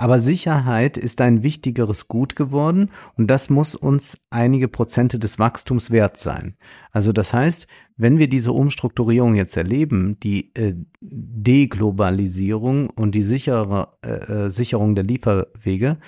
[0.00, 5.90] aber Sicherheit ist ein wichtigeres Gut geworden und das muss uns einige Prozente des Wachstums
[5.90, 6.56] wert sein.
[6.90, 7.66] Also das heißt,
[7.98, 14.94] wenn wir diese Umstrukturierung jetzt erleben, die äh, Deglobalisierung und die sichere, äh, äh, Sicherung
[14.94, 15.98] der Lieferwege,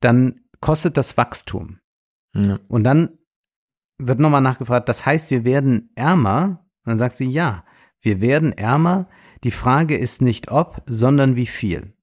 [0.00, 1.78] dann kostet das Wachstum.
[2.34, 2.58] Ja.
[2.68, 3.16] Und dann
[3.96, 6.66] wird nochmal nachgefragt, das heißt, wir werden ärmer?
[6.84, 7.64] Und dann sagt sie, ja,
[8.02, 9.08] wir werden ärmer.
[9.42, 11.94] Die Frage ist nicht ob, sondern wie viel.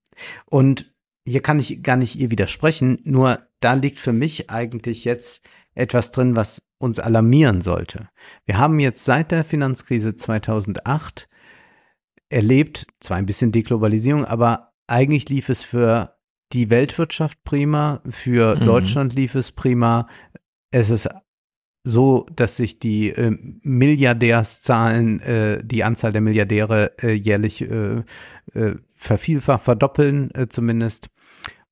[0.47, 0.94] Und
[1.27, 6.11] hier kann ich gar nicht ihr widersprechen, nur da liegt für mich eigentlich jetzt etwas
[6.11, 8.09] drin, was uns alarmieren sollte.
[8.45, 11.27] Wir haben jetzt seit der Finanzkrise 2008
[12.29, 16.15] erlebt, zwar ein bisschen Deglobalisierung, aber eigentlich lief es für
[16.53, 18.65] die Weltwirtschaft prima, für Mhm.
[18.65, 20.07] Deutschland lief es prima.
[20.71, 21.09] Es ist
[21.83, 23.31] so, dass sich die äh,
[23.61, 28.03] Milliardärszahlen, äh, die Anzahl der Milliardäre äh, jährlich äh,
[28.53, 31.09] äh, vervielfacht, verdoppeln äh, zumindest.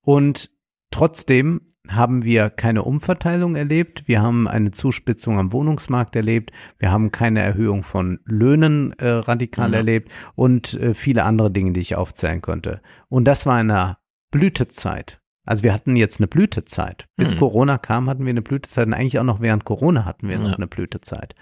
[0.03, 0.51] Und
[0.91, 4.03] trotzdem haben wir keine Umverteilung erlebt.
[4.07, 6.51] Wir haben eine Zuspitzung am Wohnungsmarkt erlebt.
[6.77, 9.77] Wir haben keine Erhöhung von Löhnen äh, radikal Ja.
[9.79, 12.81] erlebt und äh, viele andere Dinge, die ich aufzählen könnte.
[13.09, 13.97] Und das war eine
[14.31, 15.19] Blütezeit.
[15.45, 17.09] Also wir hatten jetzt eine Blütezeit.
[17.17, 17.39] Bis Mhm.
[17.39, 20.51] Corona kam, hatten wir eine Blütezeit und eigentlich auch noch während Corona hatten wir noch
[20.51, 20.55] Ja.
[20.55, 21.35] eine Blütezeit.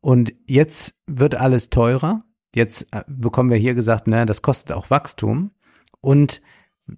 [0.00, 2.20] Und jetzt wird alles teurer.
[2.54, 5.52] Jetzt äh, bekommen wir hier gesagt, naja, das kostet auch Wachstum.
[6.02, 6.42] Und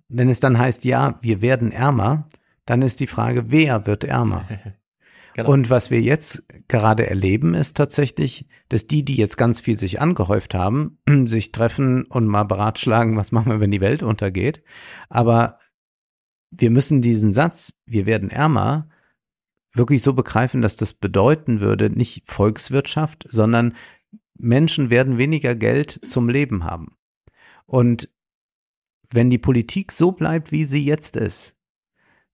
[0.08, 2.28] wenn es dann heißt, ja, wir werden ärmer,
[2.66, 4.46] dann ist die Frage, wer wird ärmer?
[5.34, 5.52] Genau.
[5.52, 10.00] Und was wir jetzt gerade erleben, ist tatsächlich, dass die, die jetzt ganz viel sich
[10.00, 14.62] angehäuft haben, sich treffen und mal beratschlagen, was machen wir, wenn die Welt untergeht.
[15.08, 15.58] Aber
[16.50, 18.88] wir müssen diesen Satz, wir werden ärmer,
[19.72, 23.74] wirklich so begreifen, dass das bedeuten würde, nicht Volkswirtschaft, sondern
[24.36, 26.96] Menschen werden weniger Geld zum Leben haben.
[27.66, 28.08] Und
[29.12, 31.56] wenn die Politik so bleibt, wie sie jetzt ist,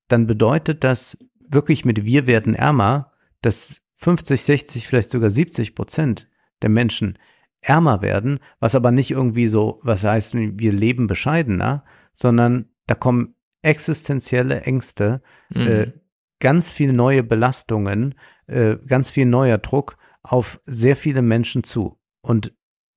[0.07, 6.27] dann bedeutet das wirklich mit wir werden ärmer, dass 50, 60, vielleicht sogar 70 Prozent
[6.61, 7.17] der Menschen
[7.61, 11.83] ärmer werden, was aber nicht irgendwie so, was heißt, wir leben bescheidener,
[12.13, 15.67] sondern da kommen existenzielle Ängste, Mhm.
[15.67, 15.91] äh,
[16.39, 18.15] ganz viel neue Belastungen,
[18.45, 21.99] äh, ganz viel neuer Druck auf sehr viele Menschen zu.
[22.21, 22.53] Und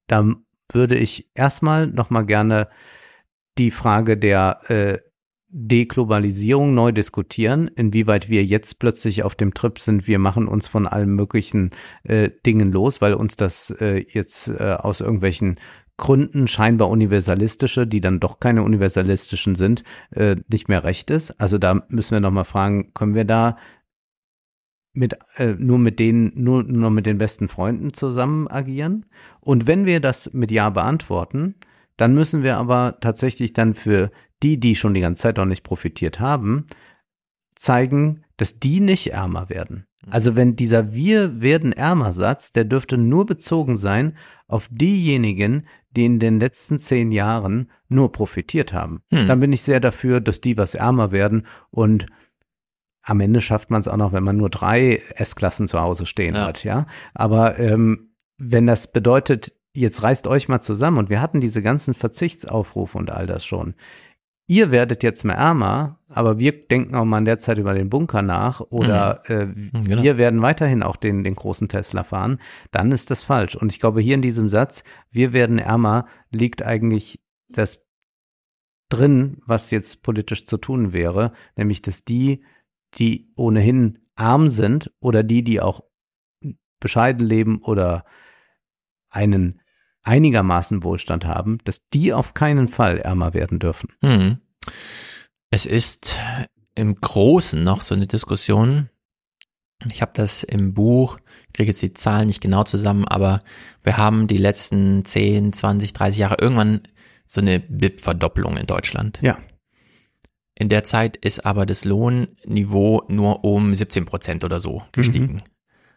[0.07, 0.29] da
[0.73, 2.69] würde ich erstmal nochmal gerne
[3.59, 4.99] die Frage der äh,
[5.53, 10.87] Deglobalisierung neu diskutieren, inwieweit wir jetzt plötzlich auf dem Trip sind, wir machen uns von
[10.87, 11.71] allen möglichen
[12.05, 15.59] äh, Dingen los, weil uns das äh, jetzt äh, aus irgendwelchen
[15.97, 21.33] Gründen scheinbar universalistische, die dann doch keine universalistischen sind, äh, nicht mehr recht ist.
[21.41, 23.57] Also da müssen wir nochmal fragen, können wir da
[24.93, 29.07] mit äh, nur mit denen nur nur mit den besten Freunden zusammen agieren?
[29.41, 31.57] Und wenn wir das mit ja beantworten,
[32.01, 34.11] dann müssen wir aber tatsächlich dann für
[34.43, 36.67] die, die schon die ganze Zeit noch nicht profitiert haben,
[37.55, 39.85] zeigen, dass die nicht ärmer werden.
[40.09, 44.17] Also wenn dieser Wir werden ärmer Satz, der dürfte nur bezogen sein
[44.49, 49.03] auf diejenigen, die in den letzten zehn Jahren nur profitiert haben.
[49.11, 49.29] Hm.
[49.29, 52.07] Dann bin ich sehr dafür, dass die was ärmer werden und
[53.03, 56.35] am Ende schafft man es auch noch, wenn man nur drei S-Klassen zu Hause stehen
[56.35, 56.47] Ja.
[56.47, 56.87] hat, ja.
[57.13, 61.95] Aber ähm, wenn das bedeutet, jetzt reißt euch mal zusammen und wir hatten diese ganzen
[61.95, 63.75] Verzichtsaufrufe und all das schon.
[64.47, 67.89] ihr werdet jetzt mehr ärmer, aber wir denken auch mal in der Zeit über den
[67.89, 70.03] Bunker nach oder äh, genau.
[70.03, 72.41] wir werden weiterhin auch den, den großen Tesla fahren,
[72.73, 73.55] dann ist das falsch.
[73.55, 77.87] Und ich glaube, hier in diesem Satz, wir werden ärmer, liegt eigentlich das
[78.89, 82.43] drin, was jetzt politisch zu tun wäre, nämlich dass die,
[82.99, 85.85] die ohnehin arm sind oder die, die auch
[86.81, 88.05] bescheiden leben oder
[89.11, 89.61] einen
[90.03, 93.91] einigermaßen Wohlstand haben, dass die auf keinen Fall ärmer werden dürfen.
[94.03, 94.39] Hm.
[95.51, 96.19] Es ist
[96.75, 98.89] im Großen noch so eine Diskussion.
[99.91, 103.43] Ich habe das im Buch, ich kriege jetzt die Zahlen nicht genau zusammen, aber
[103.83, 106.83] wir haben die letzten 10, 20, 30 Jahre irgendwann
[107.27, 109.19] so eine BIP-Verdopplung in Deutschland.
[109.23, 109.39] Ja.
[110.55, 115.39] In der Zeit ist aber das Lohnniveau nur um 17 Prozent oder so gestiegen.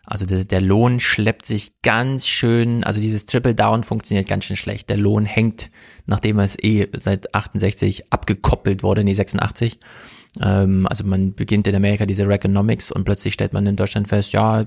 [0.05, 4.57] Also der, der Lohn schleppt sich ganz schön, also dieses Triple Down funktioniert ganz schön
[4.57, 4.89] schlecht.
[4.89, 5.71] Der Lohn hängt,
[6.05, 9.79] nachdem es eh seit 68 abgekoppelt wurde, nee 86.
[10.41, 14.33] Ähm, also man beginnt in Amerika diese Reaganomics und plötzlich stellt man in Deutschland fest,
[14.33, 14.65] ja,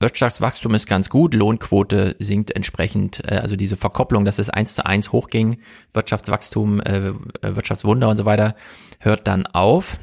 [0.00, 4.84] Wirtschaftswachstum ist ganz gut, Lohnquote sinkt entsprechend, äh, also diese Verkopplung, dass es eins zu
[4.84, 5.60] eins hochging,
[5.92, 7.12] Wirtschaftswachstum, äh,
[7.42, 8.56] Wirtschaftswunder und so weiter,
[8.98, 9.98] hört dann auf.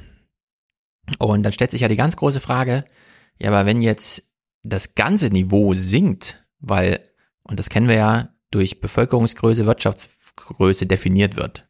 [1.20, 2.86] Und dann stellt sich ja die ganz große Frage,
[3.38, 4.35] ja, aber wenn jetzt
[4.66, 7.00] das ganze Niveau sinkt, weil,
[7.44, 11.68] und das kennen wir ja, durch Bevölkerungsgröße, Wirtschaftsgröße definiert wird.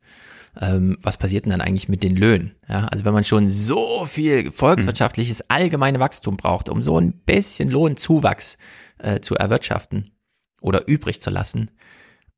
[0.60, 2.56] Ähm, was passiert denn dann eigentlich mit den Löhnen?
[2.70, 7.70] Ja, also wenn man schon so viel volkswirtschaftliches allgemeine Wachstum braucht, um so ein bisschen
[7.70, 8.58] Lohnzuwachs
[9.00, 10.12] äh, zu erwirtschaften
[10.62, 11.72] oder übrig zu lassen,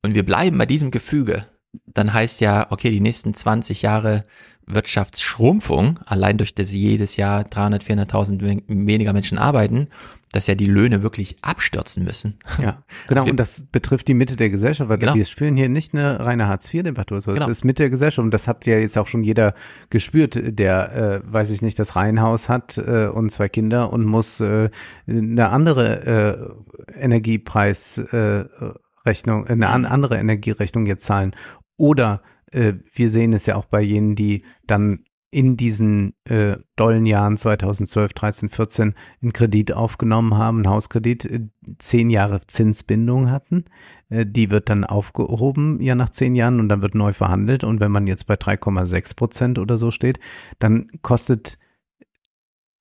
[0.02, 1.45] und wir bleiben bei diesem Gefüge,
[1.86, 4.24] dann heißt ja, okay, die nächsten 20 Jahre
[4.68, 9.88] Wirtschaftsschrumpfung, allein durch das jedes Jahr 300, 400.000 weniger Menschen arbeiten,
[10.34, 12.38] dass ja die Löhne wirklich abstürzen müssen.
[12.62, 13.24] Ja, genau.
[13.26, 15.16] wir- und das betrifft die Mitte der Gesellschaft, weil Genau.
[15.16, 17.32] wir spielen hier nicht eine reine Hartz-IV-Debatte oder so.
[17.34, 17.46] Genau.
[17.46, 19.54] Es ist Mitte der Gesellschaft und das hat ja jetzt auch schon jeder
[19.90, 24.42] gespürt, der, äh, weiß ich nicht, das Reihenhaus hat äh, und zwei Kinder und muss
[24.42, 24.70] äh,
[25.08, 26.56] eine andere
[26.94, 28.74] äh, Energiepreisrechnung, äh,
[29.06, 31.34] Rechnung, eine an, andere Energierechnung jetzt zahlen.
[31.78, 37.06] Oder äh, wir sehen es ja auch bei jenen, die dann in diesen äh, dollen
[37.06, 41.42] Jahren 2012, 13, 14 einen Kredit aufgenommen haben, einen Hauskredit, äh,
[41.80, 43.66] zehn Jahre Zinsbindung hatten.
[44.09, 47.66] Äh, die wird dann aufgehoben, ja nach zehn Jahren und dann wird neu verhandelt.
[47.66, 50.19] Und wenn man jetzt bei 3,6 Prozent oder so steht,
[50.59, 51.58] dann kostet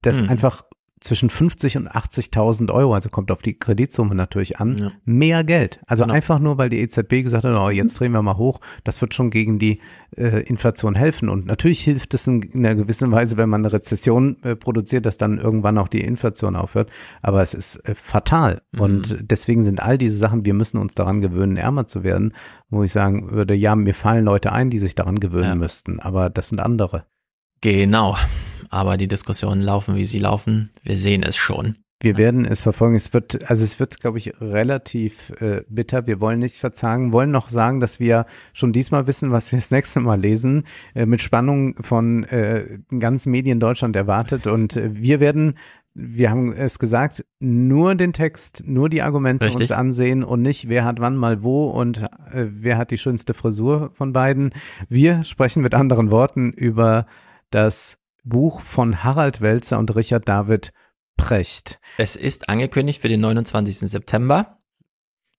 [0.03, 0.29] das Hm.
[0.29, 0.63] einfach
[1.07, 4.93] zwischen 50 und 80.000 Euro, also kommt auf die Kreditsumme natürlich an, Ja.
[5.05, 5.81] mehr Geld.
[5.87, 6.15] Also Genau.
[6.15, 9.15] einfach nur, weil die EZB gesagt hat, oh, jetzt drehen wir mal hoch, das wird
[9.15, 9.81] schon gegen die
[10.17, 11.29] äh, Inflation helfen.
[11.29, 15.07] Und natürlich hilft es in, in einer gewissen Weise, wenn man eine Rezession äh, produziert,
[15.07, 16.91] dass dann irgendwann auch die Inflation aufhört.
[17.23, 18.63] Aber es ist äh, fatal.
[18.73, 18.81] Mhm.
[18.81, 22.33] Und deswegen sind all diese Sachen, wir müssen uns daran gewöhnen, ärmer zu werden,
[22.69, 25.55] wo ich sagen würde, ja, mir fallen Leute ein, die sich daran gewöhnen Ja.
[25.55, 26.01] müssten.
[26.01, 27.05] Aber das sind andere.
[27.61, 28.17] Genau.
[28.71, 30.71] Aber die Diskussionen laufen, wie sie laufen.
[30.83, 31.77] Wir sehen es schon.
[31.99, 32.95] Wir werden es verfolgen.
[32.95, 36.07] Es wird, also es wird, glaube ich, relativ äh, bitter.
[36.07, 39.71] Wir wollen nicht verzagen, wollen noch sagen, dass wir schon diesmal wissen, was wir das
[39.71, 40.65] nächste Mal lesen,
[40.95, 44.47] äh, mit Spannung von äh, ganz Medien Deutschland erwartet.
[44.47, 45.57] Und äh, wir werden,
[45.95, 49.63] wir haben es gesagt, nur den Text, nur die Argumente Richtig.
[49.63, 53.33] uns ansehen und nicht, wer hat wann mal wo und äh, wer hat die schönste
[53.33, 54.51] Frisur von beiden.
[54.91, 57.07] Wir sprechen mit anderen Worten über
[57.51, 57.97] das
[58.27, 60.73] Buch von Harald Welzer und Richard David
[61.17, 61.81] Precht.
[61.97, 63.79] Es ist angekündigt für den 29.
[63.79, 64.59] September,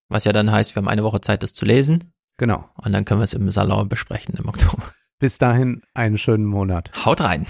[0.08, 2.12] was ja dann heißt, wir haben eine Woche Zeit, das zu lesen.
[2.38, 2.68] Genau.
[2.76, 4.82] Und dann können wir es im Salon besprechen im Oktober.
[5.18, 6.90] Bis dahin einen schönen Monat.
[7.04, 7.46] Haut rein.